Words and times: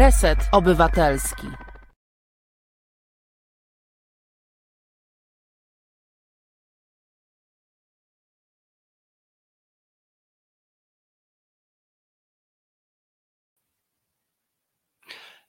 Reset 0.00 0.38
Obywatelski. 0.52 1.46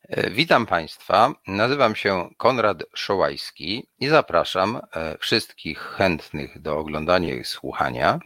E, 0.09 0.29
witam 0.29 0.65
Państwa. 0.65 1.33
Nazywam 1.47 1.95
się 1.95 2.29
Konrad 2.37 2.83
Szołajski 2.93 3.87
i 3.99 4.07
zapraszam 4.07 4.81
e, 4.93 5.17
wszystkich 5.17 5.79
chętnych 5.79 6.61
do 6.61 6.77
oglądania 6.77 7.35
i 7.35 7.43
słuchania 7.43 8.19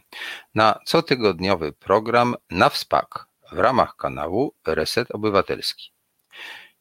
na 0.54 0.80
cotygodniowy 0.84 1.72
program 1.72 2.34
na 2.50 2.68
WSPAK 2.70 3.28
w 3.52 3.58
ramach 3.58 3.96
kanału 3.96 4.54
Reset 4.66 5.10
Obywatelski. 5.10 5.95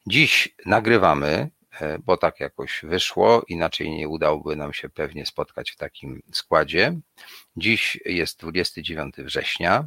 Dziś 0.07 0.55
nagrywamy, 0.65 1.49
e, 1.81 1.99
bo 1.99 2.17
tak 2.17 2.39
jakoś 2.39 2.81
wyszło, 2.83 3.43
inaczej 3.47 3.91
nie 3.91 4.09
udałoby 4.09 4.55
nam 4.55 4.73
się 4.73 4.89
pewnie 4.89 5.25
spotkać 5.25 5.71
w 5.71 5.77
takim 5.77 6.21
składzie. 6.31 6.99
Dziś 7.57 7.99
jest 8.05 8.39
29 8.39 9.15
września, 9.17 9.85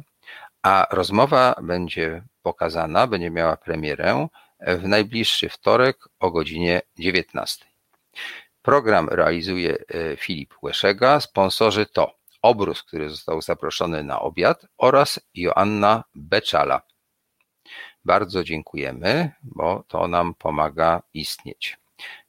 a 0.61 0.87
rozmowa 0.91 1.55
będzie 1.61 2.23
pokazana, 2.41 3.07
będzie 3.07 3.31
miała 3.31 3.57
premierę 3.57 4.27
w 4.59 4.87
najbliższy 4.87 5.49
wtorek 5.49 5.97
o 6.19 6.31
godzinie 6.31 6.81
19. 6.99 7.65
Program 8.61 9.09
realizuje 9.09 9.77
e, 9.77 10.17
Filip 10.17 10.53
Łeszega. 10.61 11.19
Sponsorzy 11.19 11.85
to 11.85 12.15
Obrus, 12.41 12.83
który 12.83 13.09
został 13.09 13.41
zaproszony 13.41 14.03
na 14.03 14.19
obiad 14.19 14.65
oraz 14.77 15.19
Joanna 15.33 16.03
Beczala. 16.15 16.81
Bardzo 18.05 18.43
dziękujemy, 18.43 19.31
bo 19.43 19.83
to 19.87 20.07
nam 20.07 20.33
pomaga 20.35 21.01
istnieć. 21.13 21.77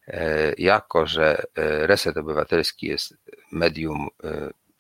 E, 0.07 0.53
jako, 0.59 1.07
że 1.07 1.39
e, 1.39 1.87
Reset 1.87 2.17
Obywatelski 2.17 2.87
jest 2.87 3.15
medium, 3.53 4.09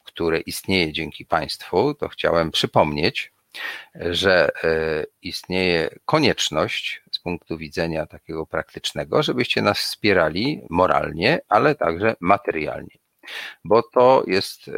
które 0.04 0.40
istnieje 0.40 0.92
dzięki 0.92 1.26
Państwu, 1.26 1.94
to 1.94 2.08
chciałem 2.08 2.50
przypomnieć, 2.50 3.32
że 3.94 4.50
istnieje 5.22 5.90
konieczność 6.04 7.02
punktu 7.22 7.58
widzenia 7.58 8.06
takiego 8.06 8.46
praktycznego, 8.46 9.22
żebyście 9.22 9.62
nas 9.62 9.78
wspierali 9.78 10.62
moralnie, 10.70 11.40
ale 11.48 11.74
także 11.74 12.16
materialnie. 12.20 12.98
Bo 13.64 13.82
to 13.82 14.24
jest 14.26 14.68
e, 14.68 14.72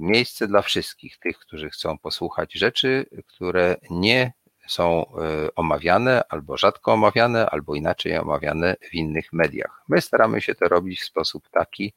miejsce 0.00 0.46
dla 0.48 0.62
wszystkich 0.62 1.18
tych, 1.18 1.38
którzy 1.38 1.70
chcą 1.70 1.98
posłuchać 1.98 2.52
rzeczy, 2.52 3.06
które 3.26 3.76
nie 3.90 4.32
są 4.68 5.06
e, 5.06 5.54
omawiane, 5.54 6.22
albo 6.28 6.56
rzadko 6.56 6.92
omawiane, 6.92 7.50
albo 7.50 7.74
inaczej 7.74 8.18
omawiane 8.18 8.76
w 8.90 8.94
innych 8.94 9.32
mediach. 9.32 9.82
My 9.88 10.00
staramy 10.00 10.40
się 10.40 10.54
to 10.54 10.68
robić 10.68 11.00
w 11.00 11.04
sposób 11.04 11.48
taki, 11.50 11.92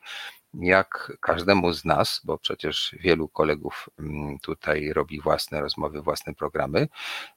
jak 0.54 1.18
każdemu 1.22 1.74
z 1.74 1.86
nas, 1.86 2.22
bo 2.24 2.38
przecież 2.38 2.96
wielu 3.00 3.28
kolegów 3.28 3.90
mm, 4.00 4.40
tutaj 4.40 4.94
robi 4.94 5.22
własne 5.22 5.62
rozmowy, 5.62 6.02
własne 6.02 6.34
programy, 6.34 6.88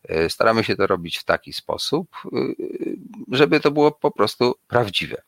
e, 0.09 0.29
staramy 0.29 0.65
się 0.65 0.77
to 0.77 0.87
robić 0.87 1.19
w 1.19 1.25
taki 1.25 1.53
sposób, 1.53 2.09
e, 2.25 2.29
żeby 3.29 3.61
to 3.61 3.71
było 3.71 3.93
po 3.93 4.11
prostu 4.11 4.55
prawdziwe. 4.69 5.23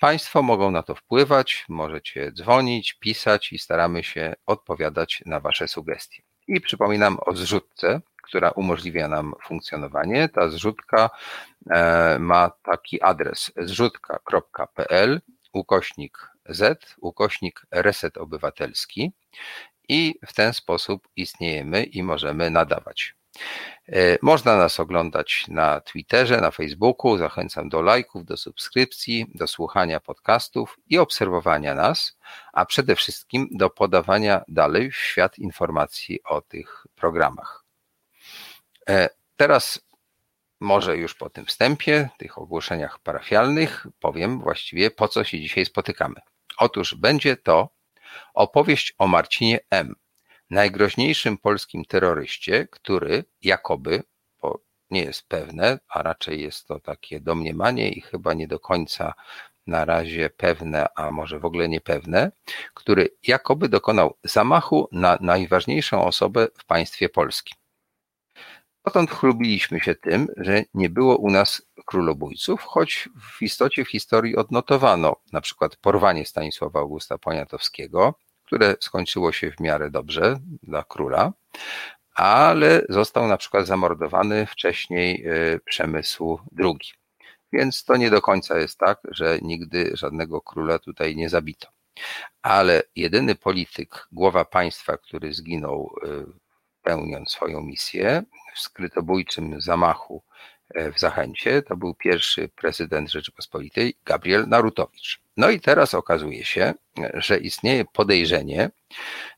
Państwo 0.00 0.42
mogą 0.42 0.70
na 0.70 0.82
to 0.82 0.94
wpływać, 0.94 1.64
możecie 1.68 2.32
dzwonić, 2.32 2.92
pisać 2.92 3.52
i 3.52 3.58
staramy 3.58 4.04
się 4.04 4.34
odpowiadać 4.46 5.22
na 5.26 5.40
Wasze 5.40 5.68
sugestie. 5.68 6.22
I 6.48 6.60
przypominam 6.60 7.18
o 7.26 7.36
zrzutce, 7.36 8.00
która 8.22 8.50
umożliwia 8.50 9.08
nam 9.08 9.34
funkcjonowanie. 9.42 10.28
Ta 10.28 10.48
zrzutka 10.48 11.10
e, 11.70 12.18
ma 12.18 12.50
taki 12.62 13.02
adres 13.02 13.52
zrzutka.pl 13.56 15.20
ukośnik 15.52 16.18
Z, 16.48 16.94
ukośnik 17.00 17.66
Reset 17.70 18.18
Obywatelski 18.18 19.12
i 19.88 20.14
w 20.26 20.32
ten 20.32 20.52
sposób 20.52 21.08
istniejemy 21.16 21.84
i 21.84 22.02
możemy 22.02 22.50
nadawać. 22.50 23.14
E, 23.88 24.18
można 24.22 24.56
nas 24.56 24.80
oglądać 24.80 25.44
na 25.48 25.80
Twitterze, 25.80 26.40
na 26.40 26.50
Facebooku. 26.50 27.18
Zachęcam 27.18 27.68
do 27.68 27.82
lajków, 27.82 28.24
do 28.24 28.36
subskrypcji, 28.36 29.26
do 29.34 29.46
słuchania 29.46 30.00
podcastów 30.00 30.76
i 30.88 30.98
obserwowania 30.98 31.74
nas, 31.74 32.16
a 32.52 32.66
przede 32.66 32.96
wszystkim 32.96 33.48
do 33.50 33.70
podawania 33.70 34.42
dalej 34.48 34.90
w 34.90 34.96
świat 34.96 35.38
informacji 35.38 36.22
o 36.24 36.40
tych 36.40 36.86
programach. 36.94 37.64
E, 38.88 39.08
teraz 39.36 39.80
może 40.60 40.96
już 40.96 41.14
po 41.14 41.30
tym 41.30 41.46
wstępie, 41.46 42.08
tych 42.18 42.38
ogłoszeniach 42.38 42.98
parafialnych, 42.98 43.86
powiem 44.00 44.40
właściwie 44.40 44.90
po 44.90 45.08
co 45.08 45.24
się 45.24 45.40
dzisiaj 45.40 45.66
spotykamy. 45.66 46.20
Otóż 46.58 46.94
będzie 46.94 47.36
to 47.36 47.68
opowieść 48.34 48.94
o 48.98 49.06
Marcinie 49.06 49.60
M., 49.70 49.94
najgroźniejszym 50.52 51.38
polskim 51.38 51.84
terroryście, 51.84 52.68
który 52.70 53.24
jakoby, 53.42 54.02
bo 54.42 54.60
nie 54.90 55.02
jest 55.02 55.28
pewne, 55.28 55.78
a 55.88 56.02
raczej 56.02 56.42
jest 56.42 56.66
to 56.66 56.80
takie 56.80 57.20
domniemanie 57.20 57.88
i 57.88 58.00
chyba 58.00 58.34
nie 58.34 58.48
do 58.48 58.60
końca 58.60 59.14
na 59.66 59.84
razie 59.84 60.30
pewne, 60.30 60.86
a 60.96 61.10
może 61.10 61.38
w 61.38 61.44
ogóle 61.44 61.68
niepewne, 61.68 62.32
który 62.74 63.08
jakoby 63.22 63.68
dokonał 63.68 64.16
zamachu 64.24 64.88
na 64.92 65.18
najważniejszą 65.20 66.04
osobę 66.04 66.48
w 66.58 66.64
państwie 66.64 67.08
polskim. 67.08 67.56
Dotąd 68.84 69.10
chlubiliśmy 69.10 69.80
się 69.80 69.94
tym, 69.94 70.28
że 70.36 70.62
nie 70.74 70.90
było 70.90 71.16
u 71.16 71.30
nas 71.30 71.62
królobójców, 71.86 72.62
choć 72.62 73.08
w 73.36 73.42
istocie 73.42 73.84
w 73.84 73.90
historii 73.90 74.36
odnotowano 74.36 75.16
na 75.32 75.40
przykład 75.40 75.76
porwanie 75.76 76.26
Stanisława 76.26 76.80
Augusta 76.80 77.18
Poniatowskiego, 77.18 78.14
które 78.52 78.76
skończyło 78.80 79.32
się 79.32 79.50
w 79.50 79.60
miarę 79.60 79.90
dobrze 79.90 80.38
dla 80.62 80.84
króla, 80.84 81.32
ale 82.14 82.82
został 82.88 83.28
na 83.28 83.36
przykład 83.36 83.66
zamordowany 83.66 84.46
wcześniej 84.46 85.24
e, 85.26 85.58
Przemysł 85.58 86.38
II. 86.58 86.92
Więc 87.52 87.84
to 87.84 87.96
nie 87.96 88.10
do 88.10 88.22
końca 88.22 88.58
jest 88.58 88.78
tak, 88.78 89.00
że 89.10 89.38
nigdy 89.42 89.90
żadnego 89.94 90.40
króla 90.40 90.78
tutaj 90.78 91.16
nie 91.16 91.28
zabito. 91.28 91.68
Ale 92.42 92.82
jedyny 92.96 93.34
polityk, 93.34 94.08
głowa 94.12 94.44
państwa, 94.44 94.96
który 94.96 95.34
zginął 95.34 95.94
e, 96.04 96.08
pełniąc 96.82 97.30
swoją 97.30 97.60
misję 97.60 98.22
w 98.54 98.60
skrytobójczym 98.60 99.60
zamachu 99.60 100.22
w 100.94 101.00
Zachęcie. 101.00 101.62
To 101.62 101.76
był 101.76 101.94
pierwszy 101.94 102.48
prezydent 102.48 103.10
Rzeczypospolitej, 103.10 103.94
Gabriel 104.04 104.48
Narutowicz. 104.48 105.20
No 105.36 105.50
i 105.50 105.60
teraz 105.60 105.94
okazuje 105.94 106.44
się, 106.44 106.74
że 107.14 107.38
istnieje 107.38 107.84
podejrzenie, 107.84 108.70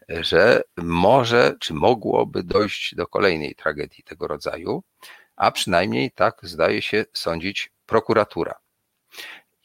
że 0.08 0.62
może, 0.76 1.54
czy 1.60 1.74
mogłoby 1.74 2.42
dojść 2.42 2.94
do 2.94 3.06
kolejnej 3.06 3.54
tragedii 3.54 4.04
tego 4.04 4.28
rodzaju, 4.28 4.82
a 5.36 5.50
przynajmniej 5.50 6.10
tak 6.10 6.38
zdaje 6.42 6.82
się 6.82 7.04
sądzić 7.12 7.72
prokuratura. 7.86 8.54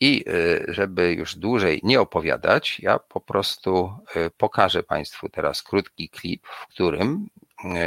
I 0.01 0.25
e, 0.27 0.73
żeby 0.73 1.13
już 1.13 1.35
dłużej 1.35 1.79
nie 1.83 2.01
opowiadać, 2.01 2.79
ja 2.79 2.99
po 2.99 3.21
prostu 3.21 3.93
e, 4.15 4.29
pokażę 4.29 4.83
Państwu 4.83 5.29
teraz 5.29 5.63
krótki 5.63 6.09
klip, 6.09 6.47
w 6.47 6.67
którym 6.67 7.27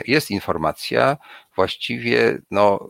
jest 0.07 0.31
informacja 0.31 1.17
właściwie, 1.57 2.39
no, 2.51 2.89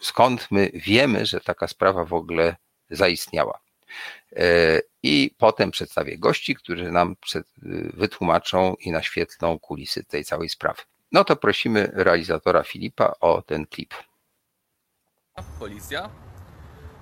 skąd 0.00 0.50
my 0.50 0.70
wiemy, 0.74 1.26
że 1.26 1.40
taka 1.40 1.68
sprawa 1.68 2.04
w 2.04 2.12
ogóle 2.12 2.56
zaistniała. 2.90 3.60
E, 4.36 4.80
I 5.02 5.34
potem 5.38 5.70
przedstawię 5.70 6.18
gości, 6.18 6.54
którzy 6.54 6.90
nam 6.90 7.16
wytłumaczą 7.94 8.74
i 8.80 8.90
naświetlą 8.90 9.58
kulisy 9.58 10.04
tej 10.04 10.24
całej 10.24 10.48
sprawy. 10.48 10.82
No 11.12 11.24
to 11.24 11.36
prosimy 11.36 11.90
realizatora 11.92 12.62
Filipa 12.62 13.14
o 13.20 13.42
ten 13.42 13.66
klip. 13.66 13.94
Policja. 15.58 16.10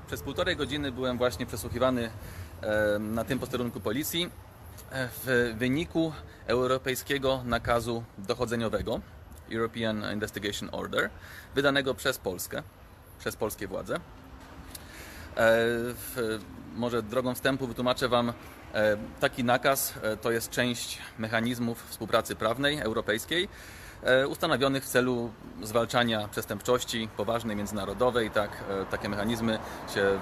Przez 0.06 0.22
półtorej 0.22 0.56
godziny 0.56 0.92
byłem 0.92 1.18
właśnie 1.18 1.46
przesłuchiwany 1.46 2.10
na 3.00 3.24
tym 3.24 3.38
posterunku 3.38 3.80
policji 3.80 4.30
w 4.92 5.54
wyniku 5.58 6.12
europejskiego 6.46 7.42
nakazu 7.44 8.04
dochodzeniowego 8.18 9.00
European 9.52 10.04
Investigation 10.12 10.68
Order 10.72 11.10
wydanego 11.54 11.94
przez 11.94 12.18
Polskę, 12.18 12.62
przez 13.18 13.36
polskie 13.36 13.66
władze. 13.66 14.00
E, 15.36 15.66
może 16.74 17.02
drogą 17.02 17.34
wstępu 17.34 17.66
wytłumaczę 17.66 18.08
Wam, 18.08 18.32
e, 18.74 18.96
taki 19.20 19.44
nakaz 19.44 19.94
e, 20.02 20.16
to 20.16 20.30
jest 20.30 20.50
część 20.50 20.98
mechanizmów 21.18 21.86
współpracy 21.90 22.36
prawnej 22.36 22.78
europejskiej, 22.80 23.48
ustanowionych 24.28 24.84
w 24.84 24.88
celu 24.88 25.30
zwalczania 25.62 26.28
przestępczości 26.28 27.08
poważnej, 27.16 27.56
międzynarodowej. 27.56 28.30
Tak, 28.30 28.50
e, 28.50 28.86
takie 28.86 29.08
mechanizmy 29.08 29.58
się, 29.94 30.18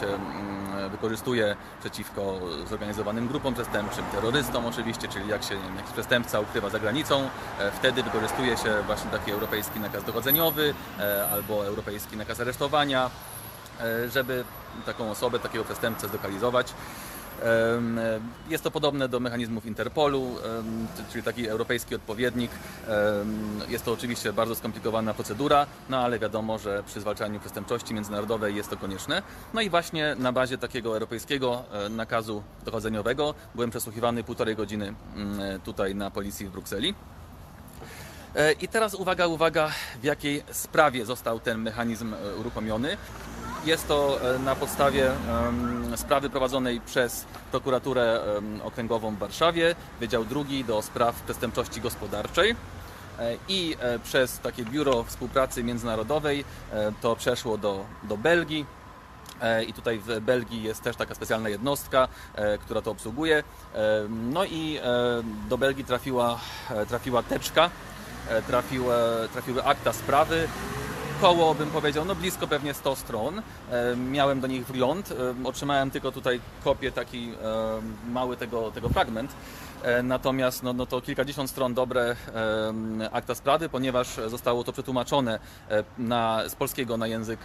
się 0.00 0.06
mm, 0.06 0.90
wykorzystuje 0.90 1.56
przeciwko 1.80 2.40
zorganizowanym 2.68 3.28
grupom 3.28 3.54
przestępczym, 3.54 4.04
terrorystom 4.12 4.66
oczywiście, 4.66 5.08
czyli 5.08 5.28
jak 5.28 5.42
się 5.42 5.54
wiem, 5.54 5.76
jakiś 5.76 5.92
przestępca 5.92 6.40
ukrywa 6.40 6.70
za 6.70 6.78
granicą, 6.78 7.28
e, 7.58 7.72
wtedy 7.72 8.02
wykorzystuje 8.02 8.56
się 8.56 8.82
właśnie 8.86 9.10
taki 9.10 9.30
europejski 9.30 9.80
nakaz 9.80 10.04
dochodzeniowy 10.04 10.74
albo 11.32 11.66
europejski 11.66 12.16
nakaz 12.16 12.40
aresztowania 12.40 13.10
żeby 14.12 14.44
taką 14.86 15.10
osobę, 15.10 15.38
takiego 15.38 15.64
przestępcę 15.64 16.08
zlokalizować. 16.08 16.74
Jest 18.48 18.64
to 18.64 18.70
podobne 18.70 19.08
do 19.08 19.20
mechanizmów 19.20 19.66
Interpolu, 19.66 20.36
czyli 21.12 21.24
taki 21.24 21.48
europejski 21.48 21.94
odpowiednik. 21.94 22.50
Jest 23.68 23.84
to 23.84 23.92
oczywiście 23.92 24.32
bardzo 24.32 24.54
skomplikowana 24.54 25.14
procedura, 25.14 25.66
no 25.88 25.98
ale 25.98 26.18
wiadomo, 26.18 26.58
że 26.58 26.82
przy 26.86 27.00
zwalczaniu 27.00 27.40
przestępczości 27.40 27.94
międzynarodowej 27.94 28.56
jest 28.56 28.70
to 28.70 28.76
konieczne. 28.76 29.22
No 29.54 29.60
i 29.60 29.70
właśnie 29.70 30.16
na 30.18 30.32
bazie 30.32 30.58
takiego 30.58 30.92
europejskiego 30.92 31.64
e, 31.72 31.88
nakazu 31.88 32.42
dochodzeniowego 32.64 33.34
byłem 33.54 33.70
przesłuchiwany 33.70 34.24
półtorej 34.24 34.56
godziny 34.56 34.94
mm, 35.16 35.60
tutaj 35.60 35.94
na 35.94 36.10
policji 36.10 36.46
w 36.46 36.50
Brukseli. 36.50 36.94
E, 38.36 38.52
I 38.52 38.68
teraz 38.68 38.94
uwaga, 38.94 39.26
uwaga, 39.26 39.70
w 40.00 40.04
jakiej 40.04 40.42
sprawie 40.52 41.06
został 41.06 41.40
ten 41.40 41.58
mechanizm 41.58 42.14
e, 42.14 42.36
uruchomiony. 42.36 42.96
Jest 43.64 43.88
to 43.88 44.18
e, 44.34 44.38
na 44.38 44.56
podstawie 44.56 45.10
sprawy 45.96 46.30
prowadzonej 46.30 46.80
przez 46.80 47.26
prokuraturę 47.50 48.20
okręgową 48.64 49.14
w 49.14 49.18
Warszawie, 49.18 49.74
Wydział 50.00 50.24
Drugi 50.24 50.64
do 50.64 50.82
spraw 50.82 51.22
przestępczości 51.22 51.80
gospodarczej 51.80 52.56
i 53.48 53.76
przez 54.04 54.38
takie 54.38 54.64
biuro 54.64 55.04
współpracy 55.04 55.64
międzynarodowej 55.64 56.44
to 57.00 57.16
przeszło 57.16 57.58
do, 57.58 57.84
do 58.02 58.16
Belgii. 58.16 58.66
I 59.66 59.72
tutaj 59.72 59.98
w 59.98 60.20
Belgii 60.20 60.62
jest 60.62 60.82
też 60.82 60.96
taka 60.96 61.14
specjalna 61.14 61.48
jednostka, 61.48 62.08
która 62.60 62.82
to 62.82 62.90
obsługuje. 62.90 63.42
No 64.08 64.44
i 64.44 64.80
do 65.48 65.58
Belgii 65.58 65.84
trafiła, 65.84 66.40
trafiła 66.88 67.22
teczka 67.22 67.70
E, 68.30 68.42
trafiły, 68.42 68.94
trafiły 69.32 69.64
akta 69.64 69.92
sprawy. 69.92 70.48
Koło, 71.20 71.54
bym 71.54 71.70
powiedział, 71.70 72.04
no 72.04 72.14
blisko 72.14 72.46
pewnie 72.46 72.74
100 72.74 72.96
stron. 72.96 73.38
E, 73.38 73.96
miałem 73.96 74.40
do 74.40 74.46
nich 74.46 74.66
wgląd. 74.66 75.12
E, 75.12 75.48
otrzymałem 75.48 75.90
tylko 75.90 76.12
tutaj 76.12 76.40
kopię, 76.64 76.92
taki 76.92 77.32
mały 78.08 78.36
tego, 78.36 78.70
tego 78.70 78.88
fragment. 78.88 79.32
E, 79.82 80.02
natomiast 80.02 80.62
no, 80.62 80.72
no 80.72 80.86
to 80.86 81.00
kilkadziesiąt 81.00 81.50
stron 81.50 81.74
dobre 81.74 82.16
akta 83.12 83.34
sprawy, 83.34 83.68
ponieważ 83.68 84.08
zostało 84.26 84.64
to 84.64 84.72
przetłumaczone 84.72 85.38
e, 85.70 85.84
na, 85.98 86.48
z 86.48 86.54
polskiego 86.54 86.96
na 86.96 87.06
język 87.06 87.40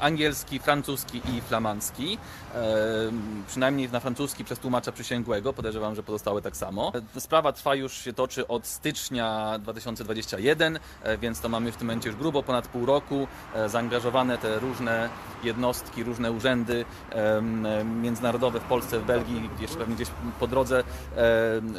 angielski, 0.00 0.58
francuski 0.58 1.20
i 1.36 1.40
flamandzki. 1.40 2.18
Przynajmniej 3.46 3.90
na 3.90 4.00
francuski 4.00 4.44
przez 4.44 4.58
tłumacza 4.58 4.92
przysięgłego, 4.92 5.52
podejrzewam, 5.52 5.94
że 5.94 6.02
pozostałe 6.02 6.42
tak 6.42 6.56
samo. 6.56 6.92
Sprawa 7.18 7.52
trwa 7.52 7.74
już 7.74 7.92
się 7.92 8.12
toczy 8.12 8.48
od 8.48 8.66
stycznia 8.66 9.58
2021, 9.58 10.78
e, 11.02 11.18
więc 11.18 11.40
to 11.40 11.48
mamy 11.48 11.72
w 11.72 11.76
tym 11.76 11.86
momencie 11.86 12.08
już 12.08 12.18
grubo 12.18 12.42
ponad 12.42 12.68
pół 12.68 12.86
roku. 12.86 13.26
Zaangażowane 13.66 14.38
te 14.38 14.58
różne 14.58 15.08
jednostki, 15.44 16.04
różne 16.04 16.32
urzędy 16.32 16.84
międzynarodowe 18.02 18.60
w 18.60 18.64
Polsce, 18.64 18.98
w 19.00 19.04
Belgii, 19.04 19.50
jeszcze 19.60 19.76
pewnie 19.76 19.94
gdzieś 19.94 20.08
po 20.40 20.46
drodze 20.46 20.84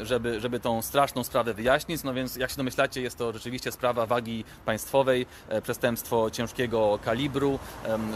żeby, 0.03 0.39
żeby 0.39 0.59
tą 0.59 0.81
straszną 0.81 1.23
sprawę 1.23 1.53
wyjaśnić. 1.53 2.03
No 2.03 2.13
więc 2.13 2.35
jak 2.35 2.49
się 2.49 2.57
domyślacie, 2.57 3.01
jest 3.01 3.17
to 3.17 3.33
rzeczywiście 3.33 3.71
sprawa 3.71 4.05
wagi 4.05 4.43
państwowej, 4.65 5.25
e, 5.49 5.61
przestępstwo 5.61 6.31
ciężkiego 6.31 6.99
kalibru, 7.05 7.59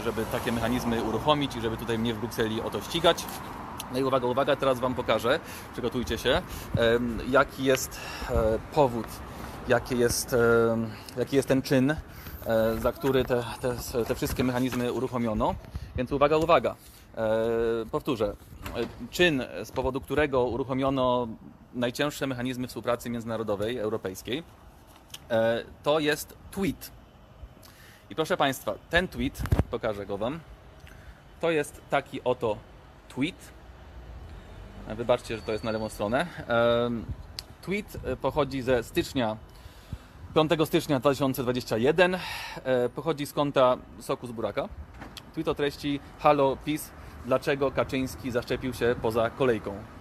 żeby 0.04 0.24
takie 0.32 0.52
mechanizmy 0.52 1.02
uruchomić 1.02 1.56
i 1.56 1.60
żeby 1.60 1.76
tutaj 1.76 1.98
mnie 1.98 2.14
w 2.14 2.18
Brukseli 2.18 2.60
o 2.60 2.70
to 2.70 2.80
ścigać. 2.80 3.24
No 3.92 3.98
i 3.98 4.04
uwaga, 4.04 4.26
uwaga, 4.26 4.56
teraz 4.56 4.80
Wam 4.80 4.94
pokażę, 4.94 5.40
przygotujcie 5.72 6.18
się, 6.18 6.42
jaki 7.30 7.64
jest 7.64 8.00
e, 8.30 8.58
powód, 8.74 9.06
jaki 9.68 9.98
jest, 9.98 10.36
jaki 11.16 11.36
jest 11.36 11.48
ten 11.48 11.62
czyn, 11.62 11.90
e, 11.90 11.96
za 12.78 12.92
który 12.92 13.24
te, 13.24 13.44
te, 13.60 14.04
te 14.04 14.14
wszystkie 14.14 14.44
mechanizmy 14.44 14.92
uruchomiono. 14.92 15.54
Więc 15.96 16.12
uwaga, 16.12 16.36
uwaga. 16.36 16.74
Powtórzę. 17.90 18.36
Czyn, 19.10 19.42
z 19.64 19.70
powodu 19.70 20.00
którego 20.00 20.44
uruchomiono 20.44 21.28
najcięższe 21.78 22.26
mechanizmy 22.26 22.68
współpracy 22.68 23.10
międzynarodowej, 23.10 23.78
europejskiej, 23.78 24.42
e, 25.30 25.64
to 25.82 25.98
jest 25.98 26.36
tweet. 26.50 26.90
I 28.10 28.14
proszę 28.14 28.36
Państwa, 28.36 28.74
ten 28.90 29.08
tweet, 29.08 29.42
pokażę 29.70 30.06
go 30.06 30.18
Wam, 30.18 30.40
to 31.40 31.50
jest 31.50 31.80
taki 31.90 32.24
oto 32.24 32.56
tweet. 33.08 33.52
E, 34.88 34.94
wybaczcie, 34.94 35.36
że 35.36 35.42
to 35.42 35.52
jest 35.52 35.64
na 35.64 35.70
lewą 35.70 35.88
stronę. 35.88 36.26
E, 36.48 36.90
tweet 37.62 37.98
pochodzi 38.22 38.62
ze 38.62 38.82
stycznia 38.82 39.36
5 40.34 40.66
stycznia 40.66 41.00
2021 41.00 42.18
pochodzi 42.94 43.26
z 43.26 43.32
konta 43.32 43.76
Soku 44.00 44.26
z 44.26 44.32
Buraka. 44.32 44.68
Tweet 45.34 45.48
o 45.48 45.54
treści 45.54 46.00
Halo 46.18 46.56
PiS, 46.64 46.90
dlaczego 47.26 47.70
Kaczyński 47.70 48.30
zaszczepił 48.30 48.74
się 48.74 48.94
poza 49.02 49.30
kolejką? 49.30 49.97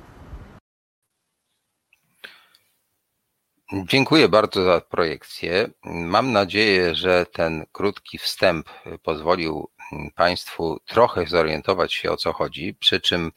Dziękuję 3.74 4.30
bardzo 4.30 4.64
za 4.64 4.82
projekcję. 4.82 5.70
Mam 5.86 6.32
nadzieję, 6.32 6.96
że 6.96 7.26
ten 7.26 7.66
krótki 7.72 8.18
wstęp 8.18 8.70
pozwolił 9.04 9.70
Państwu 10.16 10.80
trochę 10.86 11.26
zorientować 11.26 11.94
się 11.94 12.12
o 12.12 12.18
co 12.18 12.34
chodzi, 12.34 12.74
przy 12.80 13.02
czym 13.02 13.32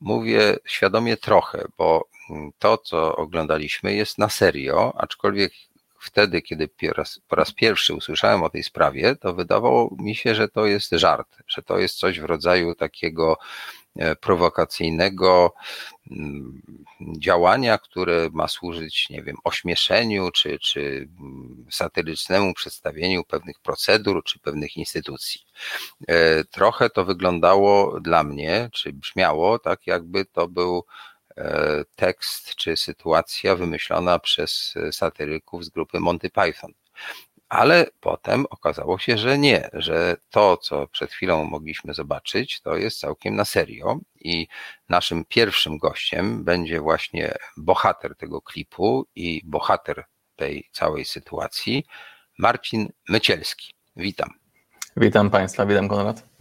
mówię 0.00 0.56
świadomie 0.66 1.16
trochę, 1.16 1.64
bo 1.78 2.08
to, 2.58 2.78
co 2.78 3.16
oglądaliśmy, 3.16 3.94
jest 3.94 4.18
na 4.18 4.28
serio, 4.28 4.92
aczkolwiek 4.98 5.52
wtedy, 6.00 6.42
kiedy 6.42 6.68
po 6.68 6.92
raz, 6.92 7.20
po 7.28 7.36
raz 7.36 7.52
pierwszy 7.52 7.94
usłyszałem 7.94 8.42
o 8.42 8.50
tej 8.50 8.62
sprawie, 8.62 9.16
to 9.16 9.34
wydawało 9.34 9.96
mi 9.98 10.14
się, 10.14 10.34
że 10.34 10.48
to 10.48 10.66
jest 10.66 10.90
żart, 10.90 11.36
że 11.48 11.62
to 11.62 11.78
jest 11.78 11.98
coś 11.98 12.20
w 12.20 12.24
rodzaju 12.24 12.74
takiego 12.74 13.38
prowokacyjnego 14.20 15.54
mm, 16.10 16.62
działania, 17.18 17.78
które 17.78 18.28
ma 18.32 18.48
służyć, 18.48 19.10
nie 19.10 19.22
wiem, 19.22 19.36
ośmieszeniu 19.44 20.30
czy, 20.30 20.58
czy 20.58 21.08
mm, 21.20 21.66
satyrycznemu 21.70 22.54
przedstawieniu 22.54 23.24
pewnych 23.24 23.58
procedur 23.58 24.24
czy 24.24 24.38
pewnych 24.38 24.76
instytucji. 24.76 25.40
E, 26.08 26.44
trochę 26.44 26.90
to 26.90 27.04
wyglądało 27.04 28.00
dla 28.00 28.24
mnie, 28.24 28.68
czy 28.72 28.92
brzmiało 28.92 29.58
tak, 29.58 29.86
jakby 29.86 30.24
to 30.24 30.48
był 30.48 30.84
e, 31.36 31.84
tekst 31.96 32.54
czy 32.54 32.76
sytuacja 32.76 33.56
wymyślona 33.56 34.18
przez 34.18 34.74
satyryków 34.92 35.64
z 35.64 35.68
grupy 35.68 36.00
Monty 36.00 36.30
Python. 36.30 36.72
Ale 37.54 37.86
potem 38.00 38.46
okazało 38.50 38.98
się, 38.98 39.18
że 39.18 39.38
nie, 39.38 39.70
że 39.72 40.16
to, 40.30 40.56
co 40.56 40.86
przed 40.86 41.12
chwilą 41.12 41.44
mogliśmy 41.44 41.94
zobaczyć, 41.94 42.60
to 42.60 42.76
jest 42.76 43.00
całkiem 43.00 43.36
na 43.36 43.44
serio. 43.44 43.98
I 44.20 44.48
naszym 44.88 45.24
pierwszym 45.24 45.78
gościem 45.78 46.44
będzie 46.44 46.80
właśnie 46.80 47.34
bohater 47.56 48.16
tego 48.16 48.40
klipu 48.40 49.06
i 49.14 49.40
bohater 49.44 50.04
tej 50.36 50.68
całej 50.72 51.04
sytuacji, 51.04 51.86
Marcin 52.38 52.88
Mycielski. 53.08 53.74
Witam. 53.96 54.30
Witam 54.96 55.30
Państwa, 55.30 55.66
witam 55.66 55.88
Konrad. 55.88 56.34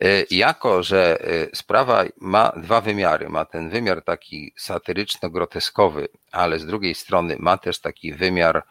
E, 0.00 0.24
jako, 0.30 0.82
że 0.82 1.20
e, 1.20 1.56
sprawa 1.56 2.04
ma 2.20 2.52
dwa 2.56 2.80
wymiary, 2.80 3.28
ma 3.28 3.44
ten 3.44 3.70
wymiar 3.70 4.04
taki 4.04 4.54
satyryczno-groteskowy, 4.56 6.08
ale 6.32 6.58
z 6.58 6.66
drugiej 6.66 6.94
strony 6.94 7.36
ma 7.38 7.58
też 7.58 7.80
taki 7.80 8.12
wymiar 8.12 8.62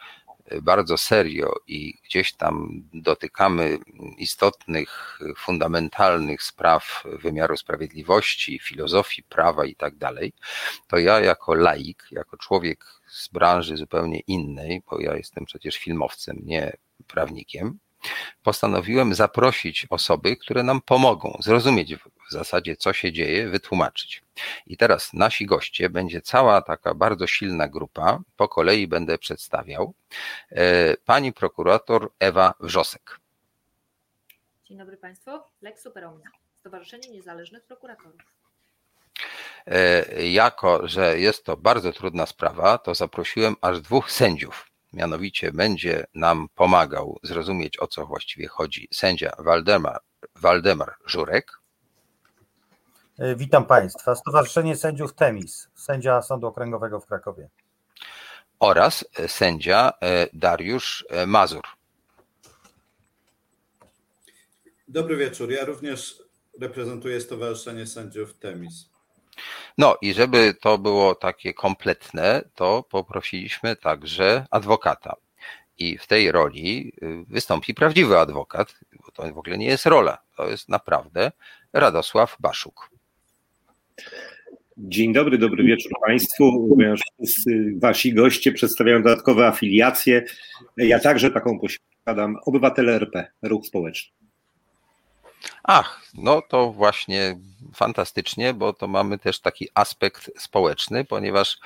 bardzo 0.61 0.97
serio 0.97 1.53
i 1.67 1.93
gdzieś 2.03 2.33
tam 2.33 2.83
dotykamy 2.93 3.77
istotnych, 4.17 5.19
fundamentalnych 5.37 6.43
spraw 6.43 7.03
wymiaru 7.05 7.57
sprawiedliwości, 7.57 8.59
filozofii 8.59 9.23
prawa 9.23 9.65
i 9.65 9.75
tak 9.75 9.95
dalej, 9.95 10.33
to 10.87 10.97
ja 10.97 11.19
jako 11.19 11.53
laik, 11.53 12.07
jako 12.11 12.37
człowiek 12.37 12.85
z 13.07 13.27
branży 13.27 13.77
zupełnie 13.77 14.19
innej, 14.19 14.81
bo 14.89 14.99
ja 14.99 15.15
jestem 15.15 15.45
przecież 15.45 15.77
filmowcem, 15.77 16.37
nie 16.43 16.77
prawnikiem, 17.07 17.79
postanowiłem 18.43 19.15
zaprosić 19.15 19.87
osoby, 19.89 20.37
które 20.37 20.63
nam 20.63 20.81
pomogą 20.81 21.37
zrozumieć 21.39 21.95
w 22.31 22.33
zasadzie, 22.33 22.75
co 22.75 22.93
się 22.93 23.11
dzieje, 23.11 23.49
wytłumaczyć. 23.49 24.23
I 24.67 24.77
teraz 24.77 25.13
nasi 25.13 25.45
goście, 25.45 25.89
będzie 25.89 26.21
cała 26.21 26.61
taka 26.61 26.93
bardzo 26.93 27.27
silna 27.27 27.67
grupa, 27.67 28.19
po 28.37 28.47
kolei 28.47 28.87
będę 28.87 29.17
przedstawiał. 29.17 29.93
E, 30.51 30.97
pani 30.97 31.33
prokurator 31.33 32.11
Ewa 32.19 32.53
Wrzosek. 32.59 33.19
Dzień 34.65 34.77
dobry 34.77 34.97
Państwu. 34.97 35.31
Lex 35.61 35.83
Superomnia, 35.83 36.29
Stowarzyszenie 36.59 37.09
Niezależnych 37.09 37.63
Prokuratorów. 37.63 38.21
E, 39.67 40.27
jako, 40.27 40.87
że 40.87 41.19
jest 41.19 41.45
to 41.45 41.57
bardzo 41.57 41.93
trudna 41.93 42.25
sprawa, 42.25 42.77
to 42.77 42.95
zaprosiłem 42.95 43.55
aż 43.61 43.81
dwóch 43.81 44.11
sędziów 44.11 44.71
mianowicie 44.93 45.51
będzie 45.51 46.05
nam 46.15 46.47
pomagał 46.55 47.19
zrozumieć, 47.23 47.79
o 47.79 47.87
co 47.87 48.05
właściwie 48.05 48.47
chodzi 48.47 48.87
sędzia 48.91 49.31
Waldemar, 49.39 50.01
Waldemar 50.35 50.95
Żurek. 51.05 51.60
E, 53.21 53.35
witam 53.35 53.65
Państwa. 53.65 54.15
Stowarzyszenie 54.15 54.75
Sędziów 54.75 55.13
Temis, 55.13 55.67
sędzia 55.75 56.21
Sądu 56.21 56.47
Okręgowego 56.47 56.99
w 56.99 57.05
Krakowie. 57.05 57.49
Oraz 58.59 59.05
sędzia 59.27 59.93
e, 60.01 60.27
Dariusz 60.33 61.05
e, 61.09 61.25
Mazur. 61.25 61.61
Dobry 64.87 65.17
wieczór. 65.17 65.51
Ja 65.51 65.65
również 65.65 66.23
reprezentuję 66.61 67.21
Stowarzyszenie 67.21 67.87
Sędziów 67.87 68.33
Temis. 68.33 68.89
No 69.77 69.97
i 70.01 70.13
żeby 70.13 70.53
to 70.53 70.77
było 70.77 71.15
takie 71.15 71.53
kompletne, 71.53 72.41
to 72.55 72.83
poprosiliśmy 72.83 73.75
także 73.75 74.45
adwokata. 74.51 75.15
I 75.77 75.97
w 75.97 76.07
tej 76.07 76.31
roli 76.31 76.93
y, 77.03 77.25
wystąpi 77.27 77.73
prawdziwy 77.73 78.19
adwokat, 78.19 78.75
bo 79.05 79.11
to 79.11 79.33
w 79.33 79.37
ogóle 79.37 79.57
nie 79.57 79.67
jest 79.67 79.85
rola, 79.85 80.17
to 80.35 80.47
jest 80.47 80.69
naprawdę 80.69 81.31
Radosław 81.73 82.35
Baszuk. 82.39 82.91
Dzień 84.77 85.13
dobry, 85.13 85.37
dobry 85.37 85.63
wieczór 85.63 85.91
Państwu. 86.05 86.67
Ponieważ 86.69 87.01
Wasi 87.75 88.13
goście 88.13 88.51
przedstawiają 88.51 89.03
dodatkowe 89.03 89.47
afiliacje, 89.47 90.23
ja 90.77 90.99
także 90.99 91.31
taką 91.31 91.59
posiadam, 91.59 92.37
Obywatele 92.45 92.93
RP, 92.93 93.27
Ruch 93.41 93.65
Społeczny. 93.65 94.13
Ach, 95.63 96.01
no 96.13 96.41
to 96.41 96.71
właśnie 96.71 97.39
fantastycznie, 97.75 98.53
bo 98.53 98.73
to 98.73 98.87
mamy 98.87 99.17
też 99.17 99.39
taki 99.39 99.67
aspekt 99.73 100.31
społeczny, 100.37 101.05
ponieważ 101.05 101.57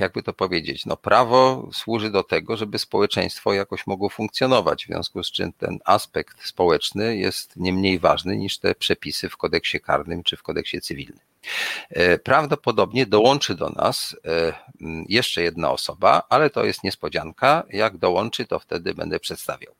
jakby 0.00 0.22
to 0.22 0.32
powiedzieć, 0.32 0.86
no 0.86 0.96
prawo 0.96 1.68
służy 1.72 2.10
do 2.10 2.22
tego, 2.22 2.56
żeby 2.56 2.78
społeczeństwo 2.78 3.52
jakoś 3.52 3.86
mogło 3.86 4.08
funkcjonować, 4.08 4.84
w 4.84 4.86
związku 4.86 5.22
z 5.22 5.30
czym 5.30 5.52
ten 5.52 5.78
aspekt 5.84 6.46
społeczny 6.46 7.16
jest 7.16 7.56
nie 7.56 7.72
mniej 7.72 7.98
ważny 7.98 8.36
niż 8.36 8.58
te 8.58 8.74
przepisy 8.74 9.28
w 9.28 9.36
kodeksie 9.36 9.80
karnym 9.80 10.22
czy 10.22 10.36
w 10.36 10.42
kodeksie 10.42 10.80
cywilnym. 10.80 11.20
E, 11.90 12.18
prawdopodobnie 12.18 13.06
dołączy 13.06 13.54
do 13.54 13.68
nas 13.68 14.16
e, 14.24 14.52
jeszcze 15.08 15.42
jedna 15.42 15.70
osoba, 15.70 16.22
ale 16.28 16.50
to 16.50 16.64
jest 16.64 16.84
niespodzianka. 16.84 17.62
Jak 17.70 17.96
dołączy, 17.96 18.46
to 18.46 18.58
wtedy 18.58 18.94
będę 18.94 19.20
przedstawiał. 19.20 19.74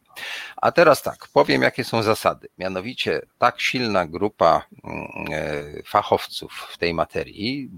A 0.56 0.72
teraz 0.72 1.02
tak, 1.02 1.28
powiem 1.32 1.62
jakie 1.62 1.84
są 1.84 2.02
zasady. 2.02 2.48
Mianowicie 2.58 3.22
tak 3.38 3.60
silna 3.60 4.06
grupa 4.06 4.66
mm, 4.84 5.06
e, 5.32 5.82
fachowców 5.82 6.68
w 6.70 6.78
tej 6.78 6.94
materii, 6.94 7.70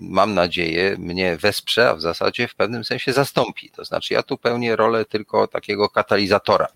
mam 0.00 0.34
nadzieję, 0.34 0.96
mnie 0.98 1.36
wesprze, 1.36 1.90
a 1.90 1.94
w 1.94 2.00
zasadzie 2.00 2.48
w 2.48 2.54
pewnym 2.54 2.84
sensie 2.84 3.12
zastąpi. 3.12 3.70
To 3.70 3.84
znaczy 3.84 4.14
ja 4.14 4.22
tu 4.22 4.38
pełnię 4.38 4.76
rolę 4.76 5.04
tylko 5.04 5.46
takiego 5.46 5.88
katalizatora. 5.88 6.68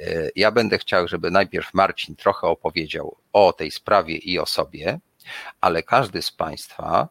E, 0.00 0.30
ja 0.36 0.50
będę 0.50 0.78
chciał, 0.78 1.08
żeby 1.08 1.30
najpierw 1.30 1.74
Marcin 1.74 2.16
trochę 2.16 2.46
opowiedział 2.46 3.16
o 3.32 3.52
tej 3.52 3.70
sprawie 3.70 4.16
i 4.16 4.38
o 4.38 4.46
sobie, 4.46 5.00
ale 5.60 5.82
każdy 5.82 6.22
z 6.22 6.30
Państwa 6.32 7.08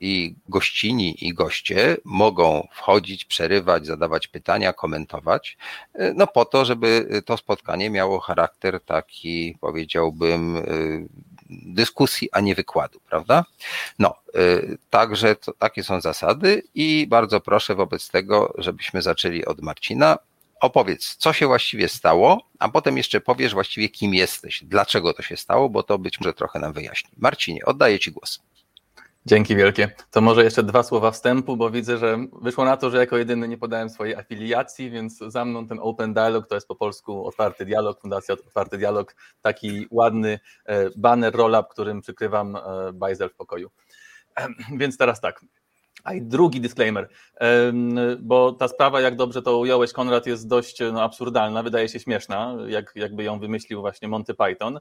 i 0.00 0.34
gościni, 0.48 1.26
i 1.26 1.34
goście 1.34 1.96
mogą 2.04 2.68
wchodzić, 2.72 3.24
przerywać, 3.24 3.86
zadawać 3.86 4.26
pytania, 4.26 4.72
komentować, 4.72 5.56
no 6.14 6.26
po 6.26 6.44
to, 6.44 6.64
żeby 6.64 7.22
to 7.24 7.36
spotkanie 7.36 7.90
miało 7.90 8.20
charakter 8.20 8.80
taki, 8.80 9.56
powiedziałbym, 9.60 10.62
dyskusji, 11.50 12.28
a 12.32 12.40
nie 12.40 12.54
wykładu, 12.54 13.00
prawda? 13.08 13.44
No, 13.98 14.14
także 14.90 15.36
to, 15.36 15.52
takie 15.52 15.84
są 15.84 16.00
zasady 16.00 16.62
i 16.74 17.06
bardzo 17.06 17.40
proszę 17.40 17.74
wobec 17.74 18.08
tego, 18.08 18.54
żebyśmy 18.58 19.02
zaczęli 19.02 19.44
od 19.44 19.60
Marcina. 19.62 20.18
Opowiedz, 20.60 21.16
co 21.16 21.32
się 21.32 21.46
właściwie 21.46 21.88
stało, 21.88 22.48
a 22.58 22.68
potem 22.68 22.96
jeszcze 22.96 23.20
powiesz 23.20 23.54
właściwie, 23.54 23.88
kim 23.88 24.14
jesteś, 24.14 24.64
dlaczego 24.64 25.14
to 25.14 25.22
się 25.22 25.36
stało, 25.36 25.68
bo 25.68 25.82
to 25.82 25.98
być 25.98 26.20
może 26.20 26.34
trochę 26.34 26.58
nam 26.58 26.72
wyjaśni. 26.72 27.10
Marcinie, 27.16 27.64
oddaję 27.64 27.98
Ci 27.98 28.12
głos. 28.12 28.40
Dzięki 29.26 29.56
wielkie. 29.56 29.90
To 30.10 30.20
może 30.20 30.44
jeszcze 30.44 30.62
dwa 30.62 30.82
słowa 30.82 31.10
wstępu, 31.10 31.56
bo 31.56 31.70
widzę, 31.70 31.98
że 31.98 32.18
wyszło 32.42 32.64
na 32.64 32.76
to, 32.76 32.90
że 32.90 32.98
jako 32.98 33.16
jedyny 33.16 33.48
nie 33.48 33.58
podałem 33.58 33.90
swojej 33.90 34.14
afiliacji, 34.14 34.90
więc 34.90 35.18
za 35.18 35.44
mną 35.44 35.66
ten 35.66 35.78
Open 35.82 36.14
Dialog, 36.14 36.48
to 36.48 36.54
jest 36.54 36.68
po 36.68 36.76
polsku 36.76 37.26
Otwarty 37.26 37.64
Dialog, 37.64 38.00
Fundacja 38.00 38.34
Otwarty 38.34 38.78
Dialog, 38.78 39.16
taki 39.42 39.86
ładny 39.90 40.40
e, 40.66 40.90
banner 40.96 41.34
roll-up, 41.34 41.68
którym 41.70 42.00
przykrywam 42.00 42.56
e, 42.56 42.60
bajzel 42.92 43.28
w 43.30 43.34
pokoju. 43.34 43.70
Więc 44.80 44.96
teraz 44.96 45.20
tak, 45.20 45.44
a 46.04 46.14
i 46.14 46.22
drugi 46.22 46.60
disclaimer, 46.60 47.08
bo 48.20 48.52
ta 48.52 48.68
sprawa, 48.68 49.00
jak 49.00 49.16
dobrze 49.16 49.42
to 49.42 49.58
ująłeś, 49.58 49.92
Konrad, 49.92 50.26
jest 50.26 50.48
dość 50.48 50.78
no, 50.92 51.02
absurdalna, 51.02 51.62
wydaje 51.62 51.88
się 51.88 52.00
śmieszna, 52.00 52.56
jak, 52.68 52.92
jakby 52.94 53.24
ją 53.24 53.38
wymyślił 53.38 53.80
właśnie 53.80 54.08
Monty 54.08 54.34
Python. 54.34 54.80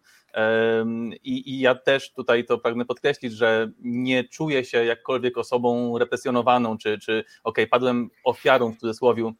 I, 1.23 1.53
I 1.53 1.59
ja 1.59 1.75
też 1.75 2.13
tutaj 2.13 2.45
to 2.45 2.57
pragnę 2.57 2.85
podkreślić, 2.85 3.33
że 3.33 3.71
nie 3.79 4.23
czuję 4.23 4.65
się 4.65 4.85
jakkolwiek 4.85 5.37
osobą 5.37 5.97
represjonowaną, 5.97 6.77
czy, 6.77 6.99
czy 6.99 7.19
okej, 7.19 7.29
okay, 7.43 7.67
padłem 7.67 8.09
ofiarą 8.23 8.71
w 8.71 8.77
cudzysłowie 8.77 9.33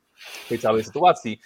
tej 0.49 0.59
całej 0.59 0.83
sytuacji. 0.83 1.39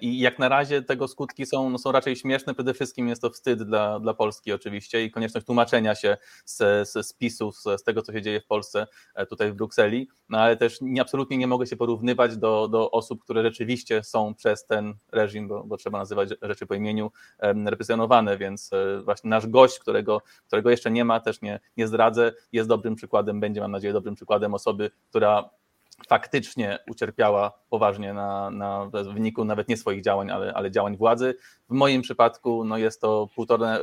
I 0.00 0.18
jak 0.18 0.38
na 0.38 0.48
razie 0.48 0.82
tego 0.82 1.08
skutki 1.08 1.46
są, 1.46 1.70
no 1.70 1.78
są 1.78 1.92
raczej 1.92 2.16
śmieszne. 2.16 2.54
Przede 2.54 2.74
wszystkim 2.74 3.08
jest 3.08 3.22
to 3.22 3.30
wstyd 3.30 3.62
dla, 3.62 4.00
dla 4.00 4.14
Polski 4.14 4.52
oczywiście 4.52 5.04
i 5.04 5.10
konieczność 5.10 5.46
tłumaczenia 5.46 5.94
się 5.94 6.16
z, 6.44 6.88
z 6.88 7.06
spisu, 7.06 7.52
z, 7.52 7.62
z 7.62 7.82
tego, 7.82 8.02
co 8.02 8.12
się 8.12 8.22
dzieje 8.22 8.40
w 8.40 8.46
Polsce, 8.46 8.86
e, 9.14 9.26
tutaj 9.26 9.52
w 9.52 9.54
Brukseli, 9.54 10.08
no 10.28 10.38
ale 10.38 10.56
też 10.56 10.78
nie, 10.80 11.00
absolutnie 11.00 11.38
nie 11.38 11.46
mogę 11.46 11.66
się 11.66 11.76
porównywać 11.76 12.36
do, 12.36 12.68
do 12.68 12.90
osób, 12.90 13.24
które 13.24 13.42
rzeczywiście 13.42 14.02
są 14.02 14.34
przez 14.34 14.66
ten 14.66 14.94
reżim, 15.12 15.48
bo, 15.48 15.64
bo 15.64 15.76
trzeba 15.76 15.98
nazywać 15.98 16.28
rzeczy 16.42 16.66
po 16.66 16.74
imieniu, 16.74 17.10
represjonowane, 17.66 18.38
więc 18.38 18.72
e, 18.72 19.02
właśnie 19.02 19.30
nasz 19.30 19.46
gość, 19.46 19.78
którego, 19.78 20.22
którego 20.46 20.70
jeszcze 20.70 20.90
nie 20.90 21.04
ma, 21.04 21.20
też 21.20 21.42
nie, 21.42 21.60
nie 21.76 21.86
zdradzę, 21.86 22.32
jest 22.52 22.68
dobrym 22.68 22.94
przykładem, 22.94 23.40
będzie 23.40 23.60
mam 23.60 23.70
nadzieję 23.70 23.92
dobrym 23.92 24.14
przykładem 24.14 24.54
osoby, 24.54 24.90
która 25.10 25.50
faktycznie 26.08 26.78
ucierpiała 26.90 27.52
poważnie 27.70 28.12
na, 28.12 28.50
na, 28.50 28.84
w 28.84 29.14
wyniku 29.14 29.44
nawet 29.44 29.68
nie 29.68 29.76
swoich 29.76 30.02
działań, 30.02 30.30
ale, 30.30 30.54
ale 30.54 30.70
działań 30.70 30.96
władzy. 30.96 31.34
W 31.68 31.72
moim 31.72 32.02
przypadku 32.02 32.64
no 32.64 32.78
jest 32.78 33.00
to 33.00 33.28
półtore, 33.34 33.80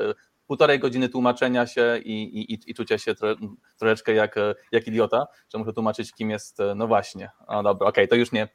półtorej 0.48 0.80
godziny 0.80 1.10
tłumaczenia 1.10 1.68
się 1.68 1.98
i, 2.04 2.42
i, 2.42 2.70
i 2.72 2.74
czucia 2.74 2.98
się 2.98 3.16
tro, 3.16 3.36
troszeczkę 3.80 4.14
jak, 4.14 4.36
jak 4.72 4.88
idiota, 4.88 5.26
że 5.54 5.60
muszę 5.60 5.74
tłumaczyć, 5.74 6.14
kim 6.14 6.30
jest, 6.30 6.58
no 6.76 6.88
właśnie, 6.88 7.30
no 7.50 7.64
dobra, 7.64 7.88
okej, 7.88 8.04
okay, 8.04 8.08
to 8.08 8.16
już 8.16 8.32
nie, 8.32 8.48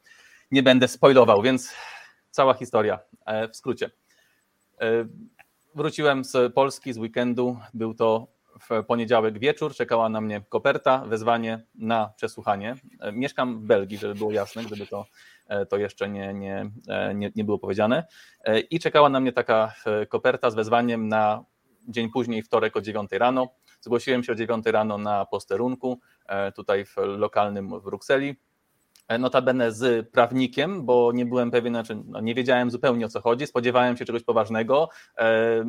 nie 0.51 0.63
będę 0.63 0.89
spoilował, 0.89 1.43
więc 1.43 1.75
cała 2.31 2.55
historia 2.55 2.99
e, 3.27 3.49
w 3.49 3.57
skrócie. 3.57 3.91
E, 4.81 5.09
wróciłem 5.75 6.25
z 6.25 6.55
Polski 6.55 6.93
z 6.93 6.99
weekendu, 6.99 7.59
był 7.75 7.95
to 7.95 8.38
w 8.61 8.85
poniedziałek 8.87 9.39
wieczór 9.39 9.75
czekała 9.75 10.09
na 10.09 10.21
mnie 10.21 10.43
koperta, 10.49 11.05
wezwanie 11.07 11.67
na 11.75 12.13
przesłuchanie. 12.17 12.75
E, 13.01 13.13
mieszkam 13.13 13.61
w 13.61 13.63
Belgii, 13.63 13.99
żeby 13.99 14.15
było 14.15 14.33
jasne, 14.33 14.65
gdyby 14.65 14.87
to, 14.87 15.07
e, 15.49 15.67
to 15.67 15.77
jeszcze 15.77 16.09
nie, 16.09 16.35
nie, 16.35 16.71
e, 16.89 17.15
nie, 17.15 17.31
nie 17.37 17.45
było 17.45 17.59
powiedziane. 17.59 18.07
I 18.71 18.81
czekała 18.81 19.09
na 19.09 19.21
mnie 19.21 19.33
taka 19.33 19.75
koperta 20.09 20.51
z 20.51 20.55
wezwaniem 20.55 21.09
na 21.09 21.45
dzień 21.89 22.11
później, 22.11 22.43
wtorek 22.43 22.77
o 22.77 22.81
9 22.81 23.11
rano. 23.13 23.49
Zgłosiłem 23.81 24.25
się 24.25 24.33
o 24.33 24.35
9 24.35 24.67
rano 24.67 24.99
na 24.99 25.27
posterunku, 25.27 26.01
tutaj 26.57 26.85
w 26.85 26.97
lokalnym 26.97 27.81
w 27.81 27.85
Brukseli. 27.85 28.37
E, 29.09 29.19
notabene 29.19 29.73
z 29.73 30.11
prawnikiem, 30.11 30.87
bo 30.87 31.13
nie 31.13 31.27
byłem 31.27 31.51
pewien, 31.51 31.73
znaczy 31.73 32.03
no 32.07 32.21
nie 32.21 32.35
wiedziałem 32.35 32.71
zupełnie 32.71 33.07
o 33.07 33.09
co 33.09 33.21
chodzi, 33.21 33.47
spodziewałem 33.47 33.97
się 33.97 34.05
czegoś 34.05 34.23
poważnego. 34.23 34.89
E, 35.19 35.65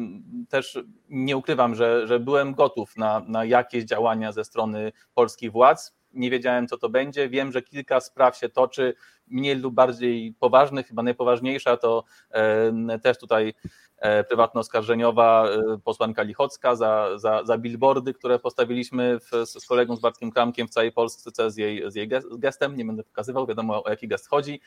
też 0.49 0.79
nie 1.09 1.37
ukrywam, 1.37 1.75
że, 1.75 2.07
że 2.07 2.19
byłem 2.19 2.53
gotów 2.53 2.97
na, 2.97 3.19
na 3.27 3.45
jakieś 3.45 3.83
działania 3.83 4.31
ze 4.31 4.43
strony 4.43 4.91
polskich 5.13 5.51
władz. 5.51 5.99
Nie 6.13 6.29
wiedziałem, 6.29 6.67
co 6.67 6.77
to 6.77 6.89
będzie. 6.89 7.29
Wiem, 7.29 7.51
że 7.51 7.61
kilka 7.61 7.99
spraw 7.99 8.37
się 8.37 8.49
toczy, 8.49 8.93
mniej 9.29 9.55
lub 9.55 9.73
bardziej 9.73 10.33
poważnych. 10.39 10.87
Chyba 10.87 11.03
najpoważniejsza 11.03 11.77
to 11.77 12.03
e, 12.31 12.99
też 12.99 13.17
tutaj 13.17 13.53
E, 13.99 14.23
prywatno-oskarżeniowa 14.23 15.47
e, 15.47 15.77
posłanka 15.83 16.23
Lichocka 16.23 16.75
za, 16.75 17.17
za, 17.17 17.43
za 17.43 17.57
billboardy, 17.57 18.13
które 18.13 18.39
postawiliśmy 18.39 19.19
w, 19.19 19.45
z 19.45 19.65
kolegą 19.67 19.95
z 19.95 19.99
Bartkiem 19.99 20.31
Kramkiem 20.31 20.67
w 20.67 20.69
całej 20.69 20.91
Polsce 20.91 21.51
z 21.51 21.57
jej, 21.57 21.91
z 21.91 21.95
jej 21.95 22.09
gestem, 22.37 22.75
nie 22.77 22.85
będę 22.85 23.03
pokazywał, 23.03 23.47
wiadomo 23.47 23.83
o 23.83 23.89
jaki 23.89 24.07
gest 24.07 24.29
chodzi, 24.29 24.61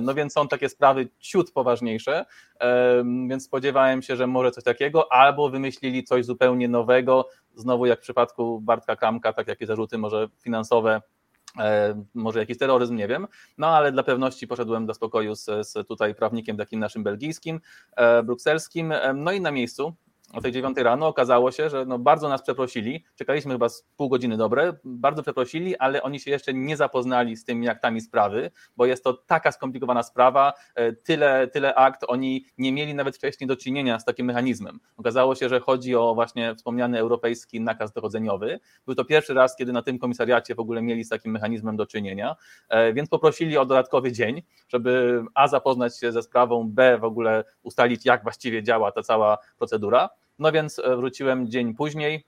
no 0.00 0.14
więc 0.14 0.32
są 0.32 0.48
takie 0.48 0.68
sprawy 0.68 1.08
ciut 1.20 1.52
poważniejsze, 1.52 2.24
więc 3.28 3.44
spodziewałem 3.44 4.02
się, 4.02 4.16
że 4.16 4.26
może 4.26 4.50
coś 4.50 4.64
takiego, 4.64 5.12
albo 5.12 5.48
wymyślili 5.48 6.04
coś 6.04 6.24
zupełnie 6.24 6.68
nowego, 6.68 7.28
znowu 7.54 7.86
jak 7.86 7.98
w 7.98 8.02
przypadku 8.02 8.60
Bartka 8.60 8.96
Kramka, 8.96 9.32
tak 9.32 9.48
jakie 9.48 9.66
zarzuty 9.66 9.98
może 9.98 10.28
finansowe 10.38 11.00
może 12.14 12.38
jakiś 12.38 12.58
terroryzm, 12.58 12.96
nie 12.96 13.08
wiem, 13.08 13.26
no 13.58 13.66
ale 13.66 13.92
dla 13.92 14.02
pewności 14.02 14.46
poszedłem 14.46 14.86
do 14.86 14.94
spokoju 14.94 15.34
z, 15.34 15.44
z 15.44 15.88
tutaj 15.88 16.14
prawnikiem 16.14 16.56
takim 16.56 16.80
naszym 16.80 17.02
belgijskim, 17.02 17.60
e, 17.96 18.22
brukselskim, 18.22 18.92
e, 18.92 19.14
no 19.14 19.32
i 19.32 19.40
na 19.40 19.50
miejscu 19.50 19.94
o 20.32 20.40
tej 20.40 20.52
9 20.52 20.76
rano 20.78 21.06
okazało 21.06 21.50
się, 21.50 21.70
że 21.70 21.84
no 21.86 21.98
bardzo 21.98 22.28
nas 22.28 22.42
przeprosili, 22.42 23.04
czekaliśmy 23.14 23.54
chyba 23.54 23.68
z 23.68 23.82
pół 23.96 24.08
godziny 24.08 24.36
dobre, 24.36 24.76
bardzo 24.84 25.22
przeprosili, 25.22 25.76
ale 25.76 26.02
oni 26.02 26.20
się 26.20 26.30
jeszcze 26.30 26.54
nie 26.54 26.76
zapoznali 26.76 27.36
z 27.36 27.44
tymi 27.44 27.68
aktami 27.68 28.00
sprawy, 28.00 28.50
bo 28.76 28.86
jest 28.86 29.04
to 29.04 29.12
taka 29.12 29.52
skomplikowana 29.52 30.02
sprawa, 30.02 30.52
e, 30.74 30.92
tyle, 30.92 31.48
tyle 31.48 31.74
akt, 31.74 32.04
oni 32.08 32.44
nie 32.58 32.72
mieli 32.72 32.94
nawet 32.94 33.16
wcześniej 33.16 33.48
do 33.48 33.56
czynienia 33.56 33.98
z 33.98 34.04
takim 34.04 34.26
mechanizmem. 34.26 34.80
Okazało 34.96 35.34
się, 35.34 35.48
że 35.48 35.60
chodzi 35.60 35.96
o 35.96 36.14
właśnie 36.14 36.54
wspomniany 36.54 36.98
europejski 36.98 37.60
nakaz 37.60 37.92
dochodzeniowy. 37.92 38.60
Był 38.86 38.94
to 38.94 39.04
pierwszy 39.04 39.34
raz, 39.34 39.56
kiedy 39.56 39.72
na 39.72 39.82
tym 39.82 39.98
komisariacie 39.98 40.54
w 40.54 40.60
ogóle 40.60 40.82
mieli 40.82 41.04
z 41.04 41.08
takim 41.08 41.32
mechanizmem 41.32 41.76
do 41.76 41.86
czynienia, 41.86 42.36
e, 42.68 42.92
więc 42.92 43.08
poprosili 43.08 43.58
o 43.58 43.66
dodatkowy 43.66 44.12
dzień, 44.12 44.42
żeby 44.68 45.22
A 45.34 45.48
zapoznać 45.48 45.98
się 45.98 46.12
ze 46.12 46.22
sprawą, 46.22 46.70
B 46.70 46.98
w 46.98 47.04
ogóle 47.04 47.44
ustalić, 47.62 48.06
jak 48.06 48.22
właściwie 48.22 48.62
działa 48.62 48.92
ta 48.92 49.02
cała 49.02 49.38
procedura. 49.58 50.15
No 50.38 50.52
więc 50.52 50.78
e, 50.78 50.96
wróciłem 50.96 51.50
dzień 51.50 51.74
później, 51.74 52.24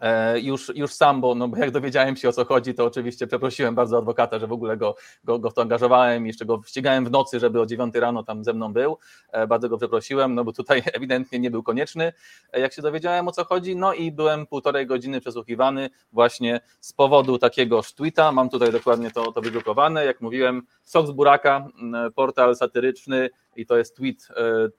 E, 0.00 0.40
już, 0.40 0.72
już 0.74 0.92
sam, 0.92 1.20
bo, 1.20 1.34
no, 1.34 1.48
bo 1.48 1.56
jak 1.56 1.70
dowiedziałem 1.70 2.16
się 2.16 2.28
o 2.28 2.32
co 2.32 2.44
chodzi, 2.44 2.74
to 2.74 2.84
oczywiście 2.84 3.26
przeprosiłem 3.26 3.74
bardzo 3.74 3.98
adwokata, 3.98 4.38
że 4.38 4.46
w 4.46 4.52
ogóle 4.52 4.76
go, 4.76 4.94
go, 5.24 5.38
go 5.38 5.50
w 5.50 5.54
to 5.54 5.62
angażowałem, 5.62 6.26
jeszcze 6.26 6.44
go 6.44 6.62
ścigałem 6.66 7.04
w 7.04 7.10
nocy, 7.10 7.40
żeby 7.40 7.60
o 7.60 7.66
9 7.66 7.94
rano 7.94 8.22
tam 8.22 8.44
ze 8.44 8.52
mną 8.52 8.72
był. 8.72 8.98
E, 9.32 9.46
bardzo 9.46 9.68
go 9.68 9.78
przeprosiłem, 9.78 10.34
no 10.34 10.44
bo 10.44 10.52
tutaj 10.52 10.82
ewidentnie 10.94 11.38
nie 11.38 11.50
był 11.50 11.62
konieczny, 11.62 12.12
jak 12.52 12.72
się 12.72 12.82
dowiedziałem 12.82 13.28
o 13.28 13.32
co 13.32 13.44
chodzi. 13.44 13.76
No 13.76 13.92
i 13.92 14.12
byłem 14.12 14.46
półtorej 14.46 14.86
godziny 14.86 15.20
przesłuchiwany 15.20 15.90
właśnie 16.12 16.60
z 16.80 16.92
powodu 16.92 17.38
takiego 17.38 17.80
tweeta. 17.96 18.32
Mam 18.32 18.48
tutaj 18.48 18.72
dokładnie 18.72 19.10
to, 19.10 19.32
to 19.32 19.40
wydrukowane. 19.40 20.04
Jak 20.04 20.20
mówiłem, 20.20 20.62
Sok 20.82 21.06
z 21.06 21.10
Buraka, 21.10 21.68
portal 22.14 22.56
satyryczny 22.56 23.30
i 23.56 23.66
to 23.66 23.76
jest 23.76 23.96
tweet 23.96 24.28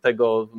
tego, 0.02 0.50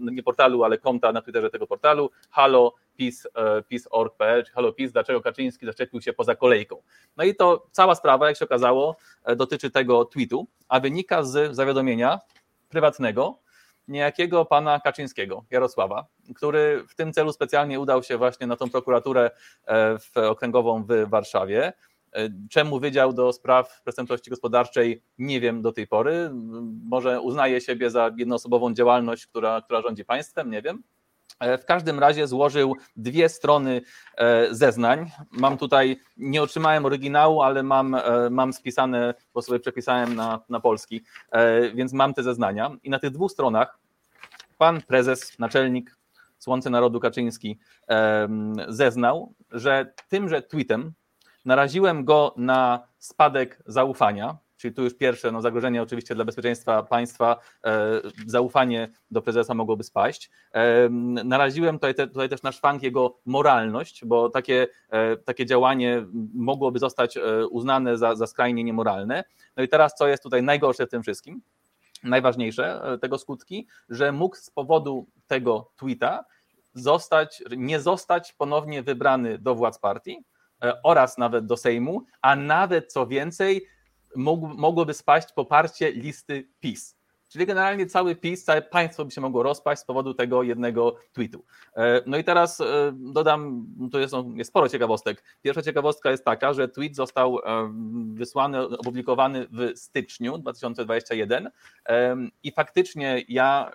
nie 0.00 0.22
portalu, 0.22 0.64
ale 0.64 0.78
konta 0.78 1.12
na 1.12 1.22
Twitterze 1.22 1.50
tego 1.50 1.66
portalu. 1.66 2.10
Halo, 2.30 2.74
PiS, 2.96 3.26
e, 3.34 4.44
czy 4.44 4.52
Halo 4.52 4.72
dlaczego 4.92 5.20
Kaczyński 5.20 5.66
zaszczepił 5.66 6.00
się 6.00 6.12
poza 6.12 6.34
kolejką. 6.34 6.82
No 7.16 7.24
i 7.24 7.34
to 7.34 7.66
cała 7.70 7.94
sprawa, 7.94 8.28
jak 8.28 8.36
się 8.36 8.44
okazało, 8.44 8.96
e, 9.24 9.36
dotyczy 9.36 9.70
tego 9.70 10.04
tweetu, 10.04 10.46
a 10.68 10.80
wynika 10.80 11.22
z 11.22 11.56
zawiadomienia 11.56 12.20
prywatnego 12.68 13.38
niejakiego 13.88 14.44
pana 14.44 14.80
Kaczyńskiego, 14.80 15.44
Jarosława, 15.50 16.06
który 16.34 16.84
w 16.88 16.94
tym 16.94 17.12
celu 17.12 17.32
specjalnie 17.32 17.80
udał 17.80 18.02
się 18.02 18.18
właśnie 18.18 18.46
na 18.46 18.56
tą 18.56 18.70
prokuraturę 18.70 19.30
e, 19.64 19.98
w 19.98 20.16
okręgową 20.16 20.84
w 20.84 21.08
Warszawie. 21.08 21.72
Czemu 22.50 22.80
Wydział 22.80 23.12
do 23.12 23.32
Spraw 23.32 23.80
Przestępczości 23.82 24.30
Gospodarczej, 24.30 25.02
nie 25.18 25.40
wiem 25.40 25.62
do 25.62 25.72
tej 25.72 25.86
pory. 25.86 26.30
Może 26.84 27.20
uznaje 27.20 27.60
siebie 27.60 27.90
za 27.90 28.10
jednoosobową 28.16 28.74
działalność, 28.74 29.26
która, 29.26 29.60
która 29.60 29.82
rządzi 29.82 30.04
państwem, 30.04 30.50
nie 30.50 30.62
wiem. 30.62 30.82
E, 31.42 31.58
w 31.58 31.64
każdym 31.64 31.98
razie 31.98 32.26
złożył 32.26 32.76
dwie 32.96 33.28
strony 33.28 33.82
e, 34.16 34.54
zeznań. 34.54 35.10
Mam 35.30 35.58
tutaj, 35.58 35.96
nie 36.16 36.42
otrzymałem 36.42 36.86
oryginału, 36.86 37.42
ale 37.42 37.62
mam, 37.62 37.94
e, 37.94 38.30
mam 38.30 38.52
spisane, 38.52 39.14
bo 39.34 39.42
sobie 39.42 39.60
przepisałem 39.60 40.14
na, 40.14 40.40
na 40.48 40.60
polski, 40.60 41.04
więc 41.74 41.92
mam 41.92 42.14
te 42.14 42.22
zeznania. 42.22 42.70
I 42.82 42.90
na 42.90 42.98
tych 42.98 43.10
dwóch 43.10 43.32
stronach 43.32 43.78
pan 44.58 44.82
prezes, 44.82 45.38
naczelnik 45.38 45.96
Słońce 46.38 46.70
Narodu 46.70 47.00
Kaczyński 47.00 47.58
zeznał, 48.68 49.34
że 49.50 49.92
tymże 50.08 50.42
tweetem 50.42 50.92
naraziłem 51.44 52.04
go 52.04 52.34
na 52.36 52.88
spadek 52.98 53.62
zaufania 53.66 54.38
Czyli 54.62 54.74
tu 54.74 54.82
już 54.82 54.94
pierwsze 54.94 55.32
no, 55.32 55.40
zagrożenie 55.40 55.82
oczywiście 55.82 56.14
dla 56.14 56.24
bezpieczeństwa 56.24 56.82
państwa, 56.82 57.36
e, 57.64 58.00
zaufanie 58.26 58.88
do 59.10 59.22
prezesa 59.22 59.54
mogłoby 59.54 59.84
spaść. 59.84 60.30
E, 60.54 60.88
naraziłem 61.24 61.76
tutaj, 61.76 61.94
te, 61.94 62.06
tutaj 62.06 62.28
też 62.28 62.42
na 62.42 62.52
szwank 62.52 62.82
jego 62.82 63.18
moralność, 63.26 64.04
bo 64.04 64.30
takie, 64.30 64.66
e, 64.90 65.16
takie 65.16 65.46
działanie 65.46 66.06
mogłoby 66.34 66.78
zostać 66.78 67.16
e, 67.16 67.46
uznane 67.46 67.98
za, 67.98 68.14
za 68.14 68.26
skrajnie 68.26 68.64
niemoralne. 68.64 69.24
No 69.56 69.62
i 69.62 69.68
teraz 69.68 69.94
co 69.94 70.08
jest 70.08 70.22
tutaj 70.22 70.42
najgorsze 70.42 70.86
w 70.86 70.90
tym 70.90 71.02
wszystkim? 71.02 71.42
Najważniejsze 72.02 72.82
e, 72.82 72.98
tego 72.98 73.18
skutki, 73.18 73.66
że 73.88 74.12
mógł 74.12 74.36
z 74.36 74.50
powodu 74.50 75.06
tego 75.26 75.70
tweeta 75.76 76.24
zostać, 76.74 77.42
nie 77.56 77.80
zostać 77.80 78.32
ponownie 78.32 78.82
wybrany 78.82 79.38
do 79.38 79.54
władz 79.54 79.78
partii 79.78 80.24
oraz 80.82 81.18
nawet 81.18 81.46
do 81.46 81.56
Sejmu, 81.56 82.04
a 82.22 82.36
nawet 82.36 82.92
co 82.92 83.06
więcej, 83.06 83.66
mogłoby 84.56 84.94
spaść 84.94 85.32
poparcie 85.32 85.92
listy 85.92 86.48
PiS. 86.60 87.02
Czyli 87.32 87.46
generalnie 87.46 87.86
cały 87.86 88.16
PiS, 88.16 88.44
całe 88.44 88.62
państwo 88.62 89.04
by 89.04 89.10
się 89.10 89.20
mogło 89.20 89.42
rozpaść 89.42 89.82
z 89.82 89.84
powodu 89.84 90.14
tego 90.14 90.42
jednego 90.42 90.96
tweetu. 91.12 91.44
E, 91.76 92.02
no 92.06 92.16
i 92.16 92.24
teraz 92.24 92.60
e, 92.60 92.92
dodam, 92.94 93.66
to 93.92 93.98
jest, 93.98 94.12
no, 94.12 94.24
jest 94.34 94.50
sporo 94.50 94.68
ciekawostek. 94.68 95.24
Pierwsza 95.42 95.62
ciekawostka 95.62 96.10
jest 96.10 96.24
taka, 96.24 96.52
że 96.52 96.68
tweet 96.68 96.96
został 96.96 97.38
e, 97.38 97.72
wysłany, 98.14 98.68
opublikowany 98.68 99.46
w 99.50 99.78
styczniu 99.78 100.38
2021 100.38 101.50
i 102.42 102.52
faktycznie 102.52 103.24
ja 103.28 103.72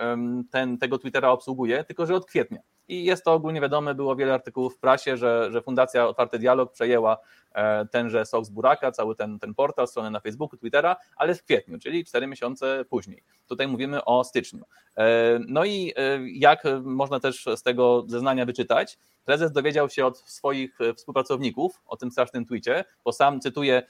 ten, 0.52 0.78
tego 0.78 0.98
Twittera 0.98 1.30
obsługuję, 1.30 1.84
tylko 1.84 2.06
że 2.06 2.16
od 2.16 2.26
kwietnia. 2.26 2.60
I 2.88 3.04
jest 3.04 3.24
to 3.24 3.34
ogólnie 3.34 3.62
wiadome, 3.62 3.96
było 3.96 4.16
wiele 4.16 4.34
artykułów 4.34 4.76
w 4.76 4.80
prasie, 4.80 5.18
że, 5.18 5.52
że 5.52 5.62
Fundacja 5.62 6.08
Otwarty 6.08 6.40
Dialog 6.40 6.72
przejęła 6.72 7.18
e, 7.54 7.86
tenże 7.86 8.26
sok 8.26 8.46
z 8.46 8.50
buraka, 8.50 8.92
cały 8.92 9.16
ten, 9.16 9.40
ten 9.40 9.54
portal, 9.54 9.88
stronę 9.88 10.10
na 10.10 10.20
Facebooku, 10.20 10.58
Twittera, 10.60 10.96
ale 11.16 11.36
w 11.36 11.44
kwietniu, 11.44 11.80
czyli 11.80 12.06
cztery 12.06 12.28
miesiące 12.28 12.86
później. 12.90 13.24
Tutaj 13.48 13.68
mówimy 13.68 14.06
o 14.06 14.24
styczniu. 14.24 14.66
E, 14.98 15.40
no 15.48 15.66
i 15.66 15.94
e, 15.96 16.20
jak 16.30 16.64
można 16.84 17.20
też 17.20 17.46
z 17.56 17.64
tego 17.64 18.04
zeznania 18.08 18.46
wyczytać, 18.46 18.98
prezes 19.26 19.52
dowiedział 19.52 19.90
się 19.90 20.06
od 20.06 20.18
swoich 20.18 20.78
współpracowników 20.96 21.82
o 21.86 21.98
tym 21.98 22.12
strasznym 22.12 22.46
tweetie, 22.46 22.86
bo 23.06 23.12
sam, 23.12 23.40
cytuję, 23.40 23.84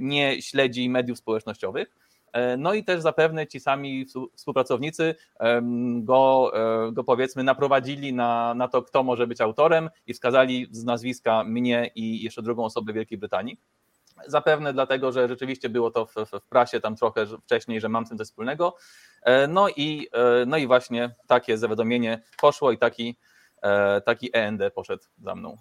nie 0.00 0.42
śledzi 0.42 0.88
mediów 0.88 1.18
społecznościowych, 1.18 1.94
no 2.58 2.74
i 2.74 2.84
też 2.84 3.00
zapewne 3.00 3.46
ci 3.46 3.60
sami 3.60 4.06
współpracownicy 4.36 5.14
go, 6.00 6.52
e, 6.54 6.92
go 6.92 7.04
powiedzmy 7.04 7.44
naprowadzili 7.44 8.12
na, 8.12 8.54
na 8.54 8.68
to, 8.68 8.82
kto 8.82 9.02
może 9.02 9.26
być 9.26 9.40
autorem 9.40 9.90
i 10.06 10.14
wskazali 10.14 10.68
z 10.70 10.84
nazwiska 10.84 11.44
mnie 11.44 11.90
i 11.94 12.22
jeszcze 12.22 12.42
drugą 12.42 12.64
osobę 12.64 12.92
Wielkiej 12.92 13.18
Brytanii. 13.18 13.60
Zapewne 14.26 14.72
dlatego, 14.72 15.12
że 15.12 15.28
rzeczywiście 15.28 15.68
było 15.68 15.90
to 15.90 16.06
w, 16.06 16.14
w, 16.14 16.48
prasie 16.48 16.80
tam 16.80 16.96
trochę 16.96 17.26
wcześniej, 17.26 17.80
że 17.80 17.88
mam 17.88 18.06
z 18.06 18.08
tym 18.08 18.18
coś 18.18 18.26
wspólnego. 18.26 18.76
E, 19.22 19.46
no 19.46 19.68
i, 19.68 20.08
no 20.46 20.56
i 20.56 20.66
właśnie 20.66 21.14
takie 21.26 21.58
zawiadomienie 21.58 22.22
poszło 22.40 22.72
i 22.72 22.78
taki, 22.78 23.16
taki 24.04 24.30
END 24.32 24.62
poszedł 24.74 25.04
za 25.22 25.34
mną. 25.34 25.56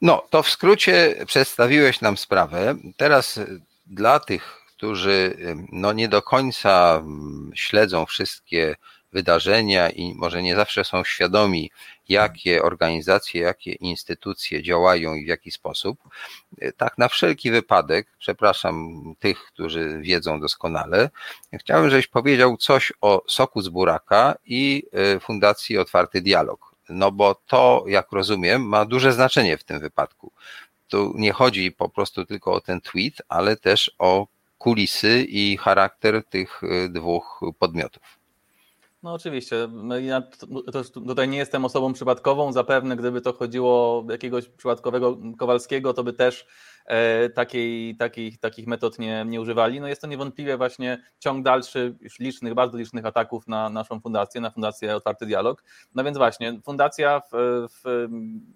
No, 0.00 0.22
to 0.30 0.42
w 0.42 0.50
skrócie 0.50 1.14
przedstawiłeś 1.26 2.00
nam 2.00 2.16
sprawę. 2.16 2.74
Teraz 2.96 3.40
dla 3.86 4.20
tych 4.20 4.67
którzy 4.78 5.36
no 5.72 5.92
nie 5.92 6.08
do 6.08 6.22
końca 6.22 7.02
śledzą 7.54 8.06
wszystkie 8.06 8.76
wydarzenia 9.12 9.90
i 9.90 10.14
może 10.14 10.42
nie 10.42 10.56
zawsze 10.56 10.84
są 10.84 11.04
świadomi, 11.04 11.70
jakie 12.08 12.62
organizacje, 12.62 13.40
jakie 13.40 13.72
instytucje 13.72 14.62
działają 14.62 15.14
i 15.14 15.24
w 15.24 15.28
jaki 15.28 15.50
sposób. 15.50 15.98
Tak, 16.76 16.98
na 16.98 17.08
wszelki 17.08 17.50
wypadek, 17.50 18.08
przepraszam 18.18 19.02
tych, 19.18 19.44
którzy 19.44 20.00
wiedzą 20.02 20.40
doskonale, 20.40 21.10
chciałbym, 21.52 21.90
żebyś 21.90 22.06
powiedział 22.06 22.56
coś 22.56 22.92
o 23.00 23.22
Soku 23.28 23.62
z 23.62 23.68
Buraka 23.68 24.34
i 24.46 24.82
e, 24.92 25.20
Fundacji 25.20 25.78
Otwarty 25.78 26.20
Dialog. 26.20 26.74
No 26.88 27.12
bo 27.12 27.34
to, 27.34 27.84
jak 27.86 28.12
rozumiem, 28.12 28.62
ma 28.62 28.84
duże 28.84 29.12
znaczenie 29.12 29.58
w 29.58 29.64
tym 29.64 29.80
wypadku. 29.80 30.32
Tu 30.88 31.12
nie 31.16 31.32
chodzi 31.32 31.72
po 31.72 31.88
prostu 31.88 32.24
tylko 32.24 32.52
o 32.52 32.60
ten 32.60 32.80
tweet, 32.80 33.22
ale 33.28 33.56
też 33.56 33.90
o 33.98 34.26
kulisy 34.58 35.26
i 35.28 35.56
charakter 35.56 36.24
tych 36.24 36.62
y, 36.62 36.88
dwóch 36.88 37.40
podmiotów. 37.58 38.18
No 39.02 39.12
oczywiście. 39.12 39.68
No 39.72 39.98
ja 39.98 40.22
tutaj 40.92 41.28
nie 41.28 41.38
jestem 41.38 41.64
osobą 41.64 41.92
przypadkową. 41.92 42.52
Zapewne, 42.52 42.96
gdyby 42.96 43.20
to 43.20 43.32
chodziło 43.32 43.70
o 43.70 44.04
jakiegoś 44.10 44.48
przypadkowego 44.48 45.18
Kowalskiego, 45.38 45.94
to 45.94 46.04
by 46.04 46.12
też 46.12 46.46
takiej, 47.34 47.96
takich, 47.96 48.38
takich 48.38 48.66
metod 48.66 48.98
nie, 48.98 49.24
nie 49.26 49.40
używali. 49.40 49.80
No 49.80 49.88
jest 49.88 50.00
to 50.00 50.06
niewątpliwie 50.06 50.56
właśnie 50.56 51.02
ciąg 51.18 51.44
dalszy 51.44 51.96
już 52.00 52.18
licznych, 52.18 52.54
bardzo 52.54 52.78
licznych 52.78 53.06
ataków 53.06 53.48
na 53.48 53.70
naszą 53.70 54.00
fundację, 54.00 54.40
na 54.40 54.50
Fundację 54.50 54.96
Otwarty 54.96 55.26
Dialog. 55.26 55.64
No 55.94 56.04
więc 56.04 56.18
właśnie, 56.18 56.60
fundacja 56.64 57.20
w, 57.20 57.66
w, 57.84 58.08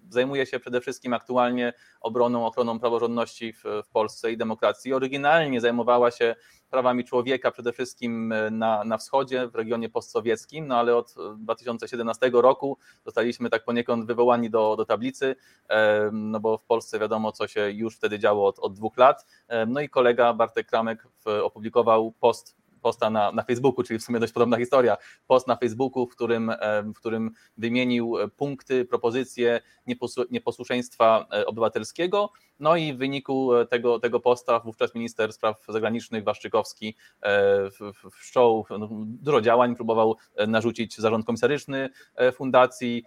zajmuje 0.09 0.45
się 0.45 0.59
przede 0.59 0.81
wszystkim 0.81 1.13
aktualnie 1.13 1.73
obroną, 2.01 2.45
ochroną 2.45 2.79
praworządności 2.79 3.53
w, 3.53 3.63
w 3.85 3.89
Polsce 3.89 4.31
i 4.31 4.37
demokracji. 4.37 4.93
Oryginalnie 4.93 5.61
zajmowała 5.61 6.11
się 6.11 6.35
prawami 6.73 7.03
człowieka 7.03 7.51
przede 7.51 7.73
wszystkim 7.73 8.31
e, 8.31 8.51
na, 8.51 8.83
na 8.83 8.97
wschodzie, 8.97 9.47
w 9.47 9.55
regionie 9.55 9.89
postsowieckim, 9.89 10.67
no 10.67 10.77
ale 10.77 10.95
od 10.95 11.15
2017 11.37 12.31
roku 12.33 12.77
zostaliśmy 13.05 13.49
tak 13.49 13.63
poniekąd 13.63 14.05
wywołani 14.05 14.49
do, 14.49 14.75
do 14.75 14.85
tablicy, 14.85 15.35
e, 15.69 16.09
no 16.13 16.39
bo 16.39 16.57
w 16.57 16.65
Polsce 16.65 16.99
wiadomo, 16.99 17.31
co 17.31 17.47
się 17.47 17.71
już 17.71 17.95
wtedy 17.95 18.19
działo 18.19 18.47
od, 18.47 18.59
od 18.59 18.73
dwóch 18.73 18.97
lat. 18.97 19.25
E, 19.47 19.65
no 19.65 19.81
i 19.81 19.89
kolega 19.89 20.33
Bartek 20.33 20.67
Kramek 20.67 21.07
opublikował 21.43 22.11
post 22.11 22.62
posta 22.83 23.09
na, 23.09 23.31
na 23.31 23.43
Facebooku, 23.43 23.83
czyli 23.83 23.99
w 23.99 24.03
sumie 24.03 24.19
dość 24.19 24.33
podobna 24.33 24.57
historia. 24.57 24.97
Post 25.27 25.47
na 25.47 25.55
Facebooku, 25.55 26.05
w 26.05 26.11
którym, 26.11 26.51
w 26.83 26.93
którym 26.93 27.31
wymienił 27.57 28.15
punkty, 28.37 28.85
propozycje 28.85 29.61
nieposłuszeństwa 30.31 31.27
obywatelskiego. 31.45 32.31
No 32.59 32.75
i 32.75 32.93
w 32.93 32.97
wyniku 32.97 33.49
tego, 33.69 33.99
tego 33.99 34.19
posta 34.19 34.59
wówczas 34.59 34.95
minister 34.95 35.33
spraw 35.33 35.65
zagranicznych 35.69 36.23
Waszczykowski 36.23 36.95
wszczął 38.11 38.65
no, 38.69 38.89
dużo 39.03 39.41
działań, 39.41 39.75
próbował 39.75 40.17
narzucić 40.47 40.97
zarząd 40.97 41.25
komisaryczny 41.25 41.89
fundacji, 42.33 43.03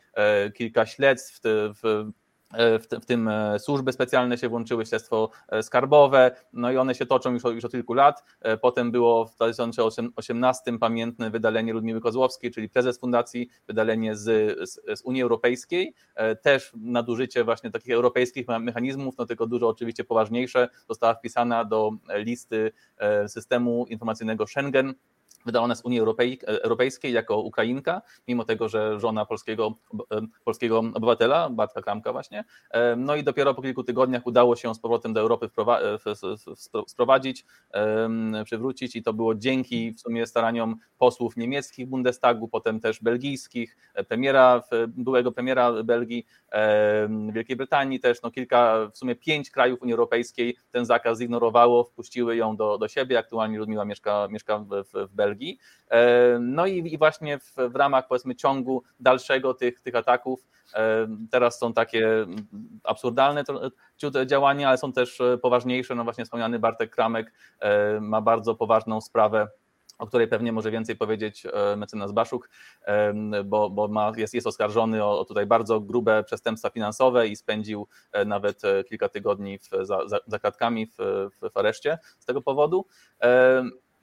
kilka 0.55 0.87
śledztw 0.87 1.41
w 1.45 1.87
E, 1.87 2.12
w, 2.57 2.87
w, 3.03 3.07
tym 3.07 3.29
e, 3.29 3.59
służby 3.59 3.92
specjalne 3.92 4.38
się 4.38 4.49
włączyły, 4.49 4.87
śledztwo 4.87 5.31
e, 5.49 5.62
skarbowe, 5.62 6.31
no 6.53 6.73
i 6.73 6.77
one 6.77 6.95
się 6.95 7.07
toczą 7.07 7.33
już, 7.33 7.45
już 7.45 7.64
od 7.64 7.73
kilku 7.73 7.95
lat. 7.95 8.25
Potem 8.62 8.90
było 8.90 9.27
w 9.27 9.35
2018 9.35 10.79
pamiętne 10.79 11.31
wydalenie 11.31 11.73
Ludmiły 11.73 12.01
Kozłowskiej, 12.01 12.51
czyli 12.51 12.69
prezes 12.69 12.99
fundacji, 12.99 13.49
wydalenie 13.66 14.16
z, 14.16 14.59
z, 14.71 14.99
z 14.99 15.03
Unii 15.03 15.23
Europejskiej, 15.23 15.95
też 16.42 16.73
nadużycie 16.77 17.45
właśnie 17.45 17.71
takich 17.71 17.95
europejskich 17.95 18.47
mechanizmów, 18.61 19.14
no 19.19 19.27
tylko 19.27 19.47
dużo 19.47 19.69
oczywiście 19.69 20.05
poważniejsze, 20.05 20.69
została 20.88 21.14
wpisana 21.14 21.64
do 21.64 21.90
listy 22.14 22.73
systemu 23.27 23.87
informacyjnego 23.87 24.47
Schengen, 24.47 24.95
wydała 25.46 25.74
z 25.74 25.85
Unii 25.85 26.00
Europejskiej 26.62 27.12
jako 27.12 27.40
Ukrainka, 27.40 28.02
mimo 28.28 28.44
tego, 28.44 28.68
że 28.68 29.00
żona 29.00 29.26
polskiego, 29.26 29.74
e, 30.12 30.20
polskiego 30.44 30.78
obywatela, 30.78 31.50
Batka 31.50 31.82
Kramka 31.82 32.12
właśnie. 32.12 32.44
E, 32.70 32.96
no 32.96 33.16
i 33.16 33.24
dopiero 33.24 33.54
po 33.54 33.62
kilku 33.62 33.85
tygodniach 33.85 34.26
udało 34.26 34.56
się 34.56 34.74
z 34.74 34.78
powrotem 34.78 35.12
do 35.12 35.20
Europy 35.20 35.48
e, 35.68 35.98
sprowadzić, 36.87 37.44
przywrócić 38.44 38.96
i 38.96 39.02
to 39.02 39.12
było 39.12 39.35
dzięki 39.35 39.92
w 39.92 40.00
sumie 40.00 40.26
staraniom 40.26 40.76
posłów 40.98 41.37
niemieckich 41.37 41.87
Bundestagu, 41.87 42.48
potem 42.48 42.80
też 42.80 43.02
belgijskich, 43.02 43.76
premiera, 44.09 44.62
byłego 44.88 45.32
premiera 45.32 45.82
Belgii, 45.82 46.26
Wielkiej 47.32 47.56
Brytanii 47.56 48.00
też, 48.00 48.22
no 48.22 48.30
kilka, 48.30 48.90
w 48.92 48.98
sumie 48.98 49.14
pięć 49.14 49.50
krajów 49.50 49.82
Unii 49.82 49.92
Europejskiej 49.92 50.56
ten 50.72 50.87
zakaz 50.87 51.18
zignorowało, 51.18 51.85
wpuściły 51.85 52.37
ją 52.37 52.56
do, 52.56 52.78
do 52.78 52.88
siebie, 52.88 53.18
aktualnie 53.18 53.59
Ludmiła 53.59 53.85
mieszka, 53.85 54.28
mieszka 54.30 54.59
w, 54.59 54.85
w 54.92 55.14
Belgii, 55.14 55.36
Belgii. 55.37 55.59
E, 55.90 56.38
no 56.40 56.66
i, 56.66 56.94
i 56.94 56.99
właśnie 56.99 57.38
w, 57.38 57.55
w, 57.70 57.77
ramach 57.77 58.09
powiedzmy 58.09 58.35
ciągu 58.35 58.83
dalszego 59.01 59.55
tych, 59.55 59.81
tych 59.81 59.94
ataków 59.94 60.46
e, 60.75 61.07
teraz 61.31 61.59
są 61.59 61.72
takie 61.72 62.27
absurdalne 62.85 63.44
działania, 64.27 64.68
ale 64.68 64.79
są 64.79 64.92
też 64.92 65.22
poważniejsze. 65.42 65.94
No 65.94 66.05
właśnie 66.05 66.25
wspomniany 66.25 66.59
Bartek 66.59 66.90
Kramek 66.90 67.33
e, 67.61 68.01
ma 68.01 68.20
bardzo 68.20 68.55
poważną 68.55 69.01
sprawę 69.01 69.49
o 69.99 70.07
której 70.07 70.29
pewnie 70.29 70.53
może 70.53 70.70
więcej 70.70 70.96
powiedzieć 70.96 71.46
mecenas 71.77 72.12
Baszuk, 72.12 72.51
bo, 73.44 73.70
bo 73.70 73.88
ma, 73.88 74.12
jest, 74.16 74.35
jest 74.35 74.46
oskarżony 74.46 75.05
o, 75.05 75.20
o, 75.20 75.25
tutaj 75.25 75.46
bardzo 75.46 75.81
grube 75.81 76.25
przestępstwa 76.25 76.70
finansowe 76.70 77.29
i 77.29 77.37
spędził 77.37 77.88
nawet 78.27 78.62
kilka 78.88 79.09
tygodni 79.09 79.59
w, 79.59 79.70
za, 79.83 79.99
za 80.27 80.38
kratkami 80.38 80.87
w, 80.87 81.29
w 81.53 81.57
areszcie 81.57 81.99
z 82.18 82.25
tego 82.25 82.42
powodu. 82.42 82.87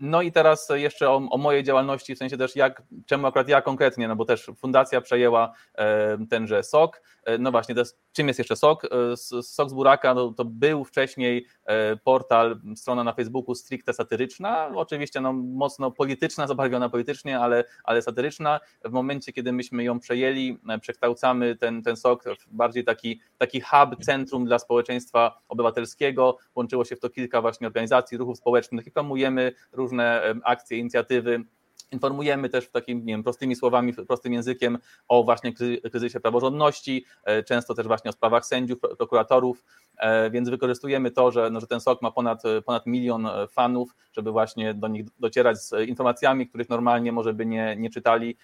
No 0.06 0.22
i 0.22 0.32
teraz 0.32 0.70
jeszcze 0.74 1.10
o, 1.10 1.16
o, 1.16 1.38
mojej 1.38 1.64
działalności, 1.64 2.16
w 2.16 2.18
sensie 2.18 2.38
też 2.38 2.56
jak, 2.56 2.84
czemu 3.06 3.28
akurat 3.28 3.48
ja 3.48 3.62
konkretnie, 3.62 4.08
no 4.08 4.16
bo 4.16 4.26
też 4.26 4.52
fundacja 4.58 5.02
przejęła 5.02 5.54
e, 5.76 6.18
tenże 6.30 6.64
SOK. 6.64 7.02
E, 7.26 7.38
no 7.38 7.52
właśnie, 7.52 7.76
jest, 7.78 8.00
czym 8.14 8.28
jest 8.28 8.40
jeszcze 8.40 8.56
SOK? 8.56 8.86
E, 8.86 9.18
SOK 9.44 9.70
z 9.70 9.74
Buraka 9.74 10.14
no, 10.14 10.34
to 10.34 10.46
był 10.46 10.86
wcześniej 10.86 11.46
e, 11.66 11.96
portal, 11.96 12.62
strona 12.76 13.04
na 13.04 13.14
Facebooku 13.14 13.56
stricte 13.56 13.94
satyryczna, 13.94 14.72
oczywiście 14.76 15.22
no, 15.22 15.34
mocno 15.34 15.92
polityczna, 15.92 16.48
zabarwiona 16.48 16.90
politycznie, 16.90 17.40
ale, 17.40 17.64
ale 17.84 18.02
satyryczna. 18.02 18.60
W 18.86 18.92
momencie, 18.92 19.34
kiedy 19.34 19.54
myśmy 19.54 19.84
ją 19.84 20.00
przejęli, 20.00 20.60
przekształcamy 20.82 21.56
ten, 21.56 21.84
ten 21.84 21.96
SOK 21.96 22.24
w 22.24 22.56
bardziej 22.56 22.84
taki, 22.84 23.22
taki 23.38 23.62
hub, 23.62 24.06
centrum 24.06 24.46
dla 24.46 24.60
społeczeństwa 24.60 25.42
obywatelskiego. 25.48 26.38
Łączyło 26.56 26.86
się 26.86 26.96
w 26.96 27.00
to 27.00 27.10
kilka 27.10 27.42
właśnie 27.42 27.68
organizacji, 27.68 28.18
ruchów 28.18 28.38
społecznych 28.38 28.88
i 28.88 28.92
promujemy 28.92 29.52
różne 29.72 30.36
akcje, 30.44 30.78
inicjatywy. 30.78 31.44
Informujemy 31.94 32.50
też 32.50 32.66
w 32.66 32.72
takim, 32.72 33.06
nie 33.06 33.14
wiem, 33.14 33.24
prostymi 33.24 33.56
słowami, 33.56 33.94
prostym 33.94 34.34
językiem 34.34 34.78
o 35.08 35.24
właśnie 35.24 35.54
kryzysie 35.92 36.20
praworządności, 36.20 37.06
e, 37.24 37.44
często 37.44 37.74
też 37.74 37.88
właśnie 37.88 38.10
o 38.10 38.14
sprawach 38.14 38.46
sędziów, 38.46 38.80
prokuratorów, 38.80 39.64
e, 39.98 40.30
więc 40.30 40.50
wykorzystujemy 40.50 41.12
to, 41.12 41.32
że, 41.32 41.50
no, 41.50 41.60
że 41.60 41.68
ten 41.68 41.80
SOK 41.80 42.02
ma 42.02 42.12
ponad, 42.12 42.44
ponad 42.66 42.86
milion 42.86 43.26
e, 43.26 43.48
fanów, 43.48 43.96
żeby 44.14 44.32
właśnie 44.32 44.74
do 44.74 44.88
nich 44.88 45.06
docierać 45.20 45.58
z 45.58 45.88
informacjami, 45.88 46.48
których 46.48 46.70
normalnie 46.70 47.12
może 47.12 47.34
by 47.34 47.46
nie, 47.46 47.76
nie 47.76 47.90
czytali, 47.90 48.38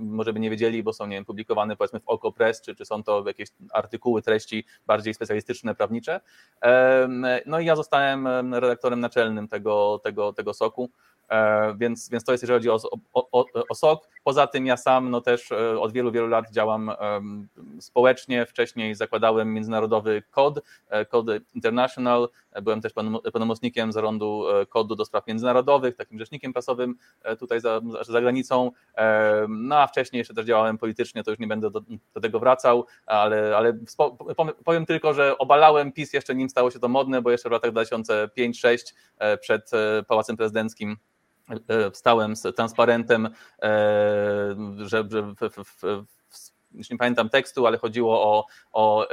może 0.00 0.32
by 0.32 0.40
nie 0.40 0.50
wiedzieli, 0.50 0.82
bo 0.82 0.92
są 0.92 1.06
nie 1.06 1.16
wiem, 1.16 1.24
publikowane 1.24 1.76
powiedzmy 1.76 2.00
w 2.00 2.08
Oko 2.08 2.32
Press, 2.32 2.60
czy, 2.60 2.74
czy 2.74 2.84
są 2.84 3.02
to 3.02 3.24
jakieś 3.26 3.48
artykuły, 3.72 4.22
treści 4.22 4.64
bardziej 4.86 5.14
specjalistyczne, 5.14 5.74
prawnicze. 5.74 6.20
No 7.46 7.60
i 7.60 7.66
ja 7.66 7.76
zostałem 7.76 8.54
redaktorem 8.54 9.00
naczelnym 9.00 9.48
tego, 9.48 10.00
tego, 10.04 10.32
tego 10.32 10.54
SOK-u. 10.54 10.90
E, 11.28 11.74
więc, 11.78 12.08
więc 12.08 12.24
to 12.24 12.32
jest 12.32 12.42
jeżeli 12.42 12.56
chodzi 12.56 12.70
o, 12.70 13.00
o, 13.12 13.44
o, 13.68 13.74
SOK. 13.74 14.08
Poza 14.24 14.46
tym 14.46 14.66
ja 14.66 14.76
sam 14.76 15.10
no 15.10 15.20
też 15.20 15.52
e, 15.52 15.80
od 15.80 15.92
wielu, 15.92 16.12
wielu 16.12 16.26
lat 16.26 16.50
działam 16.50 16.90
społecznie. 17.80 18.46
Wcześniej 18.46 18.94
zakładałem 18.94 19.54
międzynarodowy 19.54 20.22
KOD, 20.30 20.60
e, 20.88 21.04
KOD 21.04 21.26
International. 21.54 22.28
Byłem 22.62 22.80
też 22.80 22.92
pełnomocnikiem 23.32 23.92
zarządu 23.92 24.44
KODu 24.68 24.96
do 24.96 25.04
spraw 25.04 25.26
międzynarodowych, 25.26 25.96
takim 25.96 26.18
rzecznikiem 26.18 26.52
prasowym 26.52 26.94
tutaj 27.38 27.60
za, 27.60 27.80
za 28.08 28.20
granicą. 28.20 28.70
No 29.48 29.78
a 29.78 29.86
wcześniej 29.86 30.18
jeszcze 30.18 30.34
też 30.34 30.46
działałem 30.46 30.78
politycznie, 30.78 31.22
to 31.22 31.30
już 31.30 31.40
nie 31.40 31.46
będę 31.46 31.70
do, 31.70 31.80
do 32.14 32.20
tego 32.20 32.40
wracał, 32.40 32.86
ale, 33.06 33.56
ale 33.56 33.78
powiem 34.64 34.86
tylko, 34.86 35.14
że 35.14 35.38
obalałem 35.38 35.92
PiS 35.92 36.12
jeszcze 36.12 36.34
nim 36.34 36.50
stało 36.50 36.70
się 36.70 36.78
to 36.78 36.88
modne, 36.88 37.22
bo 37.22 37.30
jeszcze 37.30 37.48
w 37.48 37.52
latach 37.52 37.72
2005-2006 37.72 38.78
przed 39.40 39.70
Pałacem 40.06 40.36
Prezydenckim 40.36 40.96
wstałem 41.92 42.36
z 42.36 42.56
transparentem, 42.56 43.26
e, 43.26 44.56
że, 44.78 45.08
już 46.70 46.90
nie 46.90 46.98
pamiętam 46.98 47.28
tekstu, 47.28 47.66
ale 47.66 47.78
chodziło 47.78 48.22
o, 48.22 48.46
o, 48.72 49.08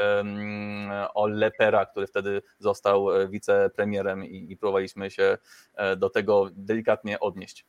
o 1.14 1.28
Lepera, 1.28 1.86
który 1.86 2.08
wtedy 2.08 2.42
został 2.60 3.08
wicepremierem 3.30 4.26
i, 4.26 4.52
i 4.52 4.58
próbowaliśmy 4.58 5.12
się 5.12 5.38
e, 5.74 5.96
do 5.96 6.10
tego 6.10 6.50
delikatnie 6.52 7.20
odnieść. 7.20 7.66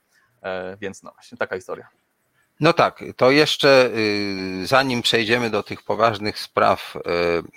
Więc 0.80 1.02
no 1.02 1.12
właśnie 1.12 1.38
taka 1.38 1.56
historia. 1.56 1.88
No 2.60 2.72
tak, 2.72 3.04
to 3.16 3.30
jeszcze 3.30 3.90
y, 3.96 4.66
zanim 4.66 5.02
przejdziemy 5.02 5.50
do 5.50 5.62
tych 5.62 5.82
poważnych 5.82 6.38
spraw, 6.38 6.96
y, 6.96 7.00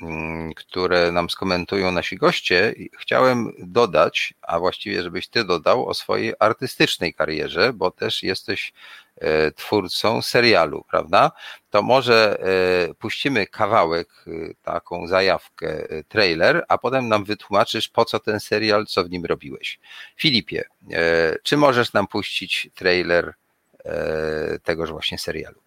mm, 0.06 0.54
które 0.54 1.12
nam 1.12 1.30
skomentują 1.30 1.92
nasi 1.92 2.18
goście, 2.18 2.74
chciałem 3.00 3.54
dodać, 3.60 4.34
a 4.42 4.60
właściwie 4.60 5.04
żebyś 5.04 5.28
ty 5.28 5.44
dodał 5.44 5.88
o 5.88 5.94
swojej 5.94 6.34
artystycznej 6.40 7.14
karierze, 7.14 7.74
bo 7.74 7.92
też 7.92 8.24
jesteś 8.24 8.74
y, 9.18 9.52
twórcą 9.52 10.22
serialu, 10.22 10.86
prawda? 10.90 11.32
To 11.70 11.82
może 11.82 12.38
puścimy 13.00 13.48
kawałek, 13.48 14.10
taką 14.64 15.08
zajawkę, 15.08 15.88
trailer, 16.08 16.66
a 16.68 16.78
potem 16.78 17.08
nam 17.08 17.26
wytłumaczysz, 17.26 17.90
po 17.90 18.06
co 18.06 18.20
ten 18.20 18.40
serial, 18.40 18.86
co 18.86 19.04
w 19.04 19.10
nim 19.10 19.26
robiłeś. 19.26 19.80
Filipie, 20.16 20.64
czy 21.44 21.58
możesz 21.58 21.94
nam 21.94 22.08
puścić 22.08 22.70
trailer 22.76 23.34
tegoż 24.64 24.92
właśnie 24.92 25.18
serialu. 25.18 25.67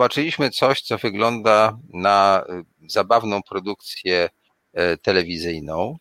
Zobaczyliśmy 0.00 0.50
coś, 0.50 0.82
co 0.82 0.98
wygląda 0.98 1.78
na 1.92 2.44
zabawną 2.88 3.42
produkcję 3.42 4.28
telewizyjną. 5.02 5.96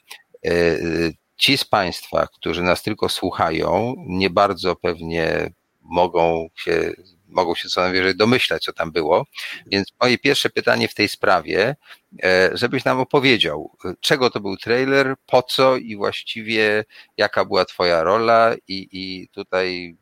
Ci 1.37 1.57
z 1.57 1.65
Państwa, 1.65 2.27
którzy 2.27 2.63
nas 2.63 2.83
tylko 2.83 3.09
słuchają, 3.09 3.95
nie 3.97 4.29
bardzo 4.29 4.75
pewnie 4.75 5.51
mogą 5.81 6.49
się, 6.55 6.93
mogą 7.27 7.55
się 7.55 7.69
co 7.69 7.81
najwyżej 7.81 8.15
domyślać, 8.15 8.63
co 8.63 8.73
tam 8.73 8.91
było. 8.91 9.25
Więc 9.65 9.87
moje 10.01 10.17
pierwsze 10.17 10.49
pytanie 10.49 10.87
w 10.87 10.95
tej 10.95 11.09
sprawie, 11.09 11.75
e, 12.23 12.49
żebyś 12.53 12.85
nam 12.85 12.99
opowiedział, 12.99 13.77
czego 13.99 14.29
to 14.29 14.39
był 14.39 14.57
trailer, 14.57 15.15
po 15.25 15.43
co 15.43 15.77
i 15.77 15.95
właściwie 15.95 16.85
jaka 17.17 17.45
była 17.45 17.65
Twoja 17.65 18.03
rola 18.03 18.55
i, 18.67 18.87
i 18.91 19.27
tutaj, 19.27 19.97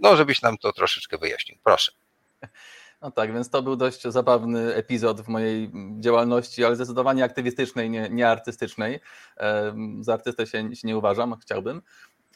no 0.00 0.16
żebyś 0.16 0.42
nam 0.42 0.58
to 0.58 0.72
troszeczkę 0.72 1.18
wyjaśnił. 1.18 1.58
Proszę. 1.64 1.92
No 3.02 3.10
tak, 3.10 3.32
więc 3.32 3.50
to 3.50 3.62
był 3.62 3.76
dość 3.76 4.02
zabawny 4.02 4.74
epizod 4.74 5.20
w 5.20 5.28
mojej 5.28 5.72
działalności, 6.00 6.64
ale 6.64 6.76
zdecydowanie 6.76 7.24
aktywistycznej, 7.24 7.90
nie, 7.90 8.08
nie 8.10 8.28
artystycznej. 8.28 9.00
Za 10.00 10.14
artystę 10.14 10.46
się, 10.46 10.76
się 10.76 10.88
nie 10.88 10.98
uważam, 10.98 11.36
chciałbym. 11.42 11.82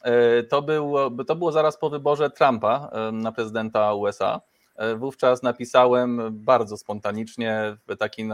E, 0.03 0.43
to 0.43 0.61
było, 0.61 1.09
to 1.27 1.35
było 1.35 1.51
zaraz 1.51 1.77
po 1.77 1.89
wyborze 1.89 2.29
Trumpa 2.29 2.91
na 3.11 3.31
prezydenta 3.31 3.93
USA. 3.93 4.41
E, 4.75 4.95
wówczas 4.95 5.43
napisałem 5.43 6.21
bardzo 6.31 6.77
spontanicznie 6.77 7.77
taki 7.99 8.25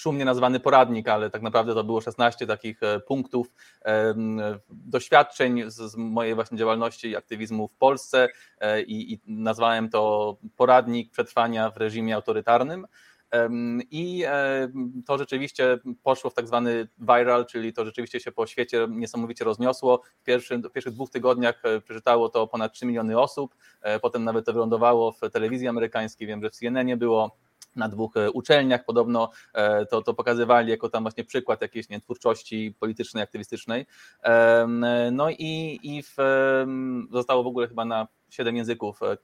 szumnie 0.00 0.24
nazwany 0.24 0.60
poradnik, 0.60 1.08
ale 1.08 1.30
tak 1.30 1.42
naprawdę 1.42 1.74
to 1.74 1.84
było 1.84 2.00
16 2.00 2.46
takich 2.46 2.82
e, 2.82 3.00
punktów 3.00 3.46
doświadczeń 4.70 5.62
z, 5.66 5.96
mojej 5.96 6.34
właśnie 6.34 6.58
działalności 6.58 7.08
i 7.08 7.16
aktywizmu 7.16 7.68
w 7.68 7.74
Polsce 7.74 8.28
i, 8.86 9.12
i 9.12 9.20
nazwałem 9.26 9.90
to 9.90 10.36
poradnik 10.56 11.10
przetrwania 11.10 11.70
w 11.70 11.76
reżimie 11.76 12.14
autorytarnym. 12.14 12.86
I 13.90 14.24
to 15.06 15.18
rzeczywiście 15.18 15.78
poszło 16.02 16.30
w 16.30 16.34
tak 16.34 16.46
zwany 16.46 16.88
viral, 16.98 17.46
czyli 17.46 17.72
to 17.72 17.84
rzeczywiście 17.84 18.20
się 18.20 18.32
po 18.32 18.46
świecie 18.46 18.86
niesamowicie 18.90 19.44
rozniosło. 19.44 19.98
W, 19.98 20.22
w 20.68 20.72
pierwszych 20.72 20.92
dwóch 20.92 21.10
tygodniach 21.10 21.62
e, 21.64 21.80
przeczytało 21.80 22.28
to 22.28 22.46
ponad 22.46 22.72
3 22.72 22.86
miliony 22.86 23.18
osób, 23.18 23.54
e, 23.82 24.00
potem 24.00 24.24
nawet 24.24 24.46
to 24.46 24.52
wylądowało 24.52 25.12
w 25.12 25.20
telewizji 25.32 25.68
amerykańskiej, 25.68 26.26
wiem, 26.26 26.42
że 26.42 26.50
w 26.50 26.52
CNN 26.52 26.98
było 26.98 27.36
na 27.76 27.88
dwóch 27.88 28.16
e, 28.16 28.30
uczelniach 28.30 28.84
podobno 28.84 29.30
to, 29.90 30.02
to 30.02 30.14
pokazywali 30.14 30.70
jako 30.70 30.88
tam 30.88 31.04
właśnie 31.04 31.24
przykład 31.24 31.62
jakiejś 31.62 31.88
nie, 31.88 32.00
twórczości 32.00 32.74
politycznej, 32.80 33.22
aktywistycznej. 33.22 33.86
No 35.12 35.30
i, 35.30 35.80
i 35.82 36.02
w, 36.02 36.16
zostało 37.10 37.44
w 37.44 37.46
ogóle 37.46 37.68
chyba 37.68 37.84
na 37.84 38.08
siedem 38.30 38.56
języków 38.56 39.02
e, 39.02 39.16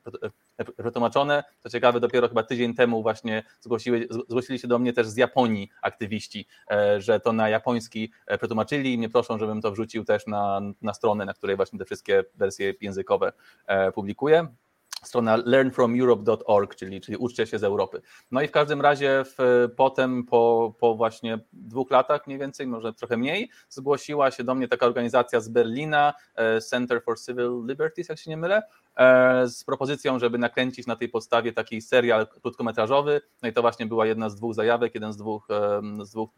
e, 0.58 0.64
przetłumaczone. 0.64 1.44
To 1.62 1.70
ciekawe, 1.70 2.00
dopiero 2.00 2.28
chyba 2.28 2.42
tydzień 2.42 2.74
temu 2.74 3.02
właśnie 3.02 3.42
zgłosiły, 3.60 4.08
zgłosili 4.28 4.58
się 4.58 4.68
do 4.68 4.78
mnie 4.78 4.92
też 4.92 5.06
z 5.06 5.16
Japonii 5.16 5.70
aktywiści, 5.82 6.46
e, 6.70 7.00
że 7.00 7.20
to 7.20 7.32
na 7.32 7.48
japoński 7.48 8.12
przetłumaczyli 8.38 8.94
i 8.94 8.98
mnie 8.98 9.08
proszą, 9.08 9.38
żebym 9.38 9.62
to 9.62 9.72
wrzucił 9.72 10.04
też 10.04 10.26
na, 10.26 10.60
na 10.82 10.94
stronę, 10.94 11.24
na 11.24 11.34
której 11.34 11.56
właśnie 11.56 11.78
te 11.78 11.84
wszystkie 11.84 12.24
wersje 12.34 12.74
językowe 12.80 13.32
publikuję 13.94 14.48
strona 15.02 15.36
learnfromeurope.org, 15.36 16.74
czyli, 16.74 17.00
czyli 17.00 17.16
uczcie 17.16 17.46
się 17.46 17.58
z 17.58 17.64
Europy. 17.64 18.02
No 18.30 18.42
i 18.42 18.48
w 18.48 18.50
każdym 18.50 18.80
razie 18.80 19.24
w, 19.24 19.68
potem 19.76 20.24
po, 20.24 20.74
po 20.80 20.94
właśnie 20.94 21.38
dwóch 21.52 21.90
latach 21.90 22.26
mniej 22.26 22.38
więcej, 22.38 22.66
może 22.66 22.92
trochę 22.92 23.16
mniej, 23.16 23.50
zgłosiła 23.68 24.30
się 24.30 24.44
do 24.44 24.54
mnie 24.54 24.68
taka 24.68 24.86
organizacja 24.86 25.40
z 25.40 25.48
Berlina, 25.48 26.14
Center 26.70 27.02
for 27.02 27.20
Civil 27.20 27.64
Liberties, 27.66 28.08
jak 28.08 28.18
się 28.18 28.30
nie 28.30 28.36
mylę, 28.36 28.62
E, 28.62 28.85
z 29.46 29.64
propozycją, 29.64 30.18
żeby 30.18 30.38
nakręcić 30.38 30.86
na 30.86 30.96
tej 30.96 31.08
podstawie 31.08 31.52
taki 31.52 31.80
serial 31.80 32.26
krótkometrażowy. 32.26 33.20
No 33.42 33.48
i 33.48 33.52
to 33.52 33.62
właśnie 33.62 33.86
była 33.86 34.06
jedna 34.06 34.30
z 34.30 34.36
dwóch 34.36 34.54
zajawek, 34.54 34.94
jeden 34.94 35.12
z 35.12 35.16
dwóch, 35.16 35.48
z 36.02 36.10
dwóch 36.10 36.30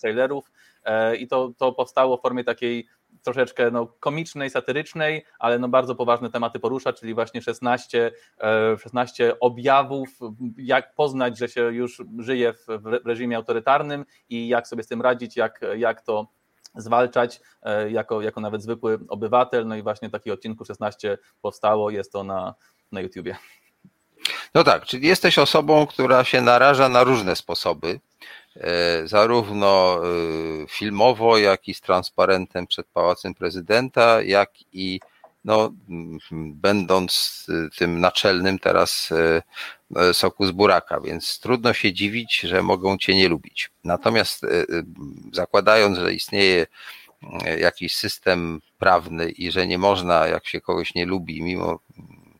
trailerów. 0.00 0.50
E, 0.84 1.16
I 1.16 1.28
to, 1.28 1.52
to 1.58 1.72
powstało 1.72 2.16
w 2.16 2.22
formie 2.22 2.44
takiej 2.44 2.86
troszeczkę 3.22 3.70
no, 3.70 3.86
komicznej, 3.86 4.50
satyrycznej, 4.50 5.24
ale 5.38 5.58
no 5.58 5.68
bardzo 5.68 5.94
poważne 5.94 6.30
tematy 6.30 6.58
porusza, 6.58 6.92
czyli 6.92 7.14
właśnie 7.14 7.42
16, 7.42 8.12
16 8.78 9.28
e, 9.28 9.40
objawów, 9.40 10.08
jak 10.56 10.94
poznać, 10.94 11.38
że 11.38 11.48
się 11.48 11.62
już 11.62 12.02
żyje 12.18 12.52
w 12.68 13.06
reżimie 13.06 13.36
autorytarnym 13.36 14.04
i 14.28 14.48
jak 14.48 14.68
sobie 14.68 14.82
z 14.82 14.86
tym 14.86 15.02
radzić, 15.02 15.36
jak, 15.36 15.60
jak 15.76 16.02
to 16.02 16.28
zwalczać 16.74 17.40
e, 17.62 17.90
jako, 17.90 18.22
jako 18.22 18.40
nawet 18.40 18.62
zwykły 18.62 18.98
obywatel. 19.08 19.66
No 19.66 19.76
i 19.76 19.82
właśnie 19.82 20.10
taki 20.10 20.30
odcinku 20.30 20.64
16 20.64 21.18
powstało, 21.42 21.90
jest 21.90 22.12
to 22.12 22.24
na, 22.24 22.54
na 22.92 23.00
YouTubie. 23.00 23.36
No 24.54 24.64
tak, 24.64 24.84
czyli 24.84 25.08
jesteś 25.08 25.38
osobą, 25.38 25.86
która 25.86 26.24
się 26.24 26.40
naraża 26.40 26.88
na 26.88 27.04
różne 27.04 27.36
sposoby, 27.36 28.00
e, 28.56 29.06
zarówno 29.08 30.00
e, 30.04 30.66
filmowo, 30.68 31.38
jak 31.38 31.68
i 31.68 31.74
z 31.74 31.80
transparentem 31.80 32.66
przed 32.66 32.86
Pałacem 32.86 33.34
Prezydenta, 33.34 34.22
jak 34.22 34.50
i 34.72 35.00
no, 35.44 35.70
będąc 36.54 37.46
tym 37.78 38.00
naczelnym 38.00 38.58
teraz 38.58 39.12
soku 40.12 40.46
z 40.46 40.50
buraka, 40.50 41.00
więc 41.00 41.38
trudno 41.38 41.72
się 41.72 41.92
dziwić, 41.92 42.40
że 42.40 42.62
mogą 42.62 42.98
cię 42.98 43.14
nie 43.14 43.28
lubić. 43.28 43.70
Natomiast 43.84 44.44
e, 44.44 44.48
e, 44.48 44.64
zakładając, 45.32 45.98
że 45.98 46.14
istnieje 46.14 46.66
jakiś 47.58 47.96
system 47.96 48.60
prawny 48.78 49.30
i 49.30 49.50
że 49.50 49.66
nie 49.66 49.78
można, 49.78 50.26
jak 50.26 50.46
się 50.46 50.60
kogoś 50.60 50.94
nie 50.94 51.06
lubi, 51.06 51.42
mimo 51.42 51.78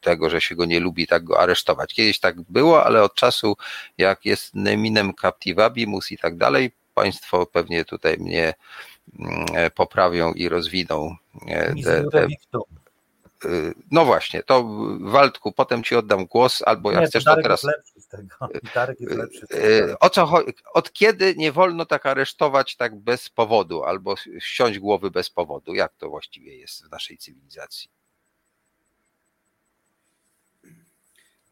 tego, 0.01 0.31
że 0.31 0.41
się 0.41 0.55
go 0.55 0.65
nie 0.65 0.81
lubi, 0.81 1.07
tak 1.07 1.25
go 1.25 1.41
aresztować. 1.41 1.95
Kiedyś 1.95 2.21
tak 2.21 2.41
było, 2.41 2.85
ale 2.85 3.03
od 3.03 3.15
czasu, 3.15 3.57
jak 3.99 4.25
jest 4.25 4.55
neminem 4.55 5.13
captivabimus 5.21 6.13
i 6.13 6.19
tak 6.19 6.37
dalej, 6.37 6.73
państwo 6.95 7.47
pewnie 7.47 7.85
tutaj 7.85 8.17
mnie 8.19 8.55
mm, 9.19 9.47
poprawią 9.75 10.33
i 10.33 10.49
rozwiną 10.49 11.17
te, 11.85 12.05
te, 12.13 12.27
no 13.91 14.05
właśnie, 14.05 14.43
to 14.43 14.65
Waldku, 15.01 15.53
potem 15.53 15.83
ci 15.83 15.97
oddam 15.97 16.27
głos, 16.27 16.63
albo 16.67 16.93
jak 16.93 17.01
nie, 17.01 17.07
chcesz, 17.07 17.25
to, 17.25 17.37
teraz. 17.43 17.63
Lepszy 17.63 18.01
z 18.01 18.09
tego. 18.09 18.35
Darek 18.75 19.01
jest 19.01 19.17
lepszy. 19.17 19.47
Y, 19.55 19.99
o 19.99 20.11
co 20.11 20.27
chodzi? 20.27 20.53
Od 20.75 20.93
kiedy 20.93 21.35
nie 21.37 21.53
wolno 21.53 21.87
tak 21.87 22.07
aresztować 22.07 22.77
tak 22.77 22.97
bez 22.97 23.29
powodu, 23.29 23.85
albo 23.85 24.15
ściąć 24.39 24.79
głowy 24.79 25.11
bez 25.11 25.31
powodu? 25.31 25.75
Jak 25.75 25.93
to 25.97 26.09
właściwie 26.09 26.57
jest 26.57 26.87
w 26.87 26.91
naszej 26.91 27.19
cywilizacji? 27.19 27.91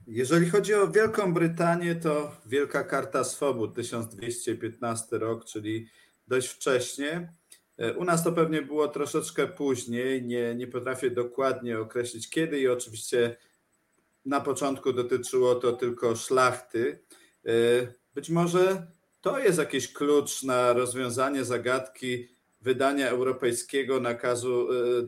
Jeżeli 0.07 0.51
chodzi 0.51 0.75
o 0.75 0.89
Wielką 0.89 1.35
Brytanię, 1.35 1.95
to 1.95 2.37
Wielka 2.47 2.85
Karta 2.85 3.25
Swobód 3.25 3.75
1215 3.75 5.19
rok, 5.19 5.45
czyli 5.45 5.89
dość 6.29 6.49
wcześnie. 6.49 7.33
E, 7.79 7.95
u 7.95 8.05
nas 8.05 8.25
to 8.25 8.33
pewnie 8.33 8.63
było 8.63 8.89
troszeczkę 8.89 9.47
później, 9.47 10.23
nie, 10.23 10.55
nie 10.55 10.67
potrafię 10.67 11.11
dokładnie 11.11 11.79
określić 11.79 12.31
kiedy 12.31 12.61
i 12.61 12.69
oczywiście 12.69 13.37
na 14.25 14.41
początku 14.41 14.93
dotyczyło 14.93 15.55
to 15.55 15.73
tylko 15.73 16.17
szlachty. 16.17 16.99
E, 17.47 17.51
być 18.15 18.31
może 18.31 18.87
to 19.21 19.39
jest 19.39 19.59
jakiś 19.59 19.93
klucz 19.93 20.43
na 20.43 20.73
rozwiązanie 20.73 21.45
zagadki 21.45 22.29
wydania 22.61 23.09
europejskiego 23.09 24.01
nakazu 24.01 24.69
e, 24.73 25.03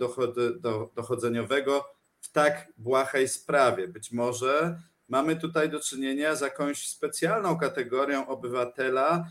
dochodzeniowego 0.94 1.84
w 2.20 2.32
tak 2.32 2.72
błahej 2.78 3.28
sprawie. 3.28 3.88
Być 3.88 4.12
może 4.12 4.80
mamy 5.08 5.36
tutaj 5.36 5.70
do 5.70 5.80
czynienia 5.80 6.34
z 6.34 6.40
jakąś 6.40 6.88
specjalną 6.88 7.58
kategorią 7.58 8.26
obywatela, 8.26 9.24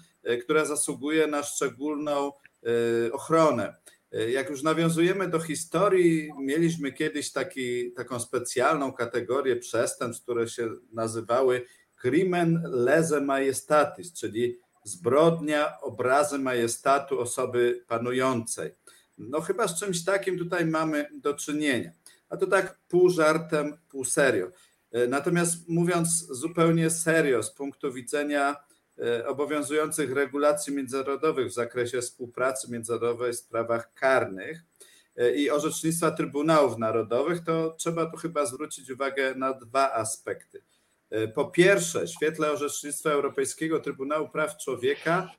która 0.43 0.65
zasługuje 0.65 1.27
na 1.27 1.43
szczególną 1.43 2.31
ochronę. 3.11 3.75
Y, 4.15 4.31
jak 4.31 4.49
już 4.49 4.63
nawiązujemy 4.63 5.27
do 5.27 5.39
historii, 5.39 6.29
mieliśmy 6.39 6.91
kiedyś 6.91 7.31
taki, 7.31 7.91
taką 7.91 8.19
specjalną 8.19 8.93
kategorię 8.93 9.55
przestępstw, 9.55 10.23
które 10.23 10.49
się 10.49 10.69
nazywały 10.91 11.65
crimen 11.95 12.63
lese 12.65 13.21
majestatis, 13.21 14.13
czyli 14.13 14.59
zbrodnia 14.83 15.79
obrazy 15.81 16.39
majestatu 16.39 17.19
osoby 17.19 17.85
panującej. 17.87 18.71
No 19.17 19.41
chyba 19.41 19.67
z 19.67 19.79
czymś 19.79 20.05
takim 20.05 20.37
tutaj 20.37 20.65
mamy 20.65 21.09
do 21.13 21.33
czynienia. 21.33 21.91
A 22.29 22.37
to 22.37 22.47
tak 22.47 22.79
pół 22.87 23.09
żartem, 23.09 23.77
pół 23.89 24.05
serio. 24.05 24.51
Y, 24.95 25.07
natomiast 25.07 25.67
mówiąc 25.67 26.09
zupełnie 26.29 26.89
serio, 26.89 27.43
z 27.43 27.51
punktu 27.51 27.93
widzenia 27.93 28.55
obowiązujących 29.25 30.11
regulacji 30.11 30.73
międzynarodowych 30.73 31.47
w 31.47 31.53
zakresie 31.53 32.01
współpracy 32.01 32.71
międzynarodowej 32.71 33.33
w 33.33 33.37
sprawach 33.37 33.93
karnych 33.93 34.63
e, 35.15 35.35
i 35.35 35.49
orzecznictwa 35.49 36.11
Trybunałów 36.11 36.77
Narodowych, 36.77 37.43
to 37.43 37.75
trzeba 37.77 38.05
tu 38.05 38.17
chyba 38.17 38.45
zwrócić 38.45 38.91
uwagę 38.91 39.35
na 39.35 39.53
dwa 39.53 39.93
aspekty. 39.93 40.63
E, 41.09 41.27
po 41.27 41.45
pierwsze, 41.45 42.05
w 42.05 42.09
świetle 42.09 42.51
orzecznictwa 42.51 43.09
Europejskiego 43.09 43.79
Trybunału 43.79 44.29
Praw 44.29 44.57
Człowieka, 44.57 45.31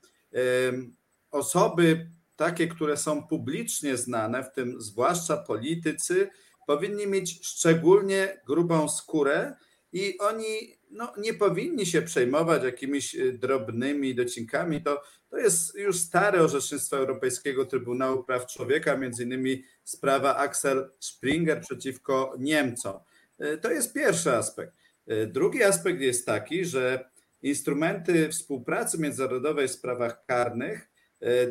osoby 1.31 2.11
takie, 2.37 2.69
które 2.69 2.97
są 2.97 3.27
publicznie 3.27 3.97
znane, 3.97 4.45
w 4.45 4.53
tym 4.53 4.81
zwłaszcza 4.81 5.37
politycy, 5.37 6.31
powinni 6.67 7.07
mieć 7.07 7.47
szczególnie 7.47 8.41
grubą 8.47 8.89
skórę 8.89 9.55
i 9.93 10.19
oni 10.19 10.81
no, 10.91 11.13
nie 11.19 11.35
powinni 11.35 11.87
się 11.87 12.03
przejmować 12.03 12.65
jakimiś 12.65 13.15
y, 13.15 13.33
drobnymi 13.33 14.15
docinkami. 14.15 14.83
To, 14.83 15.03
to 15.31 15.39
jest 15.39 15.75
już 15.75 15.97
stare 15.97 16.43
orzecznictwo 16.43 16.97
Europejskiego 16.97 17.67
Trybunału 17.67 18.25
Praw 18.25 18.47
Człowieka, 18.47 18.97
między 18.97 19.23
innymi 19.23 19.65
sprawa 19.85 20.37
Axel 20.37 20.91
Springer 20.99 21.61
przeciwko 21.61 22.35
Niemcom. 22.39 22.97
Y, 23.41 23.59
to 23.59 23.71
jest 23.71 23.95
pierwszy 23.95 24.33
aspekt. 24.37 24.73
Y, 25.11 25.27
drugi 25.27 25.63
aspekt 25.63 26.01
jest 26.01 26.27
taki, 26.27 26.65
że 26.65 27.11
instrumenty 27.43 28.29
współpracy 28.29 28.99
międzynarodowej 28.99 29.69
w 29.69 29.71
sprawach 29.71 30.27
karnych, 30.27 30.91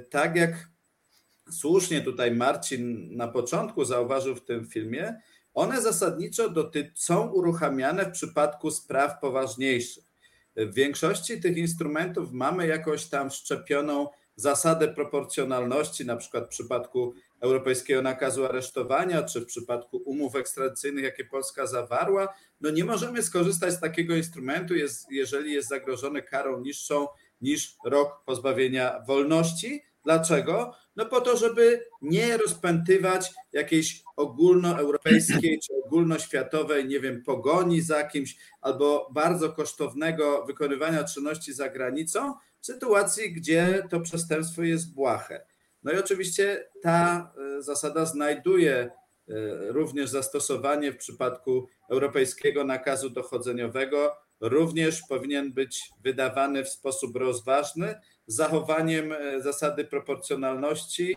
tak 0.09 0.35
jak 0.35 0.69
słusznie 1.51 2.01
tutaj 2.01 2.35
Marcin 2.35 3.15
na 3.15 3.27
początku 3.27 3.85
zauważył 3.85 4.35
w 4.35 4.45
tym 4.45 4.65
filmie, 4.65 5.21
one 5.59 5.81
zasadniczo 5.81 6.49
doty- 6.49 6.91
są 6.95 7.27
uruchamiane 7.31 8.05
w 8.05 8.11
przypadku 8.11 8.71
spraw 8.71 9.19
poważniejszych. 9.21 10.03
W 10.55 10.73
większości 10.73 11.41
tych 11.41 11.57
instrumentów 11.57 12.31
mamy 12.31 12.67
jakąś 12.67 13.05
tam 13.05 13.29
wszczepioną 13.29 14.07
zasadę 14.35 14.87
proporcjonalności, 14.87 16.05
na 16.05 16.15
przykład 16.17 16.45
w 16.45 16.47
przypadku 16.47 17.13
europejskiego 17.41 18.01
nakazu 18.01 18.45
aresztowania, 18.45 19.23
czy 19.23 19.41
w 19.41 19.45
przypadku 19.45 19.97
umów 19.97 20.35
ekstradycyjnych, 20.35 21.03
jakie 21.03 21.25
Polska 21.25 21.67
zawarła. 21.67 22.33
No 22.61 22.69
nie 22.69 22.85
możemy 22.85 23.23
skorzystać 23.23 23.73
z 23.73 23.79
takiego 23.79 24.15
instrumentu, 24.15 24.75
jest, 24.75 25.11
jeżeli 25.11 25.53
jest 25.53 25.69
zagrożony 25.69 26.21
karą 26.21 26.59
niższą 26.59 27.07
niż 27.41 27.77
rok 27.85 28.23
pozbawienia 28.25 28.99
wolności. 29.07 29.83
Dlaczego? 30.03 30.73
No 30.95 31.05
po 31.05 31.21
to, 31.21 31.37
żeby 31.37 31.85
nie 32.01 32.37
rozpętywać 32.37 33.31
jakiejś 33.53 34.03
ogólnoeuropejskiej 34.15 35.59
czy 35.59 35.73
ogólnoświatowej, 35.85 36.85
nie 36.87 36.99
wiem, 36.99 37.23
pogoni 37.23 37.81
za 37.81 38.03
kimś 38.03 38.37
albo 38.61 39.09
bardzo 39.13 39.53
kosztownego 39.53 40.45
wykonywania 40.45 41.03
czynności 41.03 41.53
za 41.53 41.69
granicą 41.69 42.33
w 42.61 42.65
sytuacji, 42.65 43.33
gdzie 43.33 43.83
to 43.89 43.99
przestępstwo 43.99 44.63
jest 44.63 44.93
błahe. 44.93 45.45
No 45.83 45.91
i 45.91 45.97
oczywiście 45.97 46.69
ta 46.81 47.31
e, 47.57 47.61
zasada 47.61 48.05
znajduje 48.05 48.75
e, 48.75 48.91
również 49.71 50.09
zastosowanie 50.09 50.91
w 50.91 50.97
przypadku 50.97 51.67
europejskiego 51.89 52.63
nakazu 52.63 53.09
dochodzeniowego, 53.09 54.15
również 54.39 55.01
powinien 55.09 55.53
być 55.53 55.91
wydawany 56.03 56.63
w 56.63 56.69
sposób 56.69 57.15
rozważny, 57.15 57.95
zachowaniem 58.29 59.11
e, 59.11 59.41
zasady 59.41 59.85
proporcjonalności. 59.85 61.15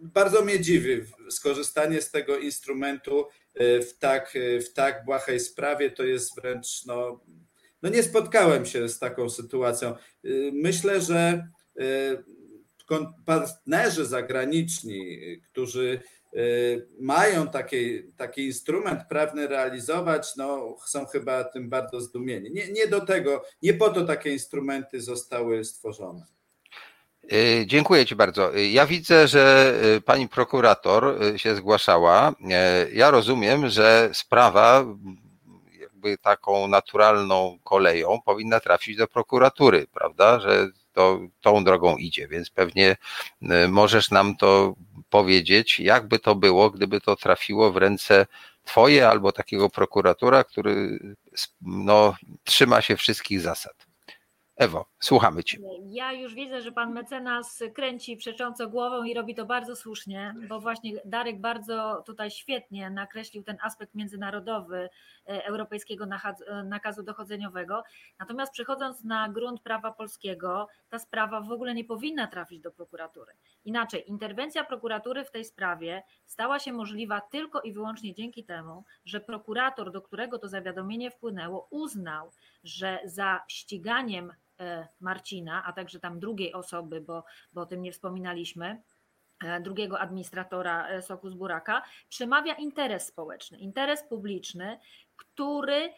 Bardzo 0.00 0.44
mnie 0.44 0.60
dziwi 0.60 1.00
skorzystanie 1.30 2.02
z 2.02 2.10
tego 2.10 2.38
instrumentu 2.38 3.26
e, 3.54 3.80
w 3.80 3.98
tak, 3.98 4.36
e, 4.36 4.60
w 4.60 4.72
tak 4.72 5.04
błahej 5.04 5.40
sprawie. 5.40 5.90
To 5.90 6.04
jest 6.04 6.36
wręcz, 6.36 6.86
no, 6.86 7.20
no 7.82 7.88
nie 7.88 8.02
spotkałem 8.02 8.66
się 8.66 8.88
z 8.88 8.98
taką 8.98 9.30
sytuacją. 9.30 9.94
Myślę, 10.52 11.00
że 11.00 11.48
partnerzy 13.26 14.06
zagraniczni, 14.06 15.18
którzy 15.50 16.00
mają 17.00 17.48
taki, 17.48 18.02
taki 18.16 18.46
instrument 18.46 19.00
prawny 19.08 19.46
realizować, 19.46 20.36
no 20.36 20.76
są 20.86 21.06
chyba 21.06 21.44
tym 21.44 21.68
bardzo 21.70 22.00
zdumieni. 22.00 22.50
Nie, 22.50 22.72
nie 22.72 22.86
do 22.86 23.00
tego, 23.00 23.44
nie 23.62 23.74
po 23.74 23.90
to 23.90 24.04
takie 24.04 24.32
instrumenty 24.32 25.00
zostały 25.00 25.64
stworzone. 25.64 26.26
Y, 27.32 27.66
dziękuję 27.66 28.06
Ci 28.06 28.16
bardzo. 28.16 28.56
Y, 28.56 28.68
ja 28.68 28.86
widzę, 28.86 29.28
że 29.28 29.74
pani 30.04 30.28
prokurator 30.28 31.18
się 31.36 31.56
zgłaszała. 31.56 32.34
Ja 32.92 33.10
rozumiem, 33.10 33.68
że 33.68 34.10
sprawa 34.12 34.84
jakby 35.80 36.18
taką 36.18 36.68
naturalną 36.68 37.58
koleją 37.64 38.18
powinna 38.24 38.60
trafić 38.60 38.96
do 38.96 39.08
prokuratury, 39.08 39.86
prawda? 39.92 40.40
Że 40.40 40.68
to 40.92 41.20
tą 41.40 41.64
drogą 41.64 41.96
idzie, 41.96 42.28
więc 42.28 42.50
pewnie 42.50 42.96
możesz 43.68 44.10
nam 44.10 44.36
to 44.36 44.74
powiedzieć, 45.10 45.80
jakby 45.80 46.18
to 46.18 46.34
było, 46.34 46.70
gdyby 46.70 47.00
to 47.00 47.16
trafiło 47.16 47.72
w 47.72 47.76
ręce 47.76 48.26
Twoje 48.64 49.08
albo 49.08 49.32
takiego 49.32 49.70
prokuratora, 49.70 50.44
który 50.44 50.98
no, 51.60 52.14
trzyma 52.44 52.80
się 52.80 52.96
wszystkich 52.96 53.40
zasad. 53.40 53.86
Ewo, 54.56 54.86
słuchamy 55.00 55.44
Cię. 55.44 55.58
Ja 55.90 56.12
już 56.12 56.34
widzę, 56.34 56.60
że 56.62 56.72
pan 56.72 56.92
mecenas 56.92 57.62
kręci 57.74 58.16
przecząco 58.16 58.68
głową 58.68 59.04
i 59.04 59.14
robi 59.14 59.34
to 59.34 59.46
bardzo 59.46 59.76
słusznie, 59.76 60.34
bo 60.48 60.60
właśnie 60.60 60.92
Darek 61.04 61.40
bardzo 61.40 62.02
tutaj 62.06 62.30
świetnie 62.30 62.90
nakreślił 62.90 63.42
ten 63.42 63.56
aspekt 63.62 63.94
międzynarodowy 63.94 64.88
e, 65.28 65.44
europejskiego 65.44 66.04
e, 66.04 66.64
nakazu 66.64 67.02
dochodzeniowego. 67.02 67.82
Natomiast 68.18 68.52
przechodząc 68.52 69.04
na 69.04 69.28
grunt 69.28 69.60
prawa 69.60 69.92
polskiego, 69.92 70.68
ta 70.88 70.98
sprawa 70.98 71.40
w 71.40 71.52
ogóle 71.52 71.74
nie 71.74 71.84
powinna 71.84 72.26
trafić 72.26 72.60
do 72.60 72.70
prokuratury. 72.70 73.32
Inaczej, 73.64 74.10
interwencja 74.10 74.64
prokuratury 74.64 75.24
w 75.24 75.30
tej 75.30 75.44
sprawie 75.44 76.02
stała 76.24 76.58
się 76.58 76.72
możliwa 76.72 77.20
tylko 77.20 77.60
i 77.60 77.72
wyłącznie 77.72 78.14
dzięki 78.14 78.44
temu, 78.44 78.84
że 79.04 79.20
prokurator, 79.20 79.92
do 79.92 80.02
którego 80.02 80.38
to 80.38 80.48
zawiadomienie 80.48 81.10
wpłynęło, 81.10 81.68
uznał, 81.70 82.30
że 82.64 82.98
za 83.04 83.40
ściganiem 83.48 84.32
Marcina, 85.00 85.64
a 85.64 85.72
także 85.72 86.00
tam 86.00 86.20
drugiej 86.20 86.52
osoby, 86.52 87.00
bo, 87.00 87.24
bo 87.52 87.60
o 87.60 87.66
tym 87.66 87.82
nie 87.82 87.92
wspominaliśmy, 87.92 88.82
e, 89.44 89.60
drugiego 89.60 90.00
administratora 90.00 90.88
e, 90.88 91.02
Soku 91.02 91.30
z 91.30 91.34
Buraka, 91.34 91.82
przemawia 92.08 92.54
interes 92.54 93.06
społeczny, 93.06 93.58
interes 93.58 94.02
publiczny, 94.02 94.78
który 95.16 95.90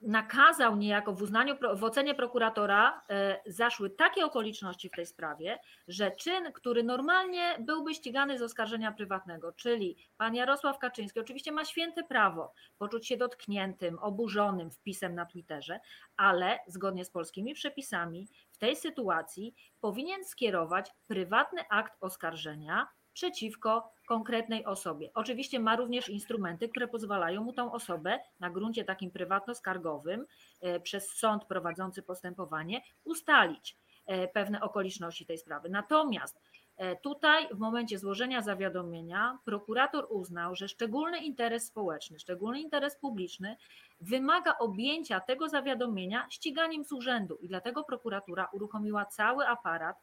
nakazał 0.00 0.76
niejako 0.76 1.12
w 1.12 1.22
uznaniu, 1.22 1.56
w 1.76 1.84
ocenie 1.84 2.14
prokuratora 2.14 3.02
e, 3.10 3.40
zaszły 3.46 3.90
takie 3.90 4.24
okoliczności 4.24 4.88
w 4.88 4.92
tej 4.92 5.06
sprawie, 5.06 5.58
że 5.88 6.10
czyn, 6.10 6.52
który 6.52 6.84
normalnie 6.84 7.56
byłby 7.60 7.94
ścigany 7.94 8.38
z 8.38 8.42
oskarżenia 8.42 8.92
prywatnego, 8.92 9.52
czyli 9.52 9.96
pan 10.16 10.34
Jarosław 10.34 10.78
Kaczyński 10.78 11.20
oczywiście 11.20 11.52
ma 11.52 11.64
święte 11.64 12.04
prawo 12.04 12.52
poczuć 12.78 13.06
się 13.06 13.16
dotkniętym, 13.16 13.98
oburzonym 13.98 14.70
wpisem 14.70 15.14
na 15.14 15.26
Twitterze, 15.26 15.80
ale 16.16 16.58
zgodnie 16.66 17.04
z 17.04 17.10
polskimi 17.10 17.54
przepisami 17.54 18.28
w 18.50 18.58
tej 18.58 18.76
sytuacji 18.76 19.54
powinien 19.80 20.24
skierować 20.24 20.90
prywatny 21.06 21.68
akt 21.68 21.96
oskarżenia 22.00 22.88
przeciwko 23.20 23.92
konkretnej 24.08 24.64
osobie. 24.64 25.10
Oczywiście 25.14 25.60
ma 25.60 25.76
również 25.76 26.08
instrumenty, 26.08 26.68
które 26.68 26.88
pozwalają 26.88 27.44
mu 27.44 27.52
tą 27.52 27.72
osobę 27.72 28.18
na 28.40 28.50
gruncie 28.50 28.84
takim 28.84 29.10
prywatno-skargowym 29.10 30.24
e, 30.60 30.80
przez 30.80 31.10
sąd 31.10 31.44
prowadzący 31.44 32.02
postępowanie 32.02 32.80
ustalić 33.04 33.76
e, 34.06 34.28
pewne 34.28 34.60
okoliczności 34.60 35.26
tej 35.26 35.38
sprawy. 35.38 35.68
Natomiast 35.68 36.40
e, 36.76 36.96
Tutaj 36.96 37.48
w 37.48 37.58
momencie 37.58 37.98
złożenia 37.98 38.42
zawiadomienia 38.42 39.38
prokurator 39.44 40.06
uznał, 40.10 40.56
że 40.56 40.68
szczególny 40.68 41.18
interes 41.18 41.66
społeczny, 41.66 42.18
szczególny 42.18 42.60
interes 42.60 42.96
publiczny 42.96 43.56
wymaga 44.00 44.58
objęcia 44.58 45.20
tego 45.20 45.48
zawiadomienia 45.48 46.26
ściganiem 46.30 46.84
z 46.84 46.92
urzędu 46.92 47.36
i 47.36 47.48
dlatego 47.48 47.84
prokuratura 47.84 48.48
uruchomiła 48.52 49.04
cały 49.04 49.46
aparat 49.46 49.96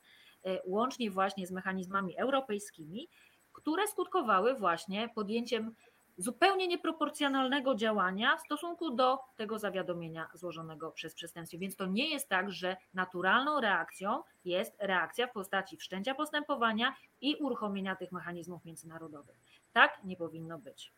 łącznie 0.66 1.12
właśnie 1.12 1.48
z 1.48 1.52
mechanizmami 1.52 2.18
europejskimi, 2.18 3.08
które 3.54 3.88
skutkowały 3.88 4.56
właśnie 4.56 5.10
podjęciem 5.16 5.76
zupełnie 6.18 6.68
nieproporcjonalnego 6.68 7.76
działania 7.76 8.38
w 8.38 8.42
stosunku 8.42 8.92
do 8.92 9.20
tego 9.36 9.60
zawiadomienia 9.60 10.30
złożonego 10.34 10.92
przez 10.92 11.14
przestępstwo. 11.14 11.58
Więc 11.58 11.76
to 11.76 11.86
nie 11.86 12.10
jest 12.10 12.30
tak, 12.30 12.52
że 12.52 12.78
naturalną 12.94 13.62
reakcją 13.62 14.24
jest 14.46 14.76
reakcja 14.80 15.28
w 15.28 15.32
postaci 15.32 15.78
wszczęcia 15.78 16.16
postępowania 16.16 16.96
i 17.22 17.36
uruchomienia 17.36 17.96
tych 17.96 18.12
mechanizmów 18.12 18.66
międzynarodowych. 18.66 19.36
Tak 19.74 20.00
nie 20.04 20.16
powinno 20.16 20.60
być. 20.60 20.94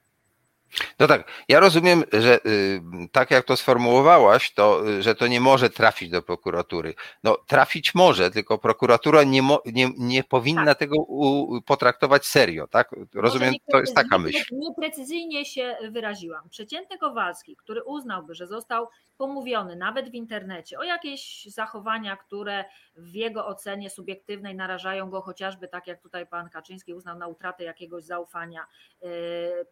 No 1.00 1.08
tak, 1.08 1.32
ja 1.50 1.60
rozumiem, 1.60 2.04
że 2.14 2.40
y, 2.46 2.82
tak 3.12 3.32
jak 3.32 3.46
to 3.46 3.58
sformułowałaś, 3.58 4.54
to, 4.54 4.90
y, 4.90 5.04
że 5.04 5.16
to 5.16 5.28
nie 5.28 5.42
może 5.42 5.70
trafić 5.70 6.10
do 6.10 6.22
prokuratury. 6.22 6.94
No 7.24 7.38
trafić 7.48 7.96
może, 7.96 8.32
tylko 8.32 8.58
prokuratura 8.58 9.24
nie, 9.24 9.42
mo, 9.42 9.62
nie, 9.66 9.90
nie 9.98 10.24
powinna 10.24 10.66
tak. 10.66 10.78
tego 10.78 10.96
u, 10.98 11.62
potraktować 11.62 12.26
serio, 12.26 12.68
tak? 12.68 12.96
Rozumiem, 13.14 13.54
to 13.72 13.80
jest 13.80 13.96
taka 13.96 14.18
myśl. 14.18 14.56
Nieprecyzyjnie 14.56 15.46
się 15.46 15.78
wyraziłam. 15.92 16.50
Przeciętny 16.50 16.98
Kowalski, 16.98 17.56
który 17.56 17.84
uznałby, 17.84 18.36
że 18.36 18.48
został 18.48 18.88
pomówiony 19.18 19.76
nawet 19.76 20.10
w 20.10 20.14
internecie 20.14 20.80
o 20.80 20.84
jakieś 20.84 21.46
zachowania, 21.46 22.18
które 22.18 22.66
w 22.96 23.16
jego 23.16 23.48
ocenie 23.48 23.90
subiektywnej 23.90 24.56
narażają 24.56 25.10
go 25.10 25.22
chociażby 25.22 25.68
tak 25.68 25.88
jak 25.88 26.02
tutaj 26.02 26.28
pan 26.28 26.50
Kaczyński 26.50 26.94
uznał 26.94 27.18
na 27.18 27.28
utratę 27.28 27.64
jakiegoś 27.64 28.04
zaufania 28.04 28.66
y, 29.04 29.08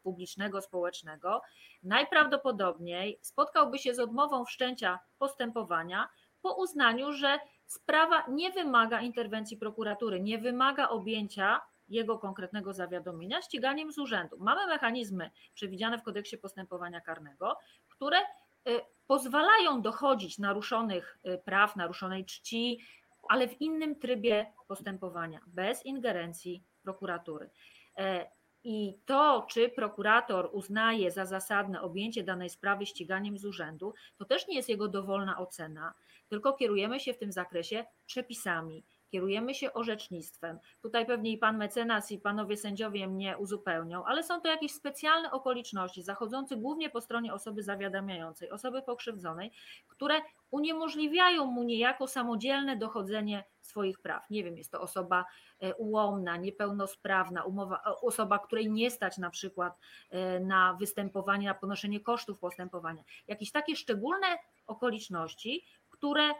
publicznego, 0.03 0.61
społecznego, 0.61 0.86
najprawdopodobniej 1.83 3.19
spotkałby 3.21 3.77
się 3.77 3.93
z 3.93 3.99
odmową 3.99 4.45
wszczęcia 4.45 4.99
postępowania 5.19 6.09
po 6.41 6.53
uznaniu, 6.53 7.11
że 7.11 7.39
sprawa 7.65 8.25
nie 8.27 8.51
wymaga 8.51 9.01
interwencji 9.01 9.57
prokuratury, 9.57 10.19
nie 10.19 10.37
wymaga 10.37 10.89
objęcia 10.89 11.61
jego 11.89 12.19
konkretnego 12.19 12.73
zawiadomienia 12.73 13.41
ściganiem 13.41 13.91
z 13.91 13.97
urzędu. 13.97 14.37
Mamy 14.39 14.67
mechanizmy 14.67 15.31
przewidziane 15.53 15.97
w 15.97 16.03
kodeksie 16.03 16.37
postępowania 16.37 17.01
karnego, 17.01 17.57
które 17.89 18.17
pozwalają 19.07 19.81
dochodzić 19.81 20.39
naruszonych 20.39 21.19
praw, 21.45 21.75
naruszonej 21.75 22.25
czci, 22.25 22.79
ale 23.29 23.47
w 23.47 23.61
innym 23.61 23.95
trybie 23.95 24.53
postępowania, 24.67 25.39
bez 25.47 25.85
ingerencji 25.85 26.63
prokuratury. 26.83 27.49
I 28.69 28.99
to, 29.05 29.45
czy 29.49 29.69
prokurator 29.69 30.49
uznaje 30.53 31.11
za 31.11 31.25
zasadne 31.25 31.81
objęcie 31.81 32.23
danej 32.23 32.49
sprawy 32.49 32.85
ściganiem 32.85 33.37
z 33.37 33.45
urzędu, 33.45 33.93
to 34.17 34.25
też 34.25 34.47
nie 34.47 34.55
jest 34.55 34.69
jego 34.69 34.87
dowolna 34.87 35.37
ocena, 35.37 35.93
tylko 36.27 36.53
kierujemy 36.53 36.99
się 36.99 37.13
w 37.13 37.17
tym 37.17 37.31
zakresie 37.31 37.85
przepisami, 38.05 38.85
kierujemy 39.09 39.55
się 39.55 39.73
orzecznictwem. 39.73 40.59
Tutaj 40.81 41.05
pewnie 41.05 41.31
i 41.31 41.37
pan 41.37 41.57
mecenas, 41.57 42.11
i 42.11 42.19
panowie 42.19 42.57
sędziowie 42.57 43.07
mnie 43.07 43.37
uzupełnią, 43.37 44.05
ale 44.05 44.23
są 44.23 44.41
to 44.41 44.47
jakieś 44.47 44.71
specjalne 44.71 45.31
okoliczności 45.31 46.03
zachodzące 46.03 46.57
głównie 46.57 46.89
po 46.89 47.01
stronie 47.01 47.33
osoby 47.33 47.63
zawiadamiającej, 47.63 48.49
osoby 48.49 48.81
pokrzywdzonej, 48.81 49.51
które 49.87 50.21
uniemożliwiają 50.51 51.45
mu 51.45 51.63
niejako 51.63 52.07
samodzielne 52.07 52.77
dochodzenie 52.77 53.43
swoich 53.61 53.99
praw. 53.99 54.29
Nie 54.29 54.43
wiem, 54.43 54.57
jest 54.57 54.71
to 54.71 54.81
osoba 54.81 55.25
e, 55.59 55.75
ułomna, 55.75 56.37
niepełnosprawna, 56.37 57.43
umowa, 57.43 57.75
e, 57.85 57.95
osoba, 58.01 58.39
której 58.39 58.71
nie 58.71 58.91
stać 58.91 59.17
na 59.17 59.29
przykład 59.29 59.77
e, 60.09 60.39
na 60.39 60.73
występowanie, 60.79 61.47
na 61.47 61.53
ponoszenie 61.53 61.99
kosztów 61.99 62.39
postępowania. 62.39 63.03
Jakieś 63.27 63.51
takie 63.51 63.75
szczególne 63.75 64.27
okoliczności, 64.67 65.65
które 65.89 66.33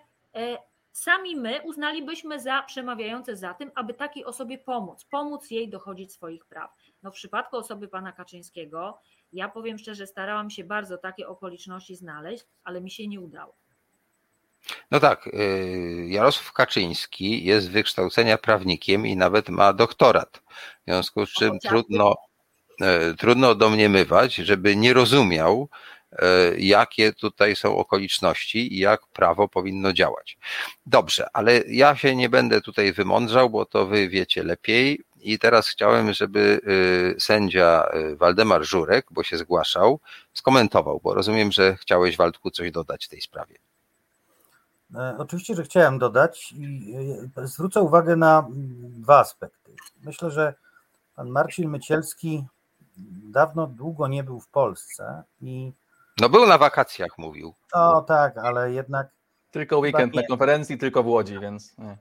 sami 0.98 1.36
my 1.36 1.62
uznalibyśmy 1.64 2.40
za 2.40 2.64
przemawiające 2.64 3.36
za 3.36 3.54
tym, 3.54 3.72
aby 3.76 3.94
takiej 3.94 4.26
osobie 4.26 4.58
pomóc, 4.58 5.06
pomóc 5.12 5.52
jej 5.52 5.70
dochodzić 5.70 6.14
swoich 6.14 6.46
praw. 6.46 6.72
No 7.04 7.12
w 7.12 7.14
przypadku 7.14 7.58
osoby 7.58 7.88
pana 7.88 8.12
Kaczyńskiego, 8.12 9.00
ja 9.34 9.50
powiem 9.50 9.78
szczerze, 9.78 10.08
starałam 10.08 10.50
się 10.50 10.64
bardzo 10.64 10.98
takie 10.98 11.28
okoliczności 11.28 11.96
znaleźć, 11.96 12.46
ale 12.64 12.82
mi 12.82 12.92
się 12.92 13.08
nie 13.08 13.22
udało. 13.22 13.56
No 14.92 15.00
tak, 15.00 15.28
y, 15.28 16.08
Jarosław 16.10 16.54
Kaczyński 16.54 17.46
jest 17.46 17.72
wykształcenia 17.72 18.38
prawnikiem 18.38 19.08
i 19.08 19.18
nawet 19.18 19.50
ma 19.50 19.74
doktorat. 19.74 20.38
W 20.82 20.86
związku 20.86 21.26
z 21.26 21.30
czym 21.30 21.60
trudno, 21.60 22.16
y, 22.82 23.16
trudno 23.16 23.56
domniemywać, 23.56 24.36
żeby 24.36 24.76
nie 24.76 24.94
rozumiał, 24.94 25.70
jakie 26.58 27.14
tutaj 27.14 27.56
są 27.56 27.78
okoliczności 27.78 28.74
i 28.74 28.80
jak 28.80 29.08
prawo 29.08 29.48
powinno 29.48 29.94
działać. 29.94 30.38
Dobrze, 30.86 31.28
ale 31.34 31.64
ja 31.68 31.96
się 31.96 32.16
nie 32.16 32.30
będę 32.30 32.62
tutaj 32.62 32.94
wymądrzał, 32.94 33.50
bo 33.50 33.66
to 33.66 33.86
wy 33.86 34.10
wiecie 34.10 34.44
lepiej. 34.44 35.02
I 35.22 35.40
teraz 35.40 35.68
chciałem, 35.68 36.14
żeby 36.14 36.62
sędzia 37.20 37.90
Waldemar 38.16 38.64
Żurek, 38.64 39.06
bo 39.12 39.24
się 39.24 39.38
zgłaszał, 39.38 40.00
skomentował, 40.34 41.00
bo 41.04 41.14
rozumiem, 41.14 41.52
że 41.52 41.76
chciałeś 41.76 42.18
Waldku 42.18 42.52
coś 42.52 42.72
dodać 42.72 43.06
w 43.06 43.10
tej 43.10 43.22
sprawie. 43.22 43.56
E, 44.96 45.16
oczywiście, 45.18 45.56
że 45.56 45.64
chciałem 45.64 46.00
dodać 46.00 46.52
i 46.52 46.94
e, 47.38 47.48
zwrócę 47.48 47.82
uwagę 47.82 48.16
na 48.16 48.48
dwa 48.82 49.20
aspekty. 49.20 49.76
Myślę, 50.04 50.32
że 50.32 50.54
pan 51.16 51.30
Marcin 51.30 51.70
Mycielski 51.70 52.44
dawno, 53.24 53.68
długo 53.68 54.08
nie 54.08 54.24
był 54.24 54.40
w 54.40 54.48
Polsce 54.48 55.24
i. 55.42 55.72
No 56.22 56.30
był 56.30 56.46
na 56.46 56.58
wakacjach, 56.58 57.18
mówił. 57.18 57.54
O 57.74 58.02
tak, 58.02 58.38
ale 58.38 58.72
jednak. 58.72 59.08
Tylko 59.52 59.80
weekend 59.80 60.16
na 60.16 60.24
konferencji, 60.24 60.78
tylko 60.78 61.04
w 61.04 61.08
Łodzi, 61.08 61.40
więc. 61.40 61.78
Nie. 61.78 61.98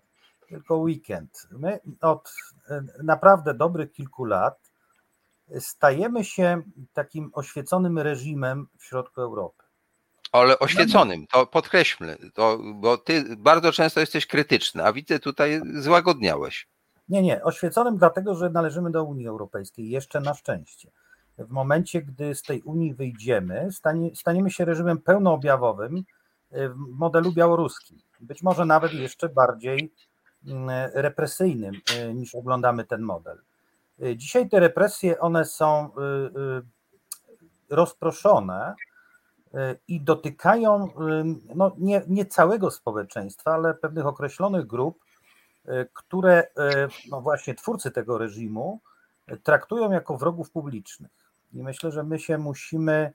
Tylko 0.48 0.76
weekend. 0.76 1.48
My 1.50 1.80
od 2.00 2.32
naprawdę 3.02 3.54
dobrych 3.54 3.92
kilku 3.92 4.24
lat 4.24 4.70
stajemy 5.58 6.24
się 6.24 6.62
takim 6.92 7.30
oświeconym 7.32 7.98
reżimem 7.98 8.66
w 8.78 8.84
środku 8.84 9.20
Europy 9.20 9.66
ale 10.32 10.58
oświeconym, 10.58 11.26
to 11.26 11.46
podkreślmy, 11.46 12.16
to, 12.34 12.58
bo 12.74 12.98
ty 12.98 13.36
bardzo 13.36 13.72
często 13.72 14.00
jesteś 14.00 14.26
krytyczny, 14.26 14.84
a 14.84 14.92
widzę 14.92 15.18
tutaj 15.18 15.60
złagodniałeś. 15.74 16.68
Nie, 17.08 17.22
nie, 17.22 17.42
oświeconym 17.42 17.96
dlatego, 17.96 18.34
że 18.34 18.50
należymy 18.50 18.90
do 18.90 19.04
Unii 19.04 19.28
Europejskiej, 19.28 19.90
jeszcze 19.90 20.20
na 20.20 20.34
szczęście. 20.34 20.90
W 21.38 21.50
momencie, 21.50 22.02
gdy 22.02 22.34
z 22.34 22.42
tej 22.42 22.62
Unii 22.62 22.94
wyjdziemy, 22.94 23.68
stanie, 23.72 24.16
staniemy 24.16 24.50
się 24.50 24.64
reżimem 24.64 24.98
pełnoobjawowym 24.98 26.04
w 26.50 26.74
modelu 26.90 27.32
białoruskim. 27.32 27.98
Być 28.20 28.42
może 28.42 28.64
nawet 28.64 28.92
jeszcze 28.92 29.28
bardziej 29.28 29.92
mm, 30.46 30.90
represyjnym 30.94 31.74
y, 31.74 32.14
niż 32.14 32.34
oglądamy 32.34 32.84
ten 32.84 33.02
model. 33.02 33.38
Y, 34.02 34.16
dzisiaj 34.16 34.48
te 34.48 34.60
represje, 34.60 35.20
one 35.20 35.44
są 35.44 35.90
y, 35.90 36.62
rozproszone 37.70 38.74
i 39.88 40.00
dotykają 40.00 40.88
no, 41.54 41.72
nie, 41.78 42.02
nie 42.08 42.26
całego 42.26 42.70
społeczeństwa, 42.70 43.54
ale 43.54 43.74
pewnych 43.74 44.06
określonych 44.06 44.66
grup, 44.66 45.04
y, 45.68 45.88
które 45.92 46.44
y, 46.44 46.48
no 47.10 47.20
właśnie 47.20 47.54
twórcy 47.54 47.90
tego 47.90 48.18
reżimu 48.18 48.80
traktują 49.42 49.92
jako 49.92 50.16
wrogów 50.16 50.50
publicznych. 50.50 51.25
I 51.56 51.62
myślę, 51.62 51.92
że 51.92 52.02
my 52.02 52.18
się 52.18 52.38
musimy 52.38 53.12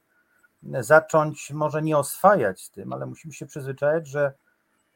zacząć 0.80 1.52
może 1.52 1.82
nie 1.82 1.98
oswajać 1.98 2.62
z 2.62 2.72
tym, 2.72 2.94
ale 2.94 3.06
musimy 3.06 3.34
się 3.34 3.46
przyzwyczaić, 3.46 4.08
że 4.08 4.34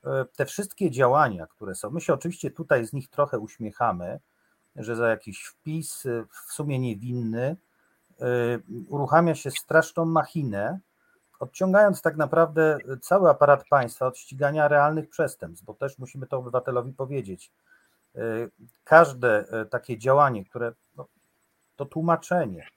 y, 0.05 0.07
te 0.35 0.45
wszystkie 0.45 0.91
działania, 0.91 1.47
które 1.47 1.75
są, 1.75 1.89
my 1.89 2.01
się 2.01 2.13
oczywiście 2.13 2.51
tutaj 2.51 2.85
z 2.85 2.93
nich 2.93 3.09
trochę 3.09 3.39
uśmiechamy, 3.39 4.19
że 4.75 4.95
za 4.95 5.09
jakiś 5.09 5.43
wpis 5.43 6.03
w 6.29 6.53
sumie 6.53 6.79
niewinny 6.79 7.57
uruchamia 8.89 9.35
się 9.35 9.51
straszną 9.51 10.05
machinę, 10.05 10.79
odciągając 11.39 12.01
tak 12.01 12.17
naprawdę 12.17 12.77
cały 13.01 13.29
aparat 13.29 13.67
państwa 13.69 14.07
od 14.07 14.17
ścigania 14.17 14.67
realnych 14.67 15.09
przestępstw, 15.09 15.65
bo 15.65 15.73
też 15.73 15.99
musimy 15.99 16.27
to 16.27 16.37
obywatelowi 16.37 16.93
powiedzieć. 16.93 17.51
E, 18.15 18.19
każde 18.83 19.47
e, 19.49 19.65
takie 19.65 19.97
działanie, 19.97 20.45
które 20.45 20.73
no, 20.97 21.07
to 21.75 21.85
tłumaczenie, 21.85 22.67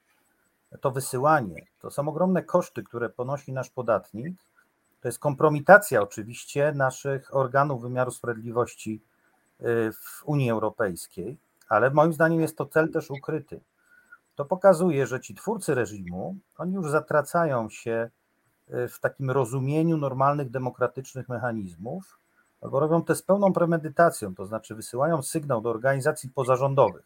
to 0.81 0.91
wysyłanie, 0.91 1.67
to 1.81 1.91
są 1.91 2.09
ogromne 2.09 2.43
koszty, 2.43 2.83
które 2.83 3.09
ponosi 3.09 3.53
nasz 3.53 3.71
podatnik. 3.71 4.37
To 5.01 5.09
jest 5.09 5.19
kompromitacja 5.19 6.03
oczywiście 6.03 6.73
naszych 6.73 7.37
organów 7.37 7.83
wymiaru 7.83 8.11
sprawiedliwości 8.11 9.01
e, 9.61 9.65
w 9.93 10.23
Unii 10.25 10.51
Europejskiej, 10.51 11.37
ale 11.69 11.91
moim 11.91 12.13
zdaniem 12.13 12.41
jest 12.41 12.57
to 12.57 12.67
cel 12.67 12.93
też 12.93 13.11
ukryty. 13.11 13.61
To 14.35 14.45
pokazuje, 14.45 15.07
że 15.07 15.21
ci 15.21 15.35
twórcy 15.35 15.75
reżimu, 15.75 16.37
oni 16.59 16.75
już 16.75 16.91
zatracają 16.91 17.71
się 17.71 18.11
w 18.69 19.01
takim 19.01 19.31
rozumieniu 19.31 19.97
normalnych 19.97 20.51
demokratycznych 20.51 21.29
mechanizmów, 21.29 22.19
albo 22.61 22.81
robią 22.81 23.03
to 23.03 23.15
z 23.15 23.23
pełną 23.23 23.53
premedytacją, 23.53 24.35
to 24.35 24.47
znaczy 24.47 24.75
wysyłają 24.75 25.23
sygnał 25.23 25.61
do 25.61 25.71
organizacji 25.71 26.31
pozarządowych, 26.31 27.05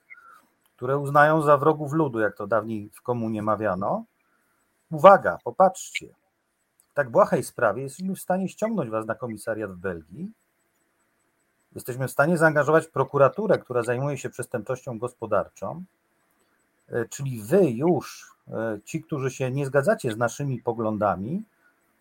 które 0.76 0.98
uznają 0.98 1.42
za 1.42 1.56
wrogów 1.56 1.92
ludu, 1.92 2.20
jak 2.20 2.36
to 2.36 2.46
dawniej 2.46 2.90
w 2.90 3.02
komunie 3.02 3.42
mawiano. 3.42 4.04
Uwaga, 4.90 5.38
popatrzcie, 5.44 6.08
w 6.90 6.94
tak 6.94 7.10
błahej 7.10 7.42
sprawie 7.42 7.82
jesteśmy 7.82 8.14
w 8.14 8.20
stanie 8.20 8.48
ściągnąć 8.48 8.90
was 8.90 9.06
na 9.06 9.14
komisariat 9.14 9.72
w 9.72 9.76
Belgii, 9.76 10.32
jesteśmy 11.74 12.08
w 12.08 12.10
stanie 12.10 12.38
zaangażować 12.38 12.86
prokuraturę, 12.86 13.58
która 13.58 13.82
zajmuje 13.82 14.18
się 14.18 14.30
przestępczością 14.30 14.98
gospodarczą, 14.98 15.84
e, 16.88 17.04
czyli 17.04 17.42
wy 17.42 17.70
już, 17.70 18.30
e, 18.48 18.78
ci, 18.84 19.02
którzy 19.02 19.30
się 19.30 19.50
nie 19.50 19.66
zgadzacie 19.66 20.12
z 20.12 20.16
naszymi 20.16 20.62
poglądami, 20.62 21.44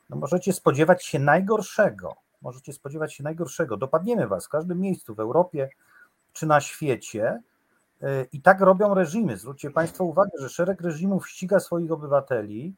no 0.09 0.17
możecie 0.17 0.53
spodziewać 0.53 1.05
się 1.05 1.19
najgorszego. 1.19 2.15
Możecie 2.41 2.73
spodziewać 2.73 3.13
się 3.13 3.23
najgorszego. 3.23 3.77
Dopadniemy 3.77 4.27
was 4.27 4.45
w 4.45 4.49
każdym 4.49 4.79
miejscu 4.79 5.15
w 5.15 5.19
Europie 5.19 5.69
czy 6.33 6.45
na 6.45 6.61
świecie. 6.61 7.41
I 8.31 8.41
tak 8.41 8.61
robią 8.61 8.93
reżimy. 8.93 9.37
Zwróćcie 9.37 9.71
Państwo 9.71 10.03
uwagę, 10.03 10.31
że 10.39 10.49
szereg 10.49 10.81
reżimów 10.81 11.29
ściga 11.29 11.59
swoich 11.59 11.91
obywateli 11.91 12.75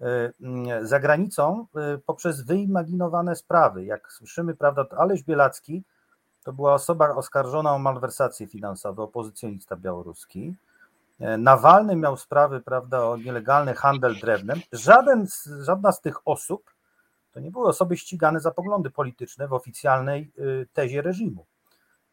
mm, 0.00 0.86
za 0.86 1.00
granicą 1.00 1.66
y, 1.94 1.98
poprzez 1.98 2.42
wyimaginowane 2.42 3.36
sprawy. 3.36 3.84
Jak 3.84 4.12
słyszymy, 4.12 4.54
prawda, 4.54 4.84
to 4.84 4.98
Aleś 4.98 5.22
Bielacki 5.22 5.82
to 6.44 6.52
była 6.52 6.74
osoba 6.74 7.08
oskarżona 7.14 7.72
o 7.72 7.78
malwersacje 7.78 8.46
finansowe, 8.46 9.02
opozycjonista 9.02 9.76
białoruski. 9.76 10.54
E, 11.20 11.38
Nawalny 11.38 11.96
miał 11.96 12.16
sprawy, 12.16 12.60
prawda, 12.60 13.04
o 13.06 13.16
nielegalny 13.16 13.74
handel 13.74 14.14
drewnem. 14.20 14.60
Żaden, 14.72 15.26
żadna 15.60 15.92
z 15.92 16.00
tych 16.00 16.28
osób 16.28 16.70
to 17.32 17.40
nie 17.40 17.50
były 17.50 17.66
osoby 17.66 17.96
ścigane 17.96 18.40
za 18.40 18.50
poglądy 18.50 18.90
polityczne 18.90 19.48
w 19.48 19.52
oficjalnej 19.52 20.32
tezie 20.72 21.02
reżimu. 21.02 21.46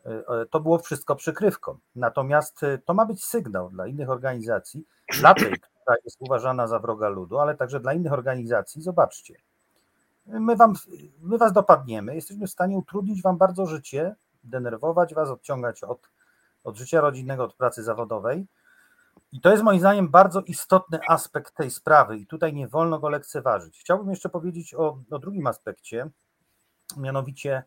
E, 0.06 0.42
e, 0.42 0.46
to 0.46 0.60
było 0.60 0.80
wszystko 0.80 1.16
przykrywką. 1.16 1.78
Natomiast 1.96 2.62
to 2.86 2.94
ma 2.94 3.06
być 3.06 3.24
sygnał 3.24 3.70
dla 3.70 3.88
innych 3.88 4.10
organizacji, 4.10 4.86
dla 5.20 5.34
tej, 5.34 5.52
która 5.82 5.96
jest 6.06 6.18
uważana 6.20 6.68
za 6.68 6.80
wroga 6.80 7.10
ludu, 7.10 7.40
ale 7.40 7.56
także 7.56 7.80
dla 7.80 7.94
innych 7.94 8.14
organizacji. 8.14 8.82
Zobaczcie, 8.82 9.36
my, 10.26 10.56
wam, 10.56 10.74
my 11.22 11.38
was 11.38 11.54
dopadniemy, 11.54 12.16
jesteśmy 12.16 12.48
w 12.48 12.52
stanie 12.52 12.78
utrudnić 12.78 13.22
wam 13.22 13.38
bardzo 13.38 13.66
życie, 13.66 14.16
denerwować 14.44 15.14
was, 15.14 15.30
odciągać 15.30 15.84
od 15.84 16.10
od 16.64 16.78
życia 16.78 17.02
rodzinnego, 17.02 17.44
od 17.44 17.54
pracy 17.54 17.84
zawodowej. 17.84 18.48
I 19.32 19.42
to 19.42 19.52
jest 19.52 19.64
moim 19.64 19.80
zdaniem 19.80 20.10
bardzo 20.10 20.42
istotny 20.42 21.00
aspekt 21.10 21.56
tej 21.56 21.72
sprawy 21.72 22.18
i 22.18 22.28
tutaj 22.28 22.54
nie 22.54 22.68
wolno 22.68 23.00
go 23.00 23.10
lekceważyć. 23.10 23.80
Chciałbym 23.80 24.10
jeszcze 24.10 24.30
powiedzieć 24.30 24.74
o, 24.74 24.98
o 25.12 25.20
drugim 25.20 25.48
aspekcie, 25.48 26.10
mianowicie 26.98 27.64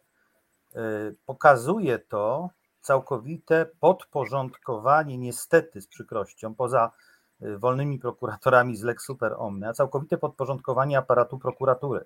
pokazuje 1.26 1.98
to 1.98 2.50
całkowite 2.84 3.66
podporządkowanie, 3.80 5.18
niestety 5.18 5.80
z 5.80 5.86
przykrością, 5.86 6.54
poza 6.54 6.90
y, 7.42 7.58
wolnymi 7.58 7.98
prokuratorami 7.98 8.76
z 8.76 8.82
Lex 8.82 9.04
Super 9.04 9.34
Omnia, 9.38 9.72
całkowite 9.72 10.18
podporządkowanie 10.18 10.98
aparatu 10.98 11.38
prokuratury, 11.38 12.04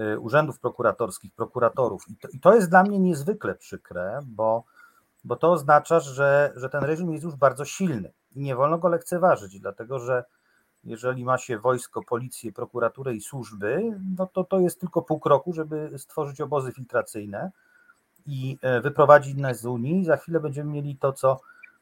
y, 0.00 0.18
urzędów 0.18 0.60
prokuratorskich, 0.60 1.34
prokuratorów. 1.34 2.08
I 2.08 2.16
to, 2.16 2.28
i 2.28 2.40
to 2.40 2.54
jest 2.54 2.70
dla 2.70 2.82
mnie 2.82 2.98
niezwykle 2.98 3.54
przykre, 3.54 4.20
bo, 4.26 4.64
bo 5.24 5.36
to 5.36 5.52
oznacza, 5.52 6.00
że, 6.00 6.52
że 6.56 6.68
ten 6.68 6.84
reżim 6.84 7.12
jest 7.12 7.24
już 7.24 7.36
bardzo 7.36 7.64
silny 7.64 8.12
i 8.34 8.40
nie 8.40 8.56
wolno 8.56 8.78
go 8.78 8.88
lekceważyć, 8.88 9.60
dlatego 9.60 9.98
że 9.98 10.24
jeżeli 10.88 11.24
ma 11.24 11.38
się 11.38 11.58
wojsko, 11.58 12.02
policję, 12.02 12.52
prokuraturę 12.52 13.14
i 13.14 13.20
służby, 13.20 14.00
no 14.16 14.26
to 14.26 14.44
to 14.44 14.60
jest 14.60 14.80
tylko 14.80 15.02
pół 15.02 15.20
kroku, 15.20 15.52
żeby 15.52 15.98
stworzyć 15.98 16.40
obozy 16.40 16.72
filtracyjne 16.72 17.50
i 18.26 18.58
e, 18.62 18.80
wyprowadzić 18.80 19.36
nas 19.36 19.60
z 19.60 19.66
Unii. 19.66 20.04
Za 20.04 20.16
chwilę 20.16 20.40
będziemy 20.40 20.72
mieli 20.72 20.96
to, 20.96 21.12
co, 21.12 21.40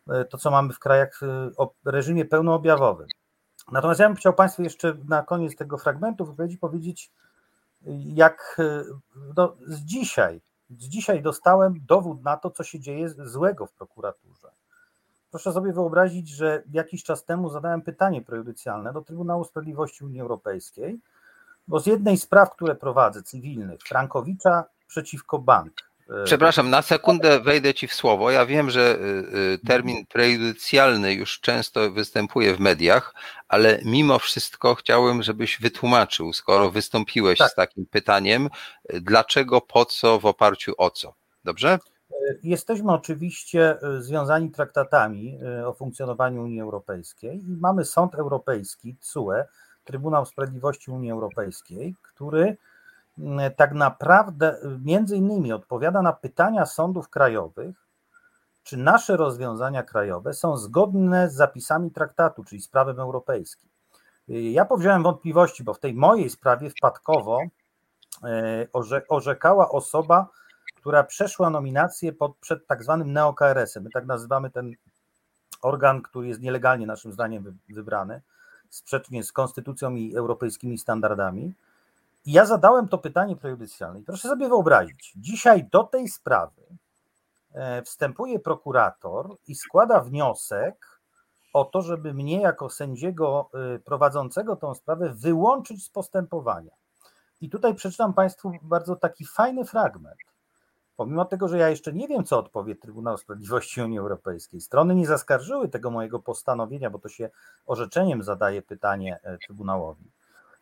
e, 0.09 0.25
to, 0.25 0.39
co 0.39 0.51
mamy 0.51 0.73
w 0.73 0.79
krajach 0.79 1.21
e, 1.23 1.51
o 1.57 1.73
reżimie 1.85 2.25
pełnoobjawowym. 2.25 3.07
Natomiast 3.73 4.01
ja 4.01 4.09
bym 4.09 4.17
chciał 4.17 4.33
Państwu 4.33 4.63
jeszcze 4.63 4.97
na 5.09 5.23
koniec 5.23 5.57
tego 5.57 5.79
fragmentu 5.79 6.27
wypowiedzi 6.27 6.59
powiedzieć, 6.59 7.11
jak 8.15 8.61
no, 9.37 9.57
z 9.67 9.81
dzisiaj, 9.81 10.41
z 10.71 10.89
dzisiaj 10.89 11.23
dostałem 11.23 11.75
dowód 11.87 12.23
na 12.23 12.37
to, 12.37 12.51
co 12.51 12.65
się 12.65 12.81
dzieje 12.81 13.09
złego 13.09 13.67
w 13.67 13.73
prokuraturze. 13.73 14.49
Proszę 15.37 15.53
sobie 15.53 15.73
wyobrazić, 15.73 16.29
że 16.29 16.63
jakiś 16.73 17.05
czas 17.05 17.25
temu 17.25 17.51
zadałem 17.51 17.83
pytanie 17.83 18.23
prejudycjalne 18.23 18.93
do 18.93 19.03
Trybunału 19.03 19.45
Sprawiedliwości 19.45 20.05
Unii 20.05 20.21
Europejskiej, 20.21 20.99
bo 21.69 21.81
z 21.81 21.87
jednej 21.87 22.17
z 22.17 22.23
spraw, 22.23 22.51
które 22.51 22.75
prowadzę, 22.75 23.23
cywilnych, 23.23 23.81
Frankowicza 23.81 24.65
przeciwko 24.87 25.39
bank. 25.39 25.73
E, 26.11 26.25
Przepraszam, 26.25 26.71
na 26.71 26.83
sekundę 26.83 27.41
wejdę 27.41 27.75
Ci 27.75 27.89
w 27.89 27.95
słowo. 27.95 28.31
Ja 28.31 28.47
wiem, 28.47 28.71
że 28.71 28.81
e, 28.81 28.95
e, 28.95 29.59
termin 29.67 30.07
prejudycjalny 30.07 31.15
już 31.15 31.41
często 31.41 31.91
występuje 31.91 32.55
w 32.55 32.61
mediach, 32.61 33.15
ale 33.49 33.81
mimo 33.85 34.19
wszystko 34.19 34.75
chciałem, 34.75 35.23
żebyś 35.23 35.61
wytłumaczył, 35.61 36.33
skoro 36.33 36.71
wystąpiłeś 36.71 37.39
tak. 37.39 37.51
z 37.51 37.55
takim 37.55 37.87
pytaniem, 37.87 38.49
dlaczego, 38.95 39.61
po 39.61 39.85
co, 39.85 40.19
w 40.19 40.27
oparciu 40.27 40.73
o 40.79 40.91
co. 40.91 41.15
Dobrze? 41.45 41.79
Jesteśmy 42.43 42.93
oczywiście 42.93 43.83
e, 43.83 44.03
związani 44.03 44.51
traktatami 44.51 45.39
e, 45.43 45.69
o 45.69 45.73
funkcjonowaniu 45.73 46.43
Unii 46.43 46.61
Europejskiej 46.61 47.39
i 47.49 47.57
mamy 47.61 47.85
Sąd 47.85 48.15
Europejski, 48.15 48.97
TSUE, 48.97 49.45
Trybunał 49.85 50.27
Sprawiedliwości 50.27 50.91
Unii 50.91 51.11
Europejskiej, 51.11 51.95
który 52.03 52.57
tak 53.57 53.73
naprawdę 53.73 54.49
e, 54.49 54.79
między 54.85 55.17
innymi 55.17 55.53
odpowiada 55.53 56.03
na 56.03 56.13
pytania 56.13 56.67
sądów 56.67 57.09
krajowych, 57.09 57.77
czy 58.65 58.77
nasze 58.77 59.17
rozwiązania 59.17 59.83
krajowe 59.83 60.35
są 60.35 60.57
zgodne 60.57 61.31
z 61.31 61.35
zapisami 61.35 61.91
traktatu, 61.91 62.45
czyli 62.45 62.63
z 62.63 62.69
prawem 62.69 63.01
europejskim. 63.01 63.71
Ja 64.29 64.65
powziąłem 64.65 65.03
wątpliwości, 65.03 65.65
bo 65.65 65.75
w 65.75 65.81
tej 65.81 65.95
mojej 65.95 66.31
sprawie 66.31 66.71
wpadkowo 66.71 67.41
orzekała 69.09 69.69
osoba, 69.69 70.29
która 70.87 71.05
przeszła 71.05 71.51
nominację 71.51 72.13
pod, 72.13 72.37
przed 72.37 72.67
tak 72.67 72.83
zwanym 72.83 73.13
neo-KRS-em. 73.13 73.83
My 73.85 73.91
tak 73.91 74.07
nazywamy 74.07 74.51
ten 74.51 74.73
organ, 75.63 76.03
który 76.03 76.29
jest 76.29 76.41
nielegalnie 76.41 76.87
naszym 76.87 77.13
zdaniem 77.13 77.59
wybrany, 77.69 78.23
sprzecznie 78.71 79.25
z 79.25 79.33
konstytucją 79.33 79.95
i 79.95 80.17
europejskimi 80.17 80.79
standardami. 80.79 81.55
I 82.27 82.33
ja 82.33 82.47
zadałem 82.47 82.89
to 82.89 82.99
pytanie 82.99 83.37
prejudycjalne. 83.37 84.01
I 84.01 84.03
proszę 84.03 84.29
sobie 84.29 84.49
wyobrazić, 84.49 85.13
dzisiaj 85.17 85.65
do 85.73 85.83
tej 85.83 86.09
sprawy 86.09 86.63
e, 87.55 87.83
wstępuje 87.83 88.39
prokurator 88.39 89.37
i 89.49 89.55
składa 89.55 90.01
wniosek 90.01 91.01
o 91.53 91.65
to, 91.65 91.83
żeby 91.83 92.15
mnie 92.15 92.41
jako 92.41 92.71
sędziego 92.71 93.51
e, 93.75 93.79
prowadzącego 93.79 94.57
tą 94.57 94.75
sprawę 94.75 95.15
wyłączyć 95.15 95.85
z 95.85 95.91
postępowania. 95.91 96.73
I 97.41 97.51
tutaj 97.51 97.75
przeczytam 97.75 98.15
Państwu 98.15 98.53
bardzo 98.63 98.97
taki 98.97 99.25
fajny 99.25 99.65
fragment 99.65 100.36
pomimo 100.97 101.25
tego, 101.25 101.49
że 101.49 101.59
ja 101.59 101.69
jeszcze 101.69 101.93
nie 101.93 102.09
wiem, 102.09 102.25
co 102.25 102.39
odpowie 102.39 102.77
Trybunał 102.77 103.19
Sprawiedliwości 103.19 103.83
Unii 103.83 103.99
Europejskiej, 103.99 104.61
strony 104.61 104.95
nie 104.95 105.07
zaskarżyły 105.07 105.69
tego 105.69 105.91
mojego 105.91 106.19
postanowienia, 106.19 106.91
bo 106.91 106.99
to 106.99 107.09
się 107.09 107.31
orzeczeniem 107.67 108.23
zadaje 108.23 108.63
pytanie 108.63 109.19
e, 109.23 109.39
Trybunałowi. 109.39 110.11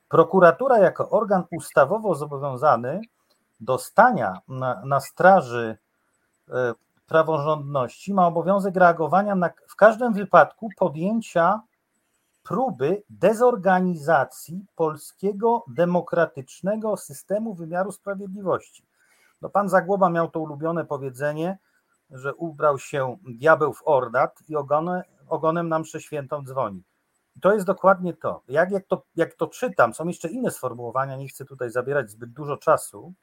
Prokuratura 0.08 0.78
jako 0.78 1.10
organ 1.10 1.44
ustawowo 1.50 2.14
zobowiązany 2.14 3.00
do 3.60 3.78
stania 3.78 4.40
na, 4.48 4.82
na 4.84 5.00
straży 5.00 5.78
e, 6.48 6.74
praworządności 7.06 8.14
ma 8.14 8.26
obowiązek 8.26 8.76
reagowania 8.76 9.34
na, 9.34 9.50
w 9.68 9.76
każdym 9.76 10.12
wypadku 10.12 10.68
podjęcia 10.78 11.60
próby 12.42 13.02
dezorganizacji 13.10 14.66
polskiego 14.76 15.64
demokratycznego 15.68 16.96
systemu 16.96 17.54
wymiaru 17.54 17.92
sprawiedliwości. 17.92 18.84
No 19.42 19.48
pan 19.48 19.68
Zagłoba 19.68 20.10
miał 20.10 20.30
to 20.30 20.40
ulubione 20.40 20.84
powiedzenie, 20.84 21.58
że 22.10 22.34
ubrał 22.34 22.78
się 22.78 23.16
diabeł 23.38 23.72
w 23.72 23.82
ornat 23.84 24.38
i 24.48 24.56
ogone, 24.56 25.02
ogonem 25.28 25.68
nam 25.68 25.82
przeświętą 25.82 26.44
dzwoni. 26.44 26.82
I 27.36 27.40
to 27.40 27.54
jest 27.54 27.66
dokładnie 27.66 28.14
to. 28.14 28.42
Jak, 28.48 28.70
jak 28.70 28.86
to. 28.86 29.04
jak 29.16 29.34
to 29.34 29.46
czytam, 29.46 29.94
są 29.94 30.06
jeszcze 30.06 30.28
inne 30.28 30.50
sformułowania, 30.50 31.16
nie 31.16 31.28
chcę 31.28 31.44
tutaj 31.44 31.70
zabierać 31.70 32.10
zbyt 32.10 32.32
dużo 32.32 32.56
czasu, 32.56 33.14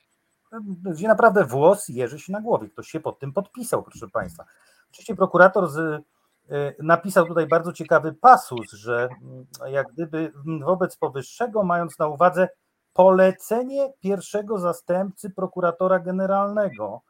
gdzie 0.92 1.08
naprawdę 1.08 1.46
włos 1.46 1.90
jeży 1.90 2.20
się 2.20 2.34
na 2.34 2.42
głowie. 2.42 2.70
Ktoś 2.70 2.88
się 2.88 3.00
pod 3.00 3.20
tym 3.20 3.34
podpisał, 3.34 3.84
proszę 3.84 4.08
Państwa. 4.10 4.46
Oczywiście 4.92 5.16
prokurator 5.16 5.70
z, 5.70 5.78
y, 5.78 6.76
napisał 6.80 7.26
tutaj 7.26 7.48
bardzo 7.48 7.74
ciekawy 7.74 8.14
pasus, 8.14 8.72
że 8.72 9.10
mm, 9.22 9.46
jak 9.68 9.88
gdyby 9.94 10.34
wobec 10.66 10.98
powyższego, 10.98 11.64
mając 11.64 12.00
na 12.00 12.08
uwadze 12.08 12.50
polecenie 12.94 13.94
pierwszego 14.00 14.60
zastępcy 14.60 15.30
prokuratora 15.30 16.00
generalnego, 16.00 17.02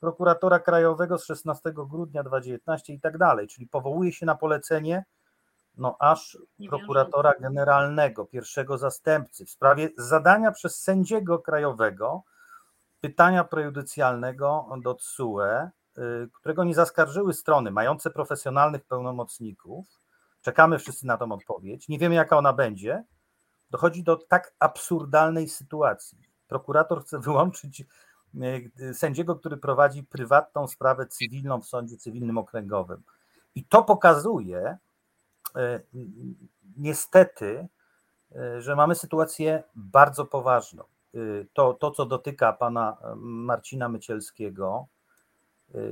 prokuratora 0.00 0.58
krajowego 0.58 1.18
z 1.18 1.24
16 1.24 1.72
grudnia 1.72 2.22
2019 2.22 2.92
i 2.92 3.00
tak 3.00 3.18
dalej, 3.18 3.48
czyli 3.48 3.66
powołuje 3.66 4.12
się 4.12 4.26
na 4.26 4.34
polecenie 4.34 5.04
no 5.78 5.96
aż 5.98 6.38
prokuratora 6.68 7.32
generalnego, 7.40 8.24
pierwszego 8.24 8.78
zastępcy 8.78 9.46
w 9.46 9.50
sprawie 9.50 9.88
zadania 9.96 10.52
przez 10.52 10.82
sędziego 10.82 11.38
krajowego 11.38 12.22
pytania 13.00 13.44
prejudycjalnego 13.44 14.68
do 14.82 14.94
TSUE, 14.94 15.70
y, 15.98 16.28
którego 16.32 16.64
nie 16.64 16.74
zaskarżyły 16.74 17.34
strony 17.34 17.70
mające 17.70 18.10
profesjonalnych 18.10 18.84
pełnomocników. 18.84 19.86
Czekamy 20.40 20.78
wszyscy 20.78 21.06
na 21.06 21.16
tą 21.16 21.32
odpowiedź. 21.32 21.88
Nie 21.88 21.98
wiemy, 21.98 22.14
jaka 22.14 22.38
ona 22.38 22.52
będzie, 22.52 23.04
dochodzi 23.70 24.02
do 24.02 24.16
tak 24.16 24.54
absurdalnej 24.58 25.48
sytuacji. 25.48 26.18
Prokurator 26.48 27.02
chce 27.02 27.18
wyłączyć 27.18 27.84
e, 28.80 28.94
sędziego, 28.94 29.36
który 29.36 29.56
prowadzi 29.56 30.02
prywatną 30.02 30.68
sprawę 30.68 31.06
cywilną 31.06 31.60
w 31.60 31.66
sądzie 31.66 31.96
cywilnym 31.96 32.38
okręgowym. 32.38 33.02
I 33.54 33.64
to 33.64 33.82
pokazuje 33.82 34.76
e, 35.56 35.80
niestety, 36.76 37.68
e, 38.36 38.62
że 38.62 38.76
mamy 38.76 38.94
sytuację 38.94 39.62
bardzo 39.74 40.24
poważną. 40.24 40.84
To, 41.52 41.74
to 41.74 41.90
co 41.90 42.06
dotyka 42.06 42.52
pana 42.52 42.96
Marcina 43.16 43.88
Mycielskiego, 43.88 44.86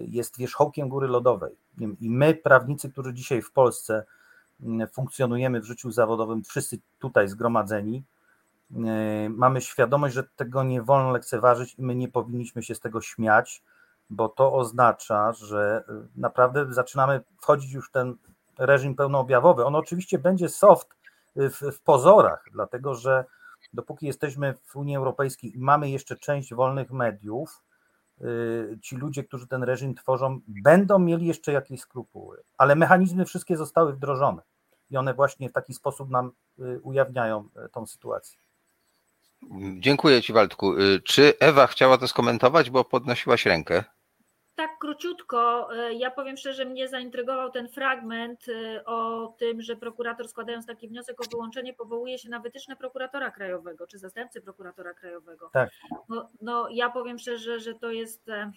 jest 0.07 0.39
wierzchołkiem 0.39 0.89
góry 0.89 1.09
lodowej. 1.09 1.57
I 2.01 2.11
my, 2.11 2.35
prawnicy, 2.35 2.91
którzy 2.93 3.15
dzisiaj 3.15 3.43
w 3.43 3.53
Polsce 3.53 4.05
funkcjonujemy 4.93 5.61
w 5.61 5.65
życiu 5.65 5.91
zawodowym, 5.91 6.45
wszyscy 6.45 6.79
tutaj 6.99 7.29
zgromadzeni, 7.29 8.05
e, 8.77 9.29
mamy 9.29 9.61
świadomość, 9.61 10.15
że 10.15 10.25
tego 10.37 10.63
nie 10.63 10.83
wolno 10.83 11.11
lekceważyć 11.11 11.75
i 11.75 11.83
my 11.83 11.95
nie 11.95 12.09
powinniśmy 12.09 12.63
się 12.63 12.75
z 12.75 12.81
tego 12.81 13.01
śmiać, 13.01 13.63
bo 14.11 14.29
to 14.29 14.55
oznacza, 14.55 15.33
że 15.33 15.85
e, 15.89 15.93
naprawdę 16.17 16.73
zaczynamy 16.75 17.21
wchodzić 17.41 17.73
już 17.73 17.89
w 17.89 17.93
ten 17.93 18.17
reżim 18.59 18.95
pełnoobjawowy. 18.95 19.65
On 19.65 19.75
oczywiście 19.75 20.19
będzie 20.19 20.49
soft 20.49 20.89
w, 21.37 21.73
w 21.73 21.81
pozorach, 21.81 22.45
dlatego 22.53 22.95
że 22.95 23.25
dopóki 23.73 24.07
jesteśmy 24.07 24.55
w 24.65 24.77
Unii 24.77 24.97
Europejskiej 24.97 25.57
i 25.57 25.59
mamy 25.59 25.91
jeszcze 25.91 26.17
część 26.17 26.55
wolnych 26.55 26.91
mediów, 26.91 27.63
ci 28.83 28.97
ludzie, 28.97 29.25
którzy 29.25 29.47
ten 29.47 29.63
reżim 29.63 29.95
tworzą, 29.95 30.41
będą 30.49 30.99
mieli 30.99 31.27
jeszcze 31.27 31.53
jakieś 31.53 31.81
skrupuły, 31.81 32.43
ale 32.59 32.77
mechanizmy 32.77 33.25
wszystkie 33.25 33.57
zostały 33.57 33.93
wdrożone 33.93 34.43
i 34.91 34.97
one 34.97 35.15
właśnie 35.15 35.49
w 35.49 35.53
taki 35.53 35.75
sposób 35.75 36.11
nam 36.11 36.33
y, 36.59 36.81
ujawniają 36.83 37.49
y, 37.67 37.69
tą 37.69 37.87
sytuację. 37.87 38.39
Dziękuję 39.79 40.23
Ci, 40.23 40.33
Waldku. 40.33 40.75
Czy 41.05 41.39
Ewa 41.41 41.67
chciała 41.67 41.99
to 41.99 42.09
skomentować, 42.09 42.71
bo 42.71 42.85
podnosiłaś 42.85 43.47
rękę? 43.47 43.85
Tak 44.57 44.79
króciutko, 44.79 45.69
e, 45.77 45.95
ja 45.95 46.11
powiem 46.11 46.37
szczerze, 46.37 46.65
mnie 46.65 46.89
zaintrygował 46.89 47.51
ten 47.51 47.69
fragment 47.69 48.47
e, 48.49 48.85
o 48.85 49.27
tym, 49.39 49.63
że 49.63 49.77
prokurator 49.77 50.29
składając 50.29 50.67
taki 50.67 50.89
wniosek 50.89 51.21
o 51.21 51.25
wyłączenie 51.31 51.75
powołuje 51.75 52.19
się 52.19 52.29
na 52.29 52.41
wytyczne 52.41 52.77
prokuratora 52.77 53.31
krajowego 53.31 53.87
czy 53.87 53.99
zastępcy 53.99 54.41
prokuratora 54.41 54.95
krajowego. 54.95 55.51
Tak. 55.53 55.71
No, 56.09 56.31
no 56.41 56.69
ja 56.71 56.91
powiem 56.91 57.19
szczerze, 57.19 57.61
że 57.61 57.75
to 57.75 57.91
jest, 57.91 58.29
e, 58.29 58.53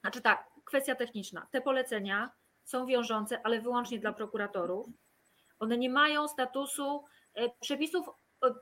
znaczy 0.00 0.20
tak, 0.20 0.50
kwestia 0.64 0.94
techniczna. 0.94 1.46
Te 1.50 1.60
polecenia 1.60 2.30
są 2.64 2.86
wiążące, 2.86 3.40
ale 3.44 3.60
wyłącznie 3.60 3.98
dla 3.98 4.12
prokuratorów. 4.12 4.86
One 5.58 5.78
nie 5.78 5.90
mają 5.90 6.28
statusu 6.28 7.04
przepisów 7.60 8.06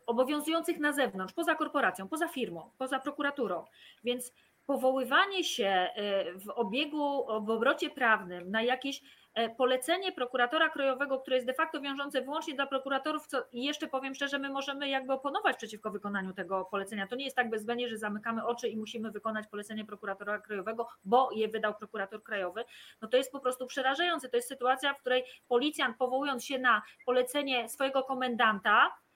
obowiązujących 0.07 0.79
na 0.79 0.93
zewnątrz, 0.93 1.35
poza 1.35 1.55
korporacją, 1.55 2.09
poza 2.09 2.29
firmą, 2.29 2.71
poza 2.79 2.99
prokuraturą. 2.99 3.65
Więc 4.05 4.33
powoływanie 4.67 5.45
się 5.45 5.89
y, 5.99 6.39
w 6.39 6.49
obiegu, 6.49 7.27
w 7.45 7.51
obrocie 7.51 7.91
prawnym 7.91 8.51
na 8.51 8.63
jakieś 8.63 9.03
e, 9.35 9.55
polecenie 9.55 10.13
prokuratora 10.13 10.69
krajowego, 10.69 11.19
które 11.19 11.37
jest 11.37 11.47
de 11.47 11.55
facto 11.55 11.81
wiążące 11.81 12.23
wyłącznie 12.23 12.55
dla 12.55 12.67
prokuratorów, 12.67 13.27
co 13.27 13.39
jeszcze 13.53 13.89
powiem 13.89 14.15
szczerze, 14.15 14.39
my 14.39 14.51
możemy 14.51 14.89
jakby 14.89 15.13
oponować 15.13 15.57
przeciwko 15.57 15.91
wykonaniu 15.91 16.33
tego 16.33 16.65
polecenia. 16.65 17.07
To 17.07 17.17
nie 17.17 17.25
jest 17.25 17.37
tak 17.37 17.51
bezwzględnie, 17.51 17.89
że 17.89 17.99
zamykamy 17.99 18.47
oczy 18.47 18.69
i 18.69 18.77
musimy 18.77 19.11
wykonać 19.11 19.47
polecenie 19.47 19.85
prokuratora 19.85 20.39
krajowego, 20.39 20.89
bo 21.05 21.29
je 21.33 21.49
wydał 21.49 21.75
prokurator 21.75 22.23
krajowy. 22.23 22.65
No 23.03 23.09
to 23.09 23.17
jest 23.17 23.33
po 23.33 23.41
prostu 23.41 23.67
przerażające. 23.67 24.29
To 24.29 24.37
jest 24.37 24.49
sytuacja, 24.49 24.95
w 24.95 25.01
której 25.01 25.25
policjant 25.49 25.97
powołując 25.97 26.45
się 26.45 26.59
na 26.59 26.83
polecenie 27.07 27.69
swojego 27.69 28.03
komendanta, 28.03 28.91
E, 28.93 29.12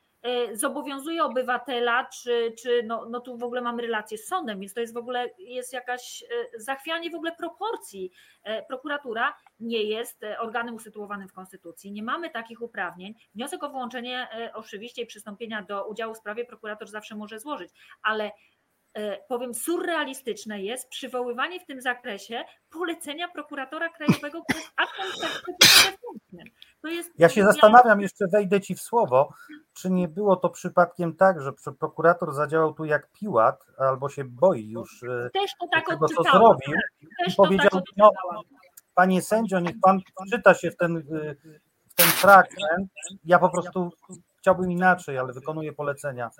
zobowiązuje 0.52 1.24
obywatela, 1.24 2.04
czy, 2.04 2.54
czy 2.62 2.82
no, 2.82 3.06
no 3.10 3.20
tu 3.20 3.38
w 3.38 3.42
ogóle 3.42 3.60
mamy 3.60 3.82
relację 3.82 4.18
z 4.18 4.26
sądem, 4.26 4.60
więc 4.60 4.74
to 4.74 4.80
jest 4.80 4.94
w 4.94 4.96
ogóle 4.96 5.30
jest 5.38 5.72
jakaś 5.72 6.22
e, 6.22 6.26
zachwianie 6.60 7.10
w 7.10 7.14
ogóle 7.14 7.32
proporcji. 7.36 8.12
E, 8.42 8.62
prokuratura 8.62 9.34
nie 9.60 9.82
jest 9.82 10.22
organem 10.38 10.74
usytuowanym 10.74 11.28
w 11.28 11.32
Konstytucji, 11.32 11.92
nie 11.92 12.02
mamy 12.02 12.30
takich 12.30 12.62
uprawnień. 12.62 13.14
Wniosek 13.34 13.62
o 13.62 13.68
wyłączenie 13.68 14.28
oczywiście 14.54 15.02
i 15.02 15.06
przystąpienia 15.06 15.62
do 15.62 15.88
udziału 15.88 16.14
w 16.14 16.18
sprawie 16.18 16.44
prokurator 16.44 16.88
zawsze 16.88 17.16
może 17.16 17.40
złożyć, 17.40 17.70
ale 18.02 18.32
powiem, 19.28 19.55
surrealistyczne 19.55 20.62
jest 20.62 20.88
przywoływanie 20.88 21.61
w 21.61 21.66
tym 21.66 21.80
zakresie 21.80 22.44
polecenia 22.70 23.28
prokuratora 23.28 23.88
krajowego, 23.88 24.42
który 24.42 24.59
jest 24.59 24.72
aktem 24.76 25.07
wewnętrznym. 25.07 26.07
Ja 27.18 27.28
się 27.28 27.44
zastanawiam, 27.44 28.01
jeszcze 28.01 28.26
wejdę 28.32 28.61
ci 28.61 28.74
w 28.74 28.80
słowo, 28.80 29.34
czy 29.72 29.90
nie 29.90 30.09
było 30.09 30.36
to 30.36 30.51
przypadkiem 30.51 31.16
tak, 31.16 31.40
że 31.40 31.53
prokurator 31.78 32.34
zadziałał 32.34 32.74
tu 32.74 32.84
jak 32.84 33.11
Piłat, 33.12 33.66
albo 33.78 34.09
się 34.09 34.24
boi 34.24 34.70
już 34.70 35.03
e, 35.03 35.30
Też 35.30 35.51
to 35.61 35.66
tak 35.72 35.86
tego, 35.86 36.09
co 36.09 36.22
zrobił 36.22 36.74
Też 37.24 37.32
i 37.32 37.36
powiedział, 37.36 37.70
tak 37.70 37.82
no, 37.97 38.11
panie 38.94 39.22
sędzio, 39.22 39.61
niech 39.61 39.76
pan 39.82 40.01
czyta 40.32 40.55
się 40.55 40.70
w 40.70 40.76
ten, 40.76 41.03
w 41.90 41.94
ten 41.94 42.07
fragment, 42.07 42.90
ja 43.24 43.38
po 43.38 43.51
prostu 43.51 43.90
chciałbym 44.38 44.72
inaczej, 44.72 45.18
ale 45.18 45.32
wykonuję 45.32 45.72
polecenia 45.72 46.30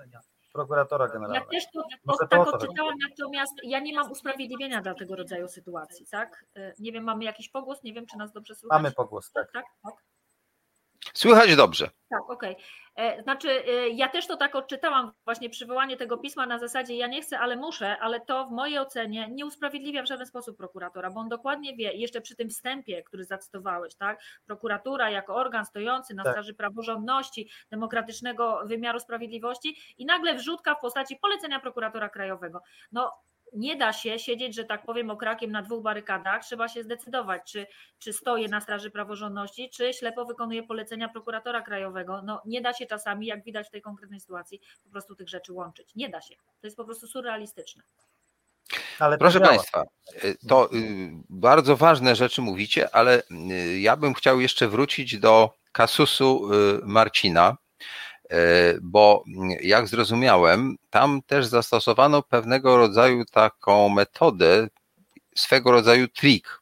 prokuratora 0.57 1.09
generalnego. 1.09 1.47
Ja 1.53 1.61
też 1.61 1.71
to, 1.73 2.27
tak 2.27 2.49
odczytałam, 2.49 2.95
natomiast 3.11 3.53
ja 3.63 3.81
nie 3.81 3.95
mam 3.95 4.11
usprawiedliwienia 4.11 4.83
dla 4.83 4.95
tego 4.95 5.17
rodzaju 5.17 5.49
sytuacji, 5.49 6.07
tak? 6.11 6.45
E, 6.57 6.73
nie 6.79 6.93
wiem, 6.93 7.05
mamy 7.05 7.25
jakiś 7.25 7.49
pogłos, 7.49 7.83
nie 7.83 7.93
wiem, 7.95 8.07
czy 8.07 8.19
nas 8.19 8.33
dobrze 8.33 8.55
słychać. 8.55 8.79
Mamy 8.79 8.93
pogłos, 8.93 9.33
tak. 9.33 9.53
tak, 9.53 9.65
tak. 9.83 9.95
Słychać 11.15 11.57
dobrze. 11.57 11.91
Tak, 12.11 12.31
okej. 12.31 12.53
Okay. 12.53 12.65
E, 12.97 13.23
znaczy, 13.23 13.49
e, 13.51 13.89
ja 13.89 14.09
też 14.09 14.27
to 14.27 14.37
tak 14.37 14.55
odczytałam, 14.55 15.13
właśnie 15.25 15.51
przywołanie 15.51 15.97
tego 15.97 16.19
pisma 16.19 16.47
na 16.47 16.59
zasadzie 16.59 16.97
ja 16.97 17.07
nie 17.07 17.23
chcę, 17.23 17.39
ale 17.39 17.57
muszę, 17.57 17.99
ale 17.99 18.21
to 18.21 18.47
w 18.47 18.51
mojej 18.51 18.79
ocenie 18.79 19.29
nie 19.31 19.47
usprawiedliwia 19.47 20.03
w 20.03 20.07
żaden 20.07 20.27
sposób 20.27 20.57
prokuratora, 20.57 21.11
bo 21.11 21.21
on 21.21 21.29
dokładnie 21.29 21.77
wie, 21.77 21.93
jeszcze 21.93 22.21
przy 22.21 22.37
tym 22.37 22.49
wstępie, 22.49 23.03
który 23.03 23.25
zacytowałeś, 23.25 23.95
tak? 23.95 24.21
Prokuratura 24.47 25.11
jako 25.11 25.35
organ 25.35 25.65
stojący 25.67 26.15
na 26.15 26.25
tak. 26.25 26.33
straży 26.33 26.55
praworządności, 26.55 27.51
demokratycznego 27.71 28.61
wymiaru 28.65 29.01
sprawiedliwości 29.01 29.77
i 29.99 30.07
nagle 30.07 30.35
wrzutka 30.35 30.75
w 30.75 30.81
postaci 30.81 31.17
polecenia 31.17 31.61
prokuratora 31.61 32.09
krajowego. 32.09 32.61
No, 32.93 33.13
nie 33.57 33.77
da 33.77 33.93
się 33.93 34.19
siedzieć, 34.19 34.55
że 34.55 34.65
tak 34.65 34.87
powiem, 34.87 35.11
okrakiem 35.11 35.53
na 35.53 35.63
dwóch 35.63 35.83
barykadach. 35.83 36.45
Trzeba 36.45 36.69
się 36.69 36.83
zdecydować, 36.83 37.53
czy, 37.53 37.67
czy 37.99 38.13
stoję 38.13 38.49
na 38.49 38.61
straży 38.61 38.91
praworządności, 38.91 39.71
czy 39.71 39.93
ślepo 39.93 40.25
wykonuję 40.25 40.63
polecenia 40.63 41.09
prokuratora 41.09 41.63
krajowego. 41.63 42.23
No 42.23 42.43
nie 42.45 42.61
da 42.61 42.73
się 42.73 42.87
czasami, 42.87 43.27
jak 43.27 43.45
widać 43.45 43.67
w 43.69 43.71
tej 43.71 43.83
konkretnej 43.83 44.21
sytuacji, 44.21 44.61
po 44.85 44.91
prostu 44.91 45.15
tych 45.15 45.29
rzeczy 45.29 45.53
łączyć. 45.53 45.95
Nie 45.95 46.09
da 46.09 46.21
się. 46.21 46.35
To 46.61 46.67
jest 46.67 46.77
po 46.77 46.85
prostu 46.85 47.07
surrealistyczne. 47.07 47.83
Ale 48.99 49.19
Proszę 49.19 49.39
działa. 49.39 49.51
Państwa, 49.51 49.85
y, 50.25 50.37
to 50.49 50.73
y, 50.73 51.11
bardzo 51.29 51.77
ważne 51.77 52.17
rzeczy 52.17 52.43
mówicie, 52.43 52.95
ale 52.95 53.23
y, 53.51 53.81
ja 53.81 53.97
bym 53.97 54.15
chciał 54.15 54.41
jeszcze 54.41 54.69
wrócić 54.69 55.19
do 55.19 55.51
kasusu 55.73 56.51
Marcina 56.83 57.57
bo 58.83 59.25
jak 59.61 59.89
zrozumiałem, 59.89 60.77
tam 60.91 61.23
też 61.27 61.47
zastosowano 61.47 62.23
pewnego 62.23 62.77
rodzaju 62.77 63.25
taką 63.25 63.89
metodę, 63.89 64.69
swego 65.35 65.71
rodzaju 65.71 66.09
trik. 66.09 66.61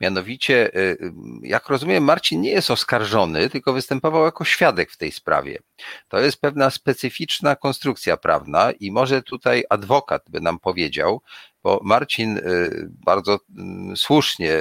Mianowicie, 0.00 0.74
e, 0.74 0.96
jak 1.42 1.68
rozumiem, 1.68 2.04
Marcin 2.04 2.40
nie 2.40 2.50
jest 2.50 2.70
oskarżony, 2.70 3.50
tylko 3.50 3.72
występował 3.72 4.24
jako 4.24 4.44
świadek 4.44 4.90
w 4.90 4.96
tej 4.96 5.12
sprawie. 5.12 5.58
To 6.08 6.20
jest 6.20 6.40
pewna 6.40 6.70
specyficzna 6.70 7.56
konstrukcja 7.56 8.16
prawna 8.16 8.72
i 8.72 8.90
może 8.90 9.22
tutaj 9.22 9.64
adwokat 9.70 10.22
by 10.28 10.40
nam 10.40 10.58
powiedział, 10.58 11.22
bo 11.62 11.80
Marcin 11.82 12.38
e, 12.38 12.42
bardzo 12.86 13.38
mm, 13.58 13.96
słusznie, 13.96 14.58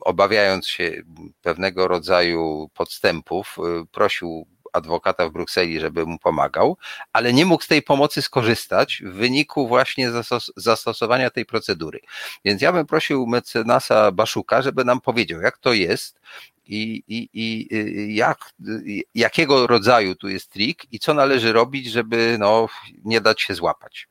obawiając 0.00 0.68
się 0.68 1.02
pewnego 1.42 1.88
rodzaju 1.88 2.70
podstępów, 2.74 3.56
prosił 3.92 4.46
adwokata 4.78 5.28
w 5.28 5.32
Brukseli, 5.32 5.80
żeby 5.80 6.06
mu 6.06 6.18
pomagał, 6.18 6.76
ale 7.12 7.32
nie 7.32 7.46
mógł 7.46 7.64
z 7.64 7.68
tej 7.68 7.82
pomocy 7.82 8.22
skorzystać 8.22 9.02
w 9.04 9.12
wyniku 9.12 9.68
właśnie 9.68 10.10
zastosowania 10.56 11.30
tej 11.30 11.46
procedury. 11.46 12.00
Więc 12.44 12.62
ja 12.62 12.72
bym 12.72 12.86
prosił 12.86 13.26
mecenasa 13.26 14.12
Baszuka, 14.12 14.62
żeby 14.62 14.84
nam 14.84 15.00
powiedział, 15.00 15.40
jak 15.40 15.58
to 15.58 15.72
jest 15.72 16.20
i, 16.66 17.02
i, 17.08 17.28
i 17.32 18.16
jak, 18.16 18.52
jakiego 19.14 19.66
rodzaju 19.66 20.14
tu 20.14 20.28
jest 20.28 20.52
trik 20.52 20.86
i 20.92 20.98
co 20.98 21.14
należy 21.14 21.52
robić, 21.52 21.86
żeby 21.86 22.36
no, 22.38 22.68
nie 23.04 23.20
dać 23.20 23.42
się 23.42 23.54
złapać. 23.54 24.08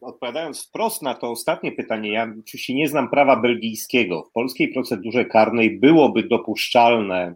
Odpowiadając 0.00 0.66
wprost 0.66 1.02
na 1.02 1.14
to 1.14 1.30
ostatnie 1.30 1.72
pytanie, 1.72 2.12
ja 2.12 2.32
oczywiście 2.40 2.74
nie 2.74 2.88
znam 2.88 3.10
prawa 3.10 3.36
belgijskiego. 3.36 4.22
W 4.22 4.32
polskiej 4.32 4.72
procedurze 4.72 5.24
karnej 5.24 5.78
byłoby 5.78 6.22
dopuszczalne 6.22 7.34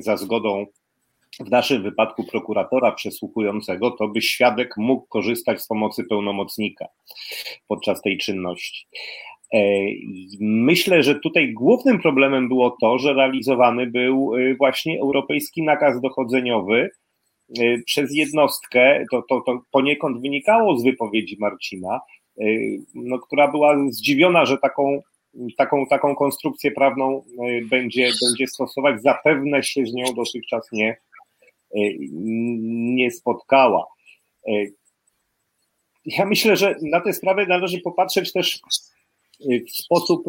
za 0.00 0.16
zgodą 0.16 0.66
w 1.40 1.50
naszym 1.50 1.82
wypadku 1.82 2.24
prokuratora 2.24 2.92
przesłuchującego, 2.92 3.90
to 3.90 4.08
by 4.08 4.22
świadek 4.22 4.74
mógł 4.76 5.06
korzystać 5.06 5.62
z 5.62 5.66
pomocy 5.66 6.04
pełnomocnika 6.04 6.86
podczas 7.68 8.02
tej 8.02 8.18
czynności. 8.18 8.86
E, 9.54 9.58
myślę, 10.40 11.02
że 11.02 11.20
tutaj 11.20 11.52
głównym 11.52 11.98
problemem 11.98 12.48
było 12.48 12.76
to, 12.80 12.98
że 12.98 13.14
realizowany 13.14 13.86
był 13.86 14.36
e, 14.36 14.54
właśnie 14.54 15.00
europejski 15.00 15.62
nakaz 15.62 16.00
dochodzeniowy, 16.00 16.90
Y, 17.58 17.82
przez 17.86 18.14
jednostkę, 18.14 19.04
to, 19.10 19.22
to, 19.28 19.40
to 19.40 19.60
poniekąd 19.70 20.20
wynikało 20.22 20.78
z 20.78 20.84
wypowiedzi 20.84 21.36
Marcina, 21.40 22.00
y, 22.40 22.78
no, 22.94 23.18
która 23.18 23.48
była 23.48 23.76
zdziwiona, 23.90 24.46
że 24.46 24.58
taką, 24.58 25.00
taką, 25.58 25.86
taką 25.86 26.14
konstrukcję 26.14 26.70
prawną 26.70 27.22
y, 27.48 27.66
będzie, 27.70 28.10
będzie 28.22 28.46
stosować. 28.46 29.02
Zapewne 29.02 29.62
się 29.62 29.86
z 29.86 29.94
nią 29.94 30.04
dotychczas 30.14 30.68
nie, 30.72 30.96
nie 32.94 33.10
spotkała. 33.10 33.86
Ja 36.04 36.26
myślę, 36.26 36.56
że 36.56 36.76
na 36.82 37.00
tę 37.00 37.12
sprawę 37.12 37.46
należy 37.46 37.80
popatrzeć 37.80 38.32
też 38.32 38.60
w 39.40 39.76
sposób, 39.76 40.24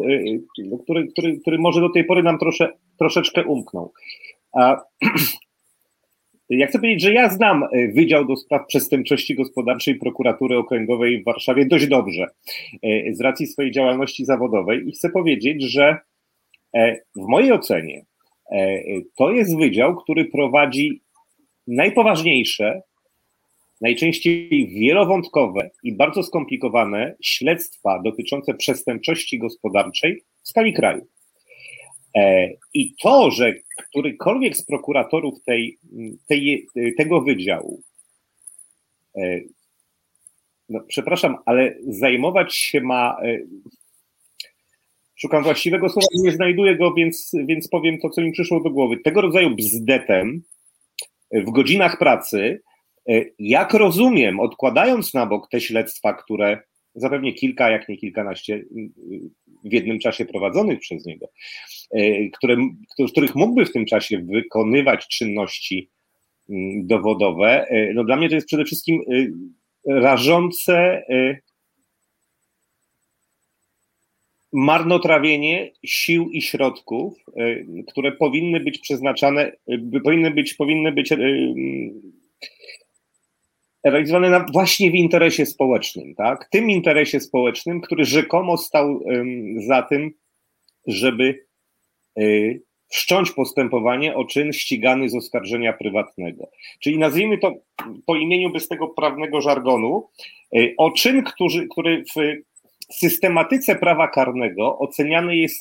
który, 0.82 1.08
który, 1.08 1.40
który 1.40 1.58
może 1.58 1.80
do 1.80 1.90
tej 1.90 2.04
pory 2.04 2.22
nam 2.22 2.38
trosze, 2.38 2.72
troszeczkę 2.98 3.44
umknął. 3.44 3.92
A 4.52 4.76
Ja 6.50 6.66
chcę 6.66 6.78
powiedzieć, 6.78 7.02
że 7.02 7.12
ja 7.12 7.30
znam 7.30 7.62
e, 7.62 7.88
Wydział 7.88 8.24
do 8.24 8.36
Spraw 8.36 8.66
Przestępczości 8.66 9.34
Gospodarczej 9.34 9.94
Prokuratury 9.94 10.56
Okręgowej 10.56 11.22
w 11.22 11.24
Warszawie 11.24 11.66
dość 11.66 11.86
dobrze 11.86 12.26
e, 12.82 13.14
z 13.14 13.20
racji 13.20 13.46
swojej 13.46 13.72
działalności 13.72 14.24
zawodowej 14.24 14.88
i 14.88 14.92
chcę 14.92 15.10
powiedzieć, 15.10 15.62
że 15.62 15.96
e, 16.74 16.96
w 17.16 17.28
mojej 17.28 17.52
ocenie 17.52 18.04
to 19.16 19.30
jest 19.30 19.56
wydział, 19.56 19.96
który 19.96 20.24
prowadzi 20.24 21.00
najpoważniejsze, 21.66 22.82
najczęściej 23.80 24.68
wielowątkowe 24.68 25.70
i 25.82 25.96
bardzo 25.96 26.22
skomplikowane 26.22 27.16
śledztwa 27.22 28.02
dotyczące 28.04 28.54
przestępczości 28.54 29.38
gospodarczej 29.38 30.22
w 30.42 30.48
skali 30.48 30.72
kraju. 30.72 31.06
E, 32.16 32.48
I 32.74 32.94
to, 33.02 33.30
że 33.30 33.54
którykolwiek 33.88 34.56
z 34.56 34.64
prokuratorów 34.64 35.42
tej, 35.44 35.78
tej, 36.26 36.66
tego 36.96 37.20
wydziału, 37.20 37.82
e, 39.16 39.40
no, 40.68 40.80
przepraszam, 40.88 41.36
ale 41.46 41.74
zajmować 41.86 42.56
się 42.56 42.80
ma 42.80 43.16
e, 43.22 43.38
szukam 45.16 45.42
właściwego 45.42 45.88
słowa, 45.88 46.06
nie 46.14 46.32
znajduję 46.32 46.76
go, 46.76 46.94
więc, 46.94 47.32
więc 47.46 47.68
powiem 47.68 47.98
to, 47.98 48.10
co 48.10 48.20
mi 48.20 48.32
przyszło 48.32 48.60
do 48.60 48.70
głowy. 48.70 48.96
Tego 49.04 49.20
rodzaju 49.20 49.50
bzdetem 49.50 50.42
w 51.32 51.50
godzinach 51.50 51.98
pracy, 51.98 52.62
jak 53.38 53.74
rozumiem, 53.74 54.40
odkładając 54.40 55.14
na 55.14 55.26
bok 55.26 55.48
te 55.50 55.60
śledztwa, 55.60 56.14
które 56.14 56.62
zapewne 56.94 57.32
kilka, 57.32 57.70
jak 57.70 57.88
nie 57.88 57.96
kilkanaście 57.96 58.64
w 59.64 59.72
jednym 59.72 59.98
czasie 59.98 60.24
prowadzonych 60.24 60.80
przez 60.80 61.06
niego, 61.06 61.28
które, 62.32 62.56
których 63.12 63.34
mógłby 63.34 63.66
w 63.66 63.72
tym 63.72 63.86
czasie 63.86 64.18
wykonywać 64.18 65.08
czynności 65.08 65.90
mm, 66.50 66.86
dowodowe, 66.86 67.66
no 67.94 68.04
dla 68.04 68.16
mnie 68.16 68.28
to 68.28 68.34
jest 68.34 68.46
przede 68.46 68.64
wszystkim 68.64 69.00
rażące 69.86 71.02
marnotrawienie 74.52 75.72
sił 75.84 76.30
i 76.30 76.42
środków, 76.42 77.14
e, 77.36 77.56
które 77.86 78.12
powinny 78.12 78.60
być 78.60 78.78
przeznaczane, 78.78 79.52
e, 79.68 80.00
powinny 80.04 80.30
być, 80.30 80.54
powinny 80.54 80.92
być 80.92 81.12
e, 81.12 81.16
realizowane 83.84 84.30
na, 84.30 84.46
właśnie 84.52 84.90
w 84.90 84.94
interesie 84.94 85.46
społecznym, 85.46 86.14
tak? 86.14 86.48
Tym 86.50 86.70
interesie 86.70 87.20
społecznym, 87.20 87.80
który 87.80 88.04
rzekomo 88.04 88.56
stał 88.56 89.00
za 89.66 89.82
tym, 89.82 90.10
żeby 90.86 91.46
wszcząć 92.88 93.30
postępowanie 93.30 94.14
o 94.14 94.24
czyn 94.24 94.52
ścigany 94.52 95.08
z 95.08 95.14
oskarżenia 95.14 95.72
prywatnego. 95.72 96.50
Czyli 96.80 96.98
nazwijmy 96.98 97.38
to 97.38 97.54
po 98.06 98.16
imieniu 98.16 98.52
bez 98.52 98.68
tego 98.68 98.88
prawnego 98.88 99.40
żargonu, 99.40 100.08
o 100.76 100.90
czyn, 100.90 101.22
który, 101.22 101.68
który 101.68 102.04
w 102.04 102.14
systematyce 102.94 103.76
prawa 103.76 104.08
karnego 104.08 104.78
oceniany 104.78 105.36
jest 105.36 105.60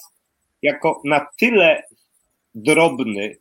jako 0.61 1.01
na 1.05 1.27
tyle 1.39 1.83
drobny, 2.55 3.37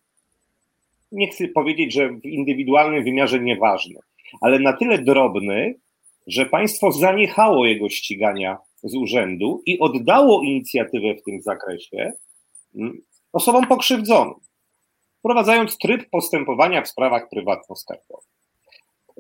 nie 1.12 1.28
chcę 1.28 1.48
powiedzieć, 1.48 1.92
że 1.92 2.08
w 2.08 2.24
indywidualnym 2.24 3.04
wymiarze 3.04 3.40
nieważny, 3.40 4.00
ale 4.40 4.58
na 4.58 4.72
tyle 4.72 4.98
drobny, 4.98 5.74
że 6.26 6.46
państwo 6.46 6.92
zaniechało 6.92 7.66
jego 7.66 7.88
ścigania 7.88 8.58
z 8.82 8.94
urzędu 8.96 9.62
i 9.66 9.78
oddało 9.78 10.42
inicjatywę 10.42 11.14
w 11.14 11.22
tym 11.22 11.42
zakresie 11.42 12.12
mm, 12.74 13.02
osobom 13.32 13.66
pokrzywdzonym, 13.66 14.34
wprowadzając 15.18 15.78
tryb 15.78 16.10
postępowania 16.10 16.82
w 16.82 16.88
sprawach 16.88 17.28
prywatno-skarbowych. 17.32 18.36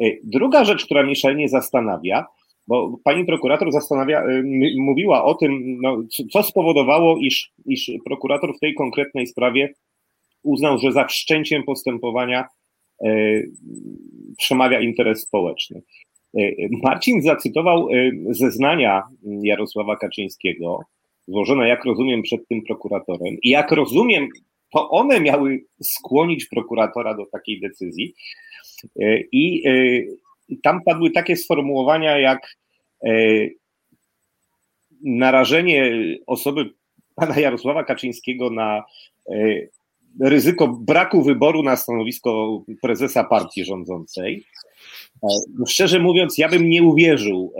Y, 0.02 0.20
druga 0.24 0.64
rzecz, 0.64 0.84
która 0.84 1.02
mnie 1.02 1.16
szalenie 1.16 1.48
zastanawia, 1.48 2.26
bo 2.66 2.98
pani 3.04 3.24
prokurator 3.24 3.72
zastanawia, 3.72 4.26
y, 4.26 4.42
mówiła 4.78 5.24
o 5.24 5.34
tym, 5.34 5.80
no, 5.80 6.02
co 6.32 6.42
spowodowało, 6.42 7.16
iż, 7.18 7.52
iż 7.66 7.90
prokurator 8.04 8.56
w 8.56 8.60
tej 8.60 8.74
konkretnej 8.74 9.26
sprawie 9.26 9.74
uznał, 10.42 10.78
że 10.78 10.92
za 10.92 11.04
wszczęciem 11.04 11.62
postępowania 11.62 12.48
przemawia 14.38 14.80
interes 14.80 15.22
społeczny. 15.22 15.82
Y, 16.38 16.68
Marcin 16.82 17.22
zacytował 17.22 17.88
zeznania 18.30 19.02
Jarosława 19.42 19.96
Kaczyńskiego, 19.96 20.80
złożone, 21.28 21.68
jak 21.68 21.84
rozumiem, 21.84 22.22
przed 22.22 22.48
tym 22.48 22.62
prokuratorem. 22.62 23.36
I 23.42 23.48
jak 23.48 23.72
rozumiem, 23.72 24.28
to 24.72 24.90
one 24.90 25.20
miały 25.20 25.64
skłonić 25.82 26.46
prokuratora 26.46 27.14
do 27.14 27.26
takiej 27.26 27.60
decyzji. 27.60 28.14
I 29.32 29.62
tam 30.62 30.82
padły 30.82 31.10
takie 31.10 31.36
sformułowania 31.36 32.18
jak 32.18 32.56
e, 33.04 33.10
narażenie 35.04 35.92
osoby 36.26 36.70
pana 37.14 37.40
Jarosława 37.40 37.84
Kaczyńskiego 37.84 38.50
na 38.50 38.84
e, 39.30 39.34
ryzyko 40.20 40.68
braku 40.68 41.22
wyboru 41.22 41.62
na 41.62 41.76
stanowisko 41.76 42.62
prezesa 42.82 43.24
partii 43.24 43.64
rządzącej. 43.64 44.44
E, 45.22 45.28
szczerze 45.68 45.98
mówiąc, 45.98 46.38
ja 46.38 46.48
bym 46.48 46.70
nie 46.70 46.82
uwierzył 46.82 47.52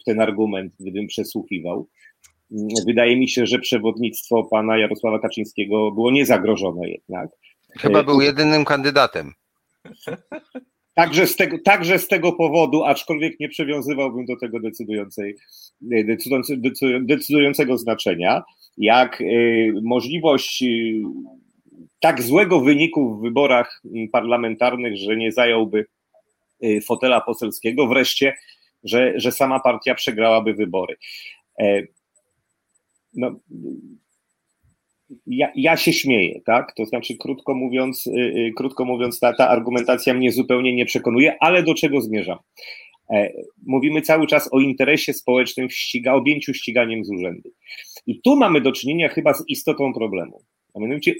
w 0.00 0.04
ten 0.04 0.20
argument, 0.20 0.72
gdybym 0.80 1.06
przesłuchiwał. 1.06 1.88
Wydaje 2.86 3.16
mi 3.16 3.28
się, 3.28 3.46
że 3.46 3.58
przewodnictwo 3.58 4.44
pana 4.44 4.78
Jarosława 4.78 5.18
Kaczyńskiego 5.18 5.90
było 5.90 6.10
niezagrożone 6.10 6.88
jednak. 6.88 7.30
Chyba 7.70 8.02
był 8.02 8.20
jedynym 8.20 8.64
kandydatem. 8.64 9.32
Także 10.94 11.26
z, 11.26 11.36
tego, 11.36 11.58
także 11.64 11.98
z 11.98 12.08
tego 12.08 12.32
powodu, 12.32 12.84
aczkolwiek 12.84 13.40
nie 13.40 13.48
przywiązywałbym 13.48 14.26
do 14.26 14.36
tego 14.36 14.60
decydującej, 14.60 15.36
decydującego 17.00 17.78
znaczenia, 17.78 18.42
jak 18.76 19.22
możliwość 19.82 20.64
tak 22.04 22.22
złego 22.22 22.60
wyniku 22.60 23.14
w 23.14 23.20
wyborach 23.22 23.82
parlamentarnych, 24.12 24.96
że 24.96 25.16
nie 25.16 25.32
zająłby 25.32 25.86
y, 26.64 26.80
fotela 26.80 27.20
poselskiego, 27.20 27.86
wreszcie, 27.86 28.36
że, 28.82 29.12
że 29.16 29.32
sama 29.32 29.60
partia 29.60 29.94
przegrałaby 29.94 30.54
wybory. 30.54 30.96
E, 31.60 31.82
no, 33.14 33.40
ja, 35.26 35.52
ja 35.56 35.76
się 35.76 35.92
śmieję, 35.92 36.40
tak? 36.46 36.74
To 36.76 36.86
znaczy, 36.86 37.16
krótko 37.20 37.54
mówiąc, 37.54 38.06
yy, 38.06 38.52
krótko 38.56 38.84
mówiąc, 38.84 39.20
ta, 39.20 39.32
ta 39.32 39.48
argumentacja 39.48 40.14
mnie 40.14 40.32
zupełnie 40.32 40.74
nie 40.74 40.86
przekonuje, 40.86 41.36
ale 41.40 41.62
do 41.62 41.74
czego 41.74 42.00
zmierzam? 42.00 42.38
E, 43.10 43.32
mówimy 43.66 44.02
cały 44.02 44.26
czas 44.26 44.48
o 44.52 44.60
interesie 44.60 45.12
społecznym 45.12 45.70
ściga, 45.70 46.14
objęciu 46.14 46.54
ściganiem 46.54 47.04
z 47.04 47.10
urzędu. 47.10 47.50
I 48.06 48.20
tu 48.20 48.36
mamy 48.36 48.60
do 48.60 48.72
czynienia 48.72 49.08
chyba 49.08 49.34
z 49.34 49.44
istotą 49.48 49.92
problemu. 49.92 50.42
A 50.74 50.80
mianowicie 50.80 51.14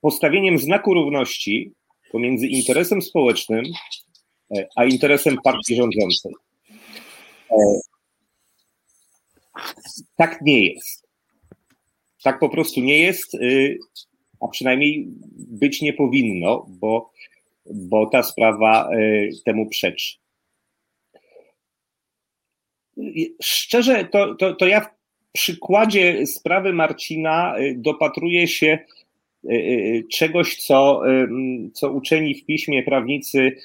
postawieniem 0.00 0.58
znaku 0.58 0.94
równości 0.94 1.72
pomiędzy 2.12 2.46
interesem 2.46 3.02
społecznym 3.02 3.64
e, 4.56 4.68
a 4.76 4.84
interesem 4.84 5.36
partii 5.44 5.76
rządzącej. 5.76 6.32
E, 7.50 7.80
tak 10.16 10.40
nie 10.42 10.64
jest. 10.64 11.08
Tak 12.22 12.38
po 12.38 12.48
prostu 12.48 12.80
nie 12.80 12.98
jest, 12.98 13.34
y, 13.34 13.78
a 14.40 14.48
przynajmniej 14.48 15.06
być 15.36 15.82
nie 15.82 15.92
powinno, 15.92 16.66
bo, 16.68 17.10
bo 17.66 18.06
ta 18.06 18.22
sprawa 18.22 18.90
y, 18.94 19.30
temu 19.44 19.68
przeczy. 19.68 20.18
Szczerze, 23.42 24.04
to, 24.04 24.34
to, 24.34 24.54
to 24.54 24.66
ja 24.66 24.80
w 24.80 24.88
przykładzie 25.32 26.26
sprawy 26.26 26.72
Marcina 26.72 27.58
y, 27.58 27.74
dopatruję 27.78 28.48
się 28.48 28.78
czegoś, 30.12 30.56
co, 30.56 31.02
co 31.72 31.92
uczeni 31.92 32.34
w 32.34 32.44
piśmie 32.44 32.82
prawnicy 32.82 33.56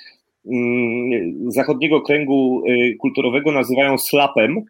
zachodniego 1.48 2.02
kręgu 2.02 2.64
kulturowego 3.00 3.52
nazywają 3.52 3.98
slapem, 3.98 4.66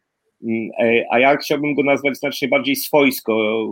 Mm, 0.46 0.70
e, 0.80 1.06
a 1.12 1.20
ja 1.20 1.38
chciałbym 1.38 1.76
go 1.76 1.84
nazwać 1.84 2.18
znacznie 2.18 2.48
bardziej 2.48 2.76
swojsko, 2.76 3.66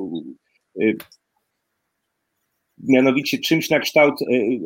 mianowicie 2.77 3.37
czymś 3.37 3.69
na 3.69 3.79
kształt 3.79 4.15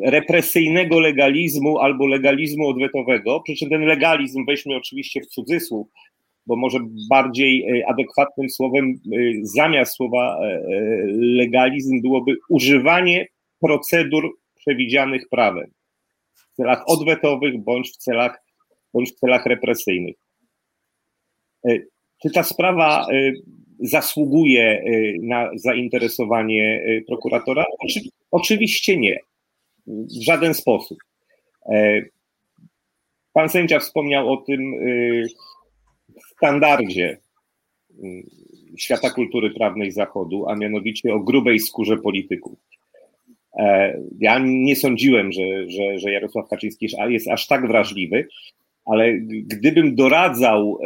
represyjnego 0.04 1.00
legalizmu 1.00 1.78
albo 1.78 2.06
legalizmu 2.06 2.68
odwetowego, 2.68 3.40
przy 3.40 3.54
czym 3.54 3.68
ten 3.68 3.82
legalizm 3.82 4.44
weźmy 4.46 4.76
oczywiście 4.76 5.20
w 5.20 5.26
cudzysłów, 5.26 5.88
bo 6.48 6.56
może 6.56 6.78
bardziej 7.10 7.82
adekwatnym 7.88 8.50
słowem 8.50 8.94
zamiast 9.42 9.94
słowa 9.94 10.40
legalizm 11.18 12.02
byłoby 12.02 12.36
używanie 12.48 13.26
procedur 13.60 14.38
przewidzianych 14.54 15.28
prawem 15.30 15.70
w 16.34 16.56
celach 16.56 16.82
odwetowych 16.86 17.58
bądź 17.58 17.90
w 17.90 17.96
celach, 17.96 18.44
bądź 18.94 19.12
w 19.12 19.14
celach 19.14 19.46
represyjnych. 19.46 20.16
E, 21.68 21.78
czy 22.22 22.30
ta 22.30 22.42
sprawa 22.42 23.06
e, 23.12 23.32
zasługuje 23.80 24.64
e, 24.64 24.82
na 25.22 25.50
zainteresowanie 25.54 26.82
prokuratora? 27.06 27.64
Oczywiście 28.30 28.96
nie. 28.96 29.18
W 29.86 30.22
żaden 30.22 30.54
sposób. 30.54 30.98
Pan 33.32 33.48
sędzia 33.48 33.78
wspomniał 33.78 34.32
o 34.32 34.36
tym 34.36 34.74
standardzie 36.38 37.18
świata 38.76 39.10
kultury 39.10 39.50
prawnej 39.50 39.92
Zachodu, 39.92 40.48
a 40.48 40.56
mianowicie 40.56 41.14
o 41.14 41.20
grubej 41.20 41.60
skórze 41.60 41.96
polityków. 41.96 42.58
Ja 44.18 44.38
nie 44.44 44.76
sądziłem, 44.76 45.32
że, 45.32 45.70
że, 45.70 45.98
że 45.98 46.12
Jarosław 46.12 46.48
Kaczyński 46.48 46.88
jest 47.08 47.28
aż 47.28 47.46
tak 47.46 47.66
wrażliwy, 47.66 48.28
ale 48.84 49.12
gdybym 49.20 49.94
doradzał 49.94 50.78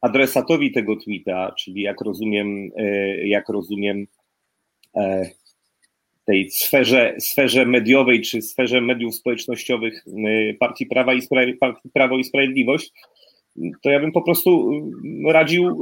adresatowi 0.00 0.72
tego 0.72 0.96
tweeta, 0.96 1.52
czyli 1.58 1.82
jak 1.82 2.00
rozumiem, 2.00 2.70
e, 2.76 3.26
jak 3.26 3.48
rozumiem 3.48 4.06
e, 4.96 5.30
tej 6.24 6.50
sferze, 6.50 7.14
sferze 7.18 7.66
mediowej 7.66 8.22
czy 8.22 8.42
sferze 8.42 8.80
mediów 8.80 9.14
społecznościowych 9.14 10.04
e, 10.06 10.54
Partii 10.54 10.86
Prawa 10.86 11.14
i 11.14 11.20
Spra- 11.20 11.58
Partii 11.60 11.90
Prawo 11.90 12.18
i 12.18 12.24
Sprawiedliwość, 12.24 12.92
to 13.82 13.90
ja 13.90 14.00
bym 14.00 14.12
po 14.12 14.22
prostu 14.22 14.80
radził 15.28 15.78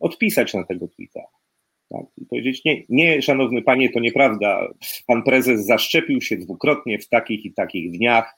odpisać 0.00 0.54
na 0.54 0.64
tego 0.64 0.88
tweeta. 0.88 1.20
Tak? 1.88 2.06
I 2.18 2.26
powiedzieć, 2.26 2.64
nie, 2.64 2.82
nie, 2.88 3.22
szanowny 3.22 3.62
panie, 3.62 3.90
to 3.90 4.00
nieprawda. 4.00 4.68
Pan 5.06 5.22
prezes 5.22 5.66
zaszczepił 5.66 6.20
się 6.20 6.36
dwukrotnie 6.36 6.98
w 6.98 7.08
takich 7.08 7.44
i 7.44 7.52
takich 7.52 7.90
dniach. 7.90 8.36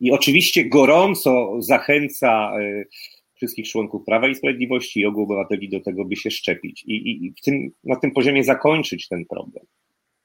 I 0.00 0.12
oczywiście 0.12 0.68
gorąco 0.68 1.56
zachęca 1.58 2.52
y, 2.60 2.86
wszystkich 3.34 3.68
członków 3.68 4.04
Prawa 4.04 4.28
i 4.28 4.34
Sprawiedliwości 4.34 5.00
i 5.00 5.06
ogółu 5.06 5.24
obywateli 5.24 5.68
do 5.68 5.80
tego, 5.80 6.04
by 6.04 6.16
się 6.16 6.30
szczepić 6.30 6.84
i, 6.86 6.92
i, 6.92 7.26
i 7.26 7.30
w 7.30 7.40
tym, 7.40 7.70
na 7.84 7.96
tym 7.96 8.10
poziomie 8.10 8.44
zakończyć 8.44 9.08
ten 9.08 9.24
problem. 9.26 9.64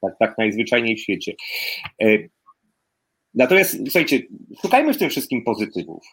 Tak, 0.01 0.15
tak 0.19 0.37
najzwyczajniej 0.37 0.95
w 0.95 0.99
świecie. 0.99 1.33
E, 2.01 2.17
natomiast 3.33 3.77
słuchajcie, 3.83 4.21
szukajmy 4.61 4.93
w 4.93 4.97
tym 4.97 5.09
wszystkim 5.09 5.43
pozytywów. 5.43 6.03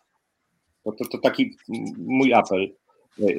To, 0.85 0.93
to, 0.93 1.05
to 1.05 1.19
taki 1.19 1.57
mój 1.99 2.33
apel. 2.33 2.73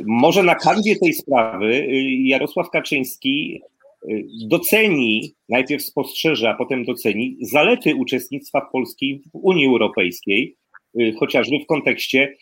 Może 0.05 0.43
na 0.43 0.55
kanwie 0.55 0.95
tej 0.95 1.13
sprawy 1.13 1.65
e, 1.65 1.87
Jarosław 2.27 2.69
Kaczyński 2.69 3.61
doceni, 4.47 5.33
najpierw 5.49 5.83
spostrzeże, 5.83 6.49
a 6.49 6.55
potem 6.55 6.85
doceni 6.85 7.37
zalety 7.41 7.95
uczestnictwa 7.95 8.61
Polski 8.61 9.21
w 9.33 9.35
Unii 9.35 9.65
Europejskiej, 9.65 10.55
chociażby 11.19 11.59
w 11.59 11.65
kontekście 11.65 12.35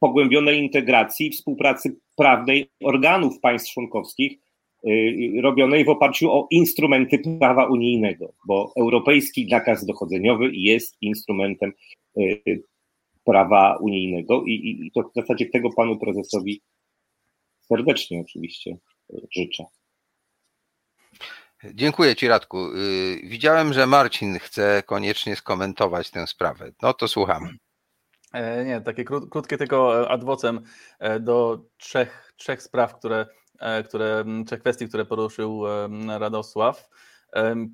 pogłębionej 0.00 0.58
integracji 0.58 1.26
i 1.26 1.30
współpracy 1.30 1.96
prawnej 2.16 2.66
organów 2.84 3.40
państw 3.40 3.72
członkowskich, 3.72 4.38
y, 4.86 5.40
robionej 5.42 5.84
w 5.84 5.88
oparciu 5.88 6.32
o 6.32 6.46
instrumenty 6.50 7.18
prawa 7.38 7.66
unijnego, 7.66 8.32
bo 8.46 8.72
europejski 8.76 9.46
nakaz 9.46 9.86
dochodzeniowy 9.86 10.50
jest 10.52 10.96
instrumentem 11.00 11.72
y, 12.18 12.62
prawa 13.30 13.78
unijnego 13.80 14.42
i, 14.46 14.52
i 14.86 14.92
to 14.94 15.02
w 15.02 15.14
zasadzie 15.14 15.46
tego 15.46 15.68
panu 15.76 15.98
prezesowi 15.98 16.62
serdecznie 17.60 18.20
oczywiście 18.20 18.76
y, 19.14 19.26
życzę. 19.36 19.64
Dziękuję 21.74 22.16
Ci, 22.16 22.28
Radku. 22.28 22.58
Widziałem, 23.24 23.72
że 23.72 23.86
Marcin 23.86 24.38
chce 24.38 24.82
koniecznie 24.86 25.36
skomentować 25.36 26.10
tę 26.10 26.26
sprawę. 26.26 26.72
No 26.82 26.94
to 26.94 27.08
słucham. 27.08 27.58
E, 28.32 28.64
nie, 28.64 28.80
takie 28.80 29.04
krótkie 29.04 29.58
tylko 29.58 30.02
e, 30.02 30.08
adwocem 30.08 30.60
e, 30.98 31.20
do 31.20 31.64
trzech, 31.76 32.32
trzech 32.36 32.62
spraw, 32.62 32.98
które, 32.98 33.26
które, 33.84 34.24
trzech 34.46 34.60
kwestii, 34.60 34.88
które 34.88 35.04
poruszył 35.04 35.62
Radosław. 36.18 36.88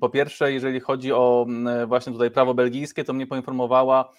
Po 0.01 0.09
pierwsze, 0.09 0.51
jeżeli 0.51 0.79
chodzi 0.79 1.11
o 1.11 1.45
właśnie 1.87 2.13
tutaj 2.13 2.31
prawo 2.31 2.53
belgijskie, 2.53 3.03
to 3.03 3.13
mnie 3.13 3.27
poinformowała 3.27 4.13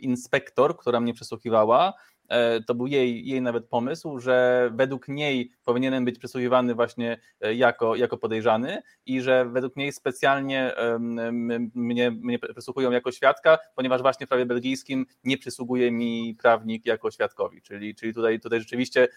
inspektor, 0.00 0.76
która 0.76 1.00
mnie 1.00 1.14
przesłuchiwała, 1.14 1.94
E, 2.30 2.62
to 2.62 2.74
był 2.74 2.86
jej, 2.86 3.26
jej 3.26 3.42
nawet 3.42 3.68
pomysł, 3.68 4.18
że 4.18 4.70
według 4.74 5.08
niej 5.08 5.50
powinienem 5.64 6.04
być 6.04 6.18
przesłuchiwany 6.18 6.74
właśnie 6.74 7.20
e, 7.40 7.54
jako, 7.54 7.96
jako 7.96 8.18
podejrzany 8.18 8.82
i 9.06 9.20
że 9.20 9.44
według 9.44 9.76
niej 9.76 9.92
specjalnie 9.92 10.72
mnie, 11.74 12.10
mnie 12.10 12.38
przesłuchują 12.38 12.90
jako 12.90 13.12
świadka, 13.12 13.58
ponieważ 13.74 14.02
właśnie 14.02 14.26
w 14.26 14.28
prawie 14.28 14.46
belgijskim 14.46 15.06
nie 15.24 15.38
przysługuje 15.38 15.90
mi 15.90 16.36
prawnik 16.42 16.86
jako 16.86 17.10
świadkowi, 17.10 17.62
czyli, 17.62 17.94
czyli 17.94 18.14
tutaj, 18.14 18.40
tutaj 18.40 18.60
rzeczywiście 18.60 19.08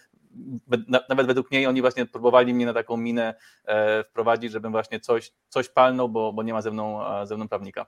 nawet 1.08 1.26
według 1.26 1.50
niej 1.50 1.66
oni 1.66 1.80
właśnie 1.80 2.06
próbowali 2.06 2.54
mnie 2.54 2.66
na 2.66 2.74
taką 2.74 2.96
minę 2.96 3.34
e, 3.64 4.04
wprowadzić, 4.04 4.52
żebym 4.52 4.72
właśnie 4.72 5.00
coś, 5.00 5.32
coś 5.48 5.68
palnął, 5.68 6.08
bo, 6.08 6.32
bo 6.32 6.42
nie 6.42 6.52
ma 6.52 6.62
ze 6.62 6.70
mną, 6.70 7.00
ze 7.26 7.36
mną 7.36 7.48
prawnika. 7.48 7.86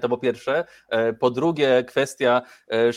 To 0.00 0.08
po 0.08 0.18
pierwsze. 0.18 0.64
E, 0.88 1.12
po 1.12 1.30
drugie, 1.30 1.84
kwestia 1.86 2.42
e, 2.70 2.92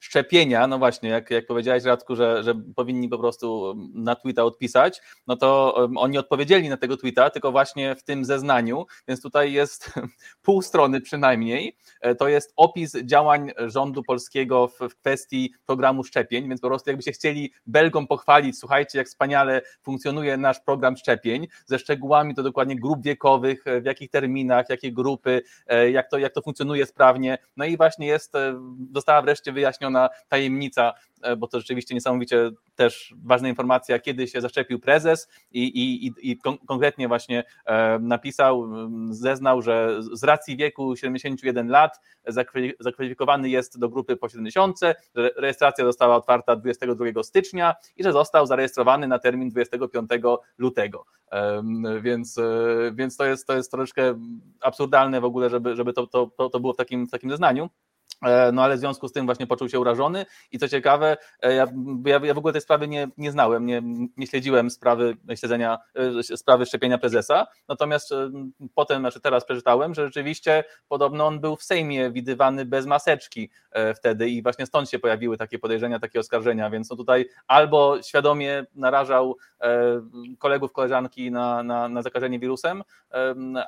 szczepienia. 0.00 0.66
No 0.66 0.78
właśnie, 0.78 1.08
jak, 1.08 1.30
jak 1.30 1.46
powiedziałeś, 1.46 1.84
Radku, 1.84 2.16
że, 2.16 2.42
że 2.42 2.54
powinni 2.76 3.08
po 3.08 3.18
prostu 3.18 3.74
na 3.94 4.14
tweeta 4.16 4.44
odpisać, 4.44 5.00
no 5.26 5.36
to 5.36 5.74
oni 5.96 6.18
odpowiedzieli 6.18 6.68
na 6.68 6.76
tego 6.76 6.96
tweeta, 6.96 7.30
tylko 7.30 7.52
właśnie 7.52 7.94
w 7.94 8.02
tym 8.02 8.24
zeznaniu, 8.24 8.86
więc 9.08 9.22
tutaj 9.22 9.52
jest 9.52 9.92
pół 10.42 10.62
strony 10.62 11.00
przynajmniej. 11.00 11.76
E, 12.00 12.14
to 12.14 12.28
jest 12.28 12.52
opis 12.56 12.96
działań 13.04 13.52
rządu 13.66 14.02
polskiego 14.02 14.68
w, 14.68 14.78
w 14.88 14.96
kwestii 14.96 15.54
programu 15.66 16.04
szczepień, 16.04 16.48
więc 16.48 16.60
po 16.60 16.68
prostu 16.68 16.90
jakbyście 16.90 17.12
chcieli 17.12 17.52
Belgom 17.66 18.06
pochwalić, 18.06 18.58
słuchajcie, 18.58 18.98
jak 18.98 19.06
wspaniale 19.06 19.62
funkcjonuje 19.82 20.36
nasz 20.36 20.60
program 20.60 20.96
szczepień, 20.96 21.48
ze 21.66 21.78
szczegółami 21.78 22.34
to 22.34 22.42
dokładnie 22.42 22.76
grup 22.76 23.02
wiekowych, 23.02 23.64
w 23.82 23.84
jakich 23.84 24.10
terminach, 24.10 24.66
jakie 24.68 24.92
grupy, 24.92 25.42
jak 25.92 26.10
to, 26.10 26.13
jak 26.18 26.32
to 26.32 26.42
funkcjonuje 26.42 26.86
sprawnie. 26.86 27.38
No 27.56 27.64
i 27.64 27.76
właśnie 27.76 28.06
jest, 28.06 28.32
została 28.94 29.22
wreszcie 29.22 29.52
wyjaśniona 29.52 30.08
tajemnica 30.28 30.92
E, 31.24 31.36
bo 31.36 31.46
to 31.46 31.60
rzeczywiście 31.60 31.94
niesamowicie 31.94 32.50
też 32.76 33.14
ważna 33.24 33.48
informacja, 33.48 33.98
kiedy 33.98 34.28
się 34.28 34.40
zaszczepił 34.40 34.80
prezes 34.80 35.28
i, 35.52 35.62
i, 35.62 36.12
i 36.30 36.38
konkretnie 36.66 37.08
właśnie 37.08 37.44
e, 37.66 37.98
napisał, 37.98 38.68
zeznał, 39.10 39.62
że 39.62 40.00
z 40.12 40.24
racji 40.24 40.56
wieku 40.56 40.96
71 40.96 41.68
lat 41.68 42.00
zakwalifikowany 42.80 43.48
jest 43.48 43.78
do 43.78 43.88
grupy 43.88 44.16
po 44.16 44.28
70, 44.28 44.80
że 45.14 45.30
rejestracja 45.36 45.84
została 45.84 46.16
otwarta 46.16 46.56
22 46.56 47.22
stycznia 47.22 47.74
i 47.96 48.04
że 48.04 48.12
został 48.12 48.46
zarejestrowany 48.46 49.08
na 49.08 49.18
termin 49.18 49.48
25 49.50 50.10
lutego. 50.58 51.04
Więc, 52.00 52.38
e, 52.38 52.42
więc 52.94 53.16
to, 53.16 53.24
jest, 53.24 53.46
to 53.46 53.56
jest 53.56 53.70
troszeczkę 53.70 54.20
absurdalne 54.60 55.20
w 55.20 55.24
ogóle, 55.24 55.50
żeby, 55.50 55.76
żeby 55.76 55.92
to, 55.92 56.03
to, 56.06 56.48
to 56.48 56.60
było 56.60 56.72
w 56.72 56.76
takim, 56.76 57.06
w 57.06 57.10
takim 57.10 57.30
zeznaniu. 57.30 57.70
E, 58.24 58.52
no 58.52 58.62
ale 58.62 58.76
w 58.76 58.78
związku 58.78 59.08
z 59.08 59.12
tym 59.12 59.26
właśnie 59.26 59.46
poczuł 59.46 59.68
się 59.68 59.80
urażony 59.80 60.26
i 60.52 60.58
co 60.58 60.68
ciekawe, 60.68 61.16
e, 61.42 61.54
ja, 61.54 61.66
ja, 62.06 62.20
ja 62.24 62.34
w 62.34 62.38
ogóle 62.38 62.52
tej 62.52 62.60
sprawy 62.60 62.88
nie, 62.88 63.08
nie 63.16 63.32
znałem, 63.32 63.66
nie, 63.66 63.82
nie 64.16 64.26
śledziłem 64.26 64.70
sprawy 64.70 65.16
śledzenia, 65.34 65.78
e, 66.30 66.36
sprawy 66.36 66.66
szczepienia 66.66 66.98
prezesa, 66.98 67.46
natomiast 67.68 68.14
potem, 68.74 69.02
znaczy 69.02 69.20
teraz 69.20 69.44
przeczytałem, 69.44 69.94
że 69.94 70.04
rzeczywiście 70.04 70.64
podobno 70.88 71.26
on 71.26 71.40
był 71.40 71.56
w 71.56 71.62
Sejmie 71.62 72.10
widywany 72.10 72.64
bez 72.64 72.86
maseczki 72.86 73.50
wtedy 73.96 74.28
i 74.28 74.42
właśnie 74.42 74.66
stąd 74.66 74.90
się 74.90 74.98
pojawiły 74.98 75.36
takie 75.36 75.58
podejrzenia, 75.58 75.98
takie 75.98 76.20
oskarżenia, 76.20 76.70
więc 76.70 76.90
no 76.90 76.96
tutaj 76.96 77.26
albo 77.46 78.02
świadomie 78.02 78.66
narażał 78.74 79.36
kolegów, 80.38 80.72
koleżanki 80.72 81.30
na, 81.30 81.62
na, 81.62 81.88
na 81.88 82.02
zakażenie 82.02 82.38
wirusem, 82.38 82.82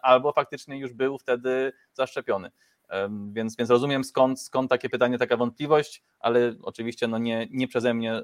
albo 0.03 0.33
faktycznie 0.33 0.79
już 0.79 0.93
był 0.93 1.19
wtedy 1.19 1.73
zaszczepiony. 1.93 2.51
Więc, 3.33 3.57
więc 3.57 3.71
rozumiem 3.71 4.05
skąd, 4.05 4.41
skąd 4.41 4.71
takie 4.71 4.89
pytanie, 4.89 5.19
taka 5.19 5.37
wątpliwość, 5.37 6.03
ale 6.19 6.55
oczywiście 6.63 7.09
no 7.09 7.19
nie, 7.19 7.47
nie 7.51 7.69
przeze 7.69 7.95
mnie 7.95 8.23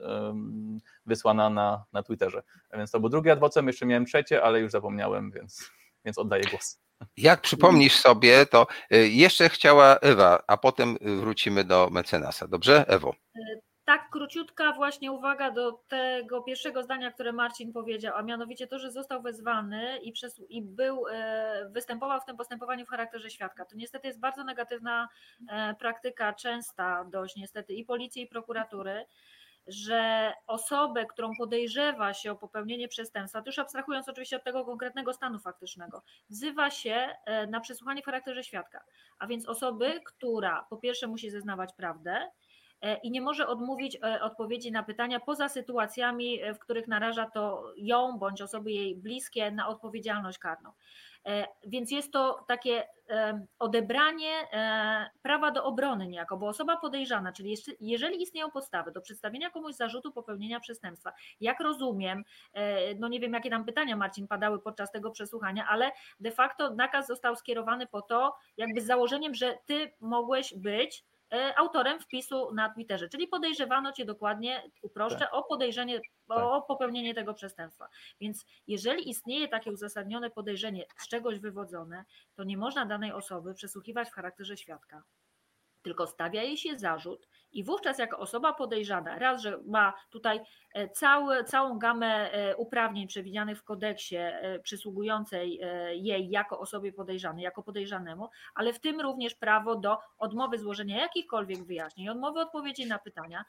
wysłana 1.07 1.51
na, 1.51 1.85
na 1.93 2.03
Twitterze. 2.03 2.43
Więc 2.73 2.91
to 2.91 3.01
był 3.01 3.09
drugi 3.09 3.31
adwocem, 3.31 3.67
jeszcze 3.67 3.87
miałem 3.87 4.07
trzecie, 4.07 4.43
ale 4.43 4.61
już 4.61 4.73
zapomniałem, 4.73 5.31
więc, 5.31 5.71
więc 6.05 6.19
oddaję 6.19 6.45
głos. 6.51 6.81
Jak 7.17 7.41
przypomnisz 7.41 7.97
sobie, 7.97 8.47
to 8.47 8.67
y, 8.95 9.09
jeszcze 9.09 9.49
chciała 9.49 9.97
Ewa, 9.97 10.43
a 10.47 10.57
potem 10.57 10.97
wrócimy 11.01 11.65
do 11.65 11.89
mecenasa. 11.91 12.49
Dobrze, 12.49 12.85
Ewo? 12.89 13.15
Tak 13.85 14.11
króciutka 14.11 14.73
właśnie 14.73 15.13
uwaga 15.13 15.51
do 15.51 15.73
tego 15.73 16.43
pierwszego 16.43 16.83
zdania, 16.83 17.11
które 17.11 17.33
Marcin 17.33 17.73
powiedział, 17.73 18.17
a 18.17 18.23
mianowicie 18.23 18.67
to, 18.67 18.79
że 18.79 18.91
został 18.91 19.23
wezwany 19.23 19.99
i, 19.99 20.13
przez, 20.13 20.41
i 20.49 20.63
był, 20.63 21.07
e, 21.09 21.69
występował 21.71 22.21
w 22.21 22.25
tym 22.25 22.37
postępowaniu 22.37 22.87
w 22.87 22.89
charakterze 22.89 23.31
świadka. 23.31 23.65
To 23.65 23.77
niestety 23.77 24.07
jest 24.07 24.21
bardzo 24.21 24.45
negatywna 24.45 25.09
e, 25.49 25.75
praktyka, 25.75 26.33
częsta 26.33 27.05
dość 27.05 27.37
niestety 27.37 27.73
i 27.75 27.85
policji, 27.85 28.23
i 28.23 28.27
prokuratury, 28.27 29.07
że 29.67 30.33
osobę, 30.47 31.07
którą 31.07 31.31
podejrzewa 31.39 32.15
się 32.15 32.33
o 32.33 32.37
popełnienie 32.37 32.89
przestępstwa, 32.89 33.43
to 33.43 33.49
już 33.49 33.59
abstrahując 33.59 34.09
oczywiście 34.09 34.37
od 34.37 34.45
tego 34.45 34.65
konkretnego 34.65 35.13
stanu 35.13 35.39
faktycznego, 35.39 36.03
wzywa 36.31 36.71
się 36.71 37.09
e, 37.25 37.47
na 37.47 37.61
przesłuchanie 37.61 38.03
w 38.03 38.05
charakterze 38.05 38.45
świadka. 38.45 38.85
A 39.19 39.27
więc 39.27 39.49
osoby, 39.49 40.01
która 40.05 40.67
po 40.71 40.77
pierwsze 40.77 41.07
musi 41.07 41.31
zeznawać 41.31 41.73
prawdę, 41.77 42.31
i 43.03 43.11
nie 43.11 43.21
może 43.21 43.47
odmówić 43.47 43.97
e, 43.97 44.23
odpowiedzi 44.23 44.73
na 44.73 44.83
pytania 44.83 45.21
poza 45.21 45.49
sytuacjami, 45.49 46.43
e, 46.43 46.55
w 46.55 46.59
których 46.59 46.89
naraża 46.89 47.31
to 47.31 47.73
ją 47.77 48.19
bądź 48.19 48.43
osoby 48.43 48.73
jej 48.73 48.97
bliskie 48.97 49.51
na 49.51 49.69
odpowiedzialność 49.69 50.39
karną. 50.39 50.73
Więc 51.67 51.91
jest 51.91 52.13
to 52.13 52.45
takie 52.49 52.89
odebranie 53.59 54.31
prawa 55.23 55.51
do 55.51 55.65
obrony 55.65 56.07
niejako, 56.07 56.37
bo 56.37 56.49
osoba 56.49 56.77
podejrzana, 56.77 57.33
czyli 57.33 57.57
jeżeli 57.81 58.23
istnieją 58.23 58.51
podstawy 58.51 58.93
do 58.93 59.01
przedstawienia 59.01 59.51
komuś 59.51 59.75
zarzutu 59.75 60.13
popełnienia 60.13 60.61
przestępstwa, 60.61 61.13
jak 61.41 61.61
rozumiem, 61.61 62.25
no 62.99 63.09
nie 63.09 63.21
wiem 63.21 63.33
jakie 63.33 63.51
tam 63.51 63.65
pytania 63.65 63.97
Marcin 63.97 64.29
padały 64.29 64.59
podczas 64.59 64.93
tego 64.93 65.11
przesłuchania, 65.11 65.67
ale 65.69 65.93
de 66.21 66.31
facto 66.31 66.75
nakaz 66.75 67.07
został 67.07 67.37
skierowany 67.37 67.87
po 67.87 68.03
to, 68.03 68.35
jakby 68.57 68.81
z 68.81 68.87
założeniem, 68.87 69.35
że 69.35 69.59
ty 69.67 69.93
mogłeś 70.01 70.55
być 70.55 71.05
E, 71.05 71.12
autorem 71.57 72.01
wpisu 72.01 72.55
na 72.55 72.75
Twitterze, 72.75 73.09
czyli 73.09 73.29
podejrzewano 73.29 73.93
cię 73.93 74.05
dokładnie, 74.05 74.63
uproszczę, 74.83 75.19
tak. 75.19 75.35
o 75.35 75.43
podejrzenie, 75.43 76.01
o 76.29 76.59
tak. 76.61 76.67
popełnienie 76.67 77.15
tego 77.15 77.35
przestępstwa. 77.35 77.89
Więc 78.21 78.47
jeżeli 78.67 79.11
istnieje 79.11 79.49
takie 79.49 79.73
uzasadnione 79.73 80.31
podejrzenie 80.31 80.87
z 80.97 81.09
czegoś 81.09 81.39
wywodzone, 81.39 82.05
to 82.35 82.45
nie 82.45 82.57
można 82.57 82.87
danej 82.87 83.13
osoby 83.13 83.55
przesłuchiwać 83.55 84.09
w 84.09 84.15
charakterze 84.15 84.57
świadka, 84.57 85.03
tylko 85.83 86.07
stawia 86.07 86.43
jej 86.43 86.57
się 86.57 86.79
zarzut 86.79 87.29
I 87.53 87.65
wówczas 87.65 87.99
jako 87.99 88.19
osoba 88.19 88.53
podejrzana, 88.53 89.19
raz, 89.19 89.43
że 89.43 89.59
ma 89.67 89.93
tutaj 90.11 90.41
e, 90.75 90.89
cały, 90.89 91.45
całą 91.45 91.79
gamę 91.79 92.33
e, 92.33 92.57
uprawnień 92.57 93.07
przewidzianych 93.07 93.59
w 93.59 93.65
kodeksie 93.65 94.17
e, 94.17 94.59
przysługującej 94.59 95.61
jej 95.93 96.31
jako 96.31 96.59
osobie 96.59 96.93
podejrzanej, 96.93 97.45
jako 97.45 97.63
podejrzanemu, 97.63 98.29
ale 98.55 98.73
w 98.73 98.81
tym 98.81 99.01
również 99.01 99.35
prawo 99.35 99.77
do 99.77 99.99
odmowy 100.19 100.59
złożenia 100.59 101.01
jakichkolwiek 101.01 101.65
wyjaśnień, 101.65 102.09
odmowy 102.09 102.41
odpowiedzi 102.41 102.87
na 102.87 102.99
pytania, 102.99 103.45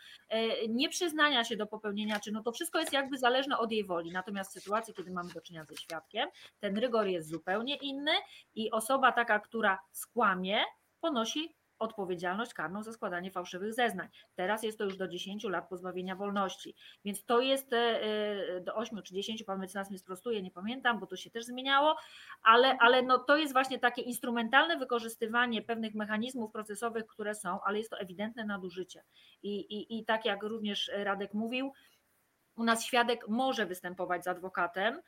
nieprzyznania 0.70 1.44
się 1.44 1.58
do 1.58 1.68
popełnienia 1.68 2.20
czynu, 2.20 2.44
to 2.44 2.52
wszystko 2.52 2.80
jest 2.80 2.94
jakby 2.94 3.18
zależne 3.18 3.58
od 3.58 3.72
jej 3.72 3.84
woli. 3.84 4.12
Natomiast 4.12 4.50
w 4.52 4.54
sytuacji, 4.54 4.94
kiedy 4.94 5.12
mamy 5.12 5.34
do 5.34 5.42
czynienia 5.42 5.66
ze 5.66 5.76
świadkiem, 5.76 6.30
ten 6.60 6.78
rygor 6.78 7.08
jest 7.08 7.30
zupełnie 7.30 7.76
inny 7.76 8.12
i 8.56 8.72
osoba 8.72 9.12
taka, 9.12 9.40
która 9.40 9.80
skłamie, 9.92 10.64
ponosi 11.02 11.56
odpowiedzialność 11.80 12.54
karną 12.54 12.84
za 12.84 12.94
składanie 12.94 13.32
fałszywych 13.32 13.74
zeznań. 13.74 14.08
Teraz 14.36 14.64
jest 14.64 14.78
to 14.78 14.84
już 14.84 14.98
do 14.98 15.08
10 15.08 15.44
lat 15.44 15.70
pozbawienia 15.70 16.16
wolności. 16.16 16.76
Więc 17.06 17.26
to 17.26 17.42
jest 17.42 17.74
e, 17.74 18.02
e, 18.02 18.62
do 18.62 18.76
8 18.76 19.02
czy 19.02 19.14
10, 19.14 19.44
pan 19.44 19.60
mecenas 19.60 19.90
mnie 19.90 20.00
sprostuje, 20.00 20.42
nie 20.42 20.52
pamiętam, 20.52 21.00
bo 21.00 21.08
to 21.08 21.16
się 21.16 21.30
też 21.30 21.46
zmieniało, 21.46 21.96
ale, 22.44 22.78
ale 22.80 23.02
no 23.02 23.20
to 23.20 23.38
jest 23.38 23.54
właśnie 23.54 23.80
takie 23.80 24.02
instrumentalne 24.02 24.78
wykorzystywanie 24.78 25.62
pewnych 25.62 25.96
mechanizmów 25.96 26.52
procesowych, 26.52 27.06
które 27.06 27.36
są, 27.36 27.60
ale 27.62 27.78
jest 27.78 27.90
to 27.90 28.00
ewidentne 28.00 28.46
nadużycie. 28.46 29.04
I, 29.44 29.60
i, 29.60 30.00
i 30.00 30.06
tak 30.06 30.26
jak 30.26 30.44
również 30.44 30.92
Radek 30.94 31.34
mówił, 31.34 31.74
u 32.56 32.64
nas 32.64 32.86
świadek 32.86 33.28
może 33.28 33.66
występować 33.66 34.24
z 34.24 34.28
adwokatem, 34.28 35.02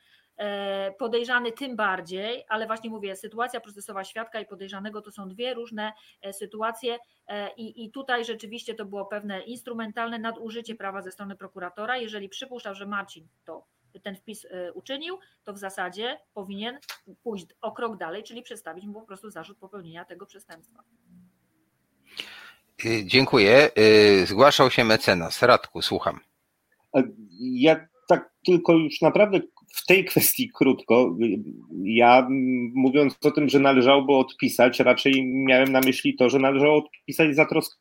podejrzany 0.99 1.51
tym 1.51 1.75
bardziej, 1.75 2.45
ale 2.49 2.67
właśnie 2.67 2.89
mówię, 2.89 3.15
sytuacja 3.15 3.59
procesowa 3.59 4.03
świadka 4.03 4.39
i 4.39 4.45
podejrzanego 4.45 5.01
to 5.01 5.11
są 5.11 5.29
dwie 5.29 5.53
różne 5.53 5.93
e, 6.21 6.33
sytuacje 6.33 6.97
e, 7.27 7.53
i, 7.53 7.85
i 7.85 7.91
tutaj 7.91 8.25
rzeczywiście 8.25 8.73
to 8.73 8.85
było 8.85 9.05
pewne 9.05 9.41
instrumentalne 9.41 10.19
nadużycie 10.19 10.75
prawa 10.75 11.01
ze 11.01 11.11
strony 11.11 11.35
prokuratora. 11.35 11.97
Jeżeli 11.97 12.29
przypuszczał, 12.29 12.75
że 12.75 12.85
Marcin 12.85 13.27
to 13.45 13.65
ten 14.03 14.15
wpis 14.15 14.47
uczynił, 14.73 15.19
to 15.43 15.53
w 15.53 15.57
zasadzie 15.57 16.19
powinien 16.33 16.79
pójść 17.23 17.45
o 17.61 17.71
krok 17.71 17.97
dalej, 17.97 18.23
czyli 18.23 18.41
przedstawić 18.41 18.85
mu 18.85 18.93
po 18.93 19.07
prostu 19.07 19.29
zarzut 19.29 19.57
popełnienia 19.57 20.05
tego 20.05 20.25
przestępstwa. 20.25 20.83
Dziękuję. 23.05 23.69
Zgłaszał 24.25 24.71
się 24.71 24.83
mecenas. 24.83 25.41
Radku, 25.41 25.81
słucham. 25.81 26.19
Ja 27.39 27.87
tak 28.07 28.31
tylko 28.45 28.73
już 28.73 29.01
naprawdę 29.01 29.39
w 29.75 29.85
tej 29.85 30.05
kwestii 30.05 30.49
krótko. 30.53 31.17
Ja 31.83 32.27
mówiąc 32.73 33.17
o 33.25 33.31
tym, 33.31 33.49
że 33.49 33.59
należałoby 33.59 34.13
odpisać, 34.13 34.79
raczej 34.79 35.25
miałem 35.25 35.71
na 35.71 35.79
myśli 35.79 36.15
to, 36.15 36.29
że 36.29 36.39
należało 36.39 36.77
odpisać 36.77 37.35
za 37.35 37.45
troskę 37.45 37.75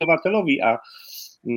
obywatelowi, 0.00 0.60
a, 0.60 0.78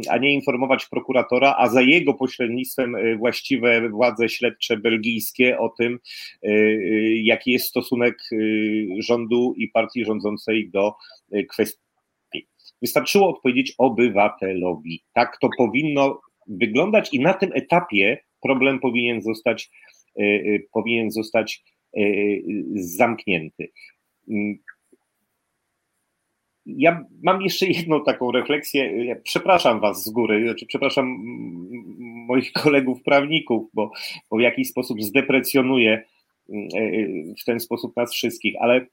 a 0.09 0.17
nie 0.17 0.33
informować 0.33 0.85
prokuratora, 0.85 1.55
a 1.57 1.69
za 1.69 1.81
jego 1.81 2.13
pośrednictwem 2.13 2.95
y, 2.95 3.17
właściwe 3.17 3.89
władze 3.89 4.29
śledcze 4.29 4.77
belgijskie 4.77 5.59
o 5.59 5.69
tym, 5.69 5.93
y, 5.93 6.49
y, 6.49 7.21
jaki 7.23 7.51
jest 7.51 7.67
stosunek 7.67 8.17
rządu 8.99 9.53
i 9.57 9.67
partii 9.67 10.05
rządzącej 10.05 10.69
do 10.69 10.93
kwestii. 11.49 11.79
Wystarczyło 12.81 13.29
odpowiedzieć 13.29 13.73
obywatelowi. 13.77 15.03
Tak 15.13 15.37
to 15.41 15.49
powinno 15.57 16.21
wyglądać 16.47 17.13
i 17.13 17.19
na 17.19 17.33
tym 17.33 17.51
etapie 17.53 18.28
problem 18.41 18.79
powinien 18.79 19.21
zostać, 19.21 19.71
e, 20.19 20.23
e, 20.23 20.59
powinien 20.73 21.11
zostać 21.11 21.63
e, 21.97 22.01
zamknięty. 22.73 23.71
Mm. 24.29 24.57
Ja 26.65 27.05
mam 27.23 27.41
jeszcze 27.41 27.67
jedną 27.67 28.03
taką 28.03 28.31
refleksję. 28.31 29.05
Ja 29.05 29.15
przepraszam 29.23 29.79
Was 29.79 30.03
z 30.03 30.09
góry, 30.09 30.43
znaczy 30.43 30.65
przepraszam 30.65 31.17
moich 32.27 32.51
kolegów 32.51 33.03
prawników, 33.03 33.69
bo, 33.73 33.91
bo 34.29 34.37
w 34.37 34.41
jakiś 34.41 34.69
sposób 34.69 35.03
zdeprecjonuję 35.03 36.03
w 37.41 37.45
ten 37.45 37.59
sposób 37.59 37.95
nas 37.95 38.13
wszystkich, 38.13 38.55
ale 38.59 38.87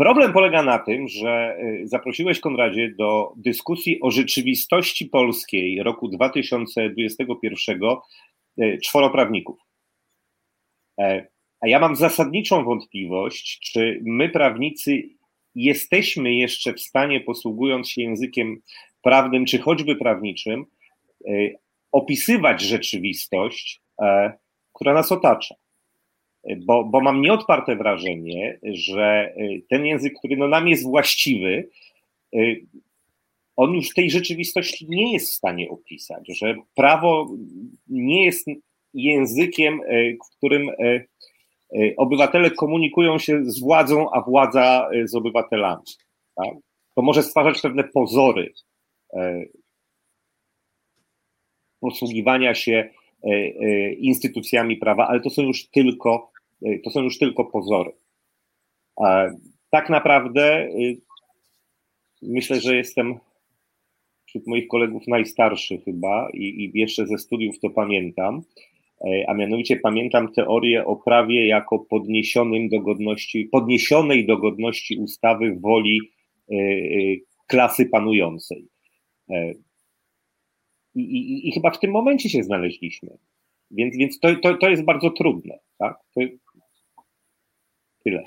Problem 0.00 0.32
polega 0.32 0.62
na 0.62 0.78
tym, 0.78 1.08
że 1.08 1.58
y, 1.58 1.88
zaprosiłeś 1.88 2.40
Konradzie 2.40 2.94
do 2.98 3.32
dyskusji 3.36 4.00
o 4.00 4.10
rzeczywistości 4.10 5.06
polskiej 5.06 5.82
roku 5.82 6.08
2021 6.08 7.80
y, 8.58 8.78
czworo 8.84 9.10
prawników. 9.10 9.58
E, 11.00 11.26
a 11.60 11.68
ja 11.68 11.78
mam 11.78 11.96
zasadniczą 11.96 12.64
wątpliwość, 12.64 13.60
czy 13.72 14.00
my 14.04 14.28
prawnicy 14.28 15.02
jesteśmy 15.54 16.34
jeszcze 16.34 16.74
w 16.74 16.80
stanie, 16.80 17.20
posługując 17.20 17.88
się 17.88 18.02
językiem 18.02 18.62
prawnym, 19.02 19.44
czy 19.44 19.58
choćby 19.58 19.96
prawniczym, 19.96 20.66
y, 21.28 21.54
opisywać 21.92 22.60
rzeczywistość, 22.62 23.80
e, 24.02 24.32
która 24.72 24.94
nas 24.94 25.12
otacza 25.12 25.54
bo, 26.56 26.84
bo 26.84 27.00
mam 27.00 27.20
nieodparte 27.20 27.76
wrażenie, 27.76 28.58
że 28.62 29.34
y, 29.36 29.62
ten 29.70 29.86
język, 29.86 30.14
który 30.18 30.36
no 30.36 30.48
nam 30.48 30.68
jest 30.68 30.84
właściwy, 30.84 31.68
y, 32.34 32.66
on 33.56 33.74
już 33.74 33.94
tej 33.94 34.10
rzeczywistości 34.10 34.86
nie 34.88 35.12
jest 35.12 35.32
w 35.32 35.34
stanie 35.34 35.70
opisać, 35.70 36.24
że 36.28 36.56
prawo 36.74 37.28
nie 37.88 38.24
jest 38.24 38.46
językiem, 38.94 39.80
y, 39.80 40.16
w 40.26 40.36
którym 40.36 40.70
obywatele 41.96 42.50
komunikują 42.50 43.18
się 43.18 43.44
z 43.44 43.60
władzą, 43.60 44.10
a 44.10 44.20
władza 44.20 44.90
z 45.04 45.14
obywatelami. 45.14 45.82
Tak? 46.34 46.54
To 46.96 47.02
może 47.02 47.22
stwarzać 47.22 47.60
pewne 47.60 47.84
pozory 47.84 48.52
posługiwania 51.80 52.54
się 52.54 52.90
instytucjami 53.98 54.76
prawa, 54.76 55.08
ale 55.08 55.20
to 55.20 55.30
są 55.30 55.42
już 55.42 55.68
tylko 55.68 56.29
to 56.84 56.90
są 56.90 57.02
już 57.02 57.18
tylko 57.18 57.44
pozory. 57.44 57.92
Tak 59.70 59.90
naprawdę 59.90 60.66
y, 60.66 61.00
myślę, 62.22 62.60
że 62.60 62.76
jestem 62.76 63.18
wśród 64.26 64.46
moich 64.46 64.68
kolegów 64.68 65.02
najstarszy 65.08 65.78
chyba 65.78 66.28
i, 66.34 66.44
i 66.44 66.78
jeszcze 66.78 67.06
ze 67.06 67.18
studiów 67.18 67.58
to 67.60 67.70
pamiętam, 67.70 68.42
y, 69.04 69.24
a 69.28 69.34
mianowicie 69.34 69.76
pamiętam 69.76 70.32
teorię 70.32 70.84
o 70.84 70.96
prawie 70.96 71.46
jako 71.46 71.78
podniesionym 71.78 72.68
do 72.68 72.80
godności, 72.80 73.48
podniesionej 73.52 74.26
do 74.26 74.36
godności 74.36 74.96
ustawy 74.96 75.56
woli 75.60 76.00
klasy 77.46 77.86
panującej. 77.86 78.68
I, 80.94 81.00
i, 81.00 81.48
I, 81.48 81.52
chyba 81.52 81.70
w 81.70 81.78
tym 81.78 81.90
momencie 81.90 82.28
się 82.28 82.42
znaleźliśmy. 82.42 83.10
Więc, 83.70 83.96
więc 83.96 84.20
to, 84.20 84.36
to, 84.36 84.54
to 84.54 84.68
jest 84.68 84.84
bardzo 84.84 85.10
trudne. 85.10 85.58
Tak? 85.78 85.96
To, 86.14 86.20
Tyle. 88.04 88.22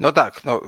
No 0.00 0.12
tak, 0.12 0.44
no. 0.44 0.60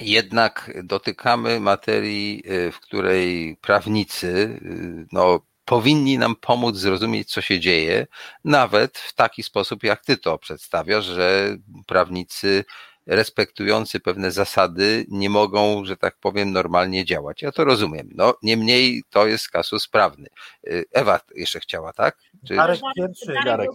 Jednak 0.00 0.70
dotykamy 0.84 1.60
materii, 1.60 2.42
y, 2.50 2.72
w 2.72 2.80
której 2.80 3.56
prawnicy 3.56 4.26
y, 4.26 5.06
no, 5.12 5.40
powinni 5.64 6.18
nam 6.18 6.36
pomóc 6.36 6.76
zrozumieć, 6.76 7.32
co 7.32 7.40
się 7.40 7.60
dzieje, 7.60 8.06
nawet 8.44 8.98
w 8.98 9.14
taki 9.14 9.42
sposób, 9.42 9.84
jak 9.84 10.04
ty 10.04 10.16
to 10.16 10.38
przedstawiasz, 10.38 11.04
że 11.04 11.56
prawnicy 11.86 12.64
respektujący 13.06 14.00
pewne 14.00 14.30
zasady 14.30 15.06
nie 15.08 15.30
mogą, 15.30 15.84
że 15.84 15.96
tak 15.96 16.16
powiem, 16.16 16.52
normalnie 16.52 17.04
działać. 17.04 17.42
Ja 17.42 17.52
to 17.52 17.64
rozumiem. 17.64 18.08
No, 18.14 18.34
niemniej 18.42 19.02
to 19.10 19.26
jest 19.26 19.48
kasus 19.48 19.88
prawny. 19.88 20.28
Y, 20.66 20.84
Ewa 20.92 21.20
jeszcze 21.34 21.60
chciała, 21.60 21.92
tak? 21.92 22.18
Czy... 22.46 22.56
Darek 22.56 22.80
pierwszy, 22.96 23.34
Darek. 23.44 23.70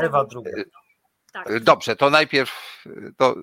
Ewa 0.00 0.24
druga. 0.24 0.50
Tak. 1.34 1.50
Y, 1.50 1.60
dobrze, 1.60 1.96
to 1.96 2.10
najpierw 2.10 2.82
y, 2.86 3.12
to 3.16 3.34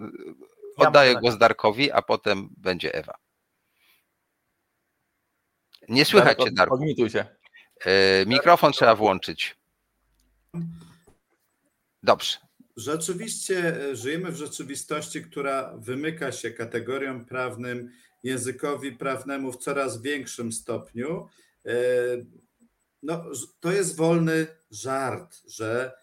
oddaję 0.75 1.15
głos 1.15 1.37
Darkowi, 1.37 1.91
a 1.91 2.01
potem 2.01 2.49
będzie 2.57 2.93
Ewa. 2.95 3.13
Nie 5.89 6.05
słychać 6.05 6.37
Darko, 6.37 6.45
cię, 6.45 6.51
Darku. 6.51 6.73
Odmituj 6.73 7.09
się. 7.09 7.25
Y, 7.85 8.25
mikrofon 8.27 8.71
trzeba 8.71 8.95
włączyć. 8.95 9.55
Dobrze. 12.03 12.37
Rzeczywiście 12.77 13.75
żyjemy 13.95 14.31
w 14.31 14.35
rzeczywistości, 14.35 15.23
która 15.23 15.73
wymyka 15.77 16.31
się 16.31 16.51
kategoriom 16.51 17.25
prawnym, 17.25 17.91
językowi 18.23 18.91
prawnemu 18.91 19.51
w 19.51 19.57
coraz 19.57 20.01
większym 20.01 20.51
stopniu. 20.51 21.29
No, 23.03 23.23
to 23.59 23.71
jest 23.71 23.95
wolny 23.95 24.47
żart, 24.69 25.41
że 25.47 25.91
E, 25.91 26.00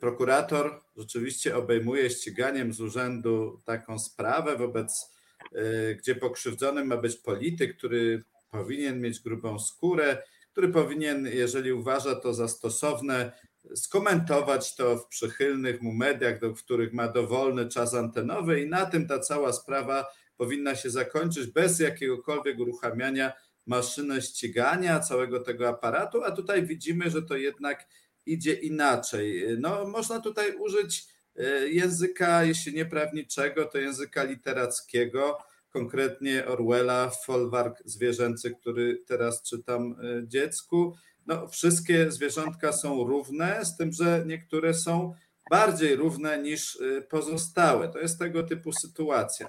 prokurator 0.00 0.80
rzeczywiście 0.96 1.56
obejmuje 1.56 2.10
ściganiem 2.10 2.72
z 2.72 2.80
urzędu 2.80 3.60
taką 3.64 3.98
sprawę, 3.98 4.56
wobec 4.56 5.10
e, 5.52 5.94
gdzie 5.94 6.14
pokrzywdzonym 6.14 6.86
ma 6.86 6.96
być 6.96 7.16
polityk, 7.16 7.76
który 7.76 8.24
powinien 8.50 9.00
mieć 9.00 9.20
grubą 9.20 9.58
skórę, 9.58 10.22
który 10.52 10.68
powinien, 10.68 11.26
jeżeli 11.26 11.72
uważa 11.72 12.14
to 12.14 12.34
za 12.34 12.48
stosowne, 12.48 13.32
skomentować 13.74 14.76
to 14.76 14.96
w 14.96 15.06
przychylnych 15.06 15.82
mu 15.82 15.92
mediach, 15.92 16.40
do 16.40 16.54
których 16.54 16.92
ma 16.92 17.08
dowolny 17.08 17.68
czas 17.68 17.94
antenowy 17.94 18.60
i 18.60 18.68
na 18.68 18.86
tym 18.86 19.06
ta 19.06 19.18
cała 19.18 19.52
sprawa 19.52 20.06
powinna 20.36 20.74
się 20.74 20.90
zakończyć 20.90 21.46
bez 21.46 21.80
jakiegokolwiek 21.80 22.58
uruchamiania 22.58 23.32
maszyny 23.66 24.22
ścigania, 24.22 25.00
całego 25.00 25.40
tego 25.40 25.68
aparatu, 25.68 26.24
a 26.24 26.30
tutaj 26.30 26.66
widzimy, 26.66 27.10
że 27.10 27.22
to 27.22 27.36
jednak 27.36 27.86
idzie 28.26 28.54
inaczej. 28.54 29.44
No, 29.58 29.84
można 29.84 30.20
tutaj 30.20 30.56
użyć 30.56 31.06
e, 31.36 31.68
języka, 31.68 32.44
jeśli 32.44 32.74
nie 32.74 32.86
prawniczego, 32.86 33.64
to 33.64 33.78
języka 33.78 34.24
literackiego, 34.24 35.38
konkretnie 35.72 36.46
Orwella, 36.46 37.10
Folwark 37.10 37.82
zwierzęcy, 37.84 38.50
który 38.50 39.02
teraz 39.06 39.42
czytam 39.42 39.92
e, 39.92 40.28
dziecku. 40.28 40.96
No, 41.26 41.48
wszystkie 41.48 42.10
zwierzątka 42.10 42.72
są 42.72 43.04
równe, 43.04 43.64
z 43.64 43.76
tym, 43.76 43.92
że 43.92 44.24
niektóre 44.26 44.74
są 44.74 45.14
bardziej 45.50 45.96
równe 45.96 46.42
niż 46.42 46.80
e, 46.80 47.02
pozostałe. 47.02 47.88
To 47.88 47.98
jest 47.98 48.18
tego 48.18 48.42
typu 48.42 48.72
sytuacja. 48.72 49.48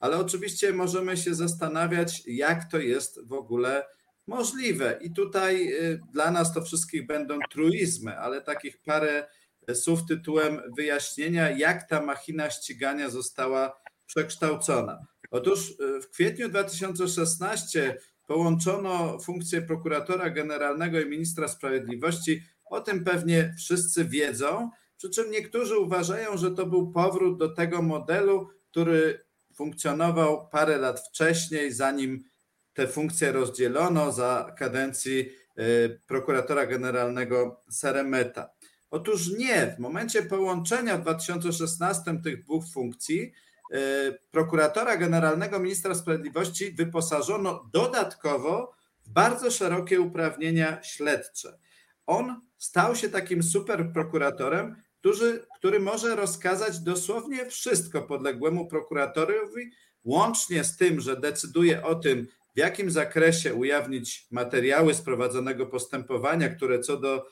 Ale 0.00 0.18
oczywiście 0.18 0.72
możemy 0.72 1.16
się 1.16 1.34
zastanawiać, 1.34 2.22
jak 2.26 2.70
to 2.70 2.78
jest 2.78 3.20
w 3.26 3.32
ogóle 3.32 3.84
możliwe. 4.26 4.98
I 5.02 5.12
tutaj 5.12 5.72
y, 5.72 6.00
dla 6.12 6.30
nas 6.30 6.54
to 6.54 6.62
wszystkich 6.62 7.06
będą 7.06 7.38
truizmy, 7.50 8.18
ale 8.18 8.40
takich 8.40 8.78
parę 8.82 9.28
słów 9.74 10.06
tytułem 10.08 10.60
wyjaśnienia, 10.76 11.50
jak 11.50 11.88
ta 11.88 12.02
machina 12.02 12.50
ścigania 12.50 13.10
została 13.10 13.80
przekształcona. 14.06 15.06
Otóż 15.30 15.70
y, 15.70 16.00
w 16.00 16.10
kwietniu 16.10 16.48
2016 16.48 17.96
połączono 18.26 19.18
funkcję 19.18 19.62
prokuratora 19.62 20.30
generalnego 20.30 21.00
i 21.00 21.06
ministra 21.06 21.48
sprawiedliwości. 21.48 22.42
O 22.64 22.80
tym 22.80 23.04
pewnie 23.04 23.54
wszyscy 23.58 24.04
wiedzą, 24.04 24.70
przy 24.96 25.10
czym 25.10 25.30
niektórzy 25.30 25.78
uważają, 25.78 26.36
że 26.36 26.50
to 26.50 26.66
był 26.66 26.92
powrót 26.92 27.38
do 27.38 27.54
tego 27.54 27.82
modelu, 27.82 28.48
który 28.70 29.24
funkcjonował 29.54 30.48
parę 30.48 30.78
lat 30.78 31.00
wcześniej, 31.08 31.72
zanim 31.72 32.24
te 32.80 32.86
funkcje 32.86 33.32
rozdzielono 33.32 34.12
za 34.12 34.54
kadencji 34.58 35.28
e, 35.56 35.62
prokuratora 35.88 36.66
generalnego 36.66 37.62
Seremeta. 37.70 38.50
Otóż 38.90 39.30
nie, 39.38 39.74
w 39.76 39.78
momencie 39.78 40.22
połączenia 40.22 40.98
w 40.98 41.02
2016 41.02 42.20
tych 42.24 42.44
dwóch 42.44 42.64
funkcji 42.74 43.32
e, 43.72 43.76
prokuratora 44.30 44.96
generalnego 44.96 45.58
ministra 45.58 45.94
sprawiedliwości 45.94 46.72
wyposażono 46.72 47.70
dodatkowo 47.72 48.72
w 49.06 49.10
bardzo 49.10 49.50
szerokie 49.50 50.00
uprawnienia 50.00 50.82
śledcze. 50.82 51.58
On 52.06 52.40
stał 52.58 52.96
się 52.96 53.08
takim 53.08 53.42
super 53.42 53.92
prokuratorem, 53.92 54.82
który, 55.00 55.46
który 55.58 55.80
może 55.80 56.16
rozkazać 56.16 56.78
dosłownie 56.78 57.46
wszystko 57.46 58.02
podległemu 58.02 58.66
prokuratorowi, 58.66 59.70
łącznie 60.04 60.64
z 60.64 60.76
tym, 60.76 61.00
że 61.00 61.16
decyduje 61.16 61.82
o 61.84 61.94
tym, 61.94 62.26
w 62.56 62.58
jakim 62.58 62.90
zakresie 62.90 63.54
ujawnić 63.54 64.26
materiały 64.30 64.94
z 64.94 65.02
prowadzonego 65.02 65.66
postępowania, 65.66 66.48
które 66.48 66.80
co 66.80 66.96
do 66.96 67.26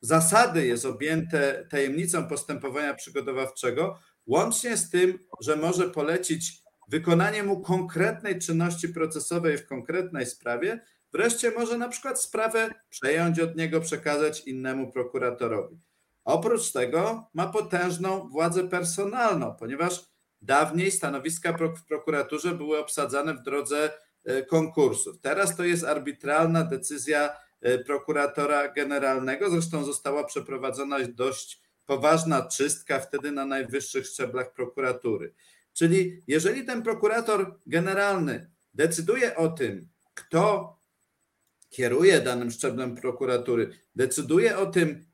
zasady 0.00 0.66
jest 0.66 0.84
objęte 0.84 1.66
tajemnicą 1.70 2.28
postępowania 2.28 2.94
przygotowawczego, 2.94 3.98
łącznie 4.26 4.76
z 4.76 4.90
tym, 4.90 5.18
że 5.42 5.56
może 5.56 5.90
polecić 5.90 6.62
wykonanie 6.88 7.42
mu 7.42 7.60
konkretnej 7.60 8.38
czynności 8.38 8.88
procesowej 8.88 9.58
w 9.58 9.66
konkretnej 9.66 10.26
sprawie, 10.26 10.80
wreszcie 11.12 11.50
może 11.50 11.78
na 11.78 11.88
przykład 11.88 12.22
sprawę 12.22 12.74
przejąć 12.88 13.40
od 13.40 13.56
niego, 13.56 13.80
przekazać 13.80 14.46
innemu 14.46 14.92
prokuratorowi. 14.92 15.80
Oprócz 16.24 16.72
tego 16.72 17.30
ma 17.34 17.46
potężną 17.46 18.28
władzę 18.28 18.68
personalną, 18.68 19.54
ponieważ 19.58 20.04
dawniej 20.42 20.90
stanowiska 20.90 21.52
w 21.52 21.84
prokuraturze 21.84 22.54
były 22.54 22.78
obsadzane 22.78 23.34
w 23.34 23.42
drodze 23.42 23.90
e, 24.24 24.42
konkursów. 24.42 25.20
Teraz 25.20 25.56
to 25.56 25.64
jest 25.64 25.84
arbitralna 25.84 26.64
decyzja 26.64 27.36
e, 27.60 27.78
prokuratora 27.78 28.68
generalnego. 28.72 29.50
Zresztą 29.50 29.84
została 29.84 30.24
przeprowadzona 30.24 30.96
dość 31.08 31.62
poważna 31.86 32.42
czystka 32.42 33.00
wtedy 33.00 33.32
na 33.32 33.44
najwyższych 33.44 34.06
szczeblach 34.06 34.52
prokuratury. 34.52 35.34
Czyli 35.72 36.22
jeżeli 36.26 36.64
ten 36.64 36.82
prokurator 36.82 37.58
generalny 37.66 38.50
decyduje 38.74 39.36
o 39.36 39.48
tym, 39.48 39.88
kto 40.14 40.76
kieruje 41.68 42.20
danym 42.20 42.50
szczeblem 42.50 42.94
prokuratury, 42.94 43.70
decyduje 43.94 44.58
o 44.58 44.66
tym, 44.66 45.06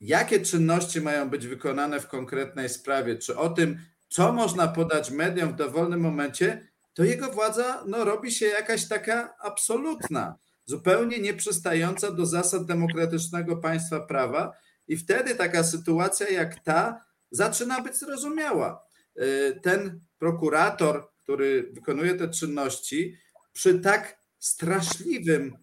jakie 0.00 0.40
czynności 0.40 1.00
mają 1.00 1.30
być 1.30 1.46
wykonane 1.46 2.00
w 2.00 2.08
konkretnej 2.08 2.68
sprawie, 2.68 3.16
czy 3.16 3.36
o 3.36 3.48
tym, 3.48 3.78
co 4.08 4.32
można 4.32 4.68
podać 4.68 5.10
mediom 5.10 5.52
w 5.52 5.56
dowolnym 5.56 6.00
momencie, 6.00 6.68
to 6.94 7.04
jego 7.04 7.30
władza 7.30 7.84
no, 7.86 8.04
robi 8.04 8.32
się 8.32 8.46
jakaś 8.46 8.88
taka 8.88 9.34
absolutna, 9.40 10.38
zupełnie 10.64 11.18
nieprzystająca 11.18 12.10
do 12.12 12.26
zasad 12.26 12.64
demokratycznego 12.64 13.56
państwa 13.56 14.00
prawa, 14.00 14.52
i 14.88 14.96
wtedy 14.96 15.34
taka 15.34 15.64
sytuacja 15.64 16.28
jak 16.28 16.64
ta 16.64 17.04
zaczyna 17.30 17.80
być 17.80 17.96
zrozumiała. 17.96 18.82
Y, 19.22 19.60
ten 19.62 20.00
prokurator, 20.18 21.08
który 21.22 21.70
wykonuje 21.72 22.14
te 22.14 22.28
czynności, 22.28 23.16
przy 23.52 23.78
tak 23.78 24.18
straszliwym 24.38 25.56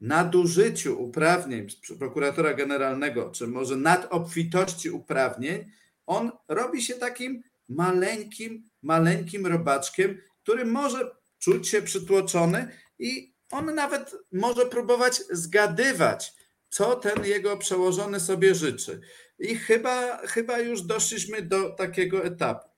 nadużyciu 0.00 1.02
uprawnień 1.02 1.66
prokuratora 1.98 2.54
generalnego, 2.54 3.30
czy 3.30 3.46
może 3.46 3.76
nadobfitości 3.76 4.90
uprawnień, 4.90 5.70
on 6.06 6.32
robi 6.48 6.82
się 6.82 6.94
takim 6.94 7.42
maleńkim, 7.76 8.70
maleńkim 8.82 9.46
robaczkiem, 9.46 10.18
który 10.42 10.64
może 10.64 11.10
czuć 11.38 11.68
się 11.68 11.82
przytłoczony 11.82 12.68
i 12.98 13.32
on 13.50 13.74
nawet 13.74 14.14
może 14.32 14.66
próbować 14.66 15.22
zgadywać, 15.30 16.32
co 16.68 16.96
ten 16.96 17.24
jego 17.24 17.56
przełożony 17.56 18.20
sobie 18.20 18.54
życzy. 18.54 19.00
I 19.38 19.56
chyba, 19.56 20.16
chyba 20.26 20.58
już 20.58 20.82
doszliśmy 20.82 21.42
do 21.42 21.70
takiego 21.70 22.24
etapu. 22.24 22.68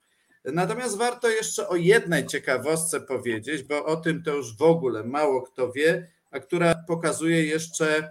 Natomiast 0.44 0.96
warto 0.96 1.28
jeszcze 1.28 1.68
o 1.68 1.76
jednej 1.76 2.26
ciekawostce 2.26 3.00
powiedzieć, 3.00 3.62
bo 3.62 3.84
o 3.84 3.96
tym 3.96 4.22
to 4.22 4.34
już 4.34 4.56
w 4.56 4.62
ogóle 4.62 5.04
mało 5.04 5.42
kto 5.42 5.72
wie, 5.72 6.10
a 6.30 6.40
która 6.40 6.74
pokazuje 6.88 7.44
jeszcze 7.44 8.10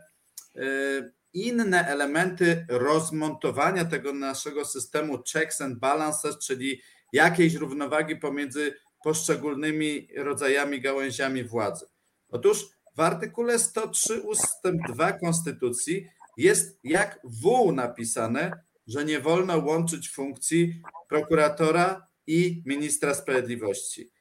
e, 0.55 1.11
inne 1.33 1.87
elementy 1.87 2.65
rozmontowania 2.69 3.85
tego 3.85 4.13
naszego 4.13 4.65
systemu 4.65 5.23
checks 5.33 5.61
and 5.61 5.79
balances, 5.79 6.37
czyli 6.39 6.81
jakiejś 7.13 7.53
równowagi 7.53 8.15
pomiędzy 8.15 8.73
poszczególnymi 9.03 10.07
rodzajami 10.17 10.81
gałęziami 10.81 11.43
władzy. 11.43 11.85
Otóż 12.29 12.69
w 12.95 12.99
artykule 12.99 13.59
103 13.59 14.21
ustęp 14.21 14.81
2 14.87 15.11
Konstytucji 15.11 16.07
jest 16.37 16.79
jak 16.83 17.19
W 17.23 17.71
napisane, 17.71 18.51
że 18.87 19.05
nie 19.05 19.19
wolno 19.19 19.57
łączyć 19.57 20.09
funkcji 20.09 20.81
prokuratora 21.09 22.07
i 22.27 22.63
ministra 22.65 23.13
sprawiedliwości. 23.13 24.11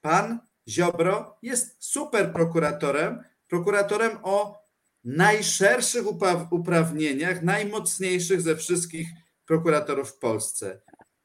Pan 0.00 0.38
Ziobro 0.68 1.38
jest 1.42 1.84
super 1.84 2.32
prokuratorem, 2.32 3.24
prokuratorem 3.48 4.18
o 4.22 4.61
najszerszych 5.04 6.04
uprawnieniach, 6.50 7.42
najmocniejszych 7.42 8.40
ze 8.40 8.56
wszystkich 8.56 9.08
prokuratorów 9.46 10.10
w 10.10 10.18
Polsce. 10.18 10.82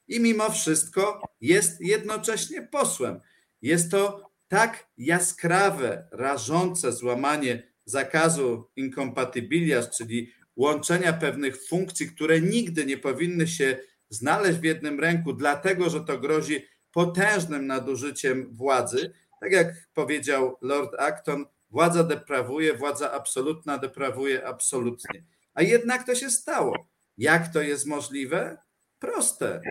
I 0.08 0.20
mimo 0.20 0.50
wszystko 0.50 1.22
jest 1.42 1.82
jednocześnie 1.82 2.62
posłem. 2.62 3.20
Jest 3.62 3.92
to 3.92 4.32
tak 4.48 4.88
jaskrawe, 4.98 6.08
rażące 6.12 6.92
złamanie 6.92 7.74
zakazu 7.86 8.70
incompatibilias, 8.76 9.98
czyli 9.98 10.32
łączenia 10.56 11.14
pewnych 11.14 11.68
funkcji, 11.68 12.08
które 12.08 12.42
nigdy 12.42 12.86
nie 12.86 12.98
powinny 12.98 13.48
się 13.48 13.78
znaleźć 14.10 14.60
w 14.60 14.64
jednym 14.64 15.00
ręku, 15.00 15.34
dlatego 15.34 15.90
że 15.90 16.06
to 16.06 16.18
grozi 16.18 16.66
potężnym 16.92 17.68
nadużyciem 17.68 18.56
władzy. 18.56 19.14
Tak 19.42 19.52
jak 19.52 19.88
powiedział 19.94 20.58
Lord 20.62 20.94
Acton, 21.00 21.46
Władza 21.70 22.04
deprawuje, 22.04 22.74
władza 22.74 23.12
absolutna 23.12 23.78
deprawuje 23.78 24.48
absolutnie. 24.48 25.26
A 25.54 25.62
jednak 25.62 26.06
to 26.06 26.16
się 26.16 26.30
stało. 26.30 26.90
Jak 27.18 27.54
to 27.54 27.62
jest 27.62 27.86
możliwe? 27.86 28.58
Proste. 29.00 29.62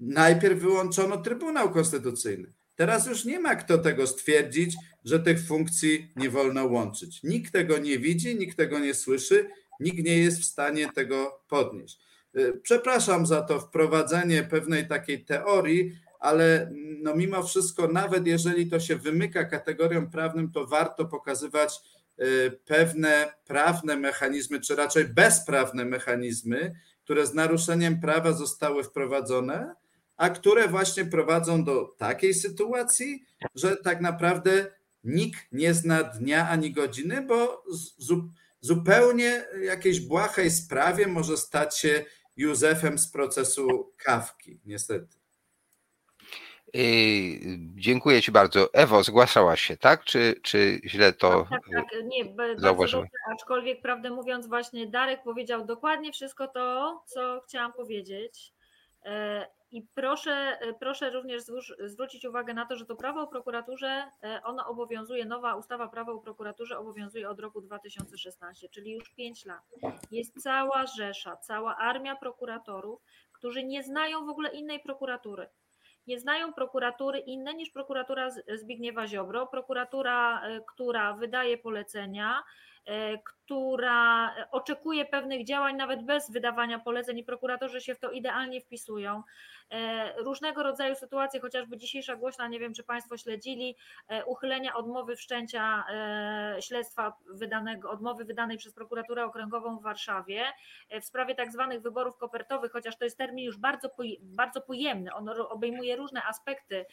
Najpierw 0.00 0.60
wyłączono 0.60 1.16
Trybunał 1.16 1.70
Konstytucyjny. 1.70 2.52
Teraz 2.74 3.06
już 3.06 3.24
nie 3.24 3.40
ma 3.40 3.56
kto 3.56 3.78
tego 3.78 4.06
stwierdzić, 4.06 4.76
że 5.04 5.20
tych 5.20 5.46
funkcji 5.46 6.12
nie 6.16 6.30
wolno 6.30 6.66
łączyć. 6.66 7.22
Nikt 7.22 7.52
tego 7.52 7.78
nie 7.78 7.98
widzi, 7.98 8.36
nikt 8.36 8.56
tego 8.56 8.78
nie 8.78 8.94
słyszy, 8.94 9.48
nikt 9.80 9.98
nie 10.04 10.18
jest 10.18 10.40
w 10.40 10.44
stanie 10.44 10.92
tego 10.92 11.44
podnieść. 11.48 11.98
Y, 12.38 12.60
przepraszam 12.62 13.26
za 13.26 13.42
to 13.42 13.60
wprowadzenie 13.60 14.42
pewnej 14.42 14.88
takiej 14.88 15.24
teorii, 15.24 15.98
ale 16.20 16.70
no 17.02 17.14
mimo 17.14 17.42
wszystko, 17.42 17.88
nawet 17.88 18.26
jeżeli 18.26 18.70
to 18.70 18.80
się 18.80 18.96
wymyka 18.96 19.44
kategoriom 19.44 20.10
prawnym, 20.10 20.52
to 20.52 20.66
warto 20.66 21.04
pokazywać 21.04 21.80
pewne 22.64 23.32
prawne 23.44 23.96
mechanizmy, 23.96 24.60
czy 24.60 24.76
raczej 24.76 25.04
bezprawne 25.04 25.84
mechanizmy, 25.84 26.74
które 27.04 27.26
z 27.26 27.34
naruszeniem 27.34 28.00
prawa 28.00 28.32
zostały 28.32 28.84
wprowadzone, 28.84 29.74
a 30.16 30.30
które 30.30 30.68
właśnie 30.68 31.04
prowadzą 31.04 31.64
do 31.64 31.94
takiej 31.98 32.34
sytuacji, 32.34 33.24
że 33.54 33.76
tak 33.76 34.00
naprawdę 34.00 34.66
nikt 35.04 35.52
nie 35.52 35.74
zna 35.74 36.02
dnia 36.02 36.48
ani 36.48 36.72
godziny, 36.72 37.22
bo 37.22 37.64
zupełnie 38.60 39.44
jakiejś 39.62 40.00
błahej 40.00 40.50
sprawie 40.50 41.06
może 41.06 41.36
stać 41.36 41.78
się 41.78 42.04
Józefem 42.36 42.98
z 42.98 43.10
procesu 43.10 43.92
Kawki, 43.96 44.60
niestety. 44.64 45.16
Dziękuję 47.74 48.22
Ci 48.22 48.32
bardzo. 48.32 48.68
Ewo, 48.72 49.02
zgłaszałaś 49.02 49.60
się, 49.60 49.76
tak? 49.76 50.04
Czy, 50.04 50.34
czy 50.42 50.80
źle 50.84 51.12
to 51.12 51.46
tak, 51.50 51.62
tak, 51.72 51.90
tak. 51.90 52.04
Nie, 52.04 52.34
zauważyłem? 52.56 53.06
aczkolwiek 53.32 53.82
prawdę 53.82 54.10
mówiąc 54.10 54.46
właśnie 54.46 54.86
Darek 54.86 55.22
powiedział 55.22 55.64
dokładnie 55.64 56.12
wszystko 56.12 56.48
to, 56.48 57.02
co 57.06 57.40
chciałam 57.40 57.72
powiedzieć. 57.72 58.52
E, 59.04 59.46
I 59.70 59.82
proszę, 59.94 60.58
e, 60.60 60.74
proszę 60.74 61.10
również 61.10 61.42
zwrócić 61.84 62.24
uwagę 62.24 62.54
na 62.54 62.66
to, 62.66 62.76
że 62.76 62.86
to 62.86 62.96
prawo 62.96 63.20
o 63.20 63.26
prokuraturze, 63.26 64.10
e, 64.22 64.40
ono 64.44 64.66
obowiązuje, 64.66 65.24
nowa 65.24 65.56
ustawa 65.56 65.88
prawa 65.88 66.12
o 66.12 66.18
prokuraturze 66.18 66.78
obowiązuje 66.78 67.28
od 67.28 67.40
roku 67.40 67.60
2016, 67.60 68.68
czyli 68.68 68.92
już 68.92 69.10
5 69.10 69.44
lat. 69.44 69.62
Jest 70.10 70.42
cała 70.42 70.86
rzesza, 70.86 71.36
cała 71.36 71.76
armia 71.76 72.16
prokuratorów, 72.16 73.02
którzy 73.32 73.64
nie 73.64 73.82
znają 73.82 74.26
w 74.26 74.28
ogóle 74.28 74.50
innej 74.50 74.80
prokuratury 74.80 75.48
nie 76.06 76.20
znają 76.20 76.52
prokuratury 76.52 77.18
inne 77.18 77.54
niż 77.54 77.70
prokuratura 77.70 78.30
Zbigniewa 78.54 79.06
Ziobro, 79.06 79.46
prokuratura, 79.46 80.42
która 80.66 81.14
wydaje 81.14 81.58
polecenia, 81.58 82.42
która 83.24 84.34
oczekuje 84.50 85.04
pewnych 85.04 85.44
działań 85.44 85.76
nawet 85.76 86.02
bez 86.02 86.30
wydawania 86.30 86.78
poleceń 86.78 87.18
i 87.18 87.24
prokuratorzy 87.24 87.80
się 87.80 87.94
w 87.94 87.98
to 87.98 88.10
idealnie 88.10 88.60
wpisują. 88.60 89.22
E, 89.70 90.12
różnego 90.22 90.62
rodzaju 90.62 90.94
sytuacje, 90.94 91.40
chociażby 91.40 91.76
dzisiejsza 91.76 92.16
głośna, 92.16 92.48
nie 92.48 92.60
wiem 92.60 92.74
czy 92.74 92.84
Państwo 92.84 93.16
śledzili, 93.16 93.76
e, 94.08 94.24
uchylenia 94.24 94.74
odmowy 94.74 95.16
wszczęcia 95.16 95.84
śledztwa 96.60 97.16
wydanego, 97.30 97.90
odmowy 97.90 98.24
wydanej 98.24 98.58
przez 98.58 98.74
prokuraturę 98.74 99.24
okręgową 99.24 99.78
w 99.78 99.82
Warszawie 99.82 100.44
w 101.00 101.04
sprawie 101.04 101.34
tak 101.34 101.52
zwanych 101.52 101.82
wyborów 101.82 102.16
kopertowych, 102.16 102.72
chociaż 102.72 102.98
to 102.98 103.04
jest 103.04 103.18
termin 103.18 103.44
już 103.44 103.58
bardzo, 103.58 103.90
bardzo 104.20 104.60
pojemny, 104.60 105.14
on 105.14 105.28
obejmuje 105.28 105.96
różne 105.96 106.22
aspekty 106.22 106.86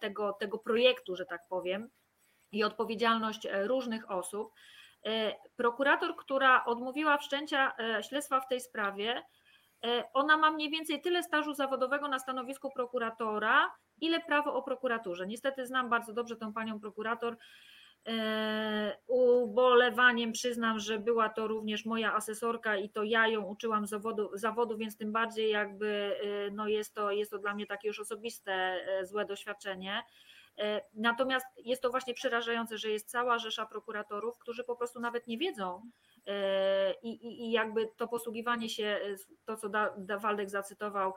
tego, 0.00 0.32
tego 0.32 0.58
projektu, 0.58 1.16
że 1.16 1.26
tak 1.26 1.40
powiem 1.48 1.90
i 2.56 2.64
odpowiedzialność 2.64 3.46
e, 3.46 3.66
różnych 3.66 4.10
osób. 4.10 4.52
E, 5.06 5.34
prokurator, 5.56 6.16
która 6.16 6.64
odmówiła 6.64 7.18
wszczęcia 7.18 7.72
e, 7.78 8.02
śledztwa 8.02 8.40
w 8.40 8.48
tej 8.48 8.60
sprawie, 8.60 9.22
ona 10.12 10.36
ma 10.36 10.50
mniej 10.50 10.70
więcej 10.70 11.02
tyle 11.02 11.22
stażu 11.22 11.54
zawodowego 11.54 12.08
na 12.08 12.18
stanowisku 12.18 12.70
prokuratora, 12.70 13.70
ile 14.00 14.20
prawo 14.20 14.54
o 14.54 14.62
prokuraturze. 14.62 15.26
Niestety 15.26 15.66
znam 15.66 15.90
bardzo 15.90 16.12
dobrze 16.12 16.36
tę 16.36 16.52
panią 16.52 16.80
prokurator. 16.80 17.36
Ubolewaniem 19.06 20.32
przyznam, 20.32 20.78
że 20.78 20.98
była 20.98 21.28
to 21.28 21.48
również 21.48 21.84
moja 21.84 22.14
asesorka 22.14 22.76
i 22.76 22.90
to 22.90 23.02
ja 23.02 23.28
ją 23.28 23.42
uczyłam 23.42 23.86
zawodu, 23.86 24.30
zawodu 24.34 24.76
więc 24.76 24.96
tym 24.96 25.12
bardziej 25.12 25.50
jakby 25.50 26.16
no 26.52 26.68
jest, 26.68 26.94
to, 26.94 27.10
jest 27.10 27.30
to 27.30 27.38
dla 27.38 27.54
mnie 27.54 27.66
takie 27.66 27.88
już 27.88 28.00
osobiste 28.00 28.80
złe 29.02 29.24
doświadczenie. 29.24 30.02
E, 30.58 30.80
natomiast 30.94 31.46
jest 31.56 31.82
to 31.82 31.90
właśnie 31.90 32.14
przerażające, 32.14 32.78
że 32.78 32.90
jest 32.90 33.10
cała 33.10 33.38
rzesza 33.38 33.66
prokuratorów, 33.66 34.38
którzy 34.38 34.64
po 34.64 34.76
prostu 34.76 35.00
nawet 35.00 35.26
nie 35.26 35.38
wiedzą 35.38 35.90
e, 36.26 36.92
i, 37.02 37.08
i, 37.08 37.46
i 37.46 37.50
jakby 37.50 37.88
to 37.96 38.08
posługiwanie 38.08 38.68
się, 38.68 38.84
e, 38.84 39.16
to 39.44 39.56
co 39.56 39.68
da, 39.68 39.94
da 39.98 40.18
Waldek 40.18 40.50
zacytował, 40.50 41.14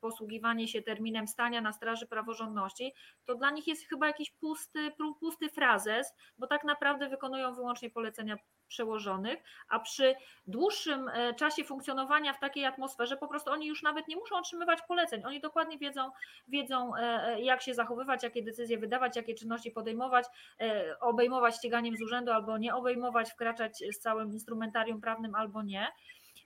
posługiwanie 0.00 0.68
się 0.68 0.82
terminem 0.82 1.28
stania 1.28 1.60
na 1.60 1.72
straży 1.72 2.06
praworządności, 2.06 2.94
to 3.24 3.34
dla 3.34 3.50
nich 3.50 3.66
jest 3.66 3.88
chyba 3.88 4.06
jakiś 4.06 4.30
pusty, 4.30 4.92
pusty 5.20 5.48
frazes, 5.48 6.14
bo 6.38 6.46
tak 6.46 6.64
naprawdę 6.64 7.08
wykonują 7.08 7.54
wyłącznie 7.54 7.90
polecenia 7.90 8.36
przełożonych, 8.72 9.42
a 9.68 9.78
przy 9.78 10.14
dłuższym 10.46 11.08
e, 11.08 11.34
czasie 11.34 11.64
funkcjonowania 11.64 12.32
w 12.32 12.40
takiej 12.40 12.64
atmosferze 12.66 13.16
po 13.16 13.28
prostu 13.28 13.50
oni 13.50 13.66
już 13.66 13.82
nawet 13.82 14.08
nie 14.08 14.16
muszą 14.16 14.36
otrzymywać 14.36 14.82
poleceń. 14.82 15.24
Oni 15.24 15.40
dokładnie 15.40 15.78
wiedzą, 15.78 16.10
wiedzą 16.48 16.96
e, 16.96 17.00
e, 17.00 17.40
jak 17.40 17.62
się 17.62 17.74
zachowywać, 17.74 18.22
jakie 18.22 18.42
decyzje 18.42 18.78
wydawać, 18.78 19.16
jakie 19.16 19.34
czynności 19.34 19.70
podejmować, 19.70 20.26
obejmować 21.00 21.56
ściganiem 21.56 21.96
z 21.96 22.02
urzędu 22.02 22.32
albo 22.32 22.58
nie 22.58 22.74
obejmować, 22.74 23.32
wkraczać 23.32 23.78
z 23.78 23.98
całym 23.98 24.32
instrumentarium 24.32 25.00
prawnym 25.00 25.34
albo 25.34 25.62
nie. 25.62 25.86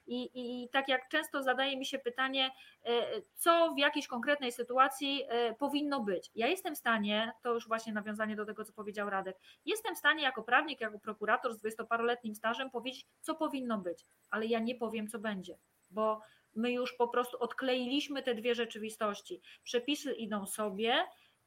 I, 0.06 0.30
I 0.34 0.68
tak 0.68 0.88
jak 0.88 1.08
często 1.08 1.42
zadaje 1.42 1.76
mi 1.76 1.86
się 1.86 1.98
pytanie, 1.98 2.50
e, 2.84 3.22
co 3.34 3.74
w 3.74 3.78
jakiejś 3.78 4.06
konkretnej 4.06 4.52
sytuacji 4.52 5.24
e, 5.28 5.54
powinno 5.54 6.00
być. 6.00 6.30
Ja 6.34 6.46
jestem 6.46 6.74
w 6.74 6.78
stanie, 6.78 7.32
to 7.42 7.54
już 7.54 7.68
właśnie 7.68 7.92
nawiązanie 7.92 8.36
do 8.36 8.44
tego, 8.44 8.64
co 8.64 8.72
powiedział 8.72 9.10
Radek, 9.10 9.36
jestem 9.64 9.94
w 9.94 9.98
stanie 9.98 10.22
jako 10.22 10.42
prawnik, 10.42 10.80
jako 10.80 10.98
prokurator 10.98 11.54
z 11.54 11.58
dwudziestoparoletnim 11.58 12.34
stażem 12.34 12.70
powiedzieć, 12.70 13.06
co 13.20 13.34
powinno 13.34 13.78
być, 13.78 14.06
ale 14.30 14.46
ja 14.46 14.58
nie 14.58 14.74
powiem, 14.74 15.08
co 15.08 15.18
będzie, 15.18 15.58
bo 15.90 16.20
my 16.54 16.72
już 16.72 16.92
po 16.92 17.08
prostu 17.08 17.38
odkleiliśmy 17.38 18.22
te 18.22 18.34
dwie 18.34 18.54
rzeczywistości. 18.54 19.40
Przepisy 19.62 20.12
idą 20.12 20.46
sobie, 20.46 21.04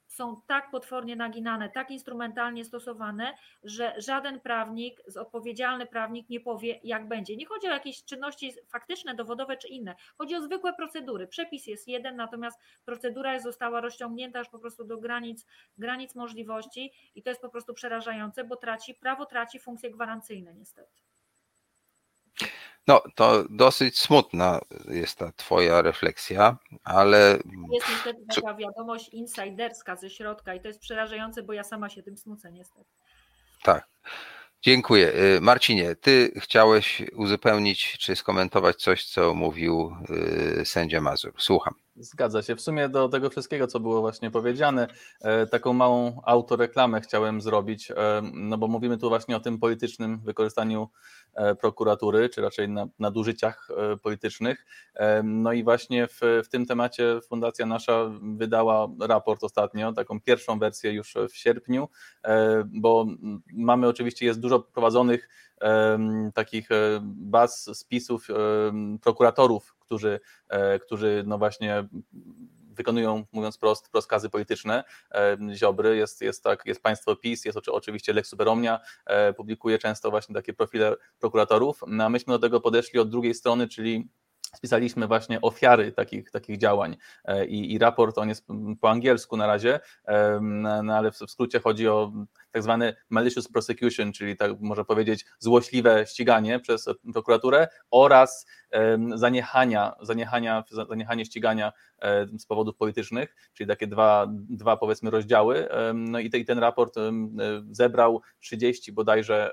są 0.09 0.41
tak 0.47 0.71
potwornie 0.71 1.15
naginane, 1.15 1.69
tak 1.69 1.91
instrumentalnie 1.91 2.65
stosowane, 2.65 3.33
że 3.63 3.93
żaden 3.97 4.39
prawnik, 4.39 5.01
odpowiedzialny 5.19 5.85
prawnik 5.85 6.29
nie 6.29 6.39
powie, 6.39 6.79
jak 6.83 7.07
będzie. 7.07 7.35
Nie 7.35 7.45
chodzi 7.45 7.67
o 7.67 7.71
jakieś 7.71 8.03
czynności 8.03 8.53
faktyczne, 8.67 9.15
dowodowe 9.15 9.57
czy 9.57 9.67
inne. 9.67 9.95
Chodzi 10.17 10.35
o 10.35 10.41
zwykłe 10.41 10.73
procedury. 10.73 11.27
Przepis 11.27 11.67
jest 11.67 11.87
jeden, 11.87 12.15
natomiast 12.15 12.59
procedura 12.85 13.39
została 13.39 13.81
rozciągnięta 13.81 14.39
już 14.39 14.49
po 14.49 14.59
prostu 14.59 14.83
do 14.83 14.97
granic, 14.97 15.45
granic 15.77 16.15
możliwości 16.15 16.93
i 17.15 17.23
to 17.23 17.29
jest 17.29 17.41
po 17.41 17.49
prostu 17.49 17.73
przerażające, 17.73 18.43
bo 18.43 18.55
traci, 18.55 18.95
prawo 18.95 19.25
traci 19.25 19.59
funkcje 19.59 19.91
gwarancyjne 19.91 20.53
niestety. 20.53 21.08
No, 22.89 23.03
to 23.15 23.43
dosyć 23.49 23.99
smutna 23.99 24.59
jest 24.87 25.17
ta 25.17 25.31
Twoja 25.31 25.81
refleksja, 25.81 26.57
ale. 26.83 27.39
Jest 27.73 27.89
niestety 27.89 28.19
taka 28.35 28.53
wiadomość 28.53 29.09
insiderska 29.09 29.95
ze 29.95 30.09
środka 30.09 30.53
i 30.53 30.61
to 30.61 30.67
jest 30.67 30.79
przerażające, 30.79 31.43
bo 31.43 31.53
ja 31.53 31.63
sama 31.63 31.89
się 31.89 32.03
tym 32.03 32.17
smucę, 32.17 32.51
niestety. 32.51 32.89
Tak. 33.63 33.89
Dziękuję. 34.61 35.13
Y, 35.37 35.41
Marcinie, 35.41 35.95
ty 35.95 36.31
chciałeś 36.37 37.01
uzupełnić 37.15 37.97
czy 37.97 38.15
skomentować 38.15 38.75
coś, 38.75 39.05
co 39.05 39.33
mówił 39.33 39.95
y, 40.61 40.65
sędzia 40.65 41.01
Mazur. 41.01 41.33
Słucham. 41.37 41.73
Zgadza 41.99 42.41
się. 42.41 42.55
W 42.55 42.61
sumie 42.61 42.89
do 42.89 43.09
tego 43.09 43.29
wszystkiego, 43.29 43.67
co 43.67 43.79
było 43.79 44.01
właśnie 44.01 44.31
powiedziane, 44.31 44.87
e, 45.21 45.47
taką 45.47 45.73
małą 45.73 46.21
autoreklamę 46.25 47.01
chciałem 47.01 47.41
zrobić, 47.41 47.91
e, 47.91 47.95
no 48.33 48.57
bo 48.57 48.67
mówimy 48.67 48.97
tu 48.97 49.09
właśnie 49.09 49.35
o 49.35 49.39
tym 49.39 49.59
politycznym 49.59 50.19
wykorzystaniu 50.19 50.89
e, 51.33 51.55
prokuratury, 51.55 52.29
czy 52.29 52.41
raczej 52.41 52.67
nadużyciach 52.99 53.67
politycznych. 54.01 54.65
No 55.23 55.53
i 55.53 55.63
właśnie 55.63 56.07
w, 56.07 56.19
w 56.45 56.47
tym 56.49 56.65
temacie 56.65 57.19
Fundacja 57.21 57.65
Nasza 57.65 58.11
wydała 58.21 58.87
raport 59.01 59.43
ostatnio, 59.43 59.93
taką 59.93 60.21
pierwszą 60.21 60.59
wersję 60.59 60.93
już 60.93 61.13
w 61.29 61.37
sierpniu, 61.37 61.89
bo 62.65 63.05
mamy 63.53 63.87
oczywiście, 63.87 64.25
jest 64.25 64.39
dużo 64.39 64.59
prowadzonych 64.59 65.29
takich 66.33 66.69
baz, 67.01 67.77
spisów 67.77 68.27
prokuratorów 69.01 69.78
którzy, 69.89 70.19
e, 70.49 70.79
którzy 70.79 71.23
no 71.27 71.37
właśnie 71.37 71.87
wykonują, 72.71 73.25
mówiąc 73.31 73.57
prost, 73.57 73.89
rozkazy 73.93 74.29
polityczne. 74.29 74.83
E, 75.11 75.37
Ziobry, 75.55 75.97
jest, 75.97 76.21
jest, 76.21 76.43
tak, 76.43 76.65
jest 76.65 76.83
państwo 76.83 77.15
PiS, 77.15 77.45
jest 77.45 77.57
oczywiście 77.67 78.13
Lex 78.13 78.29
Superomnia, 78.29 78.79
e, 79.05 79.33
publikuje 79.33 79.77
często 79.77 80.09
właśnie 80.09 80.35
takie 80.35 80.53
profile 80.53 80.95
prokuratorów, 81.19 81.81
no 81.87 82.03
a 82.03 82.09
myśmy 82.09 82.33
do 82.33 82.39
tego 82.39 82.61
podeszli 82.61 82.99
od 82.99 83.09
drugiej 83.09 83.33
strony, 83.33 83.67
czyli 83.67 84.09
spisaliśmy 84.55 85.07
właśnie 85.07 85.41
ofiary 85.41 85.91
takich, 85.91 86.31
takich 86.31 86.57
działań. 86.57 86.97
I, 87.47 87.73
i 87.73 87.79
raport, 87.79 88.17
on 88.17 88.29
jest 88.29 88.47
po 88.81 88.89
angielsku 88.89 89.37
na 89.37 89.47
razie, 89.47 89.79
no 90.41 90.95
ale 90.95 91.11
w 91.11 91.17
skrócie 91.17 91.59
chodzi 91.59 91.87
o 91.87 92.11
tak 92.51 92.63
zwany 92.63 92.95
malicious 93.09 93.47
prosecution, 93.47 94.11
czyli 94.11 94.37
tak 94.37 94.51
można 94.59 94.83
powiedzieć 94.83 95.25
złośliwe 95.39 96.05
ściganie 96.07 96.59
przez 96.59 96.89
prokuraturę 97.13 97.67
oraz 97.91 98.45
zaniechania, 99.15 99.93
zaniechania, 100.01 100.63
zaniechanie 100.89 101.25
ścigania 101.25 101.71
z 102.37 102.45
powodów 102.45 102.75
politycznych, 102.75 103.35
czyli 103.53 103.67
takie 103.67 103.87
dwa, 103.87 104.27
dwa 104.31 104.77
powiedzmy 104.77 105.09
rozdziały. 105.09 105.69
No 105.93 106.19
i, 106.19 106.29
te, 106.29 106.37
i 106.37 106.45
ten 106.45 106.59
raport 106.59 106.95
zebrał 107.71 108.21
30 108.39 108.91
bodajże 108.91 109.51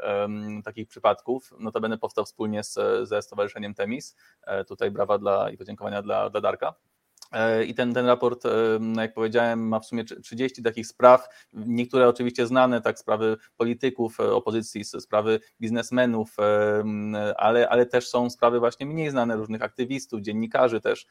takich 0.65 0.89
przypadków. 0.89 1.53
Notabene 1.59 1.99
powstał 1.99 2.25
wspólnie 2.25 2.65
z, 2.65 2.79
ze 3.09 3.23
Stowarzyszeniem 3.23 3.75
Temis. 3.75 4.17
E, 4.43 4.65
tutaj 4.65 4.91
brawa 4.91 5.19
dla, 5.19 5.51
i 5.51 5.57
podziękowania 5.57 6.03
dla, 6.03 6.31
dla 6.31 6.41
Darka. 6.41 6.75
E, 7.33 7.65
I 7.65 7.75
ten, 7.75 7.95
ten 7.95 8.07
raport, 8.07 8.47
e, 8.47 8.51
jak 8.97 9.15
powiedziałem, 9.15 9.69
ma 9.69 9.81
w 9.81 9.87
sumie 9.87 10.05
30 10.05 10.63
takich 10.63 10.87
spraw, 10.87 11.29
niektóre 11.53 12.09
oczywiście 12.09 12.47
znane, 12.47 12.81
tak, 12.81 12.99
sprawy 12.99 13.37
polityków 13.57 14.21
e, 14.21 14.35
opozycji, 14.35 14.85
sprawy 14.85 15.41
biznesmenów, 15.61 16.37
ale, 17.37 17.69
ale 17.69 17.87
też 17.87 18.09
są 18.09 18.31
sprawy 18.31 18.59
właśnie 18.59 18.87
mniej 18.87 19.11
znane, 19.11 19.37
różnych 19.37 19.63
aktywistów, 19.63 20.21
dziennikarzy 20.21 20.81
też, 20.81 21.07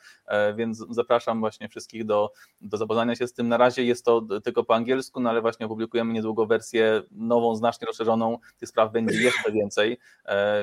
więc 0.56 0.86
zapraszam 0.90 1.40
właśnie 1.40 1.70
wszystkich 1.70 2.06
do, 2.06 2.32
do 2.62 2.78
zapoznania 2.78 3.16
się 3.16 3.28
z 3.28 3.34
tym. 3.34 3.48
Na 3.48 3.58
razie 3.58 3.84
jest 3.84 4.06
to 4.06 4.22
tylko 4.44 4.64
po 4.64 4.76
angielsku, 4.76 5.20
no 5.20 5.30
ale 5.30 5.42
właśnie 5.42 5.66
opublikujemy 5.66 6.14
niedługo 6.14 6.46
wersję 6.46 7.02
nową, 7.12 7.56
znacznie 7.56 7.86
rozszerzoną, 7.86 8.38
tych 8.58 8.70
spraw 8.70 8.92
będzie 8.92 9.22
jeszcze 9.24 9.52
więcej, 9.52 9.98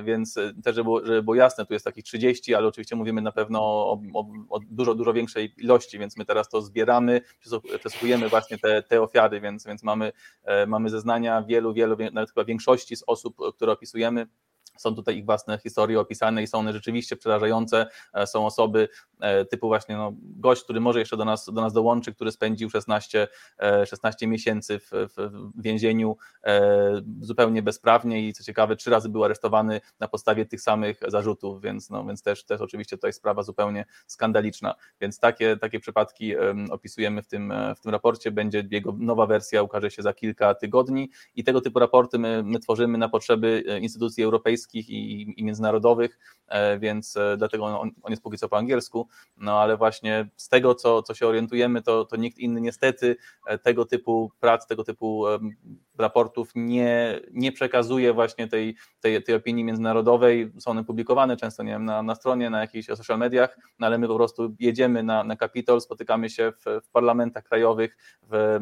więc 0.04 0.34
też, 0.34 0.74
żeby 0.74 0.84
było, 0.84 1.06
żeby 1.06 1.22
było 1.22 1.34
jasne, 1.34 1.66
tu 1.66 1.72
jest 1.72 1.84
takich 1.84 2.04
30, 2.04 2.54
ale 2.54 2.66
oczywiście 2.66 2.96
mówimy 2.96 3.22
na 3.22 3.32
pewno 3.32 3.60
o, 3.62 4.02
o, 4.14 4.26
o 4.50 4.60
dużo, 4.70 4.94
dużo 4.94 5.12
większej 5.12 5.41
ilości, 5.44 5.98
więc 5.98 6.16
my 6.16 6.24
teraz 6.24 6.48
to 6.48 6.62
zbieramy, 6.62 7.20
przesłuchujemy 7.78 8.28
właśnie 8.28 8.58
te, 8.58 8.82
te 8.82 9.02
ofiary, 9.02 9.40
więc, 9.40 9.66
więc 9.66 9.82
mamy, 9.82 10.12
e, 10.44 10.66
mamy 10.66 10.90
zeznania 10.90 11.42
wielu, 11.42 11.72
wielu, 11.72 11.96
nawet 12.12 12.30
chyba 12.30 12.44
większości 12.44 12.96
z 12.96 13.04
osób, 13.06 13.36
które 13.56 13.72
opisujemy, 13.72 14.26
są 14.76 14.94
tutaj 14.94 15.16
ich 15.16 15.24
własne 15.24 15.58
historie 15.58 16.00
opisane 16.00 16.42
i 16.42 16.46
są 16.46 16.58
one 16.58 16.72
rzeczywiście 16.72 17.16
przerażające. 17.16 17.86
E, 18.14 18.26
są 18.26 18.46
osoby 18.46 18.88
e, 19.20 19.44
typu 19.44 19.68
właśnie 19.68 19.96
no, 19.96 20.12
gość, 20.20 20.64
który 20.64 20.80
może 20.80 20.98
jeszcze 20.98 21.16
do 21.16 21.24
nas, 21.24 21.44
do 21.44 21.60
nas 21.60 21.72
dołączy, 21.72 22.14
który 22.14 22.32
spędził 22.32 22.70
16, 22.70 23.28
16 23.86 24.26
miesięcy 24.26 24.78
w, 24.78 24.90
w 24.92 25.62
więzieniu 25.62 26.16
zupełnie 27.20 27.62
bezprawnie 27.62 28.28
i 28.28 28.32
co 28.32 28.44
ciekawe, 28.44 28.76
trzy 28.76 28.90
razy 28.90 29.08
był 29.08 29.24
aresztowany 29.24 29.80
na 30.00 30.08
podstawie 30.08 30.46
tych 30.46 30.60
samych 30.60 31.00
zarzutów, 31.08 31.62
więc, 31.62 31.90
no, 31.90 32.04
więc 32.04 32.22
też, 32.22 32.44
też 32.44 32.60
oczywiście 32.60 32.96
jest 33.02 33.18
sprawa 33.18 33.42
zupełnie 33.42 33.84
skandaliczna. 34.06 34.74
Więc 35.00 35.18
takie, 35.18 35.56
takie 35.56 35.80
przypadki 35.80 36.34
opisujemy 36.70 37.22
w 37.22 37.26
tym, 37.26 37.52
w 37.76 37.80
tym 37.80 37.92
raporcie. 37.92 38.30
Będzie 38.30 38.64
jego 38.70 38.94
nowa 38.98 39.26
wersja, 39.26 39.62
ukaże 39.62 39.90
się 39.90 40.02
za 40.02 40.12
kilka 40.12 40.54
tygodni 40.54 41.10
i 41.34 41.44
tego 41.44 41.60
typu 41.60 41.78
raporty 41.78 42.18
my, 42.18 42.42
my 42.42 42.58
tworzymy 42.58 42.98
na 42.98 43.08
potrzeby 43.08 43.64
instytucji 43.80 44.24
europejskich 44.24 44.61
europejskich 44.62 44.90
i, 44.90 45.34
i 45.40 45.44
międzynarodowych, 45.44 46.18
e, 46.48 46.78
więc 46.78 47.16
e, 47.16 47.36
dlatego 47.36 47.64
on, 47.64 47.90
on 48.02 48.10
jest 48.10 48.22
póki 48.22 48.38
co 48.38 48.48
po 48.48 48.56
angielsku, 48.56 49.08
no 49.36 49.60
ale 49.60 49.76
właśnie 49.76 50.28
z 50.36 50.48
tego, 50.48 50.74
co, 50.74 51.02
co 51.02 51.14
się 51.14 51.26
orientujemy, 51.26 51.82
to, 51.82 52.04
to 52.04 52.16
nikt 52.16 52.38
inny 52.38 52.60
niestety 52.60 53.16
e, 53.46 53.58
tego 53.58 53.84
typu 53.84 54.32
prac, 54.40 54.66
tego 54.66 54.84
typu 54.84 55.24
raportów 55.98 56.50
nie, 56.54 57.20
nie 57.32 57.52
przekazuje 57.52 58.12
właśnie 58.12 58.48
tej, 58.48 58.76
tej, 59.00 59.22
tej 59.22 59.34
opinii 59.34 59.64
międzynarodowej, 59.64 60.52
są 60.58 60.70
one 60.70 60.84
publikowane 60.84 61.36
często 61.36 61.62
nie 61.62 61.72
wiem, 61.72 61.84
na, 61.84 62.02
na 62.02 62.14
stronie, 62.14 62.50
na 62.50 62.60
jakichś 62.60 62.86
social 62.86 63.18
mediach, 63.18 63.56
no 63.78 63.86
ale 63.86 63.98
my 63.98 64.08
po 64.08 64.16
prostu 64.16 64.54
jedziemy 64.58 65.02
na, 65.02 65.24
na 65.24 65.36
Kapitol, 65.36 65.80
spotykamy 65.80 66.30
się 66.30 66.52
w, 66.52 66.80
w 66.84 66.90
parlamentach 66.90 67.44
krajowych, 67.44 67.96
w 68.30 68.58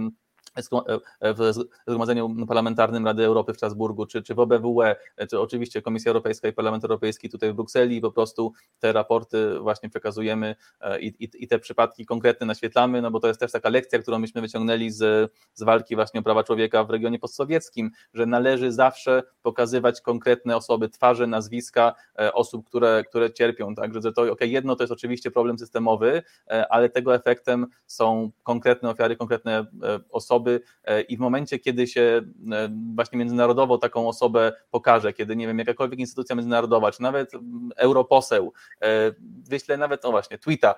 w 1.22 1.52
Zgromadzeniu 1.86 2.46
Parlamentarnym 2.46 3.06
Rady 3.06 3.24
Europy 3.24 3.52
w 3.52 3.56
Strasburgu, 3.56 4.06
czy, 4.06 4.22
czy 4.22 4.34
w 4.34 4.38
OBWE, 4.38 4.96
czy 5.30 5.40
oczywiście 5.40 5.82
Komisja 5.82 6.10
Europejska 6.10 6.48
i 6.48 6.52
Parlament 6.52 6.84
Europejski 6.84 7.28
tutaj 7.28 7.52
w 7.52 7.54
Brukseli. 7.54 8.00
Po 8.00 8.12
prostu 8.12 8.52
te 8.78 8.92
raporty 8.92 9.58
właśnie 9.60 9.88
przekazujemy 9.88 10.56
e, 10.80 11.00
i, 11.00 11.24
i, 11.24 11.30
i, 11.34 11.48
te 11.48 11.58
przypadki 11.58 12.06
konkretne 12.06 12.46
naświetlamy, 12.46 13.02
no 13.02 13.10
bo 13.10 13.20
to 13.20 13.28
jest 13.28 13.40
też 13.40 13.52
taka 13.52 13.68
lekcja, 13.68 13.98
którą 13.98 14.18
myśmy 14.18 14.40
wyciągnęli 14.40 14.90
z, 14.90 15.32
z 15.54 15.62
walki 15.62 15.94
właśnie 15.94 16.20
o 16.20 16.22
prawa 16.22 16.44
człowieka 16.44 16.84
w 16.84 16.90
regionie 16.90 17.18
postsowieckim, 17.18 17.90
że 18.14 18.26
należy 18.26 18.72
zawsze 18.72 19.22
pokazywać 19.42 20.00
konkretne 20.00 20.56
osoby, 20.56 20.88
twarze, 20.88 21.26
nazwiska 21.26 21.94
e, 22.18 22.32
osób, 22.32 22.66
które, 22.66 23.04
które 23.08 23.32
cierpią, 23.32 23.74
tak, 23.74 24.02
że 24.02 24.12
to 24.12 24.32
okay, 24.32 24.48
jedno 24.48 24.76
to 24.76 24.82
jest 24.82 24.92
oczywiście 24.92 25.30
problem 25.30 25.58
systemowy, 25.58 26.22
ale 26.70 26.88
tego 26.88 27.14
efektem 27.14 27.66
są 27.86 28.30
konkretne 28.42 28.90
ofiary, 28.90 29.16
konkretne 29.16 29.66
osoby, 30.10 30.39
osoby 30.40 30.60
e, 30.84 31.00
i 31.00 31.16
w 31.16 31.20
momencie, 31.20 31.58
kiedy 31.58 31.86
się 31.86 32.22
e, 32.52 32.68
właśnie 32.94 33.18
międzynarodowo 33.18 33.78
taką 33.78 34.08
osobę 34.08 34.52
pokaże, 34.70 35.12
kiedy 35.12 35.36
nie 35.36 35.46
wiem, 35.46 35.58
jakakolwiek 35.58 36.00
instytucja 36.00 36.36
międzynarodowa, 36.36 36.92
czy 36.92 37.02
nawet 37.02 37.32
europoseł 37.76 38.52
e, 38.82 39.12
wyśle 39.48 39.76
nawet, 39.76 40.04
no 40.04 40.10
właśnie, 40.10 40.38
tweeta, 40.38 40.74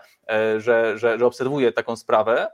że, 0.59 0.99
że, 0.99 1.19
że 1.19 1.27
obserwuje 1.27 1.73
taką 1.73 1.97
sprawę, 1.97 2.49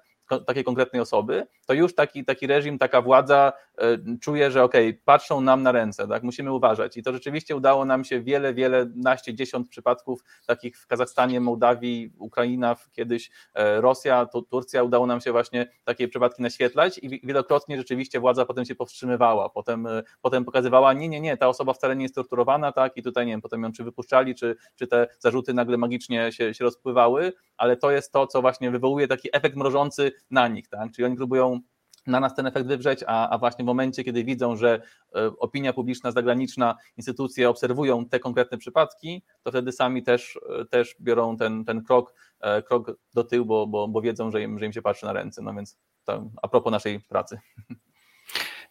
takiej 0.47 0.65
konkretnej 0.65 1.03
osoby, 1.03 1.47
to 1.67 1.75
już 1.75 1.95
taki, 1.95 2.25
taki 2.25 2.47
reżim, 2.47 2.79
taka 2.79 3.03
władza 3.03 3.53
e, 3.79 3.99
czuje, 4.21 4.51
że 4.51 4.63
okej, 4.63 4.89
okay, 4.89 5.01
patrzą 5.05 5.41
nam 5.41 5.63
na 5.63 5.73
ręce, 5.73 6.09
tak, 6.09 6.23
musimy 6.23 6.53
uważać. 6.53 6.97
I 6.97 7.03
to 7.03 7.13
rzeczywiście 7.13 7.57
udało 7.57 7.85
nam 7.85 8.05
się 8.05 8.21
wiele, 8.21 8.55
wiele, 8.55 8.87
naście, 8.95 9.35
dziesiąt 9.35 9.69
przypadków 9.69 10.25
takich 10.47 10.79
w 10.79 10.87
Kazachstanie, 10.87 11.41
Mołdawii, 11.41 12.13
Ukraina, 12.19 12.77
kiedyś 12.93 13.31
e, 13.55 13.81
Rosja, 13.81 14.27
to 14.27 14.43
Turcja, 14.43 14.83
udało 14.83 15.07
nam 15.07 15.21
się 15.21 15.33
właśnie 15.33 15.71
takie 15.85 16.09
przypadki 16.09 16.43
naświetlać 16.43 16.99
i 16.99 17.27
wielokrotnie 17.27 17.77
rzeczywiście 17.77 18.21
władza 18.21 18.47
potem 18.47 18.65
się 18.65 18.75
powstrzymywała, 18.75 19.49
potem, 19.49 19.87
e, 19.87 20.03
potem 20.21 20.45
pokazywała, 20.45 20.93
nie, 20.93 21.09
nie, 21.09 21.21
nie, 21.21 21.37
ta 21.37 21.49
osoba 21.49 21.73
wcale 21.73 21.97
nie 21.97 22.03
jest 22.03 22.15
torturowana, 22.15 22.73
tak, 22.73 22.97
i 22.97 23.03
tutaj, 23.03 23.27
nie 23.27 23.33
wiem, 23.33 23.41
potem 23.41 23.63
ją 23.63 23.73
czy 23.73 23.85
wypuszczali, 23.85 24.35
czy, 24.35 24.57
czy 24.77 24.87
te 24.87 25.07
zarzuty 25.19 25.55
nagle 25.55 25.77
magicznie 25.77 26.33
się, 26.33 26.55
się 26.55 26.65
rozpływały, 26.65 27.33
ale 27.57 27.77
to 27.77 27.91
jest 27.91 28.13
to, 28.13 28.27
co 28.27 28.41
właśnie 28.41 28.71
wywołuje 28.71 29.09
taki 29.09 29.29
efekt 29.33 29.57
mrożący 29.57 30.13
na 30.31 30.49
nich, 30.49 30.69
tak? 30.69 30.93
Czyli 30.93 31.07
oni 31.07 31.17
próbują 31.17 31.61
na 32.09 32.21
nas 32.21 32.35
ten 32.35 32.47
efekt 32.47 32.67
wywrzeć, 32.67 33.05
a, 33.07 33.29
a 33.29 33.39
właśnie 33.39 33.65
w 33.65 33.67
momencie, 33.67 34.05
kiedy 34.05 34.25
widzą, 34.25 34.57
że 34.57 34.81
e, 35.15 35.27
opinia 35.39 35.73
publiczna, 35.73 36.13
zagraniczna, 36.13 36.77
instytucje 36.97 37.49
obserwują 37.49 38.07
te 38.07 38.21
konkretne 38.21 38.59
przypadki, 38.59 39.23
to 39.43 39.51
wtedy 39.51 39.73
sami 39.73 40.03
też, 40.03 40.39
e, 40.61 40.65
też 40.65 40.97
biorą 41.01 41.37
ten, 41.37 41.65
ten 41.65 41.85
krok, 41.85 42.15
e, 42.41 42.63
krok 42.63 42.93
do 43.15 43.25
tyłu, 43.25 43.47
bo, 43.47 43.67
bo, 43.67 43.89
bo 43.89 44.01
wiedzą, 44.01 44.31
że 44.31 44.43
im, 44.43 44.59
że 44.59 44.67
im 44.67 44.73
się 44.73 44.83
patrzy 44.83 45.07
na 45.07 45.13
ręce. 45.13 45.43
No 45.43 45.55
więc 45.55 45.77
to 46.05 46.31
a 46.43 46.49
propos 46.49 46.71
naszej 46.71 47.01
pracy. 47.01 47.39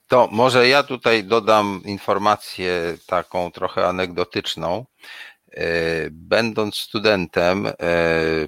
To 0.08 0.30
może 0.32 0.68
ja 0.68 0.84
tutaj 0.84 1.24
dodam 1.24 1.82
informację 1.86 2.98
taką 3.08 3.52
trochę 3.52 3.88
anegdotyczną. 3.88 4.86
E, 5.54 6.10
będąc 6.12 6.76
studentem, 6.76 7.68
e, 7.68 7.74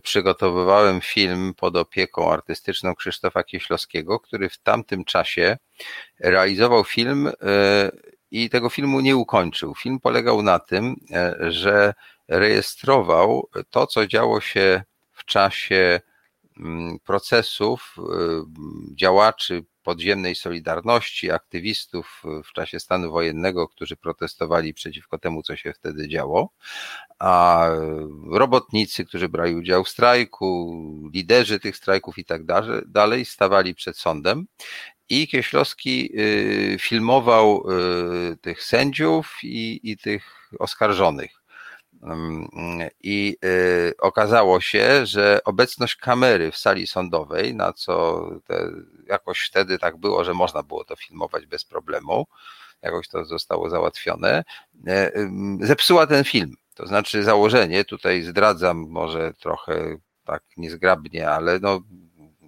przygotowywałem 0.03 1.01
film 1.01 1.53
pod 1.53 1.75
opieką 1.75 2.31
artystyczną 2.31 2.95
Krzysztofa 2.95 3.43
Kieślowskiego, 3.43 4.19
który 4.19 4.49
w 4.49 4.57
tamtym 4.57 5.05
czasie 5.05 5.57
realizował 6.19 6.83
film 6.83 7.27
e, 7.27 7.31
i 8.31 8.49
tego 8.49 8.69
filmu 8.69 8.99
nie 8.99 9.15
ukończył. 9.15 9.75
Film 9.75 9.99
polegał 9.99 10.41
na 10.41 10.59
tym, 10.59 10.95
że 11.47 11.93
rejestrował 12.27 13.49
to, 13.69 13.87
co 13.87 14.07
działo 14.07 14.41
się 14.41 14.83
w 15.11 15.25
czasie 15.25 16.01
mm, 16.59 16.99
procesów 16.99 17.95
działaczy 18.95 19.65
podziemnej 19.89 20.35
Solidarności, 20.35 21.31
aktywistów 21.31 22.23
w 22.45 22.53
czasie 22.53 22.79
stanu 22.79 23.11
wojennego, 23.11 23.67
którzy 23.67 23.95
protestowali 23.95 24.73
przeciwko 24.73 25.17
temu, 25.17 25.43
co 25.43 25.55
się 25.55 25.73
wtedy 25.73 26.07
działo, 26.07 26.49
a 27.19 27.65
robotnicy, 28.31 29.05
którzy 29.05 29.29
brali 29.29 29.55
udział 29.55 29.83
w 29.83 29.89
strajku, 29.89 30.49
liderzy 31.13 31.59
tych 31.59 31.77
strajków 31.77 32.17
i 32.17 32.25
tak 32.25 32.41
dalej, 32.85 33.25
stawali 33.25 33.75
przed 33.75 33.97
sądem. 33.97 34.47
I 35.09 35.27
Kieślowski 35.27 36.11
y, 36.19 36.77
filmował 36.79 37.63
y, 38.31 38.37
tych 38.37 38.63
sędziów 38.63 39.37
i, 39.43 39.79
i 39.83 39.97
tych 39.97 40.51
oskarżonych. 40.59 41.38
I 43.01 43.37
y, 43.45 43.93
okazało 43.99 44.61
się, 44.61 45.05
że 45.05 45.39
obecność 45.45 45.95
kamery 45.95 46.51
w 46.51 46.57
sali 46.57 46.87
sądowej, 46.87 47.55
na 47.55 47.73
co 47.73 48.25
jakoś 49.07 49.39
wtedy 49.39 49.79
tak 49.79 49.97
było, 49.97 50.23
że 50.23 50.33
można 50.33 50.63
było 50.63 50.85
to 50.85 50.95
filmować 50.95 51.45
bez 51.45 51.65
problemu, 51.65 52.27
jakoś 52.81 53.07
to 53.07 53.25
zostało 53.25 53.69
załatwione, 53.69 54.43
e, 54.87 55.11
zepsuła 55.61 56.07
ten 56.07 56.23
film. 56.23 56.55
To 56.75 56.87
znaczy 56.87 57.23
założenie, 57.23 57.85
tutaj 57.85 58.23
zdradzam 58.23 58.77
może 58.89 59.33
trochę 59.33 59.97
tak 60.25 60.43
niezgrabnie, 60.57 61.29
ale 61.29 61.59
no, 61.59 61.81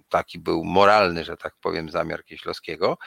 taki 0.08 0.38
był 0.38 0.64
moralny, 0.64 1.24
że 1.24 1.36
tak 1.36 1.54
powiem, 1.60 1.90
zamiar 1.90 2.24
Kieślowskiego. 2.24 2.98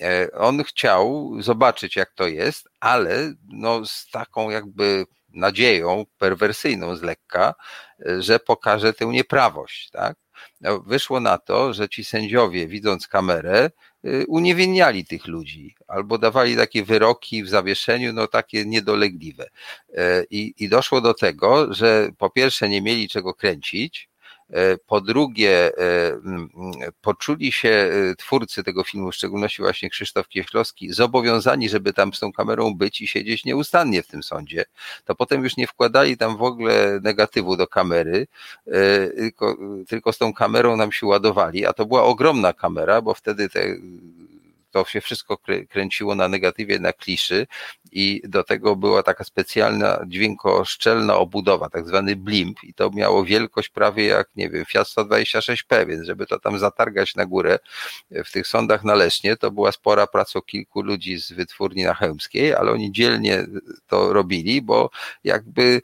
E, 0.00 0.32
on 0.32 0.64
chciał 0.64 1.32
zobaczyć, 1.40 1.96
jak 1.96 2.12
to 2.12 2.26
jest, 2.26 2.68
ale 2.80 3.34
no, 3.48 3.86
z 3.86 4.10
taką 4.10 4.50
jakby 4.50 5.04
nadzieją 5.28 6.06
perwersyjną 6.18 6.96
z 6.96 7.02
lekka, 7.02 7.54
że 8.18 8.38
pokaże 8.38 8.92
tę 8.92 9.06
nieprawość. 9.06 9.90
Tak? 9.90 10.16
No, 10.60 10.80
wyszło 10.80 11.20
na 11.20 11.38
to, 11.38 11.74
że 11.74 11.88
ci 11.88 12.04
sędziowie, 12.04 12.66
widząc 12.66 13.08
kamerę, 13.08 13.70
e, 14.04 14.26
uniewinniali 14.26 15.04
tych 15.04 15.26
ludzi 15.26 15.74
albo 15.88 16.18
dawali 16.18 16.56
takie 16.56 16.84
wyroki 16.84 17.44
w 17.44 17.48
zawieszeniu, 17.48 18.12
no 18.12 18.26
takie 18.26 18.64
niedolegliwe. 18.64 19.48
E, 19.94 20.24
I, 20.30 20.54
I 20.58 20.68
doszło 20.68 21.00
do 21.00 21.14
tego, 21.14 21.74
że 21.74 22.10
po 22.18 22.30
pierwsze 22.30 22.68
nie 22.68 22.82
mieli 22.82 23.08
czego 23.08 23.34
kręcić, 23.34 24.08
Po 24.86 25.00
drugie, 25.00 25.70
poczuli 27.00 27.52
się 27.52 27.90
twórcy 28.18 28.64
tego 28.64 28.84
filmu, 28.84 29.10
w 29.10 29.14
szczególności 29.14 29.62
właśnie 29.62 29.90
Krzysztof 29.90 30.28
Kieślowski, 30.28 30.92
zobowiązani, 30.92 31.68
żeby 31.68 31.92
tam 31.92 32.14
z 32.14 32.20
tą 32.20 32.32
kamerą 32.32 32.74
być 32.74 33.00
i 33.00 33.08
siedzieć 33.08 33.44
nieustannie 33.44 34.02
w 34.02 34.06
tym 34.06 34.22
sądzie. 34.22 34.64
To 35.04 35.14
potem 35.14 35.44
już 35.44 35.56
nie 35.56 35.66
wkładali 35.66 36.16
tam 36.16 36.36
w 36.36 36.42
ogóle 36.42 37.00
negatywu 37.02 37.56
do 37.56 37.66
kamery, 37.66 38.26
tylko, 39.16 39.56
tylko 39.88 40.12
z 40.12 40.18
tą 40.18 40.32
kamerą 40.32 40.76
nam 40.76 40.92
się 40.92 41.06
ładowali, 41.06 41.66
a 41.66 41.72
to 41.72 41.86
była 41.86 42.02
ogromna 42.02 42.52
kamera, 42.52 43.02
bo 43.02 43.14
wtedy 43.14 43.48
te 43.48 43.76
to 44.70 44.84
się 44.84 45.00
wszystko 45.00 45.38
kręciło 45.68 46.14
na 46.14 46.28
negatywie, 46.28 46.78
na 46.78 46.92
kliszy 46.92 47.46
i 47.92 48.22
do 48.24 48.44
tego 48.44 48.76
była 48.76 49.02
taka 49.02 49.24
specjalna 49.24 50.00
dźwiękoszczelna 50.06 51.16
obudowa, 51.16 51.68
tak 51.70 51.88
zwany 51.88 52.16
blimp 52.16 52.64
i 52.64 52.74
to 52.74 52.90
miało 52.90 53.24
wielkość 53.24 53.68
prawie 53.68 54.06
jak, 54.06 54.28
nie 54.36 54.50
wiem, 54.50 54.64
Fiat 54.64 54.86
126P, 54.86 55.86
więc 55.86 56.06
żeby 56.06 56.26
to 56.26 56.38
tam 56.38 56.58
zatargać 56.58 57.14
na 57.14 57.26
górę 57.26 57.58
w 58.10 58.32
tych 58.32 58.46
sądach 58.46 58.84
na 58.84 58.94
Lesznie, 58.94 59.36
to 59.36 59.50
była 59.50 59.72
spora 59.72 60.06
praca 60.06 60.40
kilku 60.46 60.82
ludzi 60.82 61.18
z 61.18 61.32
wytwórni 61.32 61.84
na 61.84 61.94
Chełmskiej, 61.94 62.54
ale 62.54 62.72
oni 62.72 62.92
dzielnie 62.92 63.46
to 63.86 64.12
robili, 64.12 64.62
bo 64.62 64.90
jakby 65.24 65.80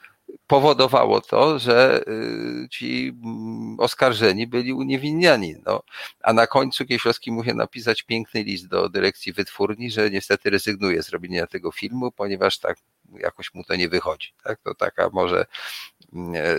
powodowało 0.46 1.20
to, 1.20 1.58
że 1.58 2.04
y, 2.08 2.68
ci 2.70 3.12
mm, 3.24 3.80
oskarżeni 3.80 4.46
byli 4.46 4.72
uniewinniani. 4.72 5.54
No, 5.66 5.82
a 6.20 6.32
na 6.32 6.46
końcu 6.46 6.86
Kieślowski 6.86 7.32
musiał 7.32 7.56
napisać 7.56 8.02
piękny 8.02 8.42
list 8.42 8.68
do 8.68 8.88
dyrekcji 8.88 9.32
wytwórni, 9.32 9.90
że 9.90 10.10
niestety 10.10 10.50
rezygnuje 10.50 11.02
z 11.02 11.10
robienia 11.10 11.46
tego 11.46 11.72
filmu, 11.72 12.12
ponieważ 12.12 12.58
tak 12.58 12.76
jakoś 13.12 13.54
mu 13.54 13.64
to 13.64 13.76
nie 13.76 13.88
wychodzi. 13.88 14.32
Tak? 14.44 14.60
To 14.60 14.74
taka 14.74 15.10
może 15.12 15.46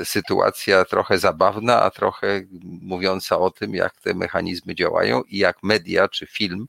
sytuacja 0.03 0.86
trochę 0.86 1.19
zabawna, 1.19 1.82
a 1.82 1.90
trochę 1.90 2.41
mówiąca 2.82 3.40
o 3.40 3.52
tym, 3.52 3.76
jak 3.76 4.02
te 4.02 4.14
mechanizmy 4.14 4.76
działają 4.76 5.22
i 5.22 5.38
jak 5.38 5.64
media 5.64 6.07
czy 6.07 6.27
film 6.27 6.68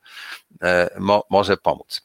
e, 0.62 0.90
mo, 0.98 1.24
może 1.30 1.56
pomóc. 1.56 2.00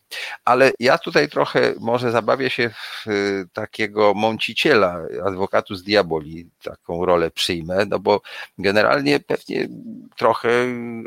Ale 0.45 0.71
ja 0.79 0.97
tutaj 0.97 1.29
trochę 1.29 1.73
może 1.79 2.11
zabawię 2.11 2.49
się 2.49 2.69
w 2.69 3.07
e, 3.07 3.11
takiego 3.53 4.13
mąciciela, 4.13 5.01
adwokatu 5.25 5.75
z 5.75 5.83
diaboli, 5.83 6.49
taką 6.63 7.05
rolę 7.05 7.31
przyjmę, 7.31 7.85
no 7.89 7.99
bo 7.99 8.21
generalnie 8.57 9.19
pewnie 9.19 9.67
trochę, 10.17 10.49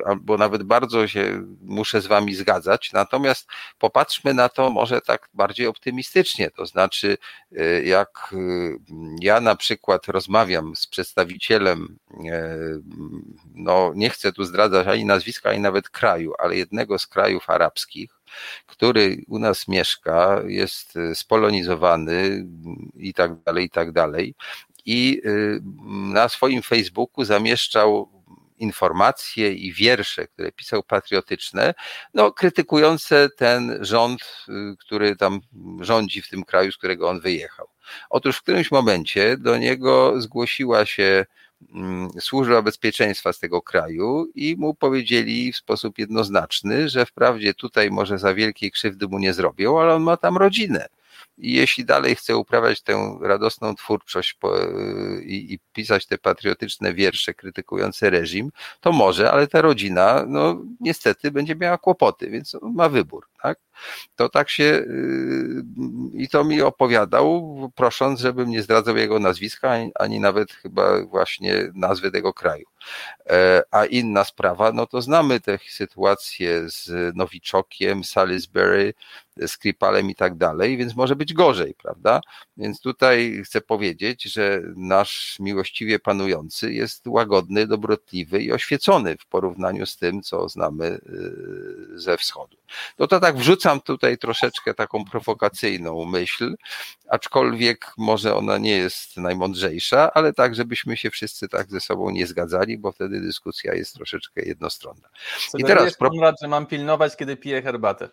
albo 0.07 0.37
nawet 0.37 0.63
bardzo 0.63 1.09
się 1.09 1.43
muszę 1.61 2.01
z 2.01 2.07
wami 2.07 2.35
zgadzać, 2.35 2.93
natomiast 2.93 3.49
popatrzmy 3.79 4.35
na 4.35 4.49
to 4.49 4.71
może 4.71 5.01
tak 5.01 5.29
bardziej 5.35 5.67
optymistycznie, 5.67 6.51
to 6.51 6.67
znaczy 6.67 7.19
jak 7.85 8.35
ja 9.21 9.41
na 9.41 9.57
przykład 9.57 9.64
rozmawiam 10.09 10.77
z 10.77 10.87
przedstawicielem, 10.87 11.99
e, 12.31 12.59
no 13.55 13.93
nie 13.95 14.11
chcę 14.11 14.33
tu 14.33 14.45
zdradzać 14.45 14.87
ani 14.87 15.05
nazwiska, 15.05 15.51
ani 15.51 15.61
nawet 15.61 15.89
kraju, 15.89 16.33
ale 16.39 16.57
jednego 16.57 16.99
z 16.99 17.07
krajów 17.07 17.51
arabskich, 17.51 18.11
który 18.67 19.25
u 19.29 19.39
nas 19.39 19.69
mieszka, 19.69 20.41
jest 20.47 20.95
spolonizowany 21.15 22.47
i 22.95 23.15
tak 23.15 23.43
dalej, 23.43 23.65
i 23.65 23.71
tak 23.71 23.93
dalej. 23.93 24.35
I 24.87 25.21
y, 25.25 25.61
na 26.13 26.29
swoim 26.29 26.63
Facebooku 26.63 27.25
zamieszczał 27.25 28.15
informacje 28.59 29.53
i 29.53 29.73
wiersze, 29.73 30.27
które 30.27 30.53
pisał 30.53 30.83
patriotyczne, 30.83 31.75
no, 32.15 32.33
krytykujące 32.33 33.29
ten 33.37 33.79
rząd, 33.81 34.47
który 34.79 35.17
tam 35.17 35.41
rządzi 35.81 36.23
w 36.23 36.29
tym 36.29 36.45
kraju, 36.45 36.73
z 36.73 36.77
którego 36.77 37.09
on 37.09 37.21
wyjechał. 37.21 37.74
Otóż 38.11 38.37
w 38.37 38.43
którymś 38.43 38.71
momencie 38.71 39.37
do 39.37 39.59
niego 39.59 40.21
zgłosiła 40.21 40.87
się 40.87 41.27
mm, 41.75 42.09
służba 42.21 42.63
bezpieczeństwa 42.63 43.33
z 43.33 43.39
tego 43.39 43.63
kraju 43.63 44.27
i 44.35 44.57
mu 44.57 44.75
powiedzieli 44.75 45.53
w 45.53 45.57
sposób 45.57 45.99
jednoznaczny, 45.99 46.89
że 46.89 47.07
wprawdzie 47.07 47.55
tutaj 47.55 47.91
może 47.91 48.19
za 48.19 48.35
wielkiej 48.35 48.71
krzywdy 48.71 49.09
mu 49.09 49.19
nie 49.19 49.33
zrobią, 49.33 49.81
ale 49.81 49.95
on 49.95 50.03
ma 50.03 50.17
tam 50.17 50.37
rodzinę 50.37 50.89
i 51.39 51.55
jeśli 51.55 51.85
dalej 51.85 52.17
chce 52.17 52.37
uprawiać 52.37 52.83
tę 52.83 53.19
radosną 53.23 53.75
twórczość 53.75 54.39
i, 55.23 55.53
i, 55.55 55.59
pisać 55.73 56.07
te 56.07 56.19
patriotyczne 56.19 56.95
wiersze 56.95 57.35
krytykujące 57.35 58.11
reżim, 58.11 58.53
to 58.81 58.93
może, 58.93 59.31
ale 59.31 59.47
ta 59.47 59.63
rodzina, 59.63 60.25
no 60.27 60.63
niestety 60.81 61.31
będzie 61.31 61.57
miała 61.57 61.79
kłopoty, 61.79 62.31
więc 62.31 62.57
ma 62.63 62.89
wybór, 62.89 63.27
tak? 63.43 63.59
To 64.17 64.29
tak 64.29 64.51
się 64.51 64.65
yy, 64.65 64.85
i 66.15 66.29
to 66.29 66.45
mi 66.45 66.63
opowiadał, 66.63 67.55
prosząc, 67.75 68.21
żebym 68.21 68.51
nie 68.51 68.63
zdradzał 68.63 68.97
jego 68.97 69.19
nazwiska, 69.19 69.71
ani, 69.71 69.93
ani 69.95 70.21
nawet 70.21 70.53
chyba 70.53 71.05
właśnie 71.05 71.71
nazwy 71.75 72.11
tego 72.11 72.33
kraju. 72.33 72.67
E, 73.31 73.63
a 73.71 73.85
inna 73.85 74.25
sprawa, 74.25 74.73
no 74.73 74.87
to 74.87 75.03
znamy 75.03 75.41
tę 75.41 75.59
sytuację 75.69 76.71
z 76.71 77.17
Nowiczokiem, 77.17 78.05
Salisbury, 78.05 78.95
Skripalem 79.47 80.11
i 80.11 80.15
tak 80.15 80.37
dalej, 80.37 80.77
więc 80.77 80.97
może 80.97 81.17
być 81.17 81.35
gorzej, 81.35 81.75
prawda? 81.83 82.21
Więc 82.57 82.81
tutaj 82.81 83.43
chcę 83.45 83.61
powiedzieć, 83.61 84.23
że 84.23 84.63
nasz 84.77 85.37
miłościwie 85.41 85.99
panujący 85.99 86.73
jest 86.73 87.07
łagodny, 87.07 87.67
dobrotliwy 87.67 88.43
i 88.43 88.53
oświecony 88.53 89.17
w 89.21 89.27
porównaniu 89.27 89.87
z 89.87 89.97
tym, 89.97 90.23
co 90.23 90.49
znamy 90.49 90.85
y, 90.87 91.99
ze 91.99 92.17
wschodu. 92.17 92.57
No 92.99 93.07
to 93.07 93.21
tak 93.21 93.37
wrzucam 93.37 93.81
tutaj 93.81 94.19
troszeczkę 94.19 94.75
taką 94.75 95.05
prowokacyjną 95.05 96.05
myśl, 96.05 96.55
aczkolwiek 97.09 97.93
może 97.99 98.35
ona 98.35 98.59
nie 98.59 98.77
jest 98.77 99.17
najmądrzejsza, 99.17 100.13
ale 100.15 100.33
tak, 100.33 100.55
żebyśmy 100.55 100.97
się 100.97 101.11
wszyscy 101.11 101.49
tak 101.49 101.71
ze 101.71 101.81
sobą 101.81 102.11
nie 102.11 102.27
zgadzali, 102.27 102.79
bo 102.79 102.93
wtedy 102.93 103.21
dyskusja 103.21 103.75
jest 103.75 103.95
troszeczkę 103.95 104.43
jednostronna. 104.43 105.09
I 105.59 105.65
teraz, 105.65 105.97
Konrad, 105.97 106.37
że 106.43 106.49
mam 106.49 106.67
pilnować, 106.67 107.17
kiedy 107.17 107.37
piję 107.37 107.63
herbatę. 107.63 108.09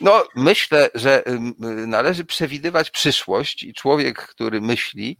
No, 0.00 0.24
myślę, 0.34 0.90
że 0.94 1.22
należy 1.86 2.24
przewidywać 2.24 2.90
przyszłość 2.90 3.62
i 3.62 3.74
człowiek, 3.74 4.26
który 4.26 4.60
myśli, 4.60 5.18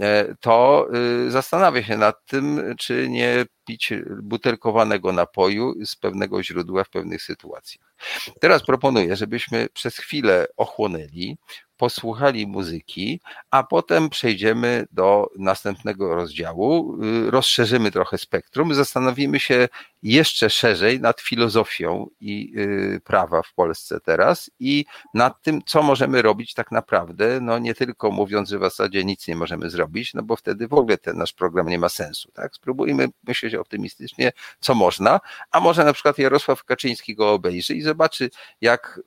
e, 0.00 0.34
to 0.40 0.86
y, 1.26 1.30
zastanawia 1.30 1.82
się 1.82 1.96
nad 1.96 2.26
tym, 2.26 2.74
czy 2.78 3.08
nie 3.08 3.44
pić 3.64 3.92
butelkowanego 4.22 5.12
napoju 5.12 5.74
z 5.84 5.96
pewnego 5.96 6.42
źródła 6.42 6.84
w 6.84 6.90
pewnych 6.90 7.22
sytuacjach. 7.22 7.94
Teraz 8.40 8.66
proponuję, 8.66 9.16
żebyśmy 9.16 9.68
przez 9.72 9.96
chwilę 9.96 10.46
ochłonęli, 10.56 11.36
posłuchali 11.82 12.46
muzyki, 12.46 13.20
a 13.50 13.62
potem 13.62 14.10
przejdziemy 14.10 14.86
do 14.92 15.30
następnego 15.38 16.14
rozdziału, 16.14 16.98
y, 17.04 17.30
rozszerzymy 17.30 17.90
trochę 17.90 18.18
spektrum, 18.18 18.74
zastanowimy 18.74 19.40
się 19.40 19.68
jeszcze 20.02 20.50
szerzej 20.50 21.00
nad 21.00 21.20
filozofią 21.20 22.06
i 22.20 22.52
y, 22.56 23.00
prawa 23.04 23.42
w 23.42 23.54
Polsce 23.54 24.00
teraz 24.00 24.50
i 24.60 24.84
nad 25.14 25.42
tym, 25.42 25.60
co 25.66 25.82
możemy 25.82 26.22
robić 26.22 26.54
tak 26.54 26.72
naprawdę, 26.72 27.40
no 27.40 27.58
nie 27.58 27.74
tylko 27.74 28.10
mówiąc, 28.10 28.48
że 28.48 28.58
w 28.58 28.62
zasadzie 28.62 29.04
nic 29.04 29.28
nie 29.28 29.36
możemy 29.36 29.70
zrobić, 29.70 30.14
no 30.14 30.22
bo 30.22 30.36
wtedy 30.36 30.68
w 30.68 30.74
ogóle 30.74 30.98
ten 30.98 31.16
nasz 31.18 31.32
program 31.32 31.68
nie 31.68 31.78
ma 31.78 31.88
sensu, 31.88 32.32
tak? 32.32 32.54
Spróbujmy 32.54 33.08
myśleć 33.26 33.54
optymistycznie, 33.54 34.32
co 34.60 34.74
można, 34.74 35.20
a 35.50 35.60
może 35.60 35.84
na 35.84 35.92
przykład 35.92 36.18
Jarosław 36.18 36.64
Kaczyński 36.64 37.14
go 37.14 37.32
obejrzy 37.32 37.74
i 37.74 37.82
zobaczy, 37.82 38.30
jak 38.60 39.00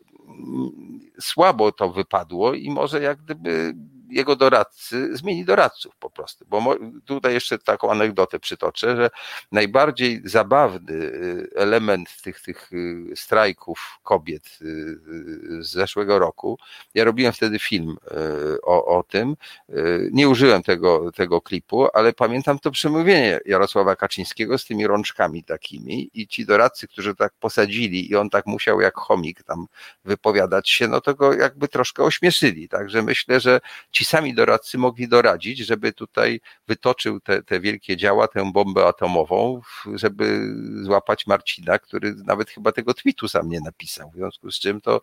słabo 1.19 1.71
to 1.71 1.89
wypadło 1.89 2.53
i 2.53 2.69
może 2.69 3.01
jak 3.01 3.21
gdyby 3.21 3.73
jego 4.15 4.35
doradcy 4.35 5.17
zmieni 5.17 5.45
doradców 5.45 5.95
po 5.99 6.09
prostu. 6.09 6.45
Bo 6.49 6.75
tutaj 7.05 7.33
jeszcze 7.33 7.59
taką 7.59 7.91
anegdotę 7.91 8.39
przytoczę, 8.39 8.95
że 8.95 9.09
najbardziej 9.51 10.21
zabawny 10.25 10.93
y, 10.93 11.49
element 11.55 12.21
tych, 12.21 12.41
tych 12.41 12.73
y, 12.73 13.15
strajków 13.15 13.99
kobiet 14.03 14.45
y, 14.61 14.99
z 15.63 15.69
zeszłego 15.69 16.19
roku, 16.19 16.57
ja 16.93 17.03
robiłem 17.03 17.33
wtedy 17.33 17.59
film 17.59 17.97
o, 18.63 18.97
o 18.97 19.03
tym, 19.03 19.35
nie 20.11 20.29
użyłem 20.29 20.63
tego, 20.63 21.11
tego 21.11 21.41
klipu, 21.41 21.87
ale 21.93 22.13
pamiętam 22.13 22.59
to 22.59 22.71
przemówienie 22.71 23.39
Jarosława 23.45 23.95
Kaczyńskiego 23.95 24.57
z 24.57 24.65
tymi 24.65 24.87
rączkami 24.87 25.43
takimi 25.43 26.09
i 26.13 26.27
ci 26.27 26.45
doradcy, 26.45 26.87
którzy 26.87 27.15
tak 27.15 27.33
posadzili 27.39 28.11
i 28.11 28.15
on 28.15 28.29
tak 28.29 28.45
musiał 28.45 28.81
jak 28.81 28.95
chomik 28.95 29.43
tam 29.43 29.65
wypowiadać 30.05 30.69
się, 30.69 30.87
no 30.87 31.01
to 31.01 31.13
go 31.13 31.33
jakby 31.33 31.67
troszkę 31.67 32.03
ośmieszyli. 32.03 32.69
Także 32.69 33.01
myślę, 33.01 33.39
że 33.39 33.61
ci 33.91 34.04
sami 34.05 34.33
doradcy 34.33 34.77
mogli 34.77 35.07
doradzić, 35.07 35.59
żeby 35.59 35.93
tutaj 35.93 36.41
wytoczył 36.67 37.19
te, 37.19 37.43
te 37.43 37.59
wielkie 37.59 37.97
działa, 37.97 38.27
tę 38.27 38.51
bombę 38.53 38.87
atomową, 38.87 39.61
żeby 39.93 40.55
złapać 40.83 41.27
Marcina, 41.27 41.79
który 41.79 42.15
nawet 42.15 42.49
chyba 42.49 42.71
tego 42.71 42.93
tweetu 42.93 43.27
sam 43.27 43.49
nie 43.49 43.61
napisał. 43.61 44.11
W 44.11 44.15
związku 44.15 44.51
z 44.51 44.59
czym 44.59 44.81
to 44.81 45.01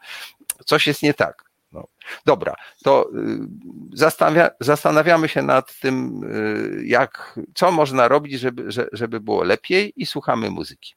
coś 0.67 0.87
jest 0.87 1.03
nie 1.03 1.15
tak. 1.15 1.53
No. 1.73 1.89
Dobra, 2.27 2.55
to 2.85 3.11
y, 3.15 3.39
zastanawia, 3.93 4.51
zastanawiamy 4.61 5.29
się 5.29 5.43
nad 5.43 5.79
tym, 5.81 6.25
y, 6.25 6.87
jak, 6.87 7.41
co 7.55 7.73
można 7.73 8.09
robić, 8.09 8.41
żeby, 8.41 8.67
żeby 8.93 9.21
było 9.21 9.45
lepiej 9.45 9.93
i 9.97 10.07
słuchamy 10.07 10.51
muzyki. 10.51 10.95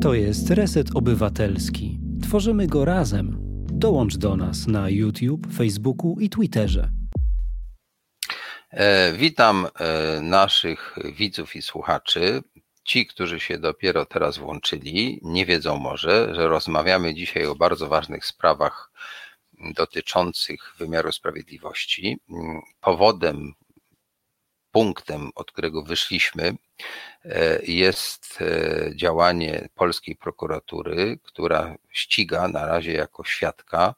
To 0.00 0.14
jest 0.14 0.50
Reset 0.50 0.88
Obywatelski. 0.94 2.00
Tworzymy 2.22 2.66
go 2.66 2.84
razem. 2.84 3.51
Dołącz 3.82 4.16
do 4.16 4.36
nas 4.36 4.66
na 4.66 4.90
YouTube, 4.90 5.46
Facebooku 5.56 6.16
i 6.20 6.30
Twitterze. 6.30 6.90
E, 8.70 9.12
witam 9.12 9.66
e, 9.66 10.20
naszych 10.20 10.96
widzów 11.16 11.56
i 11.56 11.62
słuchaczy. 11.62 12.42
Ci, 12.84 13.06
którzy 13.06 13.40
się 13.40 13.58
dopiero 13.58 14.06
teraz 14.06 14.38
włączyli, 14.38 15.20
nie 15.22 15.46
wiedzą 15.46 15.78
może, 15.78 16.34
że 16.34 16.48
rozmawiamy 16.48 17.14
dzisiaj 17.14 17.46
o 17.46 17.54
bardzo 17.54 17.88
ważnych 17.88 18.26
sprawach 18.26 18.92
dotyczących 19.74 20.74
wymiaru 20.78 21.12
sprawiedliwości. 21.12 22.18
Powodem, 22.80 23.52
punktem, 24.72 25.30
od 25.34 25.52
którego 25.52 25.82
wyszliśmy, 25.82 26.56
e, 27.24 27.58
jest 27.62 28.38
działanie 28.94 29.68
polskiej 29.74 30.16
prokuratury, 30.16 31.18
która 31.22 31.74
ściga 31.90 32.48
na 32.48 32.66
razie 32.66 32.92
jako 32.92 33.24
świadka 33.24 33.94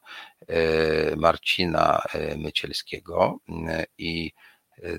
Marcina 1.17 2.01
Mycielskiego. 2.37 3.37
I 3.97 4.31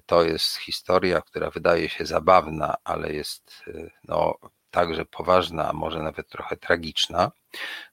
to 0.07 0.25
jest 0.25 0.57
historia, 0.57 1.21
która 1.21 1.51
wydaje 1.51 1.89
się 1.89 2.07
zabawna, 2.07 2.75
ale 2.85 3.13
jest 3.13 3.65
no, 4.05 4.39
także 4.77 5.05
poważna, 5.05 5.69
a 5.69 5.73
może 5.73 6.03
nawet 6.03 6.29
trochę 6.29 6.57
tragiczna, 6.57 7.33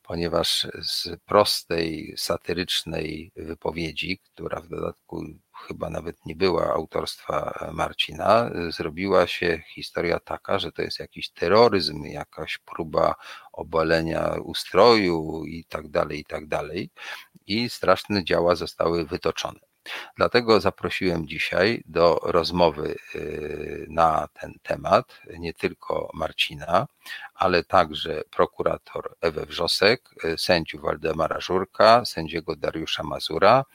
ponieważ 0.01 0.67
z 0.81 1.09
prostej, 1.25 2.13
satyrycznej 2.17 3.31
wypowiedzi, 3.35 4.19
która 4.23 4.61
w 4.61 4.67
dodatku 4.67 5.23
chyba 5.67 5.89
nawet 5.89 6.25
nie 6.25 6.35
była 6.35 6.73
autorstwa 6.73 7.69
Marcina, 7.73 8.49
zrobiła 8.69 9.27
się 9.27 9.61
historia 9.75 10.19
taka, 10.19 10.59
że 10.59 10.71
to 10.71 10.81
jest 10.81 10.99
jakiś 10.99 11.29
terroryzm, 11.29 12.03
jakaś 12.03 12.57
próba 12.57 13.15
obalenia 13.53 14.35
ustroju 14.43 15.45
i 15.45 15.65
tak 15.65 15.87
dalej, 15.87 16.19
i 16.19 16.25
tak 16.25 16.47
dalej. 16.47 16.89
I 17.47 17.69
straszne 17.69 18.23
działa 18.23 18.55
zostały 18.55 19.05
wytoczone. 19.05 19.72
Dlatego 20.17 20.61
zaprosiłem 20.61 21.27
dzisiaj 21.27 21.83
do 21.85 22.19
rozmowy 22.23 22.95
y, 23.15 23.85
na 23.89 24.27
ten 24.33 24.53
temat 24.63 25.21
nie 25.39 25.53
tylko 25.53 26.09
Marcina, 26.13 26.87
ale 27.35 27.63
także 27.63 28.21
prokurator 28.31 29.15
Ewę 29.21 29.45
Wrzosek, 29.45 30.09
y, 30.25 30.37
sędziów 30.37 30.81
Waldemara 30.81 31.39
Żurka, 31.39 32.05
sędziego 32.05 32.55
Dariusza 32.55 33.03
Mazura, 33.03 33.65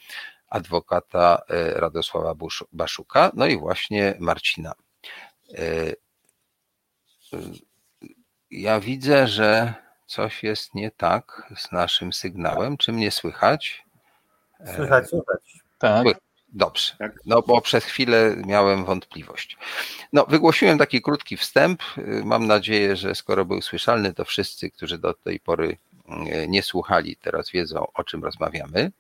adwokata 0.49 1.43
y, 1.51 1.81
Radosława 1.81 2.35
Baszuka, 2.73 3.31
no 3.35 3.47
i 3.47 3.59
właśnie 3.59 4.15
Marcina. 4.19 4.73
Ja 8.51 8.81
widzę, 8.81 9.29
że 9.29 9.75
coś 10.07 10.43
jest 10.43 10.75
nie 10.75 10.91
tak 10.91 11.53
z 11.57 11.73
naszym 11.73 12.13
sygnałem. 12.13 12.77
Czy 12.77 12.93
mnie 12.93 13.11
słychać? 13.11 13.85
Słychać, 14.77 15.09
słychać. 15.09 15.68
Tak. 15.79 16.07
Dobrze, 16.53 16.97
tak. 16.99 17.13
no 17.27 17.43
bo 17.43 17.61
przez 17.61 17.85
chwilę 17.85 18.37
miałem 18.47 18.85
wątpliwość. 18.85 19.57
No, 20.13 20.27
wygłosiłem 20.29 20.79
taki 20.79 21.03
krótki 21.03 21.37
wstęp. 21.37 21.83
Mam 22.25 22.47
nadzieję, 22.47 22.97
że 22.97 23.15
skoro 23.15 23.45
był 23.45 23.63
słyszalny, 23.63 24.15
to 24.15 24.25
wszyscy, 24.25 24.71
którzy 24.71 24.99
do 24.99 25.15
tej 25.15 25.41
pory 25.41 25.77
mm, 26.09 26.51
nie 26.51 26.63
słuchali, 26.63 27.17
teraz 27.17 27.51
wiedzą, 27.51 27.87
o 27.95 28.05
czym 28.05 28.25
rozmawiamy. 28.25 28.93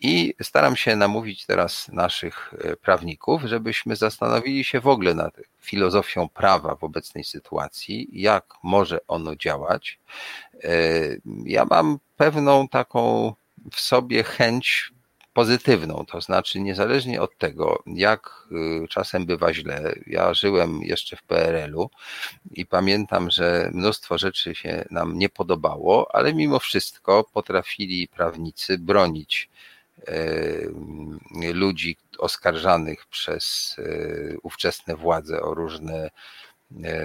I 0.00 0.34
staram 0.42 0.76
się 0.76 0.96
namówić 0.96 1.46
teraz 1.46 1.88
naszych 1.88 2.54
e, 2.58 2.76
prawników, 2.76 3.42
żebyśmy 3.44 3.96
zastanowili 3.96 4.64
się 4.64 4.80
w 4.80 4.88
ogóle 4.88 5.14
nad 5.14 5.36
filozofią 5.60 6.28
prawa 6.28 6.74
w 6.74 6.84
obecnej 6.84 7.24
sytuacji, 7.24 8.08
jak 8.12 8.44
może 8.62 8.98
ono 9.08 9.36
działać. 9.36 9.98
Ja 11.44 11.64
mam 11.64 11.98
pewną 12.16 12.68
taką 12.68 13.32
w 13.72 13.80
sobie 13.80 14.24
chęć 14.24 14.92
pozytywną, 15.38 16.04
to 16.08 16.20
znaczy 16.20 16.60
niezależnie 16.60 17.22
od 17.22 17.38
tego, 17.38 17.82
jak 17.86 18.48
y, 18.84 18.88
czasem 18.88 19.26
bywa 19.26 19.54
źle, 19.54 19.94
ja 20.06 20.34
żyłem 20.34 20.82
jeszcze 20.82 21.16
w 21.16 21.22
PRL-u 21.22 21.90
i 22.50 22.66
pamiętam, 22.66 23.30
że 23.30 23.70
mnóstwo 23.74 24.18
rzeczy 24.18 24.54
się 24.54 24.84
nam 24.90 25.18
nie 25.18 25.28
podobało, 25.28 26.14
ale 26.14 26.34
mimo 26.34 26.58
wszystko 26.58 27.24
potrafili 27.32 28.08
prawnicy 28.08 28.78
bronić 28.78 29.50
y, 30.08 30.72
ludzi 31.52 31.96
oskarżanych 32.18 33.06
przez 33.06 33.76
y, 33.78 34.36
ówczesne 34.42 34.96
władze 34.96 35.42
o 35.42 35.54
różne 35.54 36.10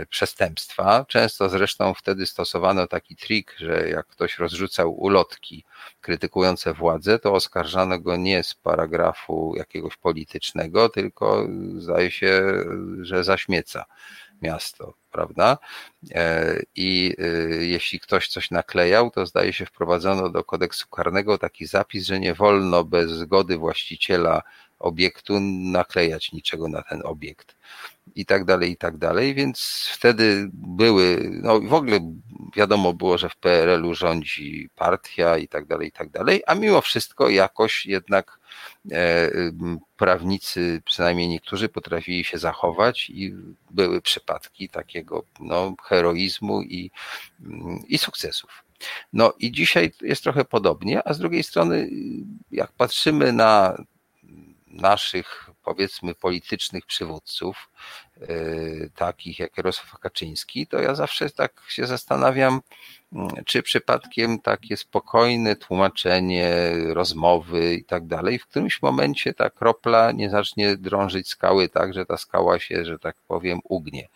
przestępstwa. 0.09 1.05
Często 1.07 1.49
zresztą 1.49 1.93
wtedy 1.93 2.25
stosowano 2.25 2.87
taki 2.87 3.15
trik, 3.15 3.55
że 3.57 3.89
jak 3.89 4.07
ktoś 4.07 4.39
rozrzucał 4.39 4.93
ulotki 4.93 5.63
krytykujące 6.01 6.73
władzę, 6.73 7.19
to 7.19 7.33
oskarżano 7.33 7.99
go 7.99 8.15
nie 8.15 8.43
z 8.43 8.53
paragrafu 8.53 9.53
jakiegoś 9.57 9.97
politycznego, 9.97 10.89
tylko 10.89 11.47
zdaje 11.77 12.11
się, 12.11 12.43
że 13.01 13.23
zaśmieca 13.23 13.85
miasto, 14.41 14.93
prawda? 15.11 15.57
E, 16.11 16.59
I 16.75 17.15
e, 17.17 17.25
jeśli 17.65 17.99
ktoś 17.99 18.27
coś 18.27 18.51
naklejał, 18.51 19.11
to 19.11 19.25
zdaje 19.25 19.53
się 19.53 19.65
wprowadzono 19.65 20.29
do 20.29 20.43
kodeksu 20.43 20.87
karnego 20.87 21.37
taki 21.37 21.65
zapis, 21.65 22.05
że 22.05 22.19
nie 22.19 22.33
wolno 22.33 22.83
bez 22.83 23.11
zgody 23.11 23.57
właściciela 23.57 24.41
obiektu 24.79 25.39
naklejać 25.71 26.31
niczego 26.31 26.67
na 26.67 26.81
ten 26.81 27.01
obiekt 27.05 27.55
i 28.15 28.25
tak 28.25 28.45
dalej, 28.45 28.71
i 28.71 28.77
tak 28.77 28.97
dalej, 28.97 29.35
więc 29.35 29.87
wtedy 29.91 30.49
były, 30.53 31.29
no 31.31 31.59
w 31.61 31.73
ogóle 31.73 31.99
wiadomo 32.55 32.93
było, 32.93 33.17
że 33.17 33.29
w 33.29 33.35
PRL-u 33.35 33.93
rządzi 33.93 34.69
partia 34.75 35.37
i 35.37 35.47
tak 35.47 35.65
dalej, 35.65 35.87
i 35.87 35.91
tak 35.91 36.09
dalej, 36.09 36.43
a 36.47 36.55
mimo 36.55 36.81
wszystko 36.81 37.29
jakoś 37.29 37.85
jednak 37.85 38.39
e, 38.91 39.29
prawnicy, 39.97 40.81
przynajmniej 40.85 41.27
niektórzy, 41.27 41.69
potrafili 41.69 42.23
się 42.23 42.37
zachować 42.37 43.09
i 43.09 43.33
były 43.71 44.01
przypadki 44.01 44.69
takiego 44.69 45.23
no, 45.39 45.75
heroizmu 45.83 46.61
i, 46.61 46.91
i 47.87 47.97
sukcesów. 47.97 48.63
No 49.13 49.33
i 49.39 49.51
dzisiaj 49.51 49.91
jest 50.01 50.23
trochę 50.23 50.45
podobnie, 50.45 51.07
a 51.07 51.13
z 51.13 51.19
drugiej 51.19 51.43
strony, 51.43 51.89
jak 52.51 52.71
patrzymy 52.71 53.33
na 53.33 53.77
naszych, 54.67 55.49
powiedzmy, 55.63 56.15
politycznych 56.15 56.85
przywódców, 56.85 57.69
takich 58.95 59.39
jak 59.39 59.57
Jarosław 59.57 59.99
Kaczyński, 59.99 60.67
to 60.67 60.79
ja 60.79 60.95
zawsze 60.95 61.29
tak 61.29 61.53
się 61.67 61.87
zastanawiam, 61.87 62.61
czy 63.45 63.63
przypadkiem 63.63 64.39
takie 64.39 64.77
spokojne 64.77 65.55
tłumaczenie, 65.55 66.51
rozmowy 66.87 67.73
i 67.73 67.83
tak 67.83 68.07
dalej, 68.07 68.39
w 68.39 68.47
którymś 68.47 68.81
momencie 68.81 69.33
ta 69.33 69.49
kropla 69.49 70.11
nie 70.11 70.29
zacznie 70.29 70.77
drążyć 70.77 71.27
skały 71.27 71.69
tak, 71.69 71.93
że 71.93 72.05
ta 72.05 72.17
skała 72.17 72.59
się, 72.59 72.85
że 72.85 72.99
tak 72.99 73.15
powiem, 73.27 73.59
ugnie. 73.63 74.07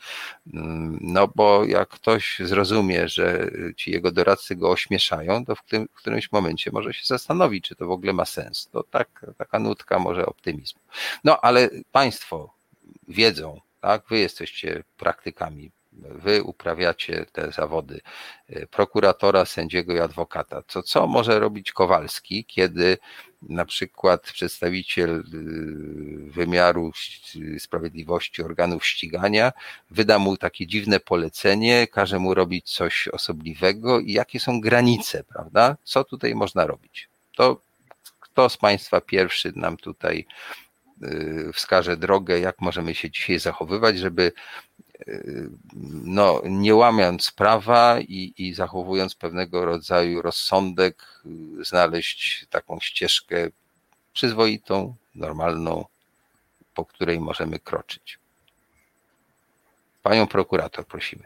Mm, 0.54 1.00
no 1.02 1.28
bo 1.36 1.66
jak 1.66 1.90
ktoś 1.90 2.40
zrozumie, 2.44 3.08
że 3.08 3.52
ci 3.76 3.92
jego 3.92 4.12
doradcy 4.12 4.56
go 4.56 4.70
ośmieszają, 4.70 5.46
to 5.46 5.56
w, 5.56 5.64
tym, 5.64 5.88
w 5.94 5.98
którymś 5.98 6.32
momencie 6.32 6.72
może 6.74 6.94
się 6.94 7.06
zastanowić, 7.06 7.66
czy 7.68 7.76
to 7.76 7.88
w 7.88 7.92
ogóle 7.92 8.14
ma 8.14 8.26
sens. 8.26 8.70
To 8.72 8.84
tak, 8.84 9.26
taka 9.38 9.60
nutka 9.60 10.00
może 10.00 10.26
optymizmu. 10.26 10.82
No 11.24 11.42
ale 11.42 11.70
państwo 11.92 12.54
wiedzą, 13.08 13.60
tak, 13.82 14.04
wy 14.10 14.20
jesteście 14.20 14.84
praktykami 14.98 15.72
wy 16.02 16.44
uprawiacie 16.44 17.26
te 17.32 17.52
zawody 17.52 18.02
e, 18.49 18.68
prokuratora, 18.68 19.45
sędziego 19.45 19.94
i 19.94 19.99
adwokata. 19.99 20.64
Co, 20.68 20.84
co 20.84 21.08
może 21.08 21.40
robić 21.40 21.72
Kowalski, 21.72 22.45
kiedy 22.45 22.98
na 23.41 23.66
przykład 23.66 24.22
przedstawiciel 24.22 25.10
e, 25.10 25.22
wymiaru 26.32 26.91
sprawiedliwości 27.60 28.44
organów 28.44 28.86
ścigania 28.86 29.52
wyda 29.91 30.20
mu 30.20 30.38
takie 30.38 30.68
dziwne 30.68 30.99
polecenie, 30.99 31.88
każe 31.88 32.20
mu 32.20 32.34
robić 32.34 32.72
coś 32.72 33.08
osobliwego 33.08 33.99
i 33.99 34.12
jakie 34.12 34.40
są 34.40 34.62
granice, 34.62 35.24
prawda? 35.24 35.78
Co 35.84 36.04
tutaj 36.04 36.36
można 36.36 36.66
robić? 36.68 37.10
To 37.36 37.62
kto 38.20 38.49
z 38.49 38.58
Państwa 38.58 39.02
pierwszy 39.02 39.54
nam 39.56 39.78
tutaj 39.78 40.26
wskaże 41.53 41.98
drogę, 41.98 42.40
jak 42.40 42.61
możemy 42.61 42.95
się 42.95 43.11
dzisiaj 43.11 43.40
zachowywać, 43.40 43.98
żeby 43.99 44.32
no, 46.03 46.41
nie 46.45 46.76
łamiąc 46.76 47.32
prawa 47.32 47.99
i, 47.99 48.34
i 48.38 48.53
zachowując 48.53 49.15
pewnego 49.15 49.65
rodzaju 49.65 50.22
rozsądek, 50.22 51.22
znaleźć 51.61 52.45
taką 52.49 52.80
ścieżkę 52.80 53.49
przyzwoitą, 54.14 54.95
normalną, 55.15 55.86
po 56.74 56.86
której 56.86 57.19
możemy 57.19 57.60
kroczyć. 57.60 58.19
Panią 60.03 60.28
prokurator, 60.28 60.86
prosimy. 60.86 61.24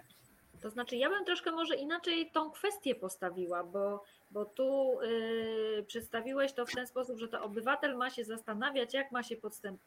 To 0.61 0.69
znaczy, 0.69 0.95
ja 0.95 1.09
bym 1.09 1.25
troszkę 1.25 1.51
może 1.51 1.75
inaczej 1.75 2.29
tą 2.33 2.51
kwestię 2.51 2.95
postawiła, 2.95 3.63
bo, 3.63 4.03
bo 4.31 4.45
tu 4.45 4.97
yy, 5.01 5.83
przedstawiłeś 5.87 6.53
to 6.53 6.65
w 6.65 6.71
ten 6.71 6.87
sposób, 6.87 7.19
że 7.19 7.27
to 7.27 7.43
obywatel 7.43 7.97
ma 7.97 8.09
się 8.09 8.23
zastanawiać, 8.23 8.93
jak 8.93 9.11
ma 9.11 9.23
się 9.23 9.35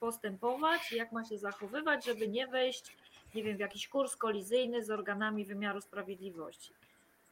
postępować, 0.00 0.92
jak 0.92 1.12
ma 1.12 1.24
się 1.24 1.38
zachowywać, 1.38 2.04
żeby 2.04 2.28
nie 2.28 2.46
wejść 2.46 2.92
nie 3.34 3.42
wiem, 3.42 3.56
w 3.56 3.60
jakiś 3.60 3.88
kurs 3.88 4.16
kolizyjny 4.16 4.84
z 4.84 4.90
organami 4.90 5.44
wymiaru 5.44 5.80
sprawiedliwości. 5.80 6.72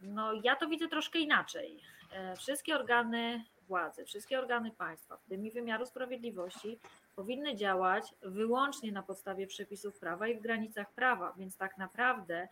No 0.00 0.32
ja 0.32 0.56
to 0.56 0.68
widzę 0.68 0.88
troszkę 0.88 1.18
inaczej. 1.18 1.80
E, 2.12 2.36
wszystkie 2.36 2.74
organy 2.74 3.44
władzy, 3.68 4.04
wszystkie 4.04 4.38
organy 4.38 4.70
państwa, 4.70 5.16
w 5.16 5.24
tym 5.24 5.46
i 5.46 5.50
wymiaru 5.50 5.86
sprawiedliwości, 5.86 6.78
powinny 7.16 7.56
działać 7.56 8.14
wyłącznie 8.22 8.92
na 8.92 9.02
podstawie 9.02 9.46
przepisów 9.46 9.98
prawa 9.98 10.28
i 10.28 10.34
w 10.34 10.40
granicach 10.40 10.92
prawa, 10.92 11.34
więc 11.36 11.56
tak 11.56 11.78
naprawdę 11.78 12.48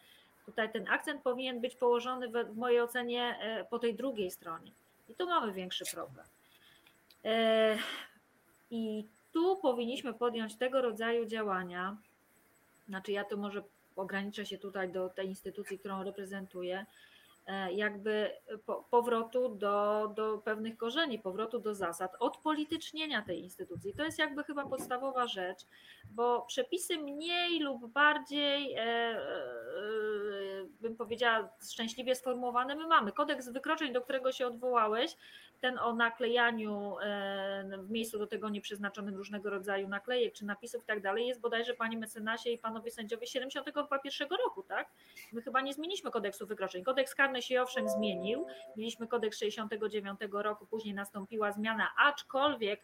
tutaj 0.47 0.73
ten 0.73 0.89
akcent 0.89 1.23
powinien 1.23 1.61
być 1.61 1.77
położony 1.77 2.29
w 2.29 2.57
mojej 2.57 2.81
ocenie 2.81 3.39
e, 3.41 3.65
po 3.65 3.79
tej 3.79 3.95
drugiej 3.95 4.31
stronie. 4.31 4.73
I 5.09 5.15
tu 5.15 5.27
mamy 5.27 5.53
większy 5.53 5.85
problem. 5.93 6.27
E, 7.25 7.79
I 8.71 9.05
tu 9.33 9.57
powinniśmy 9.57 10.15
podjąć 10.15 10.57
tego 10.57 10.83
rodzaju 10.83 11.27
działania. 11.27 11.97
Znaczy, 12.89 13.13
ja 13.13 13.25
to 13.25 13.37
może 13.37 13.63
ograniczę 13.97 14.47
się 14.47 14.59
tutaj 14.59 14.93
do 14.93 15.09
tej 15.09 15.27
instytucji, 15.29 15.79
którą 15.79 16.03
reprezentuję, 16.03 16.87
jakby 17.73 18.31
powrotu 18.91 19.49
do, 19.49 20.09
do 20.17 20.39
pewnych 20.39 20.77
korzeni, 20.77 21.19
powrotu 21.19 21.59
do 21.59 21.75
zasad, 21.75 22.17
odpolitycznienia 22.21 23.23
tej 23.23 23.43
instytucji. 23.43 23.95
To 23.95 24.05
jest 24.05 24.19
jakby 24.19 24.45
chyba 24.45 24.67
podstawowa 24.67 25.27
rzecz, 25.27 25.67
bo 26.11 26.41
przepisy 26.43 26.99
mniej 26.99 27.61
lub 27.61 27.87
bardziej, 27.93 28.75
e, 28.75 28.81
e, 28.81 29.21
bym 30.81 30.97
powiedziała, 30.97 31.49
szczęśliwie 31.71 32.15
sformułowane 32.15 32.75
my 32.75 32.87
mamy. 32.87 33.13
Kodeks 33.13 33.49
wykroczeń, 33.49 33.93
do 33.93 34.01
którego 34.01 34.33
się 34.33 34.47
odwołałeś, 34.47 35.17
ten 35.61 35.79
o 35.79 35.95
naklejaniu 35.95 36.97
w 37.79 37.91
miejscu 37.91 38.19
do 38.19 38.27
tego 38.27 38.49
nieprzeznaczonym 38.49 39.17
różnego 39.17 39.51
rodzaju 39.51 39.89
naklejek 39.89 40.35
czy 40.35 40.45
napisów 40.45 40.83
i 40.83 40.87
tak 40.87 41.01
dalej, 41.01 41.27
jest 41.27 41.41
bodajże 41.41 41.75
panie 41.75 41.99
mecenasie 41.99 42.51
i 42.51 42.59
panowie 42.59 42.91
sędziowie 42.91 43.27
71 43.27 44.29
roku, 44.45 44.63
tak? 44.63 44.89
My 45.33 45.43
chyba 45.43 45.61
nie 45.61 45.75
zmieniliśmy 45.75 46.11
kodeksu 46.11 46.47
wykroczeń. 46.47 46.85
Kodeks 46.85 47.15
karny 47.31 47.43
się 47.43 47.63
owszem 47.63 47.89
zmienił. 47.89 48.47
Mieliśmy 48.77 49.07
kodeks 49.07 49.39
69 49.39 50.21
roku, 50.33 50.67
później 50.67 50.95
nastąpiła 50.95 51.53
zmiana, 51.53 51.89
aczkolwiek 51.97 52.81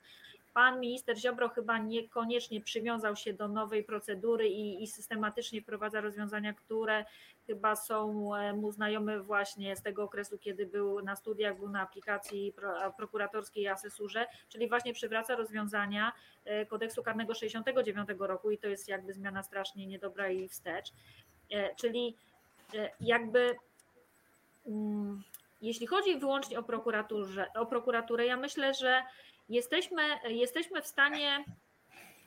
pan 0.55 0.81
minister 0.81 1.19
Ziobro 1.19 1.49
chyba 1.49 1.79
niekoniecznie 1.79 2.61
przywiązał 2.61 3.17
się 3.17 3.33
do 3.33 3.49
nowej 3.49 3.85
procedury 3.85 4.49
i, 4.49 4.83
i, 4.83 4.87
systematycznie 4.87 5.63
wprowadza 5.63 6.01
rozwiązania, 6.01 6.55
które 6.55 7.05
chyba 7.47 7.77
są 7.77 8.35
e, 8.35 8.53
mu 8.53 8.73
znajome 8.73 9.21
właśnie 9.21 9.77
z 9.77 9.83
tego 9.83 10.03
okresu, 10.03 10.39
kiedy 10.39 10.67
był 10.67 11.03
na 11.03 11.17
studiach, 11.17 11.57
był 11.59 11.69
na 11.69 11.81
aplikacji 11.81 12.55
prokuratorskiej 12.97 13.65
i 13.65 13.69
asesurze, 13.69 14.27
czyli 14.49 14.69
właśnie 14.69 14.93
przywraca 14.93 15.37
rozwiązania 15.37 16.13
e, 16.45 16.67
kodeksu 16.67 17.03
karnego 17.03 17.35
69 17.35 18.09
roku 18.19 18.51
i 18.51 18.59
to 18.59 18.67
jest 18.67 18.89
jakby 18.89 19.13
zmiana 19.13 19.43
strasznie 19.43 19.87
niedobra 19.87 20.29
i 20.31 20.49
wstecz. 20.49 20.93
E, 21.53 21.75
czyli 21.75 22.17
jakby 23.01 23.57
jeśli 25.61 25.87
chodzi 25.87 26.19
wyłącznie 26.19 26.59
o, 26.59 26.63
prokuraturze, 26.63 27.47
o 27.55 27.67
prokuraturę, 27.67 28.27
ja 28.27 28.37
myślę, 28.37 28.75
że 28.75 29.03
jesteśmy, 29.49 30.03
jesteśmy 30.29 30.83
w 30.83 30.87
stanie 30.87 31.45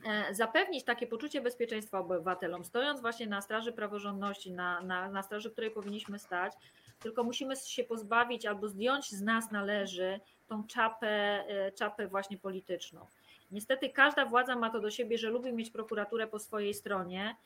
e, 0.06 0.34
zapewnić 0.34 0.84
takie 0.84 1.06
poczucie 1.06 1.40
bezpieczeństwa 1.40 1.98
obywatelom, 1.98 2.64
stojąc 2.64 3.00
właśnie 3.00 3.26
na 3.26 3.40
straży 3.40 3.72
praworządności, 3.72 4.52
na, 4.52 4.80
na, 4.80 5.10
na 5.10 5.22
straży, 5.22 5.50
której 5.50 5.70
powinniśmy 5.70 6.18
stać, 6.18 6.52
tylko 7.00 7.24
musimy 7.24 7.56
się 7.56 7.84
pozbawić 7.84 8.46
albo 8.46 8.68
zdjąć 8.68 9.10
z 9.10 9.22
nas 9.22 9.50
należy 9.50 10.20
tą 10.48 10.66
czapę, 10.66 11.08
e, 11.08 11.72
czapę 11.72 12.08
właśnie 12.08 12.38
polityczną. 12.38 13.06
Niestety 13.50 13.90
każda 13.90 14.24
władza 14.26 14.56
ma 14.56 14.70
to 14.70 14.80
do 14.80 14.90
siebie, 14.90 15.18
że 15.18 15.30
lubi 15.30 15.52
mieć 15.52 15.70
prokuraturę 15.70 16.26
po 16.26 16.38
swojej 16.38 16.74
stronie, 16.74 17.36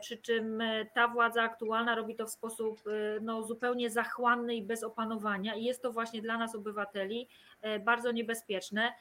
przy 0.00 0.18
czym 0.18 0.60
e, 0.60 0.86
ta 0.94 1.08
władza 1.08 1.42
aktualna 1.42 1.94
robi 1.94 2.16
to 2.16 2.26
w 2.26 2.30
sposób 2.30 2.80
e, 2.86 3.20
no, 3.20 3.42
zupełnie 3.42 3.90
zachłanny 3.90 4.54
i 4.54 4.62
bez 4.62 4.82
opanowania 4.82 5.54
i 5.54 5.64
jest 5.64 5.82
to 5.82 5.92
właśnie 5.92 6.22
dla 6.22 6.38
nas 6.38 6.54
obywateli 6.54 7.28
bardzo 7.84 8.12
niebezpieczne. 8.12 8.92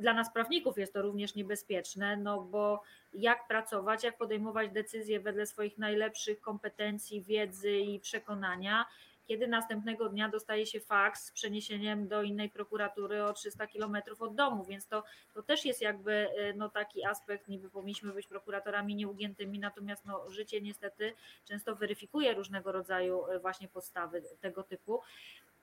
Dla 0.00 0.14
nas 0.14 0.32
prawników 0.32 0.78
jest 0.78 0.92
to 0.92 1.02
również 1.02 1.34
niebezpieczne, 1.34 2.16
no 2.16 2.40
bo 2.40 2.82
jak 3.12 3.48
pracować, 3.48 4.04
jak 4.04 4.18
podejmować 4.18 4.70
decyzje 4.70 5.20
wedle 5.20 5.46
swoich 5.46 5.78
najlepszych 5.78 6.40
kompetencji, 6.40 7.22
wiedzy 7.22 7.78
i 7.78 8.00
przekonania, 8.00 8.86
kiedy 9.28 9.48
następnego 9.48 10.08
dnia 10.08 10.28
dostaje 10.28 10.66
się 10.66 10.80
faks 10.80 11.24
z 11.24 11.32
przeniesieniem 11.32 12.08
do 12.08 12.22
innej 12.22 12.50
prokuratury 12.50 13.24
o 13.24 13.32
300 13.32 13.66
kilometrów 13.66 14.22
od 14.22 14.34
domu, 14.34 14.64
więc 14.64 14.86
to, 14.86 15.04
to 15.34 15.42
też 15.42 15.64
jest 15.64 15.82
jakby 15.82 16.12
y, 16.12 16.54
no, 16.56 16.68
taki 16.68 17.04
aspekt, 17.04 17.48
niby 17.48 17.70
powinniśmy 17.70 18.12
być 18.12 18.26
prokuratorami 18.26 18.94
nieugiętymi, 18.94 19.58
natomiast 19.58 20.04
no, 20.04 20.30
życie 20.30 20.60
niestety 20.60 21.12
często 21.44 21.76
weryfikuje 21.76 22.34
różnego 22.34 22.72
rodzaju 22.72 23.26
y, 23.30 23.38
właśnie 23.38 23.68
podstawy 23.68 24.22
tego 24.40 24.62
typu. 24.62 25.00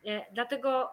Y, 0.05 0.21
dlatego 0.31 0.91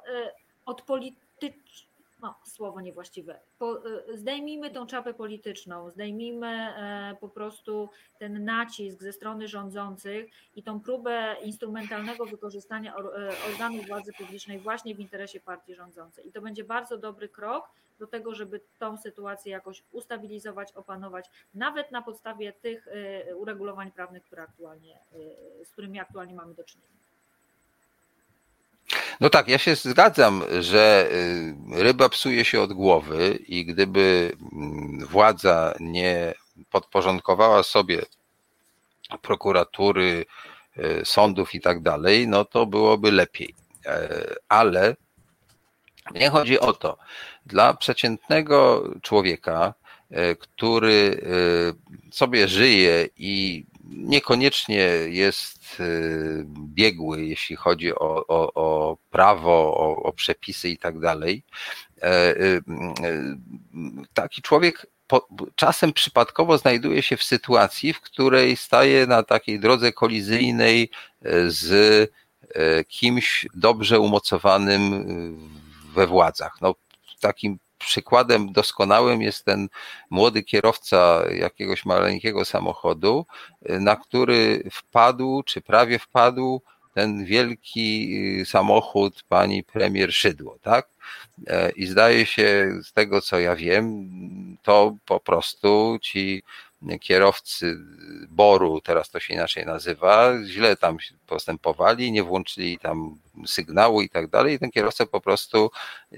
odpolitycz 0.67 1.92
no, 2.23 2.35
słowo 2.45 2.81
niewłaściwe. 2.81 3.41
Po, 3.59 3.87
y, 3.87 4.19
zdejmijmy 4.19 4.71
tą 4.71 4.87
czapę 4.87 5.15
polityczną, 5.15 5.91
zdejmijmy 5.91 6.47
e, 6.47 7.17
po 7.21 7.29
prostu 7.29 7.89
ten 8.19 8.45
nacisk 8.45 9.03
ze 9.03 9.13
strony 9.13 9.49
rządzących 9.49 10.27
i 10.57 10.63
tą 10.63 10.81
próbę 10.81 11.37
instrumentalnego 11.45 12.27
wykorzystania 12.27 12.95
e, 12.95 12.99
organów 13.53 13.87
władzy 13.87 14.13
publicznej 14.19 14.59
właśnie 14.59 14.95
w 14.95 15.01
interesie 15.01 15.41
partii 15.41 15.75
rządzącej. 15.75 16.29
I 16.29 16.33
to 16.33 16.41
będzie 16.41 16.65
bardzo 16.65 16.99
dobry 16.99 17.29
krok 17.29 17.71
do 17.99 18.07
tego, 18.07 18.35
żeby 18.35 18.61
tą 18.79 18.97
sytuację 18.97 19.53
jakoś 19.53 19.85
ustabilizować, 19.93 20.73
opanować, 20.73 21.31
nawet 21.55 21.91
na 21.93 22.03
podstawie 22.03 22.53
tych 22.53 22.89
e, 22.89 23.37
uregulowań 23.37 23.93
prawnych, 23.93 24.23
które 24.23 24.43
aktualnie, 24.43 24.99
z 25.65 25.71
którymi 25.71 26.01
aktualnie 26.01 26.35
mamy 26.35 26.55
do 26.55 26.65
czynienia. 26.65 27.02
No 29.23 29.31
tak, 29.31 29.49
ja 29.49 29.59
się 29.59 29.75
zgadzam, 29.77 30.43
że 30.61 31.09
y, 31.13 31.83
ryba 31.83 32.09
psuje 32.09 32.45
się 32.45 32.61
od 32.61 32.73
głowy 32.73 33.39
i 33.47 33.65
gdyby 33.65 34.33
mm, 34.53 35.07
władza 35.07 35.75
nie 35.81 36.35
podporządkowała 36.71 37.63
sobie 37.63 38.03
prokuratury, 39.23 40.25
y, 40.79 41.01
sądów 41.05 41.55
i 41.55 41.61
tak 41.61 41.83
dalej, 41.83 42.29
no 42.29 42.45
to 42.45 42.67
byłoby 42.67 43.13
lepiej. 43.13 43.55
E, 43.87 44.09
ale 44.49 44.97
nie 46.15 46.31
chodzi 46.31 46.61
o 46.61 46.73
to. 46.73 46.99
Dla 47.47 47.75
przeciętnego 47.75 48.91
człowieka, 49.03 49.75
e, 50.11 50.37
który 50.37 51.21
e, 51.23 52.15
sobie 52.15 52.49
żyje 52.49 53.09
i 53.17 53.67
niekoniecznie 53.97 54.89
jest 55.07 55.81
y, 55.81 56.45
biegły, 56.49 57.25
jeśli 57.25 57.57
chodzi 57.57 57.95
o, 57.95 58.27
o, 58.27 58.53
o 58.55 58.97
prawo, 59.11 59.77
o, 59.77 60.03
o, 60.03 60.13
przepisy 60.13 60.69
i 60.69 60.79
tak 60.79 60.99
dalej. 60.99 61.43
E, 62.03 62.37
y, 62.37 62.43
y, 62.43 62.63
taki 64.15 64.43
człowiek 64.43 64.87
czasem 65.57 65.93
przypadkowo 65.93 66.59
znajduje 66.59 67.03
się 67.03 67.17
w 67.17 67.25
sytuacji, 67.25 67.93
w 67.93 68.01
której 68.01 68.57
staje 68.57 69.07
na 69.07 69.23
takiej 69.23 69.61
drodze 69.61 69.93
kolizyjnej 69.93 70.91
e, 71.23 71.51
z 71.51 71.73
e, 72.55 72.85
kimś 72.85 73.47
dobrze 73.55 74.01
umocowanym 74.01 75.07
we 75.95 76.07
władzach. 76.07 76.61
No, 76.61 76.75
takim 77.21 77.59
przykładem 77.87 78.53
doskonałym 78.53 79.23
jest 79.23 79.45
ten 79.45 79.69
młody 80.11 80.43
kierowca 80.43 81.23
jakiegoś 81.31 81.85
maleńkiego 81.85 82.45
samochodu, 82.45 83.27
na 83.69 83.97
który 83.97 84.69
wpadł, 84.73 85.43
czy 85.43 85.61
prawie 85.61 85.99
wpadł 85.99 86.63
ten 86.95 87.25
wielki 87.25 88.19
samochód 88.45 89.23
pani 89.29 89.65
premier 89.65 90.13
Szydło, 90.15 90.59
tak? 90.63 90.89
E, 91.47 91.71
I 91.71 91.87
zdaje 91.87 92.27
się, 92.27 92.73
z 92.85 92.93
tego 92.93 93.21
co 93.21 93.39
ja 93.39 93.57
wiem, 93.57 94.09
to 94.63 94.97
po 95.07 95.21
prostu 95.21 95.99
ci 96.03 96.43
kierowcy 97.01 97.79
Boru, 98.29 98.81
teraz 98.81 99.11
to 99.11 99.21
się 99.21 99.35
inaczej 99.35 99.67
nazywa, 99.67 100.33
źle 100.45 100.77
tam 100.77 100.97
postępowali, 101.27 102.13
nie 102.13 102.23
włączyli 102.23 102.79
tam 102.79 103.19
sygnału 103.47 104.03
i 104.03 104.09
tak 104.09 104.31
dalej. 104.31 104.59
Ten 104.59 104.71
kierowca 104.71 105.07
po 105.07 105.21
prostu 105.21 105.71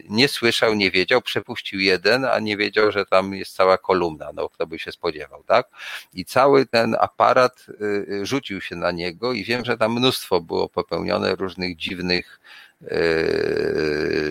nie 0.08 0.28
słyszał, 0.28 0.74
nie 0.74 0.90
wiedział, 0.90 1.22
przepuścił 1.22 1.80
jeden, 1.80 2.24
a 2.24 2.38
nie 2.38 2.56
wiedział, 2.56 2.92
że 2.92 3.06
tam 3.06 3.34
jest 3.34 3.56
cała 3.56 3.78
kolumna, 3.78 4.30
no 4.34 4.48
kto 4.48 4.66
by 4.66 4.78
się 4.78 4.92
spodziewał, 4.92 5.44
tak? 5.44 5.68
I 6.14 6.24
cały 6.24 6.66
ten 6.66 6.96
aparat 7.00 7.66
y, 7.68 7.84
y, 8.12 8.26
rzucił 8.26 8.60
się 8.60 8.76
na 8.76 8.90
niego 8.90 9.32
i 9.32 9.44
wiem, 9.44 9.64
że 9.64 9.76
tam 9.76 9.92
mnóstwo 9.92 10.40
było 10.40 10.68
popełnione 10.68 11.34
różnych 11.34 11.76
dziwnych 11.76 12.40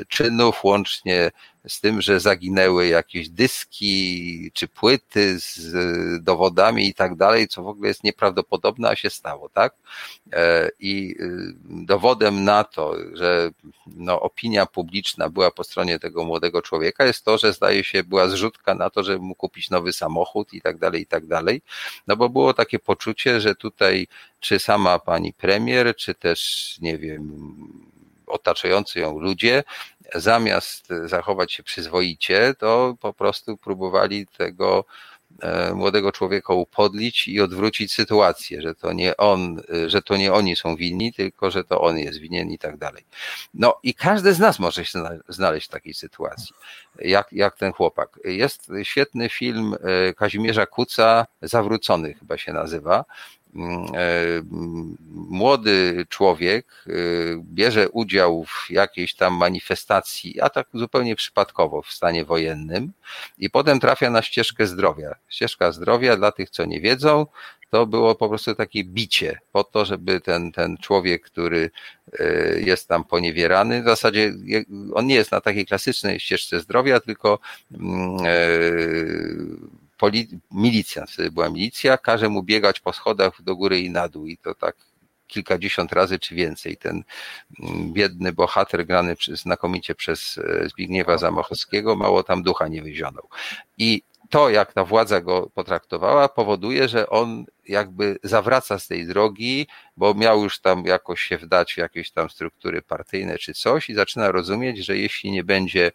czynów, 0.07 0.63
łącznie 0.63 1.31
z 1.67 1.81
tym, 1.81 2.01
że 2.01 2.19
zaginęły 2.19 2.87
jakieś 2.87 3.29
dyski 3.29 4.51
czy 4.53 4.67
płyty 4.67 5.39
z 5.39 5.73
dowodami 6.23 6.87
i 6.87 6.93
tak 6.93 7.15
dalej, 7.15 7.47
co 7.47 7.63
w 7.63 7.67
ogóle 7.67 7.87
jest 7.87 8.03
nieprawdopodobne, 8.03 8.89
a 8.89 8.95
się 8.95 9.09
stało, 9.09 9.49
tak? 9.49 9.73
E, 10.33 10.69
I 10.79 11.15
y, 11.19 11.53
dowodem 11.85 12.43
na 12.43 12.63
to, 12.63 12.95
że 13.13 13.51
no, 13.87 14.21
opinia 14.21 14.65
publiczna 14.65 15.29
była 15.29 15.51
po 15.51 15.63
stronie 15.63 15.99
tego 15.99 16.23
młodego 16.23 16.61
człowieka, 16.61 17.05
jest 17.05 17.25
to, 17.25 17.37
że 17.37 17.53
zdaje 17.53 17.83
się, 17.83 18.03
była 18.03 18.27
zrzutka 18.27 18.75
na 18.75 18.89
to, 18.89 19.03
żeby 19.03 19.19
mu 19.19 19.35
kupić 19.35 19.69
nowy 19.69 19.93
samochód 19.93 20.53
i 20.53 20.61
tak 20.61 20.77
dalej, 20.77 21.01
i 21.01 21.05
tak 21.05 21.25
dalej. 21.25 21.61
No 22.07 22.15
bo 22.15 22.29
było 22.29 22.53
takie 22.53 22.79
poczucie, 22.79 23.41
że 23.41 23.55
tutaj 23.55 24.07
czy 24.39 24.59
sama 24.59 24.99
pani 24.99 25.33
premier, 25.33 25.95
czy 25.95 26.15
też, 26.15 26.77
nie 26.81 26.97
wiem, 26.97 27.31
otaczający 28.33 28.99
ją 28.99 29.19
ludzie, 29.19 29.63
zamiast 30.15 30.87
zachować 31.05 31.53
się 31.53 31.63
przyzwoicie, 31.63 32.53
to 32.59 32.95
po 32.99 33.13
prostu 33.13 33.57
próbowali 33.57 34.27
tego 34.37 34.85
E, 35.41 35.73
młodego 35.73 36.11
człowieka 36.11 36.53
upodlić 36.53 37.27
i 37.27 37.41
odwrócić 37.41 37.93
sytuację, 37.93 38.61
że 38.61 38.75
to 38.75 38.93
nie 38.93 39.17
on, 39.17 39.61
e, 39.73 39.89
że 39.89 40.01
to 40.01 40.17
nie 40.17 40.33
oni 40.33 40.55
są 40.55 40.75
winni, 40.75 41.13
tylko 41.13 41.51
że 41.51 41.63
to 41.63 41.81
on 41.81 41.97
jest 41.97 42.19
winien 42.19 42.49
i 42.51 42.57
tak 42.57 42.77
dalej. 42.77 43.05
No 43.53 43.79
i 43.83 43.93
każdy 43.93 44.33
z 44.33 44.39
nas 44.39 44.59
może 44.59 44.85
się 44.85 44.99
znaleźć 45.29 45.67
w 45.67 45.71
takiej 45.71 45.93
sytuacji, 45.93 46.55
jak, 46.99 47.27
jak 47.31 47.57
ten 47.57 47.73
chłopak. 47.73 48.19
Jest 48.23 48.71
świetny 48.83 49.29
film 49.29 49.75
e, 49.81 50.13
Kazimierza 50.13 50.65
Kuca, 50.65 51.25
Zawrócony 51.41 52.13
chyba 52.13 52.37
się 52.37 52.53
nazywa, 52.53 53.05
młody 55.11 56.05
człowiek 56.09 56.67
e, 56.87 56.91
bierze 57.43 57.89
udział 57.89 58.45
w 58.45 58.71
jakiejś 58.71 59.15
tam 59.15 59.33
manifestacji, 59.33 60.41
a 60.41 60.49
tak 60.49 60.67
zupełnie 60.73 61.15
przypadkowo 61.15 61.81
w 61.81 61.91
stanie 61.91 62.25
wojennym 62.25 62.91
i 63.37 63.49
potem 63.49 63.79
trafia 63.79 64.09
na 64.09 64.21
ścieżkę 64.21 64.67
zdrowia. 64.67 65.15
Ścieżka 65.29 65.71
zdrowia 65.71 66.17
dla 66.17 66.31
tych, 66.31 66.49
co 66.49 66.65
nie 66.65 66.81
wiedzą, 66.81 67.25
to 67.69 67.85
było 67.85 68.15
po 68.15 68.29
prostu 68.29 68.55
takie 68.55 68.83
bicie 68.83 69.39
po 69.51 69.63
to, 69.63 69.85
żeby 69.85 70.21
ten, 70.21 70.51
ten 70.51 70.77
człowiek, 70.77 71.23
który 71.23 71.69
e, 72.19 72.59
jest 72.59 72.87
tam 72.87 73.03
poniewierany, 73.03 73.81
w 73.81 73.85
zasadzie 73.85 74.33
on 74.93 75.07
nie 75.07 75.15
jest 75.15 75.31
na 75.31 75.41
takiej 75.41 75.65
klasycznej 75.65 76.19
ścieżce 76.19 76.59
zdrowia, 76.59 76.99
tylko 76.99 77.39
mm, 77.71 78.17
poli- 80.03 80.39
milicjant, 80.51 81.11
wtedy 81.11 81.31
była 81.31 81.49
milicja, 81.49 81.97
każe 81.97 82.29
mu 82.29 82.43
biegać 82.43 82.79
po 82.79 82.93
schodach 82.93 83.41
do 83.41 83.55
góry 83.55 83.79
i 83.79 83.89
na 83.89 84.07
dół 84.07 84.27
i 84.27 84.37
to 84.37 84.55
tak 84.55 84.75
kilkadziesiąt 85.27 85.93
razy 85.93 86.19
czy 86.19 86.35
więcej. 86.35 86.77
Ten 86.77 87.03
mm, 87.59 87.93
biedny 87.93 88.33
bohater 88.33 88.85
grany 88.85 89.15
znakomicie 89.33 89.95
przez 89.95 90.37
e, 90.37 90.69
Zbigniewa 90.69 91.17
Zamachowskiego 91.17 91.95
mało 91.95 92.23
tam 92.23 92.43
ducha 92.43 92.67
nie 92.67 92.81
wyzionął. 92.83 93.29
I 93.77 94.03
to, 94.33 94.49
jak 94.49 94.73
ta 94.73 94.83
władza 94.85 95.21
go 95.21 95.49
potraktowała, 95.53 96.29
powoduje, 96.29 96.89
że 96.89 97.09
on 97.09 97.45
jakby 97.67 98.17
zawraca 98.23 98.79
z 98.79 98.87
tej 98.87 99.07
drogi, 99.07 99.67
bo 99.97 100.13
miał 100.13 100.43
już 100.43 100.59
tam 100.59 100.85
jakoś 100.85 101.21
się 101.21 101.37
wdać 101.37 101.73
w 101.73 101.77
jakieś 101.77 102.11
tam 102.11 102.29
struktury 102.29 102.81
partyjne 102.81 103.37
czy 103.37 103.53
coś 103.53 103.89
i 103.89 103.93
zaczyna 103.93 104.31
rozumieć, 104.31 104.85
że 104.85 104.97
jeśli 104.97 105.31
nie 105.31 105.43
będzie, 105.43 105.91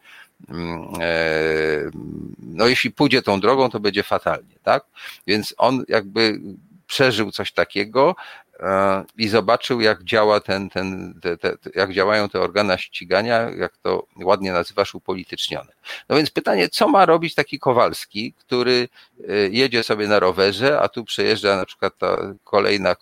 mm, 0.49 0.89
e, 1.01 1.91
no 2.39 2.67
jeśli 2.67 2.91
pójdzie 2.91 3.23
tą 3.23 3.41
drogą, 3.41 3.71
to 3.71 3.81
będzie 3.81 4.03
fatalnie, 4.03 4.55
tak? 4.63 4.85
Więc 5.27 5.55
on 5.59 5.85
jakby 5.89 6.41
przeżył 6.87 7.31
coś 7.31 7.53
takiego, 7.53 8.17
i 9.19 9.29
zobaczył, 9.29 9.81
jak 9.81 10.05
działa 10.05 10.41
ten, 10.41 10.71
ten, 10.71 11.15
te, 11.23 11.37
te, 11.37 11.57
jak 11.75 11.93
działają 11.93 12.29
te 12.29 12.41
organa 12.41 12.79
ścigania, 12.79 13.51
jak 13.51 13.77
to 13.77 14.07
ładnie 14.17 14.53
nazywasz, 14.53 14.95
upolitycznione. 14.95 15.73
No 16.09 16.17
więc 16.17 16.31
pytanie, 16.31 16.69
co 16.69 16.89
ma 16.89 17.07
robić 17.07 17.35
taki 17.35 17.59
Kowalski, 17.59 18.33
który 18.33 18.89
y, 19.21 19.51
jedzie 19.53 19.83
sobie 19.83 20.09
na 20.09 20.19
rowerze, 20.19 20.81
a 20.81 20.89
tu 20.89 21.05
przejeżdża 21.05 21.57
na 21.57 21.67
przykład 21.67 21.99
ta 21.99 22.35
kolejna 22.45 22.97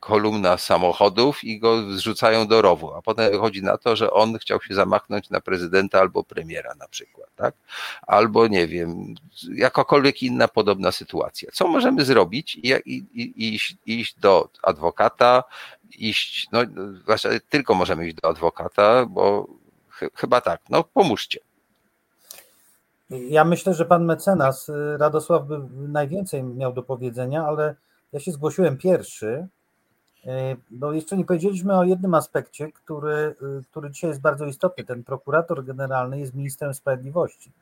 kolumna 0.00 0.58
samochodów 0.58 1.44
i 1.44 1.58
go 1.58 1.82
zrzucają 1.92 2.46
do 2.46 2.62
rowu, 2.62 2.94
a 2.94 3.02
potem 3.02 3.32
wychodzi 3.32 3.62
na 3.62 3.78
to, 3.78 3.96
że 3.96 4.10
on 4.10 4.38
chciał 4.38 4.62
się 4.62 4.74
zamachnąć 4.74 5.30
na 5.30 5.40
prezydenta 5.40 6.00
albo 6.00 6.24
premiera 6.24 6.74
na 6.74 6.88
przykład, 6.88 7.28
tak? 7.36 7.54
Albo 8.06 8.46
nie 8.46 8.66
wiem, 8.66 9.14
jakakolwiek 9.54 10.22
inna 10.22 10.48
podobna 10.48 10.92
sytuacja. 10.92 11.50
Co 11.52 11.68
możemy 11.68 12.04
zrobić? 12.04 12.56
I, 12.56 12.68
i, 12.86 13.04
i 13.14 13.54
iść, 13.54 13.76
iść 13.86 14.18
do 14.18 14.48
adwokata, 14.62 15.44
iść, 15.98 16.48
no 16.52 16.60
właśnie 17.06 17.40
tylko 17.50 17.74
możemy 17.74 18.06
iść 18.06 18.16
do 18.22 18.28
adwokata, 18.28 19.06
bo 19.06 19.46
ch 19.88 20.04
chyba 20.14 20.40
tak, 20.40 20.60
no 20.68 20.84
pomóżcie. 20.84 21.40
Ja 23.10 23.44
myślę, 23.44 23.74
że 23.74 23.84
pan 23.84 24.04
mecenas 24.04 24.68
y, 24.68 24.96
Radosław 24.98 25.46
by 25.46 25.60
najwięcej 25.88 26.42
miał 26.42 26.72
do 26.72 26.82
powiedzenia, 26.82 27.44
ale 27.44 27.74
ja 28.12 28.20
się 28.20 28.32
zgłosiłem 28.32 28.78
pierwszy, 28.78 29.48
bo 30.70 30.92
jeszcze 30.92 31.16
nie 31.16 31.24
powiedzieliśmy 31.24 31.78
o 31.78 31.84
jednym 31.84 32.14
aspekcie, 32.14 32.72
który, 32.72 33.34
y, 33.42 33.64
który 33.70 33.90
dzisiaj 33.90 34.10
jest 34.10 34.20
bardzo 34.20 34.46
istotny. 34.46 34.84
Ten 34.84 35.04
prokurator 35.04 35.64
generalny 35.64 36.20
jest 36.20 36.34
ministrem 36.34 36.74
sprawiedliwości. 36.74 37.52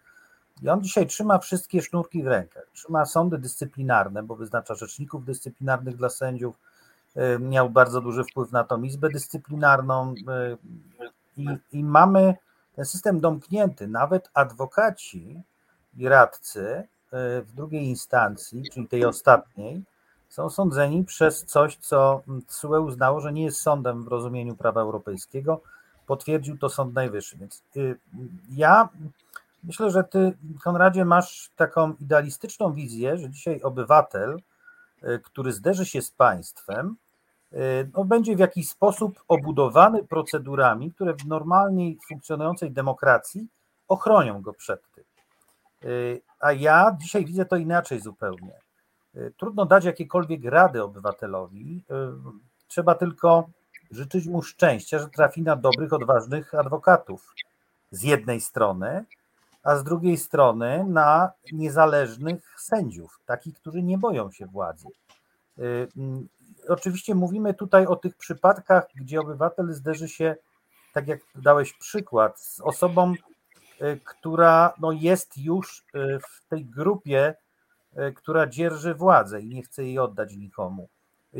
I 0.63 0.69
on 0.69 0.83
dzisiaj 0.83 1.07
trzyma 1.07 1.39
wszystkie 1.39 1.83
sznurki 1.83 2.23
w 2.23 2.27
rękach. 2.27 2.67
Trzyma 2.73 3.07
sądy 3.07 3.39
dyscyplinarne, 3.39 4.23
bo 4.23 4.37
wyznacza 4.37 4.75
rzeczników 4.75 5.25
dyscyplinarnych 5.25 5.97
dla 5.97 6.09
sędziów. 6.09 6.59
E, 7.17 7.39
miał 7.39 7.71
bardzo 7.71 8.01
duży 8.01 8.25
wpływ 8.25 8.53
na 8.53 8.65
tą 8.65 8.83
izbę 8.83 9.09
dyscyplinarną. 9.09 10.15
E, 10.29 10.57
I, 11.37 11.47
i 11.73 11.85
mamy 11.85 12.35
ten 12.77 12.85
system 12.85 13.21
domknięty. 13.21 13.89
Nawet 13.89 14.31
adwokaci 14.35 15.43
i 15.97 16.09
radcy 16.09 16.89
w 17.13 17.53
drugiej 17.55 17.85
instancji, 17.85 18.63
czyli 18.73 18.89
tej 18.89 19.05
ostatniej, 19.05 19.83
są 20.29 20.51
sądzeni 20.51 21.05
przez 21.05 21.45
coś, 21.45 21.77
co 21.77 22.23
TSUE 22.47 22.81
uznało, 22.81 23.21
że 23.21 23.33
nie 23.33 23.45
jest 23.45 23.63
sądem 23.63 24.05
w 24.05 24.09
rozumieniu 24.09 24.57
prawa 24.57 24.81
europejskiego. 24.81 25.61
Potwierdził 26.07 26.59
to 26.59 26.69
Sąd 26.69 26.95
Najwyższy. 26.95 27.37
Więc 27.37 27.63
y, 27.77 27.99
ja 28.57 28.89
myślę, 29.65 29.91
że 29.91 30.05
ty, 30.05 30.37
Konradzie, 30.65 31.05
masz 31.05 31.51
taką 31.57 31.95
idealistyczną 32.01 32.73
wizję, 32.73 33.19
że 33.19 33.31
dzisiaj 33.31 33.63
obywatel, 33.63 34.39
y, 35.03 35.21
który 35.25 35.53
zderzy 35.53 35.87
się 35.87 36.03
z 36.03 36.11
państwem, 36.11 36.97
y, 37.53 37.57
no, 37.97 38.05
będzie 38.05 38.37
w 38.37 38.39
jakiś 38.39 38.69
sposób 38.69 39.25
obudowany 39.29 40.05
procedurami, 40.05 40.93
które 40.93 41.15
w 41.15 41.27
normalnej 41.27 41.99
funkcjonującej 42.09 42.71
demokracji 42.71 43.47
ochronią 43.89 44.43
go 44.43 44.53
przed 44.53 44.81
tym. 44.95 45.05
A 46.41 46.53
ja 46.53 46.97
dzisiaj 47.01 47.25
widzę 47.25 47.45
to 47.45 47.57
inaczej 47.57 48.01
zupełnie. 48.01 48.68
Y, 49.19 49.33
trudno 49.37 49.67
dać 49.67 49.85
jakiekolwiek 49.85 50.45
rady 50.45 50.83
obywatelowi. 50.83 51.85
Y, 51.91 51.95
trzeba 52.69 52.95
tylko 52.95 53.51
życzyć 53.91 54.27
mu 54.27 54.43
szczęścia, 54.43 54.99
że 54.99 55.09
trafi 55.09 55.43
na 55.43 55.57
dobrych, 55.57 55.93
odważnych 55.93 56.55
adwokatów 56.55 57.35
z 57.91 58.03
jednej 58.03 58.41
strony, 58.41 59.05
a 59.63 59.77
z 59.77 59.85
drugiej 59.85 60.17
strony 60.17 60.85
na 60.89 61.33
niezależnych 61.53 62.55
sędziów, 62.61 63.21
takich, 63.27 63.55
którzy 63.55 63.83
nie 63.83 63.99
boją 63.99 64.31
się 64.31 64.47
władzy. 64.47 64.89
Y, 65.59 65.89
mm, 65.97 66.29
oczywiście 66.69 67.15
mówimy 67.15 67.55
tutaj 67.55 67.87
o 67.87 67.97
tych 67.97 68.17
przypadkach, 68.17 68.87
gdzie 68.95 69.21
obywatel 69.21 69.73
zderzy 69.73 70.09
się, 70.09 70.37
tak 70.93 71.09
jak 71.09 71.21
dałeś 71.35 71.73
przykład, 71.73 72.41
z 72.41 72.61
osobą, 72.61 73.15
która 74.05 74.75
no 74.81 74.93
jest 74.93 75.39
już 75.39 75.85
w 76.29 76.49
tej 76.49 76.65
grupie 76.65 77.35
która 78.17 78.47
dzierży 78.47 78.95
władzę 78.95 79.41
i 79.41 79.49
nie 79.49 79.63
chce 79.63 79.85
jej 79.85 79.99
oddać 79.99 80.37
nikomu. 80.37 80.89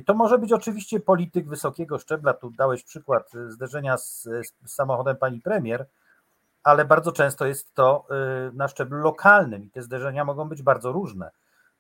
To 0.07 0.15
może 0.15 0.39
być 0.39 0.53
oczywiście 0.53 1.01
polityk 1.01 1.49
wysokiego 1.49 1.99
szczebla, 1.99 2.35
tu 2.35 2.51
dałeś 2.51 2.83
przykład 2.83 3.33
zderzenia 3.49 3.99
z, 3.99 4.23
z 4.65 4.75
samochodem 4.75 5.17
pani 5.17 5.41
premier, 5.41 5.87
ale 6.63 6.85
bardzo 6.85 7.13
często 7.13 7.47
jest 7.47 7.75
to 7.75 8.07
e, 8.11 8.51
na 8.53 8.69
szczeblu 8.69 8.99
lokalnym 8.99 9.65
i 9.65 9.71
te 9.71 9.83
zderzenia 9.83 10.25
mogą 10.25 10.49
być 10.49 10.63
bardzo 10.63 10.93
różne, 10.93 11.31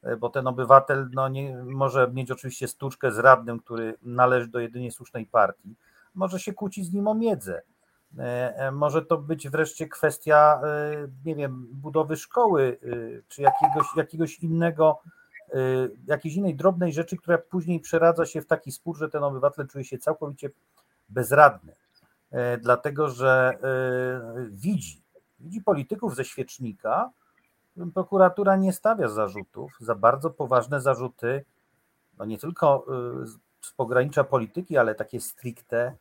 e, 0.02 0.16
bo 0.16 0.28
ten 0.28 0.46
obywatel 0.46 1.08
no, 1.12 1.28
nie, 1.28 1.56
może 1.56 2.10
mieć 2.12 2.30
oczywiście 2.30 2.68
stłuczkę 2.68 3.12
z 3.12 3.18
radnym, 3.18 3.60
który 3.60 3.94
należy 4.02 4.48
do 4.48 4.60
jedynie 4.60 4.92
słusznej 4.92 5.26
partii, 5.26 5.74
może 6.14 6.40
się 6.40 6.52
kłócić 6.52 6.86
z 6.86 6.92
nim 6.92 7.08
o 7.08 7.14
miedzę, 7.14 7.62
E, 7.62 7.62
e, 7.62 7.77
może 8.72 9.02
to 9.02 9.18
być 9.18 9.48
wreszcie 9.48 9.88
kwestia, 9.88 10.60
e, 10.64 11.08
nie 11.24 11.34
wiem, 11.34 11.66
budowy 11.72 12.16
szkoły, 12.16 12.78
czy 13.28 13.42
jakiegoś, 13.42 13.86
jakiegoś 13.96 14.38
innego, 14.38 15.00
jakiejś 16.06 16.34
innej 16.34 16.54
drobnej 16.54 16.92
rzeczy, 16.92 17.16
która 17.16 17.38
później 17.38 17.80
przeradza 17.80 18.26
się 18.26 18.42
w 18.42 18.46
taki 18.46 18.72
spór, 18.72 18.98
że 18.98 19.08
ten 19.08 19.24
obywatel 19.24 19.68
czuje 19.68 19.84
się 19.84 19.98
całkowicie 19.98 20.50
bezradny, 21.08 21.74
dlatego 22.60 23.08
że 23.10 23.58
widzi, 24.50 25.02
widzi 25.40 25.62
polityków 25.62 26.16
ze 26.16 26.24
świecznika, 26.24 27.10
prokuratura 27.94 28.56
nie 28.56 28.72
stawia 28.72 29.08
zarzutów 29.08 29.76
za 29.80 29.94
bardzo 29.94 30.30
poważne 30.30 30.80
zarzuty, 30.80 31.44
no 32.18 32.24
nie 32.24 32.38
tylko 32.38 32.86
z 33.62 33.72
pogranicza 33.76 34.24
polityki, 34.24 34.76
ale 34.76 34.94
takie 34.94 35.20
stricte 35.20 35.96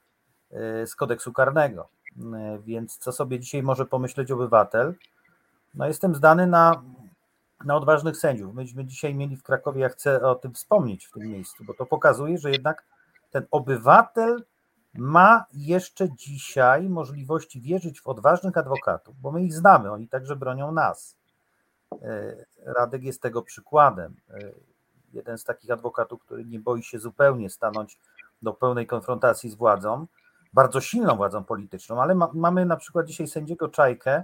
z 0.86 0.96
kodeksu 0.96 1.34
karnego. 1.34 1.97
E, 2.36 2.60
więc 2.60 2.98
co 2.98 3.12
sobie 3.12 3.40
dzisiaj 3.40 3.64
może 3.64 3.86
pomyśleć 3.86 4.32
obywatel? 4.32 4.94
No 5.74 5.88
jestem 5.88 6.16
zdany 6.16 6.48
na, 6.48 6.82
na 7.66 7.76
odważnych 7.76 8.18
sędziów. 8.18 8.54
Myśmy 8.54 8.86
dzisiaj 8.86 9.16
mieli 9.16 9.38
w 9.38 9.44
Krakowie, 9.44 9.82
ja 9.82 9.90
chcę 9.90 10.22
o 10.22 10.36
tym 10.36 10.54
wspomnieć 10.54 11.06
w 11.06 11.12
tym 11.12 11.24
miejscu, 11.24 11.64
bo 11.64 11.74
to 11.74 11.86
pokazuje, 11.86 12.38
że 12.38 12.52
jednak 12.52 12.86
ten 13.32 13.46
obywatel 13.52 14.44
ma 14.94 15.46
jeszcze 15.54 16.16
dzisiaj 16.16 16.90
możliwości 16.90 17.62
wierzyć 17.62 18.02
w 18.02 18.08
odważnych 18.08 18.58
adwokatów, 18.58 19.22
bo 19.22 19.32
my 19.32 19.44
ich 19.44 19.54
znamy, 19.54 19.92
oni 19.92 20.08
także 20.08 20.36
bronią 20.36 20.72
nas. 20.72 21.18
E, 22.02 22.36
Radek 22.66 23.04
jest 23.04 23.22
tego 23.22 23.42
przykładem. 23.42 24.16
E, 24.30 24.40
jeden 25.14 25.38
z 25.38 25.44
takich 25.44 25.72
adwokatów, 25.72 26.22
który 26.22 26.46
nie 26.46 26.60
boi 26.60 26.84
się 26.84 27.00
zupełnie 27.00 27.50
stanąć 27.50 28.00
do 28.42 28.54
pełnej 28.54 28.88
konfrontacji 28.88 29.50
z 29.50 29.56
władzą 29.56 30.08
bardzo 30.58 30.82
silną 30.82 31.16
władzą 31.16 31.44
polityczną, 31.44 32.02
ale 32.02 32.16
ma, 32.16 32.30
mamy 32.34 32.66
na 32.66 32.78
przykład 32.78 33.06
dzisiaj 33.06 33.28
sędziego 33.28 33.70
Czajkę, 33.70 34.24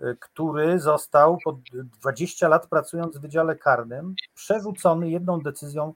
y, 0.00 0.16
który 0.20 0.80
został 0.80 1.38
po 1.44 1.58
20 2.00 2.48
lat 2.48 2.66
pracując 2.66 3.16
w 3.16 3.20
Wydziale 3.20 3.56
Karnym 3.56 4.14
przerzucony 4.34 5.10
jedną 5.10 5.40
decyzją 5.40 5.94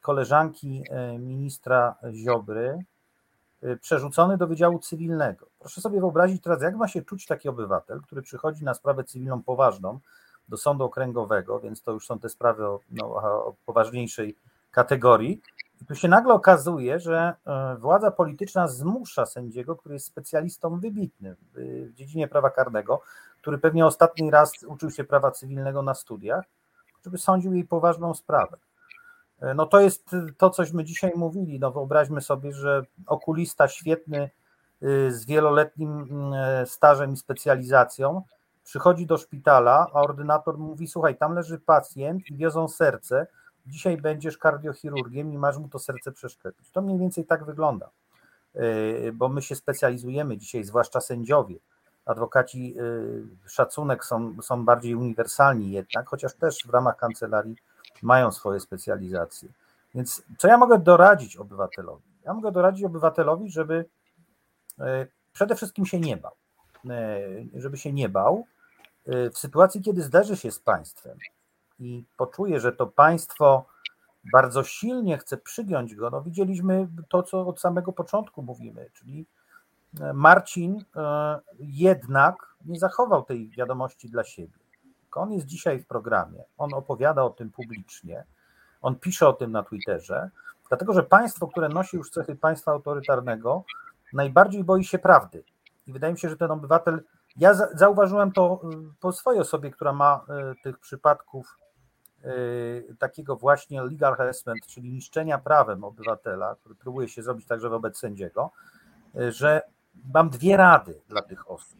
koleżanki 0.00 0.82
y, 1.14 1.18
ministra 1.18 1.94
Ziobry, 2.12 2.84
y, 3.64 3.76
przerzucony 3.76 4.36
do 4.36 4.46
Wydziału 4.46 4.78
Cywilnego. 4.78 5.46
Proszę 5.58 5.80
sobie 5.80 6.00
wyobrazić 6.00 6.42
teraz, 6.42 6.62
jak 6.62 6.76
ma 6.76 6.88
się 6.88 7.02
czuć 7.02 7.26
taki 7.26 7.48
obywatel, 7.48 8.00
który 8.00 8.22
przychodzi 8.22 8.64
na 8.64 8.74
sprawę 8.74 9.04
cywilną 9.04 9.42
poważną 9.42 9.98
do 10.48 10.56
sądu 10.56 10.84
okręgowego, 10.84 11.60
więc 11.60 11.82
to 11.82 11.92
już 11.92 12.06
są 12.06 12.18
te 12.18 12.28
sprawy 12.28 12.66
o, 12.66 12.80
no, 12.90 13.06
o 13.14 13.54
poważniejszej 13.66 14.36
kategorii, 14.70 15.40
i 15.80 15.84
tu 15.86 15.94
się 15.94 16.08
nagle 16.08 16.34
okazuje, 16.34 17.00
że 17.00 17.34
e, 17.46 17.76
władza 17.76 18.10
polityczna 18.10 18.68
zmusza 18.68 19.26
sędziego, 19.26 19.76
który 19.76 19.94
jest 19.94 20.06
specjalistą 20.06 20.80
wybitnym 20.80 21.36
w 21.54 21.92
dziedzinie 21.94 22.28
prawa 22.28 22.50
karnego, 22.50 23.02
który 23.40 23.58
pewnie 23.58 23.86
ostatni 23.86 24.30
raz 24.30 24.52
uczył 24.66 24.90
się 24.90 25.04
prawa 25.04 25.30
cywilnego 25.30 25.82
na 25.82 25.94
studiach, 25.94 26.44
żeby 27.04 27.18
sądził 27.18 27.54
jej 27.54 27.64
poważną 27.64 28.14
sprawę. 28.14 28.56
E, 29.40 29.54
no 29.54 29.66
to 29.66 29.80
jest 29.80 30.10
to, 30.36 30.50
cośmy 30.50 30.84
dzisiaj 30.84 31.12
mówili. 31.16 31.58
No 31.58 31.70
wyobraźmy 31.70 32.20
sobie, 32.20 32.52
że 32.52 32.82
okulista 33.06 33.68
świetny 33.68 34.30
y, 34.82 35.12
z 35.12 35.26
wieloletnim 35.26 36.08
mm, 36.10 36.66
stażem 36.66 37.12
i 37.12 37.16
specjalizacją 37.16 38.22
przychodzi 38.64 39.06
do 39.06 39.18
szpitala, 39.18 39.86
a 39.94 40.00
ordynator 40.00 40.58
mówi: 40.58 40.88
Słuchaj, 40.88 41.16
tam 41.16 41.34
leży 41.34 41.58
pacjent 41.58 42.30
i 42.30 42.36
wiozą 42.36 42.68
serce 42.68 43.26
dzisiaj 43.70 43.96
będziesz 43.96 44.38
kardiochirurgiem 44.38 45.32
i 45.32 45.38
masz 45.38 45.58
mu 45.58 45.68
to 45.68 45.78
serce 45.78 46.12
przeszczepić. 46.12 46.70
To 46.70 46.82
mniej 46.82 46.98
więcej 46.98 47.26
tak 47.26 47.44
wygląda, 47.44 47.90
e, 48.54 49.12
bo 49.12 49.28
my 49.28 49.42
się 49.42 49.54
specjalizujemy 49.56 50.38
dzisiaj, 50.38 50.64
zwłaszcza 50.64 51.00
sędziowie. 51.00 51.56
Adwokaci, 52.06 52.74
e, 52.78 53.48
szacunek 53.48 54.04
są, 54.04 54.42
są 54.42 54.64
bardziej 54.64 54.94
uniwersalni 54.94 55.70
jednak, 55.70 56.08
chociaż 56.08 56.34
też 56.34 56.66
w 56.66 56.70
ramach 56.70 56.96
kancelarii 56.96 57.56
mają 58.02 58.32
swoje 58.32 58.60
specjalizacje. 58.60 59.48
Więc 59.94 60.22
co 60.38 60.48
ja 60.48 60.58
mogę 60.58 60.78
doradzić 60.78 61.36
obywatelowi? 61.36 62.02
Ja 62.24 62.34
mogę 62.34 62.52
doradzić 62.52 62.84
obywatelowi, 62.84 63.50
żeby 63.50 63.84
e, 64.78 65.06
przede 65.32 65.56
wszystkim 65.56 65.86
się 65.86 66.00
nie 66.00 66.16
bał. 66.16 66.32
Żeby 67.54 67.76
się 67.76 67.92
nie 67.92 68.08
bał 68.08 68.46
w 69.06 69.38
sytuacji, 69.38 69.82
kiedy 69.82 70.02
zderzy 70.02 70.36
się 70.36 70.50
z 70.50 70.58
państwem, 70.58 71.18
i 71.80 72.04
poczuje, 72.16 72.60
że 72.60 72.72
to 72.72 72.86
państwo 72.86 73.66
bardzo 74.32 74.64
silnie 74.64 75.18
chce 75.18 75.36
przygiąć 75.36 75.94
go, 75.94 76.10
no 76.10 76.22
widzieliśmy 76.22 76.88
to, 77.08 77.22
co 77.22 77.46
od 77.46 77.60
samego 77.60 77.92
początku 77.92 78.42
mówimy, 78.42 78.90
czyli 78.92 79.26
e, 80.00 80.12
Marcin 80.12 80.84
e, 80.96 81.40
jednak 81.58 82.54
nie 82.66 82.78
zachował 82.78 83.22
tej 83.22 83.48
wiadomości 83.48 84.10
dla 84.10 84.24
siebie. 84.24 84.58
On 85.12 85.32
jest 85.32 85.46
dzisiaj 85.46 85.80
w 85.80 85.86
programie, 85.86 86.44
on 86.58 86.74
opowiada 86.74 87.22
o 87.22 87.30
tym 87.30 87.50
publicznie, 87.50 88.24
on 88.82 88.96
pisze 88.96 89.28
o 89.28 89.32
tym 89.32 89.52
na 89.52 89.62
Twitterze, 89.62 90.30
dlatego 90.68 90.92
że 90.92 91.02
państwo, 91.02 91.48
które 91.48 91.68
nosi 91.68 91.96
już 91.96 92.10
cechy 92.10 92.36
państwa 92.36 92.72
autorytarnego, 92.72 93.64
najbardziej 94.12 94.64
boi 94.64 94.84
się 94.84 94.98
prawdy. 94.98 95.44
I 95.86 95.92
wydaje 95.92 96.12
mi 96.12 96.18
się, 96.18 96.28
że 96.28 96.36
ten 96.36 96.50
obywatel, 96.50 97.02
ja 97.36 97.54
zauważyłem 97.54 98.32
to 98.32 98.60
e, 98.64 98.68
po 99.00 99.12
swojej 99.12 99.40
osobie, 99.40 99.70
która 99.70 99.92
ma 99.92 100.24
tych 100.62 100.78
przypadków 100.78 101.56
Y, 101.60 101.69
takiego 102.98 103.36
właśnie 103.36 103.82
legal 103.82 104.16
harassment, 104.16 104.66
czyli 104.66 104.92
niszczenia 104.92 105.38
prawem 105.38 105.84
obywatela, 105.84 106.54
który 106.54 106.74
próbuje 106.74 107.08
się 107.08 107.22
zrobić 107.22 107.46
także 107.46 107.68
wobec 107.68 107.98
sędziego, 107.98 108.50
y, 109.16 109.32
że 109.32 109.62
mam 110.14 110.30
dwie 110.30 110.56
rady 110.56 111.00
dla 111.08 111.22
tych 111.22 111.50
osób. 111.50 111.78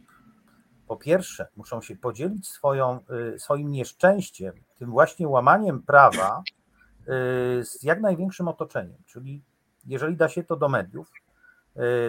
Po 0.87 0.97
pierwsze, 0.97 1.47
muszą 1.55 1.81
się 1.81 1.95
podzielić 1.95 2.47
swoją, 2.47 2.99
y, 3.35 3.39
swoim 3.39 3.71
nieszczęściem, 3.71 4.53
tym 4.77 4.91
właśnie 4.91 5.27
łamaniem 5.27 5.81
prawa 5.83 6.43
z 7.61 7.83
jak 7.83 8.01
największym 8.01 8.47
otoczeniem, 8.47 8.97
czyli 9.05 9.41
jeżeli 9.85 10.17
da 10.17 10.29
się 10.29 10.43
to 10.43 10.55
do 10.55 10.69
mediów, 10.69 11.11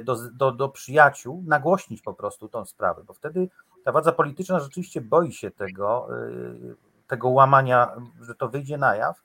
do, 0.05 0.31
do, 0.31 0.53
do 0.53 0.69
przyjaciół, 0.69 1.45
nagłośnić 1.47 2.03
po 2.03 2.15
prostu 2.15 2.49
tą 2.49 2.65
sprawę, 2.65 3.05
bo 3.05 3.13
wtedy 3.13 3.49
ta 3.85 3.93
władza 3.93 4.13
polityczna 4.13 4.61
rzeczywiście 4.61 5.01
boi 5.01 5.33
się 5.33 5.51
tego, 5.51 6.09
tego 7.13 7.29
łamania, 7.29 7.93
że 8.21 8.35
to 8.35 8.49
wyjdzie 8.49 8.79
na 8.79 8.97
jaw. 8.97 9.23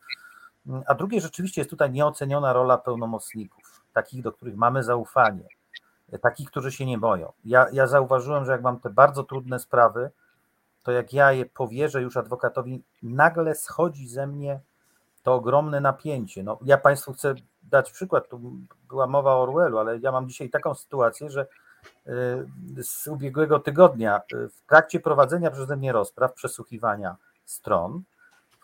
A 0.88 0.96
drugie, 0.96 1.22
rzeczywiście 1.22 1.62
jest 1.62 1.70
tutaj 1.70 1.92
nieoceniona 1.92 2.54
rola 2.54 2.78
pełnomocników, 2.78 3.82
takich, 3.94 4.24
do 4.24 4.32
których 4.32 4.56
mamy 4.56 4.84
zaufanie, 4.84 5.48
takich, 6.22 6.52
którzy 6.52 6.72
się 6.72 6.86
nie 6.86 6.98
boją. 6.98 7.32
Ja, 7.46 7.68
ja 7.72 7.88
zauważyłem, 7.88 8.46
że 8.46 8.52
jak 8.52 8.62
mam 8.62 8.80
te 8.80 8.90
bardzo 8.90 9.24
trudne 9.24 9.60
sprawy, 9.60 10.12
to 10.84 10.92
jak 10.92 11.14
ja 11.14 11.32
je 11.32 11.46
powierzę 11.46 12.02
już 12.02 12.18
adwokatowi, 12.18 12.84
nagle 13.04 13.56
schodzi 13.56 14.08
ze 14.08 14.28
mnie 14.28 14.60
to 15.24 15.34
ogromne 15.34 15.82
napięcie. 15.82 16.44
No, 16.44 16.60
ja 16.66 16.78
Państwu 16.78 17.14
chcę 17.14 17.36
dać 17.64 17.92
przykład, 17.92 18.30
tu 18.30 18.42
była 18.90 19.08
mowa 19.08 19.32
o 19.32 19.42
Orwellu, 19.42 19.78
ale 19.78 19.98
ja 19.98 20.12
mam 20.12 20.30
dzisiaj 20.30 20.50
taką 20.50 20.76
sytuację, 20.76 21.30
że 21.30 21.48
y, 22.08 22.84
z 22.84 23.08
ubiegłego 23.08 23.60
tygodnia 23.60 24.22
y, 24.34 24.50
w 24.50 24.62
trakcie 24.62 25.00
prowadzenia 25.00 25.52
przeze 25.52 25.78
mnie 25.78 25.92
rozpraw, 25.92 26.34
przesłuchiwania 26.34 27.16
stron 27.52 28.04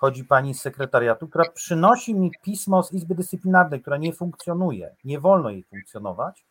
wchodzi 0.03 0.23
pani 0.23 0.53
z 0.53 0.61
sekretariatu, 0.61 1.27
która 1.27 1.45
przynosi 1.53 2.15
mi 2.15 2.31
pismo 2.41 2.83
z 2.83 2.93
Izby 2.93 3.15
Dyscyplinarnej, 3.15 3.81
która 3.81 3.97
nie 3.97 4.13
funkcjonuje, 4.13 4.95
nie 5.03 5.19
wolno 5.19 5.49
jej 5.49 5.63
funkcjonować. 5.63 6.45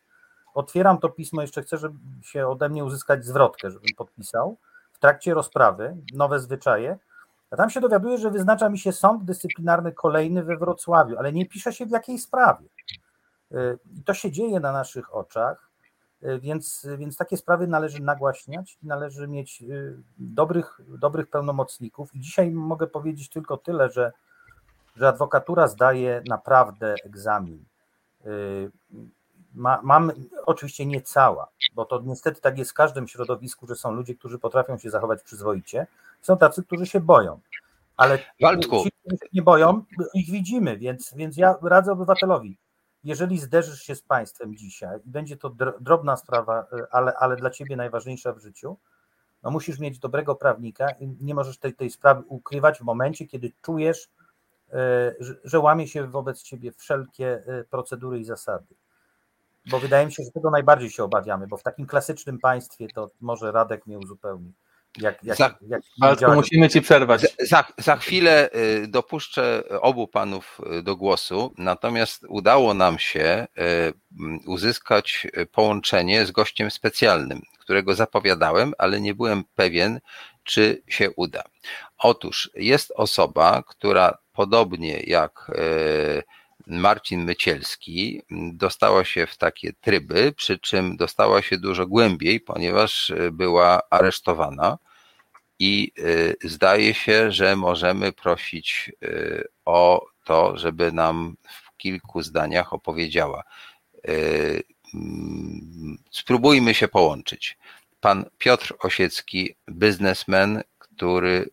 Otwieram 0.53 0.97
to 0.97 1.09
pismo, 1.09 1.41
jeszcze 1.41 1.61
chcę, 1.61 1.77
żeby 1.77 1.99
się 2.21 2.47
ode 2.47 2.69
mnie 2.69 2.83
uzyskać 2.83 3.25
zwrotkę, 3.25 3.71
żebym 3.71 3.95
podpisał. 3.97 4.57
W 4.93 4.99
trakcie 4.99 5.33
rozprawy, 5.33 5.97
nowe 6.13 6.39
zwyczaje, 6.39 6.99
a 7.51 7.55
tam 7.55 7.69
się 7.69 7.81
dowiaduję, 7.81 8.17
że 8.17 8.31
wyznacza 8.31 8.69
mi 8.69 8.79
się 8.79 8.91
sąd 8.91 9.23
dyscyplinarny 9.23 9.91
kolejny 9.91 10.43
we 10.43 10.57
Wrocławiu, 10.57 11.17
ale 11.17 11.33
nie 11.33 11.45
pisze 11.45 11.73
się 11.73 11.85
w 11.85 11.89
jakiej 11.89 12.19
sprawie. 12.19 12.65
Y, 13.51 13.79
I 13.97 14.03
to 14.03 14.13
się 14.13 14.31
dzieje 14.31 14.59
na 14.59 14.71
naszych 14.71 15.15
oczach. 15.15 15.69
Więc, 16.39 16.87
więc 16.97 17.17
takie 17.17 17.37
sprawy 17.37 17.67
należy 17.67 18.01
nagłaśniać 18.01 18.77
i 18.83 18.87
należy 18.87 19.27
mieć 19.27 19.61
y, 19.61 19.97
dobrych, 20.17 20.81
dobrych 20.87 21.27
pełnomocników. 21.29 22.15
I 22.15 22.19
dzisiaj 22.19 22.51
mogę 22.51 22.87
powiedzieć 22.87 23.29
tylko 23.29 23.57
tyle, 23.57 23.89
że, 23.89 24.11
że 24.95 25.07
adwokatura 25.07 25.67
zdaje 25.67 26.23
naprawdę 26.27 26.95
egzamin. 27.05 27.63
Y, 28.25 28.71
ma, 29.55 29.79
mam 29.83 30.11
oczywiście 30.45 30.85
nie 30.85 31.01
cała, 31.01 31.47
bo 31.73 31.85
to 31.85 32.01
niestety 32.05 32.41
tak 32.41 32.57
jest 32.57 32.71
w 32.71 32.73
każdym 32.73 33.07
środowisku, 33.07 33.67
że 33.67 33.75
są 33.75 33.91
ludzie, 33.91 34.15
którzy 34.15 34.39
potrafią 34.39 34.77
się 34.77 34.89
zachować 34.89 35.23
przyzwoicie, 35.23 35.87
są 36.21 36.37
tacy, 36.37 36.63
którzy 36.63 36.85
się 36.85 36.99
boją. 36.99 37.39
Ale 37.97 38.19
Waldku. 38.41 38.83
ci, 38.83 38.91
którzy 38.91 39.17
się 39.17 39.27
nie 39.33 39.41
boją, 39.41 39.83
ich 40.13 40.31
widzimy, 40.31 40.77
więc, 40.77 41.13
więc 41.15 41.37
ja 41.37 41.55
radzę 41.61 41.91
obywatelowi, 41.91 42.57
jeżeli 43.03 43.39
zderzysz 43.39 43.81
się 43.81 43.95
z 43.95 44.01
państwem 44.01 44.55
dzisiaj 44.55 44.99
i 45.05 45.09
będzie 45.09 45.37
to 45.37 45.49
drobna 45.79 46.17
sprawa, 46.17 46.67
y, 46.73 46.91
ale, 46.91 47.13
ale 47.13 47.35
dla 47.35 47.49
ciebie 47.49 47.75
najważniejsza 47.75 48.33
w 48.33 48.39
życiu, 48.39 48.77
no 49.43 49.51
musisz 49.51 49.79
mieć 49.79 49.99
dobrego 49.99 50.35
prawnika 50.35 50.91
i 50.91 51.07
nie 51.21 51.35
możesz 51.35 51.57
tej, 51.57 51.73
tej 51.73 51.89
sprawy 51.89 52.23
ukrywać 52.27 52.79
w 52.79 52.81
momencie, 52.81 53.27
kiedy 53.27 53.51
czujesz, 53.61 54.09
y, 54.73 55.35
że, 55.43 55.59
łamie 55.59 55.87
się 55.87 56.07
wobec 56.07 56.43
ciebie 56.43 56.71
wszelkie 56.71 57.43
y, 57.59 57.65
procedury 57.69 58.19
i 58.19 58.25
zasady. 58.25 58.75
Bo 59.71 59.79
wydaje 59.79 60.05
mi 60.05 60.11
się, 60.11 60.23
że 60.23 60.31
tego 60.31 60.49
najbardziej 60.49 60.89
się 60.89 61.03
obawiamy, 61.03 61.47
bo 61.47 61.57
w 61.57 61.63
takim 61.63 61.85
klasycznym 61.85 62.39
państwie 62.39 62.87
to 62.87 63.09
może 63.21 63.51
Radek 63.51 63.87
mnie 63.87 63.99
uzupełni. 63.99 64.53
Jak, 64.97 65.23
jak, 65.23 65.37
za, 65.37 65.57
jak 65.97 66.35
musimy 66.35 66.69
ci 66.69 66.81
przerwać. 66.81 67.21
Za, 67.39 67.63
za 67.77 67.97
chwilę 67.97 68.49
y, 68.83 68.87
dopuszczę 68.87 69.63
obu 69.81 70.07
panów 70.07 70.61
y, 70.79 70.83
do 70.83 70.95
głosu, 70.95 71.53
natomiast 71.57 72.25
udało 72.29 72.73
nam 72.73 72.99
się 72.99 73.47
y, 73.57 73.93
uzyskać 74.45 75.27
połączenie 75.51 76.25
z 76.25 76.31
gościem 76.31 76.71
specjalnym, 76.71 77.41
którego 77.59 77.95
zapowiadałem, 77.95 78.73
ale 78.77 79.01
nie 79.01 79.13
byłem 79.13 79.43
pewien, 79.55 79.99
czy 80.43 80.83
się 80.87 81.11
uda. 81.11 81.43
Otóż 81.97 82.49
jest 82.55 82.93
osoba, 82.95 83.63
która 83.67 84.17
podobnie 84.33 84.99
jak 84.99 85.51
Marcin 86.67 87.23
Mycielski 87.23 88.21
dostała 88.53 89.05
się 89.05 89.27
w 89.27 89.37
takie 89.37 89.73
tryby, 89.73 90.31
przy 90.31 90.59
czym 90.59 90.97
dostała 90.97 91.41
się 91.41 91.57
dużo 91.57 91.87
głębiej, 91.87 92.39
ponieważ 92.39 93.11
była 93.31 93.81
aresztowana 93.89 94.77
i 95.59 95.91
y, 95.99 96.35
zdaje 96.43 96.93
się, 96.93 97.31
że 97.31 97.55
możemy 97.55 98.11
prosić 98.11 98.91
y, 99.03 99.47
o 99.65 100.05
to, 100.23 100.57
żeby 100.57 100.91
nam 100.91 101.35
w 101.43 101.77
kilku 101.77 102.21
zdaniach 102.21 102.73
opowiedziała. 102.73 103.43
Mm, 104.93 105.97
spróbujmy 106.11 106.73
się 106.73 106.87
połączyć. 106.87 107.57
Pan 107.99 108.25
Piotr 108.37 108.73
Osiecki, 108.79 109.55
biznesmen, 109.71 110.63
który 110.79 111.49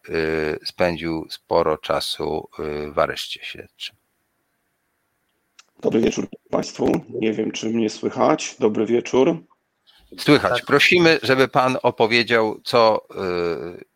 spędził 0.65 1.27
sporo 1.31 1.79
czasu 1.79 2.49
w 2.93 2.99
areszcie 2.99 3.41
śledczym. 3.43 4.00
Dobry 5.83 6.01
wieczór 6.01 6.27
Państwu. 6.51 7.01
Nie 7.09 7.33
wiem, 7.33 7.53
czy 7.53 7.69
mnie 7.71 7.91
słychać. 7.91 8.57
Dobry 8.59 8.87
wieczór. 8.87 9.37
Słychać. 10.19 10.53
Tak. 10.59 10.67
Prosimy, 10.67 11.19
żeby 11.23 11.49
Pan 11.49 11.77
opowiedział, 11.83 12.61
co, 12.65 13.01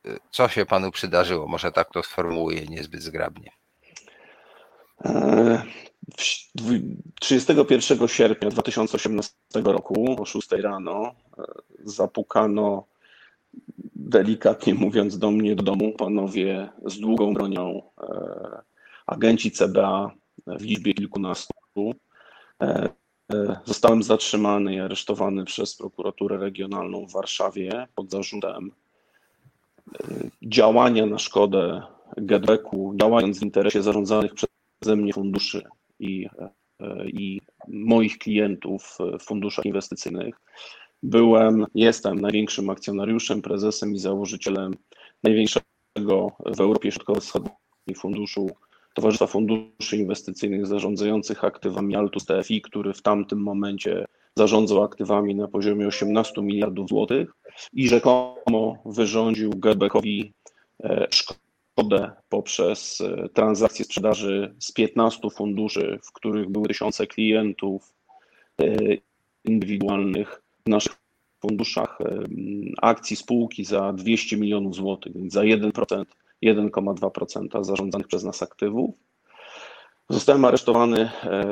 y, 0.06 0.18
co 0.30 0.48
się 0.48 0.66
Panu 0.66 0.90
przydarzyło. 0.90 1.46
Może 1.46 1.72
tak 1.72 1.90
to 1.92 2.02
sformułuję 2.02 2.66
niezbyt 2.66 3.02
zgrabnie. 3.02 3.50
E, 5.04 5.62
w- 6.18 6.50
dwu- 6.54 6.96
31 7.20 8.08
sierpnia 8.08 8.50
2018 8.50 9.32
roku 9.64 10.16
o 10.22 10.24
6 10.24 10.48
rano 10.52 11.14
e, 11.38 11.42
zapukano, 11.84 12.84
delikatnie 13.96 14.74
mówiąc, 14.74 15.18
do 15.18 15.30
mnie 15.30 15.56
do 15.56 15.62
domu 15.62 15.92
panowie 15.92 16.68
z 16.86 17.00
długą 17.00 17.34
bronią, 17.34 17.82
e, 18.02 18.62
agenci 19.06 19.50
CBA 19.50 20.10
w 20.46 20.62
liczbie 20.62 20.94
kilkunastu. 20.94 21.54
E, 21.76 22.88
e, 23.32 23.56
Zostałem 23.64 24.02
zatrzymany 24.02 24.74
i 24.74 24.80
aresztowany 24.80 25.44
przez 25.44 25.76
prokuraturę 25.76 26.38
regionalną 26.38 27.06
w 27.06 27.12
Warszawie 27.12 27.86
pod 27.94 28.10
zarzutem 28.10 28.70
działania 30.42 31.06
na 31.06 31.18
szkodę 31.18 31.82
GetBacku, 32.16 32.94
działając 33.00 33.38
w 33.38 33.42
interesie 33.42 33.82
zarządzanych 33.82 34.32
przeze 34.34 34.96
mnie 34.96 35.12
funduszy 35.12 35.62
i, 35.98 36.26
e, 36.80 37.08
i 37.08 37.40
moich 37.68 38.18
klientów 38.18 38.98
w 39.20 39.24
funduszach 39.24 39.64
inwestycyjnych. 39.64 40.34
Byłem, 41.02 41.66
jestem 41.74 42.20
największym 42.20 42.70
akcjonariuszem, 42.70 43.42
prezesem 43.42 43.94
i 43.94 43.98
założycielem 43.98 44.74
największego 45.22 46.30
w 46.46 46.60
Europie 46.60 46.92
Środkowo-Wschodniej 46.92 47.96
funduszu 47.96 48.50
Towarzystwa 48.94 49.26
Funduszy 49.26 49.96
Inwestycyjnych 49.96 50.66
zarządzających 50.66 51.44
aktywami 51.44 51.96
Altus 51.96 52.26
TFI, 52.26 52.62
który 52.62 52.92
w 52.92 53.02
tamtym 53.02 53.38
momencie 53.42 54.04
zarządzał 54.36 54.82
aktywami 54.82 55.34
na 55.34 55.48
poziomie 55.48 55.86
18 55.86 56.42
miliardów 56.42 56.88
złotych 56.88 57.32
i 57.72 57.88
rzekomo 57.88 58.82
wyrządził 58.86 59.50
Gebeckowi 59.50 60.32
e, 60.84 61.06
szkodę 61.10 62.10
poprzez 62.28 63.00
e, 63.00 63.28
transakcje 63.28 63.84
sprzedaży 63.84 64.54
z 64.58 64.72
15 64.72 65.30
funduszy, 65.30 65.98
w 66.02 66.12
których 66.12 66.50
były 66.50 66.68
tysiące 66.68 67.06
klientów 67.06 67.94
e, 68.60 68.76
indywidualnych 69.44 70.42
w 70.66 70.68
naszych 70.68 70.92
funduszach 71.40 71.98
akcji 72.82 73.16
spółki 73.16 73.64
za 73.64 73.92
200 73.92 74.36
milionów 74.36 74.74
złotych, 74.74 75.12
więc 75.14 75.32
za 75.32 75.40
1%, 75.40 76.04
1,2% 76.44 77.64
zarządzanych 77.64 78.06
przez 78.06 78.24
nas 78.24 78.42
aktywów. 78.42 78.94
Zostałem 80.08 80.44
aresztowany 80.44 81.00
e, 81.00 81.44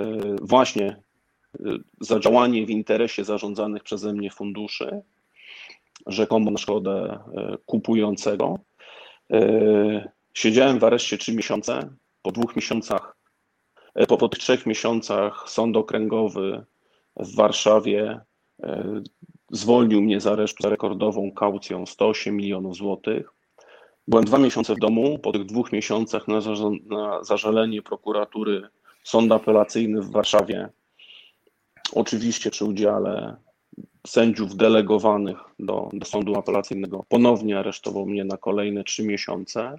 właśnie 0.43 0.86
e, 0.86 1.77
za 2.01 2.20
działanie 2.20 2.66
w 2.66 2.70
interesie 2.70 3.24
zarządzanych 3.24 3.82
przeze 3.82 4.12
mnie 4.12 4.31
funduszy, 4.31 5.02
rzekomo 6.06 6.51
na 6.51 6.59
szkodę 6.59 7.19
e, 7.36 7.56
kupującego. 7.66 8.59
Siedziałem 10.35 10.78
w 10.78 10.85
areszcie 10.85 11.19
3 11.19 11.35
miesiące. 11.35 11.90
Po 12.23 12.32
dwóch 12.32 12.56
miesiącach, 12.56 13.16
po, 14.09 14.16
po 14.19 14.28
trzech 14.28 14.66
miesiącach 14.66 15.44
sąd 15.47 15.77
okręgowy 15.77 16.64
w 17.16 17.36
Warszawie 17.36 18.20
zwolnił 19.51 20.02
mnie 20.02 20.20
z 20.20 20.27
aresztu 20.27 20.62
za 20.62 20.69
rekordową 20.69 21.32
kaucją 21.32 21.86
108 21.86 22.36
milionów 22.36 22.77
złotych. 22.77 23.32
Byłem 24.08 24.24
dwa 24.24 24.38
miesiące 24.38 24.74
w 24.74 24.78
domu. 24.78 25.18
Po 25.18 25.32
tych 25.32 25.44
dwóch 25.44 25.72
miesiącach 25.72 26.28
na, 26.28 26.38
na 26.86 27.24
zażalenie 27.24 27.82
prokuratury 27.82 28.68
sąd 29.04 29.32
apelacyjny 29.32 30.02
w 30.02 30.10
Warszawie, 30.10 30.68
oczywiście 31.92 32.50
przy 32.50 32.64
udziale 32.64 33.36
sędziów 34.06 34.56
delegowanych 34.56 35.38
do, 35.58 35.88
do 35.92 36.06
sądu 36.06 36.38
apelacyjnego, 36.38 37.04
ponownie 37.08 37.58
aresztował 37.58 38.06
mnie 38.06 38.24
na 38.24 38.36
kolejne 38.36 38.84
trzy 38.84 39.04
miesiące. 39.04 39.76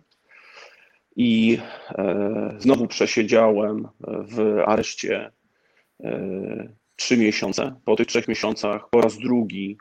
I 1.15 1.57
e, 1.89 2.55
znowu 2.59 2.87
przesiedziałem 2.87 3.87
w 3.99 4.63
areszcie 4.65 5.31
e, 6.03 6.73
trzy 6.95 7.17
miesiące. 7.17 7.75
Po 7.85 7.95
tych 7.95 8.07
trzech 8.07 8.27
miesiącach 8.27 8.89
po 8.89 9.01
raz 9.01 9.17
drugi 9.17 9.77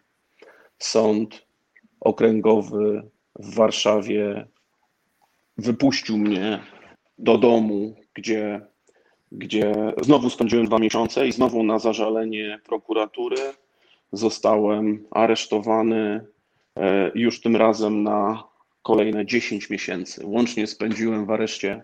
sąd 0.79 1.47
okręgowy 2.01 3.03
w 3.39 3.55
Warszawie 3.55 4.47
wypuścił 5.59 6.19
mnie 6.19 6.63
do 7.19 7.39
domu, 7.39 7.95
gdzie, 8.15 8.61
gdzie 9.33 9.93
znowu 10.03 10.31
spędziłem 10.31 10.67
dwa 10.67 10.79
miesiące 10.79 11.29
i 11.29 11.33
znowu 11.33 11.63
na 11.63 11.79
zażalenie 11.79 12.61
prokuratury 12.65 13.37
zostałem 14.13 15.07
aresztowany 15.11 16.27
e, 16.77 17.11
już 17.15 17.41
tym 17.41 17.57
razem 17.57 18.03
na 18.03 18.45
kolejne 18.83 19.27
10 19.27 19.71
miesięcy. 19.71 20.27
Łącznie 20.27 20.67
spędziłem 20.67 21.27
w 21.27 21.31
areszcie 21.31 21.83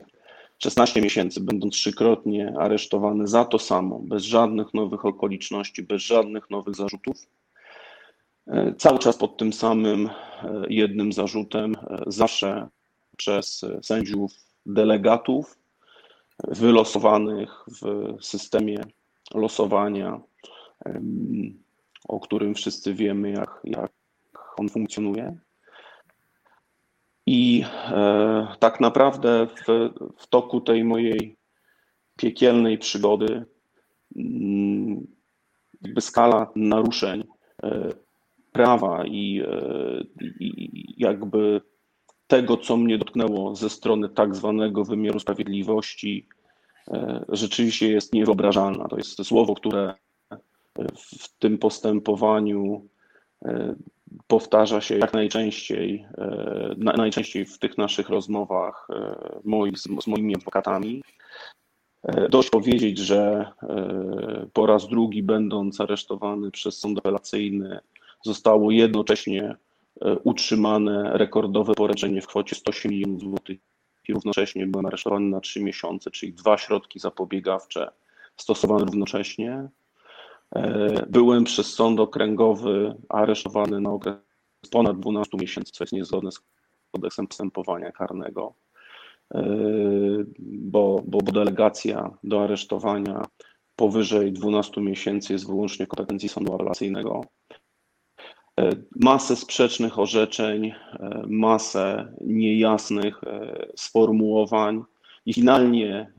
16 0.59 1.03
miesięcy, 1.03 1.41
będąc 1.41 1.75
trzykrotnie 1.75 2.55
aresztowany 2.59 3.27
za 3.27 3.45
to 3.45 3.59
samo, 3.59 3.99
bez 3.99 4.23
żadnych 4.23 4.75
nowych 4.75 5.05
okoliczności, 5.05 5.83
bez 5.83 6.03
żadnych 6.03 6.51
nowych 6.51 6.75
zarzutów. 6.75 7.17
E, 8.49 8.75
Cały 8.75 8.99
czas 8.99 9.17
pod 9.17 9.37
tym 9.37 9.53
samym 9.53 10.07
e, 10.07 10.13
jednym 10.69 11.13
zarzutem, 11.13 11.75
e, 11.75 12.03
zawsze 12.07 12.69
przez 13.17 13.65
sędziów 13.83 14.33
delegatów 14.67 15.59
wylosowanych 16.49 17.65
w 17.81 18.15
systemie 18.25 18.79
losowania, 19.35 20.21
o 22.09 22.21
którym 22.21 22.55
wszyscy 22.55 22.95
wiemy, 22.95 23.31
jak, 23.31 23.61
jak 23.65 23.93
on 24.57 24.69
funkcjonuje. 24.69 25.39
I 27.27 27.65
tak 28.59 28.81
naprawdę 28.81 29.47
w, 29.47 29.91
w 30.19 30.27
toku 30.27 30.61
tej 30.61 30.85
mojej 30.85 31.37
piekielnej 32.17 32.79
przygody, 32.79 33.45
jakby 35.83 36.01
skala 36.01 36.53
naruszeń 36.57 37.25
prawa 38.59 39.05
i, 39.07 39.43
e, 39.47 40.05
i 40.41 40.95
jakby 40.97 41.61
tego, 42.27 42.57
co 42.57 42.77
mnie 42.77 42.99
dotknęło 42.99 43.55
ze 43.55 43.71
strony 43.71 44.09
tak 44.09 44.35
zwanego 44.35 44.85
wymiaru 44.85 45.21
sprawiedliwości, 45.21 46.27
e, 46.89 47.25
rzeczywiście 47.29 47.93
jest 47.93 48.13
niewyobrażalna. 48.13 48.89
To 48.89 48.97
jest 48.97 49.25
słowo, 49.25 49.55
które 49.55 49.95
w 50.97 51.39
tym 51.39 51.59
postępowaniu 51.59 52.89
e, 53.45 53.75
powtarza 54.27 54.81
się 54.81 54.99
jak 54.99 55.13
najczęściej, 55.13 56.07
na- 56.77 56.93
najczęściej 56.93 57.45
w 57.47 57.59
tych 57.59 57.79
naszych 57.79 58.09
rozmowach 58.09 58.89
moich, 59.45 59.79
z, 59.79 60.07
moimi 60.07 60.35
adwokatami. 60.35 61.03
Dość 62.31 62.51
powiedzieć, 62.51 62.99
że 62.99 63.53
po 64.53 64.67
raz 64.67 64.89
drugi, 64.89 65.23
będąc 65.23 65.81
aresztowany 65.81 66.51
przez 66.51 66.79
sąd 66.79 66.99
apelacyjny, 66.99 67.81
zostało 68.29 68.71
jednocześnie 68.71 69.57
e, 70.01 70.19
utrzymane 70.19 71.11
rekordowe 71.19 71.75
poręczenie 71.75 72.23
w 72.23 72.27
kwocie 72.27 72.57
108 72.57 72.91
milionów 72.91 73.21
złotych 73.21 73.59
i 74.09 74.13
równocześnie 74.13 74.67
byłem 74.67 74.87
aresztowany 74.87 75.27
na 75.27 75.41
3 75.41 75.63
miesiące, 75.63 76.11
czyli 76.11 76.33
dwa 76.33 76.59
środki 76.59 76.99
zapobiegawcze 76.99 77.91
stosowane 78.37 78.85
równocześnie. 78.85 79.69
E, 80.55 81.07
Byłem 81.11 81.45
przez 81.45 81.75
sąd 81.75 82.01
okręgowy 82.01 82.95
aresztowany 83.09 83.81
na 83.81 83.91
okres 83.91 84.17
ponad 84.71 85.01
12 85.01 85.37
miesięcy, 85.37 85.73
co 85.73 85.85
jest 85.85 85.93
niezgodne 85.93 86.33
z 86.33 86.41
kodeksem 86.93 87.27
postępowania 87.27 87.93
karnego, 87.93 88.55
E, 89.35 89.41
bo, 90.39 91.03
bo, 91.07 91.19
bo 91.23 91.33
delegacja 91.33 92.11
do 92.25 92.45
aresztowania 92.45 93.23
powyżej 93.77 94.33
12 94.33 94.81
miesięcy 94.81 95.33
jest 95.33 95.47
wyłącznie 95.47 95.87
kompetencji 95.87 96.29
sądu 96.29 96.55
apelacyjnego. 96.55 97.25
E, 98.59 98.71
Masę 98.97 99.37
sprzecznych 99.37 99.99
orzeczeń, 99.99 100.67
e, 100.67 101.23
masę 101.27 102.13
niejasnych 102.21 103.25
e, 103.25 103.67
sformułowań 103.77 104.83
i 105.27 105.35
finalnie 105.35 106.13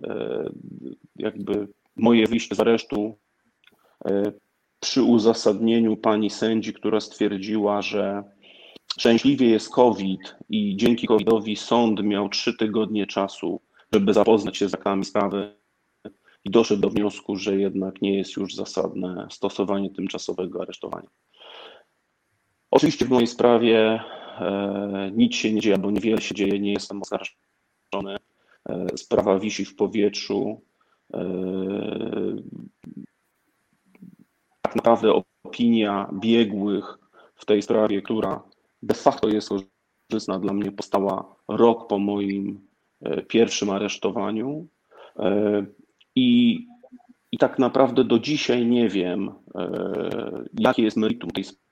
jakby 1.16 1.68
moje 1.95 2.28
wyjście 2.28 2.56
z 2.56 2.60
aresztu 2.60 3.18
przy 4.80 5.03
uzasadnieniu 5.03 5.98
pani 5.98 6.30
sędzi, 6.30 6.74
która 6.74 6.99
stwierdziła, 6.99 7.82
że 7.82 8.24
szczęśliwie 8.98 9.49
jest 9.49 9.70
COVID 9.70 10.36
i 10.49 10.76
dzięki 10.78 11.07
COVIDowi 11.07 11.56
sąd 11.56 12.03
miał 12.03 12.30
trzy 12.30 12.57
tygodnie 12.57 13.07
czasu, 13.07 13.61
żeby 13.94 14.14
zapoznać 14.14 14.57
się 14.57 14.70
z 14.70 14.74
aktami 14.74 15.06
sprawy 15.06 15.56
i 16.45 16.49
doszedł 16.49 16.82
do 16.82 16.90
wniosku, 16.90 17.36
że 17.36 17.56
jednak 17.56 18.02
nie 18.02 18.18
jest 18.18 18.38
już 18.38 18.56
zasadne 18.56 19.28
stosowanie 19.32 19.90
tymczasowego 19.90 20.61
aresztowania. 20.61 21.10
Oczywiście 22.72 23.06
w 23.06 23.10
mojej 23.10 23.28
sprawie 23.28 24.04
e, 24.40 25.12
nic 25.16 25.36
się 25.36 25.54
nie 25.54 25.62
dzieje, 25.62 25.78
bo 25.78 25.91
niewiele 25.91 26.22
się 26.22 26.36
dzieje, 26.36 26.60
nie 26.60 26.74
jestem 26.74 27.02
oskarżony. 27.02 28.18
E, 28.70 28.98
sprawa 28.98 29.40
wisi 29.40 29.66
w 29.66 29.76
powietrzu. 29.76 30.62
tak 34.62 34.76
naprawdę 34.76 35.24
opinia 35.44 36.10
biegłych 36.14 36.98
w 37.36 37.46
tej 37.46 37.62
sprawie, 37.62 38.02
która 38.02 38.44
de 38.84 38.94
facto 38.94 39.30
jest 39.30 39.50
korzystna 40.10 40.40
dla 40.40 40.54
mnie, 40.54 40.72
powstała 40.72 41.36
rok 41.48 41.88
po 41.88 42.00
moim 42.00 42.68
pierwszym 43.28 43.70
aresztowaniu. 43.70 44.68
I, 46.16 46.60
I 47.32 47.38
tak 47.38 47.60
naprawdę 47.60 48.04
do 48.04 48.20
dzisiaj 48.20 48.66
nie 48.66 48.90
wiem, 48.90 49.32
jakie 50.60 50.84
jest 50.84 50.98
meritum 50.98 51.32
tej 51.32 51.44
sprawy 51.44 51.69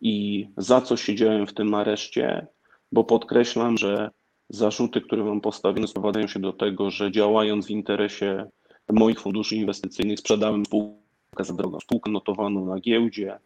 i 0.00 0.48
za 0.56 0.80
co 0.80 0.96
siedziałem 0.96 1.46
w 1.46 1.54
tym 1.54 1.74
areszcie, 1.74 2.46
bo 2.92 3.04
podkreślam, 3.04 3.78
że 3.78 4.10
zarzuty, 4.48 5.00
które 5.00 5.24
mam 5.24 5.40
postawione, 5.40 5.88
sprowadzają 5.88 6.26
się 6.26 6.40
do 6.40 6.52
tego, 6.52 6.90
że 6.90 7.12
działając 7.12 7.66
w 7.66 7.70
interesie 7.70 8.46
moich 8.92 9.20
funduszy 9.20 9.56
inwestycyjnych, 9.56 10.18
sprzedałem 10.18 10.66
spółkę 10.66 11.44
za 11.44 11.54
drogą, 11.54 11.80
spółkę 11.80 12.10
notowaną 12.10 12.66
na 12.66 12.80
giełdzie, 12.80 13.38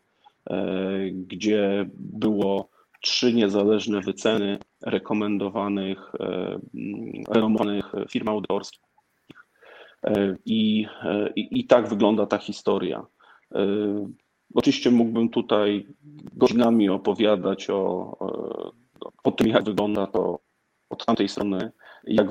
e, 0.51 0.65
gdzie 1.11 1.89
było 1.95 2.69
trzy 3.03 3.35
niezależne 3.35 4.01
wyceny 4.01 4.59
rekomendowanych, 4.83 6.13
e, 6.21 6.59
renomowanych 7.29 7.93
firm 8.11 8.29
audytorskich. 8.29 8.83
E, 10.05 10.37
I, 10.47 10.87
i, 11.37 11.61
I 11.61 11.65
tak 11.65 11.89
wygląda 11.89 12.27
ta 12.27 12.39
historia. 12.39 13.07
Oczywiście 14.55 14.91
mógłbym 14.91 15.29
tutaj 15.29 15.87
godzinami 16.33 16.89
opowiadać 16.89 17.71
o, 17.71 18.17
o 19.25 19.31
tym, 19.31 19.49
jak 19.49 19.65
wygląda 19.65 20.07
to 20.07 20.39
od 20.91 21.07
tamtej 21.07 21.29
strony, 21.29 21.73
jak 22.05 22.29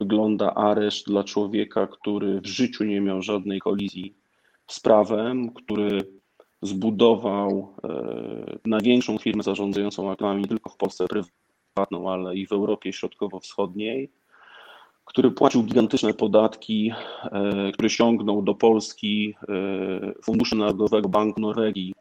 wygląda 0.00 0.54
areszt 0.54 1.06
dla 1.06 1.24
człowieka, 1.24 1.86
który 1.86 2.40
w 2.40 2.46
życiu 2.46 2.84
nie 2.84 3.00
miał 3.00 3.22
żadnej 3.22 3.60
kolizji 3.60 4.16
z 4.66 4.80
prawem, 4.80 5.52
który 5.52 6.16
zbudował 6.62 7.74
e, 7.84 8.58
największą 8.64 9.18
firmę 9.18 9.42
zarządzającą 9.42 10.10
aktywami 10.10 10.42
nie 10.42 10.48
tylko 10.48 10.70
w 10.70 10.76
Polsce 10.76 11.06
prywatną, 11.06 12.10
ale 12.10 12.36
i 12.36 12.46
w 12.46 12.52
Europie 12.52 12.92
Środkowo-Wschodniej, 12.92 14.10
który 15.06 15.30
płacił 15.30 15.62
gigantyczne 15.62 16.14
podatki, 16.14 16.92
e, 17.22 17.72
który 17.72 17.90
ściągnął 17.90 18.42
do 18.42 18.54
Polski 18.54 19.34
e, 19.48 20.22
Fundusze 20.22 20.56
Narodowego 20.56 21.08
Banku 21.08 21.40
Norwegii, 21.40 21.94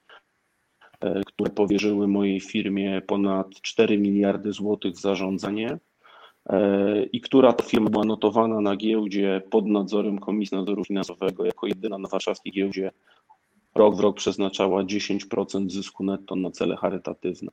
e, 1.02 1.22
które 1.26 1.50
powierzyły 1.50 2.08
mojej 2.08 2.40
firmie 2.40 3.02
ponad 3.08 3.62
4 3.62 3.98
miliardy 3.98 4.54
złotych 4.54 4.94
w 4.94 5.02
zarządzanie 5.02 5.78
i 7.12 7.22
która 7.22 7.54
firma 7.64 7.90
była 7.90 8.06
notowana 8.06 8.62
na 8.62 8.76
giełdzie 8.76 9.42
pod 9.50 9.66
nadzorem 9.66 10.20
Komisji 10.20 10.58
Nadzoru 10.58 10.86
Finansowego 10.86 11.46
jako 11.46 11.68
jedyna 11.68 11.98
na 11.98 12.10
warszawskiej 12.10 12.54
giełdzie 12.54 12.92
rok 13.76 13.96
w 13.96 14.00
rok 14.00 14.18
przeznaczała 14.18 14.84
10% 14.84 15.70
zysku 15.70 16.04
netto 16.04 16.36
na 16.36 16.52
cele 16.52 16.76
charytatywne. 16.76 17.52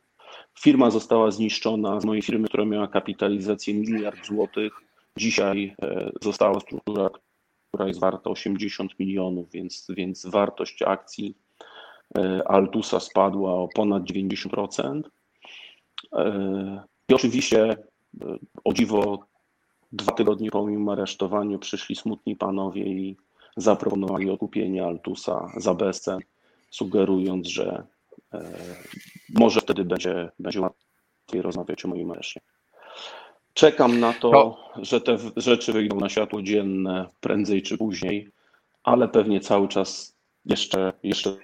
Firma 0.61 0.91
została 0.91 1.31
zniszczona 1.31 2.01
z 2.01 2.05
mojej 2.05 2.23
firmy, 2.23 2.49
która 2.49 2.65
miała 2.65 2.89
kapitalizację 2.89 3.75
miliard 3.75 4.27
złotych, 4.27 4.73
Dzisiaj 5.17 5.75
e, 5.83 6.11
została 6.23 6.61
struktura, 6.61 7.11
która 7.69 7.89
jest 7.89 8.01
warta 8.01 8.31
80 8.31 8.99
milionów, 8.99 9.51
więc, 9.51 9.87
więc 9.89 10.27
wartość 10.27 10.83
akcji 10.83 11.37
e, 12.19 12.49
Altusa 12.49 13.01
spadła 13.01 13.53
o 13.53 13.69
ponad 13.75 14.03
90%. 14.03 15.03
E, 16.13 16.83
I 17.09 17.15
oczywiście, 17.15 17.77
o 18.65 18.73
dziwo, 18.73 19.27
dwa 19.93 20.13
tygodnie 20.13 20.51
po 20.51 20.63
moim 20.63 20.89
aresztowaniu 20.89 21.59
przyszli 21.59 21.97
smutni 21.97 22.37
panowie 22.37 22.83
i 22.83 23.17
zaproponowali 23.57 24.31
okupienie 24.31 24.85
Altusa 24.85 25.49
za 25.57 25.75
bezcen, 25.75 26.21
sugerując, 26.71 27.49
że 27.49 27.87
może 29.35 29.61
wtedy 29.61 29.85
będzie, 29.85 30.31
będzie 30.39 30.61
łatwiej 30.61 31.43
rozmawiać 31.43 31.85
o 31.85 31.89
moim 31.89 32.11
areszcie. 32.11 32.41
Czekam 33.55 34.01
na 34.01 34.13
to, 34.13 34.31
no. 34.31 34.59
że 34.85 35.01
te 35.01 35.19
rzeczy 35.37 35.73
wyjdą 35.73 36.01
na 36.01 36.09
światło 36.09 36.43
dzienne 36.43 37.09
prędzej 37.21 37.63
czy 37.63 37.79
później, 37.79 38.31
ale 38.83 39.09
pewnie 39.09 39.41
cały 39.41 39.69
czas 39.69 40.17
jeszcze, 40.45 40.93
jeszcze 41.03 41.37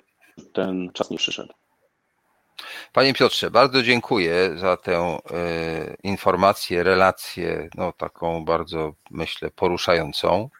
ten 0.52 0.90
czas 0.93 1.10
nie 1.10 1.18
przyszedł. 1.18 1.52
Panie 2.93 3.14
Piotrze, 3.14 3.51
bardzo 3.51 3.82
dziękuję 3.82 4.51
za 4.56 4.76
tę 4.76 5.18
y, 5.18 5.97
informację, 6.02 6.82
relację, 6.82 7.68
no 7.74 7.93
taką 7.93 8.44
bardzo, 8.44 8.93
myślę, 9.10 9.51
poruszającą. 9.51 10.51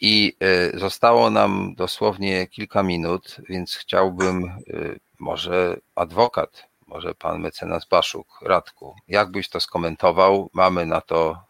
I 0.00 0.36
y, 0.74 0.78
zostało 0.78 1.30
nam 1.30 1.74
dosłownie 1.76 2.46
kilka 2.46 2.82
minut, 2.82 3.36
więc 3.48 3.76
chciałbym, 3.76 4.44
y, 4.44 5.00
może 5.18 5.76
adwokat 5.94 6.69
może 6.90 7.14
pan 7.14 7.40
mecenas 7.40 7.88
Baszuk, 7.88 8.26
Radku, 8.42 8.94
jak 9.08 9.30
byś 9.30 9.48
to 9.48 9.60
skomentował? 9.60 10.50
Mamy 10.52 10.86
na 10.86 11.00
to 11.00 11.42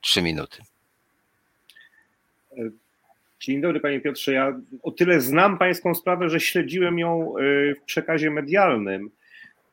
trzy 0.00 0.22
minuty. 0.22 0.62
Dzień 3.40 3.60
dobry 3.60 3.80
panie 3.80 4.00
Piotrze. 4.00 4.32
Ja 4.32 4.60
o 4.82 4.90
tyle 4.90 5.20
znam 5.20 5.58
pańską 5.58 5.94
sprawę, 5.94 6.28
że 6.28 6.40
śledziłem 6.40 6.98
ją 6.98 7.38
y, 7.38 7.74
w 7.74 7.84
przekazie 7.84 8.30
medialnym. 8.30 9.10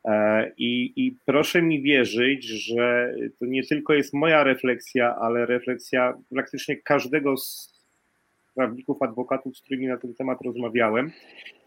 E, 0.06 0.52
I, 0.58 0.94
I, 0.96 1.16
proszę 1.26 1.62
mi 1.62 1.82
wierzyć, 1.82 2.46
że 2.46 3.16
to 3.40 3.46
nie 3.46 3.64
tylko 3.64 3.94
jest 3.94 4.14
moja 4.14 4.44
refleksja, 4.44 5.16
ale 5.16 5.46
refleksja 5.46 6.14
praktycznie 6.30 6.78
każdego 6.78 7.38
z 7.38 7.79
prawników, 8.60 9.02
adwokatów, 9.02 9.58
z 9.58 9.62
którymi 9.62 9.88
na 9.88 9.98
ten 9.98 10.14
temat 10.14 10.42
rozmawiałem. 10.42 11.12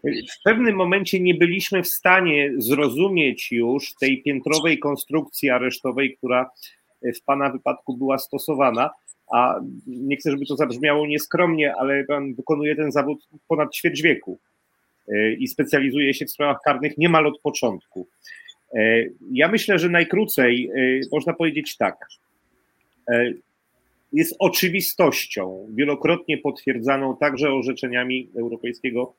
W 0.03 0.43
pewnym 0.43 0.75
momencie 0.75 1.19
nie 1.19 1.33
byliśmy 1.33 1.83
w 1.83 1.87
stanie 1.87 2.51
zrozumieć 2.57 3.51
już 3.51 3.93
tej 3.95 4.23
piętrowej 4.23 4.79
konstrukcji 4.79 5.49
aresztowej, 5.49 6.17
która 6.17 6.49
w 7.15 7.23
Pana 7.25 7.49
wypadku 7.49 7.97
była 7.97 8.17
stosowana. 8.17 8.89
A 9.31 9.59
nie 9.87 10.17
chcę, 10.17 10.31
żeby 10.31 10.45
to 10.45 10.55
zabrzmiało 10.55 11.07
nieskromnie, 11.07 11.75
ale 11.75 12.03
Pan 12.03 12.33
wykonuje 12.33 12.75
ten 12.75 12.91
zawód 12.91 13.27
ponad 13.47 13.75
ćwierć 13.75 14.01
wieku 14.01 14.39
e, 15.07 15.33
i 15.33 15.47
specjalizuje 15.47 16.13
się 16.13 16.25
w 16.25 16.31
sprawach 16.31 16.57
karnych 16.65 16.97
niemal 16.97 17.27
od 17.27 17.39
początku. 17.41 18.07
E, 18.73 19.03
ja 19.31 19.47
myślę, 19.47 19.79
że 19.79 19.89
najkrócej 19.89 20.69
e, 20.75 21.01
można 21.11 21.33
powiedzieć 21.33 21.77
tak 21.77 21.95
jest 24.13 24.35
oczywistością, 24.39 25.67
wielokrotnie 25.73 26.37
potwierdzaną 26.37 27.17
także 27.17 27.53
orzeczeniami 27.53 28.29
Europejskiego 28.37 29.13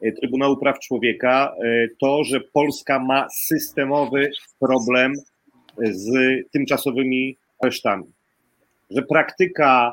e, 0.00 0.12
Trybunału 0.12 0.56
Praw 0.56 0.78
Człowieka, 0.78 1.54
e, 1.64 1.88
to, 2.00 2.24
że 2.24 2.40
Polska 2.40 2.98
ma 2.98 3.26
systemowy 3.30 4.30
problem 4.60 5.14
z 5.90 6.10
tymczasowymi 6.50 7.36
aresztami. 7.60 8.04
Że 8.90 9.02
praktyka 9.02 9.92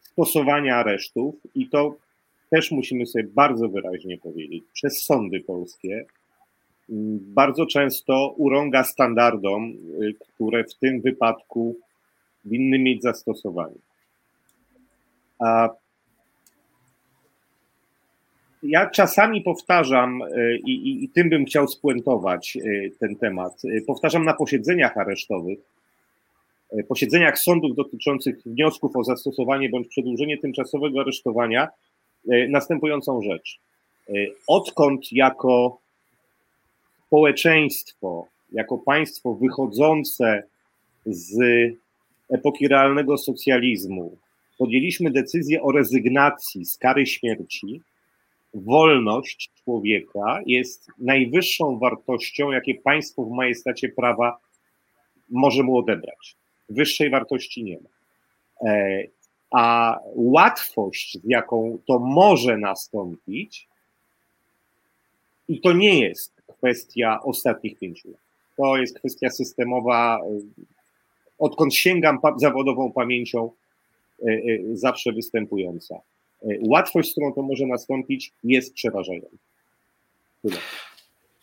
stosowania 0.00 0.76
aresztów, 0.76 1.34
i 1.54 1.68
to 1.68 1.96
też 2.50 2.70
musimy 2.70 3.06
sobie 3.06 3.24
bardzo 3.24 3.68
wyraźnie 3.68 4.18
powiedzieć, 4.18 4.64
przez 4.72 5.04
sądy 5.04 5.40
polskie, 5.40 6.04
bardzo 7.18 7.66
często 7.66 8.34
urąga 8.36 8.84
standardom, 8.84 9.72
e, 9.72 10.12
które 10.12 10.64
w 10.64 10.74
tym 10.74 11.00
wypadku 11.00 11.76
winny 12.44 12.78
mieć 12.78 13.02
zastosowanie. 13.02 13.78
A 15.38 15.68
ja 18.62 18.90
czasami 18.90 19.42
powtarzam, 19.42 20.22
e, 20.22 20.56
i, 20.56 20.70
i, 20.70 21.04
i, 21.04 21.08
tym 21.08 21.28
bym 21.28 21.44
chciał 21.44 21.68
spuentować 21.68 22.56
e, 22.56 22.90
ten 23.00 23.16
temat, 23.16 23.52
e, 23.64 23.80
powtarzam 23.80 24.24
na 24.24 24.34
posiedzeniach 24.34 24.96
aresztowych, 24.96 25.58
posiedzeniach 26.88 27.38
sądów 27.38 27.76
dotyczących 27.76 28.42
wniosków 28.46 28.96
o 28.96 29.04
zastosowanie 29.04 29.68
bądź 29.68 29.88
przedłużenie 29.88 30.38
tymczasowego 30.38 31.00
aresztowania 31.00 31.68
następującą 32.48 33.22
rzecz. 33.22 33.58
Odkąd 34.46 35.12
jako 35.12 35.78
społeczeństwo, 37.06 38.26
jako 38.52 38.78
państwo 38.78 39.34
wychodzące 39.34 40.42
z 41.06 41.38
epoki 42.32 42.68
realnego 42.68 43.18
socjalizmu 43.18 44.16
podjęliśmy 44.58 45.10
decyzję 45.10 45.62
o 45.62 45.72
rezygnacji 45.72 46.64
z 46.64 46.78
kary 46.78 47.06
śmierci, 47.06 47.80
wolność 48.54 49.50
człowieka 49.64 50.40
jest 50.46 50.88
najwyższą 50.98 51.78
wartością, 51.78 52.50
jakie 52.50 52.74
państwo 52.74 53.24
w 53.24 53.30
majestacie 53.30 53.88
prawa 53.88 54.38
może 55.30 55.62
mu 55.62 55.78
odebrać. 55.78 56.36
Wyższej 56.68 57.10
wartości 57.10 57.64
nie 57.64 57.78
ma. 57.80 57.90
E, 58.70 59.02
a 59.50 59.98
łatwość, 60.14 61.18
z 61.18 61.24
jaką 61.24 61.78
to 61.86 61.98
może 61.98 62.56
nastąpić, 62.56 63.68
i 65.48 65.60
to 65.60 65.72
nie 65.72 66.00
jest 66.00 66.42
kwestia 66.46 67.20
ostatnich 67.22 67.78
pięciu 67.78 68.10
lat. 68.10 68.20
To 68.56 68.76
jest 68.76 68.98
kwestia 68.98 69.30
systemowa 69.30 70.20
odkąd 71.42 71.74
sięgam 71.74 72.18
zawodową 72.36 72.92
pamięcią, 72.92 73.50
zawsze 74.72 75.12
występująca. 75.12 75.94
Łatwość, 76.60 77.08
z 77.08 77.12
którą 77.12 77.32
to 77.32 77.42
może 77.42 77.66
nastąpić, 77.66 78.32
jest 78.44 78.74
przerażająca. 78.74 79.36
Tyle. 80.42 80.56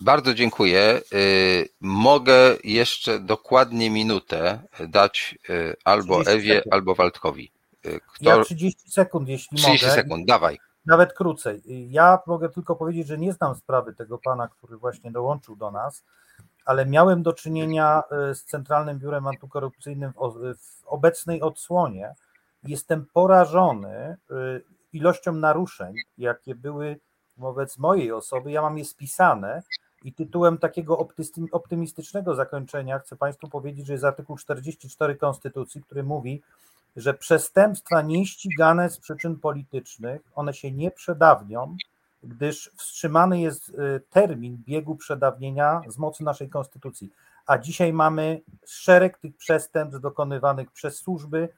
Bardzo 0.02 0.34
dziękuję. 0.34 1.02
Mogę 1.82 2.58
jeszcze 2.64 3.20
dokładnie 3.20 3.90
minutę 3.90 4.60
dać 4.88 5.38
albo 5.84 6.22
Ewie, 6.22 6.56
sekund. 6.56 6.74
albo 6.74 6.96
Waldkowi. 6.96 7.52
Kto... 8.14 8.30
Ja 8.30 8.44
30 8.44 8.92
sekund, 8.92 9.30
jeśli 9.30 9.58
30 9.58 9.68
mogę. 9.68 9.78
30 9.78 10.02
sekund, 10.02 10.26
dawaj. 10.26 10.58
Nawet 10.86 11.14
krócej. 11.14 11.62
Ja 11.90 12.20
mogę 12.28 12.50
tylko 12.50 12.76
powiedzieć, 12.76 13.08
że 13.08 13.18
nie 13.18 13.34
znam 13.34 13.56
sprawy 13.56 13.94
tego 13.94 14.18
pana, 14.18 14.48
który 14.48 14.78
właśnie 14.78 15.12
dołączył 15.12 15.56
do 15.56 15.72
nas, 15.72 16.04
ale 16.70 16.86
miałem 16.86 17.24
do 17.24 17.34
czynienia 17.34 18.04
e, 18.12 18.36
z 18.36 18.44
Centralnym 18.46 19.00
Biurem 19.00 19.28
Antykorupcyjnym 19.28 20.14
w 20.58 20.88
obecnej 20.88 21.42
odsłonie. 21.42 22.14
Jestem 22.64 23.06
porażony 23.14 23.90
e, 23.90 24.16
ilością 24.94 25.34
naruszeń, 25.34 25.94
jakie 26.18 26.56
były 26.56 27.00
wobec 27.38 27.78
mojej 27.78 28.12
osoby. 28.12 28.52
Ja 28.52 28.62
mam 28.62 28.78
je 28.78 28.86
spisane 28.86 29.64
i 30.04 30.14
tytułem 30.14 30.58
takiego 30.58 31.06
optymistycznego 31.52 32.36
zakończenia 32.36 33.00
chcę 33.00 33.16
Państwu 33.16 33.48
powiedzieć, 33.48 33.88
że 33.88 33.94
jest 33.94 34.06
artykuł 34.06 34.38
44 34.38 35.16
Konstytucji, 35.16 35.84
który 35.84 36.04
mówi, 36.04 36.42
że 36.96 37.14
przestępstwa 37.14 38.02
nieścigane 38.02 38.90
z 38.90 38.98
przyczyn 38.98 39.36
politycznych, 39.36 40.22
one 40.36 40.54
się 40.54 40.72
nie 40.72 40.92
przedawnią, 40.92 41.78
gdyż 42.24 42.72
wstrzymany 42.76 43.40
jest 43.40 43.70
y, 43.70 44.02
termin 44.10 44.58
biegu 44.58 44.96
przedawnienia 44.96 45.82
z 45.88 45.98
mocy 45.98 46.24
naszej 46.24 46.50
konstytucji. 46.50 47.12
A 47.46 47.58
dzisiaj 47.58 47.94
mamy 47.94 48.42
szereg 48.66 49.18
tych 49.18 49.38
przestępstw 49.38 50.02
dokonywanych 50.02 50.72
przez 50.72 50.98
służby, 50.98 51.50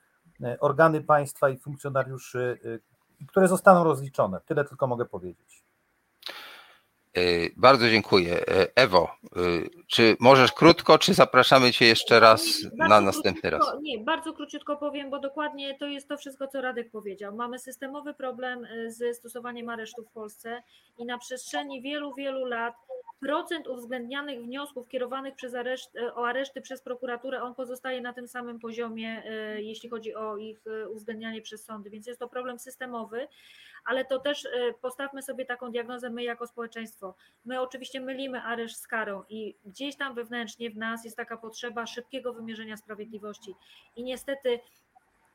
y, 0.42 0.60
organy 0.60 1.02
państwa 1.02 1.50
i 1.50 1.58
funkcjonariuszy, 1.58 2.60
y, 2.66 3.28
które 3.28 3.48
zostaną 3.48 3.84
rozliczone. 3.84 4.42
Tyle 4.46 4.66
tylko 4.66 4.88
mogę 4.88 5.06
powiedzieć. 5.06 5.64
Y, 7.18 7.54
bardzo 7.58 7.90
dziękuję. 7.90 8.40
Y, 8.42 8.76
Ewo, 8.76 9.12
y, 9.38 9.70
czy 9.88 10.18
możesz 10.20 10.52
krótko, 10.52 10.98
czy 10.98 11.14
zapraszamy 11.14 11.72
Cię 11.72 11.86
jeszcze 11.86 12.20
raz 12.20 12.58
na 12.78 13.02
następny 13.02 13.50
raz? 13.50 13.62
Nie, 13.82 14.00
bardzo 14.00 14.34
króciutko 14.34 14.78
powiem, 14.78 15.10
bo 15.10 15.20
dokładnie 15.20 15.78
to 15.78 15.88
jest 15.88 16.08
to 16.08 16.18
wszystko, 16.18 16.48
co 16.48 16.62
Radek 16.62 16.92
powiedział. 16.92 17.36
Mamy 17.36 17.60
systemowy 17.60 18.14
problem 18.14 18.68
ze 18.88 19.14
stosowaniem 19.14 19.70
aresztu 19.70 20.04
w 20.04 20.12
Polsce 20.12 20.64
i 20.98 21.06
na 21.06 21.18
przestrzeni 21.18 21.82
wielu, 21.82 22.14
wielu 22.14 22.46
lat 22.46 22.76
procent 23.20 23.68
uwzględnianych 23.68 24.44
wniosków 24.44 24.88
kierowanych 24.88 25.36
przez 25.36 25.56
areszt, 25.56 25.92
o 26.16 26.28
areszty 26.28 26.62
przez 26.62 26.82
prokuraturę, 26.82 27.44
on 27.44 27.56
pozostaje 27.56 28.02
na 28.02 28.14
tym 28.14 28.28
samym 28.28 28.60
poziomie, 28.60 29.24
jeśli 29.58 29.90
chodzi 29.90 30.16
o 30.16 30.38
ich 30.38 30.60
uwzględnianie 30.90 31.42
przez 31.42 31.66
sądy, 31.66 31.90
więc 31.90 32.08
jest 32.08 32.20
to 32.20 32.28
problem 32.28 32.60
systemowy 32.60 33.28
ale 33.86 34.06
to 34.06 34.20
też 34.20 34.46
y, 34.46 34.74
postawmy 34.82 35.22
sobie 35.22 35.46
taką 35.46 35.72
diagnozę 35.72 36.10
my 36.10 36.24
jako 36.24 36.48
społeczeństwo. 36.48 37.16
My 37.46 37.62
oczywiście 37.62 38.02
mylimy 38.02 38.42
areszt 38.42 38.82
z 38.82 38.88
karą 38.88 39.24
i 39.30 39.56
gdzieś 39.66 39.96
tam 39.98 40.16
wewnętrznie 40.16 40.70
w 40.70 40.78
nas 40.78 41.06
jest 41.06 41.18
taka 41.18 41.38
potrzeba 41.38 41.86
szybkiego 41.86 42.34
wymierzenia 42.34 42.78
sprawiedliwości. 42.78 43.56
I 43.96 44.04
niestety 44.04 44.60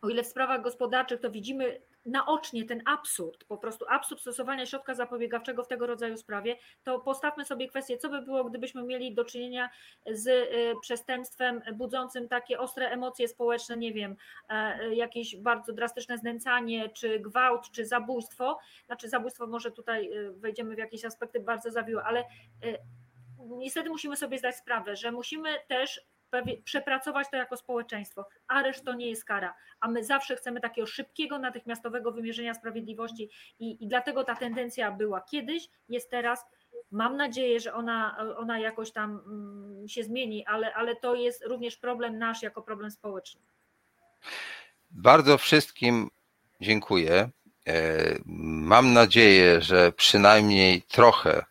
o 0.02 0.08
ile 0.08 0.22
w 0.22 0.26
sprawach 0.26 0.62
gospodarczych 0.62 1.20
to 1.20 1.30
widzimy 1.30 1.80
naocznie 2.06 2.64
ten 2.64 2.82
absurd, 2.86 3.44
po 3.44 3.58
prostu 3.58 3.84
absurd 3.88 4.20
stosowania 4.20 4.66
środka 4.66 4.94
zapobiegawczego 4.94 5.64
w 5.64 5.68
tego 5.68 5.86
rodzaju 5.86 6.16
sprawie, 6.16 6.56
to 6.84 7.00
postawmy 7.00 7.44
sobie 7.44 7.68
kwestię, 7.68 7.98
co 7.98 8.08
by 8.08 8.22
było, 8.22 8.44
gdybyśmy 8.44 8.82
mieli 8.82 9.14
do 9.14 9.24
czynienia 9.24 9.70
z 10.06 10.26
y, 10.26 10.74
przestępstwem 10.80 11.62
budzącym 11.74 12.28
takie 12.28 12.58
ostre 12.58 12.88
emocje 12.88 13.28
społeczne, 13.28 13.76
nie 13.76 13.92
wiem, 13.92 14.16
e, 14.48 14.94
jakieś 14.94 15.36
bardzo 15.36 15.72
drastyczne 15.72 16.18
znęcanie, 16.18 16.88
czy 16.88 17.20
gwałt, 17.20 17.70
czy 17.70 17.86
zabójstwo. 17.86 18.58
Znaczy, 18.86 19.08
zabójstwo 19.08 19.46
może 19.46 19.70
tutaj 19.70 20.12
y, 20.12 20.32
wejdziemy 20.32 20.74
w 20.74 20.78
jakieś 20.78 21.04
aspekty 21.04 21.40
bardzo 21.40 21.70
zawiłe, 21.70 22.02
ale 22.02 22.20
y, 22.20 22.78
niestety 23.38 23.88
musimy 23.88 24.16
sobie 24.16 24.38
zdać 24.38 24.56
sprawę, 24.56 24.96
że 24.96 25.12
musimy 25.12 25.54
też 25.68 26.06
przepracować 26.64 27.30
to 27.30 27.36
jako 27.36 27.56
społeczeństwo. 27.56 28.28
Areszt 28.48 28.84
to 28.84 28.94
nie 28.94 29.10
jest 29.10 29.24
kara, 29.24 29.54
a 29.80 29.88
my 29.88 30.04
zawsze 30.04 30.36
chcemy 30.36 30.60
takiego 30.60 30.86
szybkiego, 30.86 31.38
natychmiastowego 31.38 32.12
wymierzenia 32.12 32.54
sprawiedliwości 32.54 33.30
i, 33.58 33.84
i 33.84 33.88
dlatego 33.88 34.24
ta 34.24 34.36
tendencja 34.36 34.92
była 34.92 35.20
kiedyś, 35.20 35.68
jest 35.88 36.10
teraz. 36.10 36.44
Mam 36.90 37.16
nadzieję, 37.16 37.60
że 37.60 37.74
ona, 37.74 38.16
ona 38.36 38.58
jakoś 38.58 38.92
tam 38.92 39.20
mm, 39.26 39.88
się 39.88 40.04
zmieni, 40.04 40.46
ale, 40.46 40.74
ale 40.74 40.96
to 40.96 41.14
jest 41.14 41.44
również 41.44 41.76
problem 41.76 42.18
nasz 42.18 42.42
jako 42.42 42.62
problem 42.62 42.90
społeczny. 42.90 43.40
Bardzo 44.90 45.38
wszystkim 45.38 46.10
dziękuję. 46.60 47.30
E, 47.68 48.18
mam 48.24 48.92
nadzieję, 48.92 49.62
że 49.62 49.92
przynajmniej 49.92 50.82
trochę 50.82 51.38
e, 51.38 51.44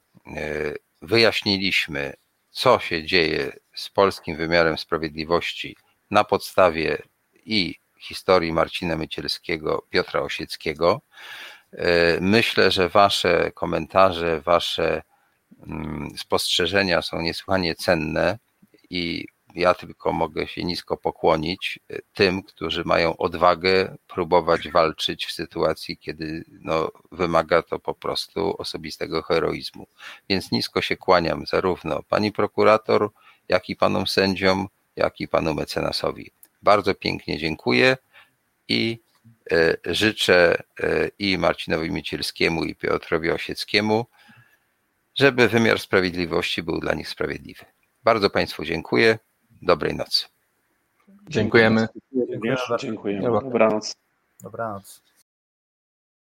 wyjaśniliśmy, 1.01 2.13
co 2.49 2.79
się 2.79 3.03
dzieje 3.03 3.51
z 3.75 3.89
polskim 3.89 4.35
wymiarem 4.35 4.77
sprawiedliwości 4.77 5.75
na 6.11 6.23
podstawie 6.23 7.01
i 7.45 7.75
historii 7.99 8.53
Marcina 8.53 8.95
Mycielskiego, 8.97 9.85
Piotra 9.89 10.21
Osieckiego. 10.21 11.01
E, 11.71 12.17
myślę, 12.21 12.71
że 12.71 12.89
Wasze 12.89 13.51
komentarze, 13.51 14.41
Wasze 14.41 15.01
mm, 15.67 16.09
spostrzeżenia 16.17 17.01
są 17.01 17.21
niesłychanie 17.21 17.75
cenne 17.75 18.37
i 18.89 19.25
ja 19.55 19.73
tylko 19.73 20.13
mogę 20.13 20.47
się 20.47 20.63
nisko 20.63 20.97
pokłonić 20.97 21.79
e, 21.89 21.99
tym, 22.13 22.43
którzy 22.43 22.83
mają 22.85 23.17
odwagę 23.17 23.95
próbować 24.07 24.69
walczyć 24.69 25.25
w 25.25 25.31
sytuacji, 25.31 25.97
kiedy 25.97 26.45
no, 26.61 26.91
wymaga 27.11 27.61
to 27.61 27.79
po 27.79 27.93
prostu 27.93 28.55
osobistego 28.57 29.21
heroizmu. 29.21 29.87
Więc 30.29 30.51
nisko 30.51 30.81
się 30.81 30.97
kłaniam 30.97 31.45
zarówno 31.45 32.03
pani 32.03 32.31
prokurator, 32.31 33.09
jak 33.49 33.69
i 33.69 33.75
panom 33.75 34.07
sędziom, 34.07 34.67
jak 34.95 35.21
i 35.21 35.27
panu 35.27 35.53
mecenasowi. 35.53 36.31
Bardzo 36.61 36.95
pięknie 36.95 37.37
dziękuję 37.37 37.97
i 38.67 38.99
e, 39.51 39.77
życzę 39.85 40.63
e, 40.79 41.09
i 41.19 41.37
Marcinowi 41.37 41.91
Miecielskiemu, 41.91 42.63
i 42.63 42.75
Piotrowi 42.75 43.31
Osieckiemu, 43.31 44.05
żeby 45.15 45.47
wymiar 45.47 45.79
sprawiedliwości 45.79 46.63
był 46.63 46.79
dla 46.79 46.93
nich 46.93 47.09
sprawiedliwy. 47.09 47.65
Bardzo 48.03 48.29
Państwu 48.29 48.65
dziękuję. 48.65 49.19
Dobrej 49.61 49.95
nocy. 49.95 50.25
Dziękujemy. 51.29 51.87
Dziękujemy. 52.79 53.23
Dobranoc. 53.23 53.95
Dobranoc. 54.41 55.01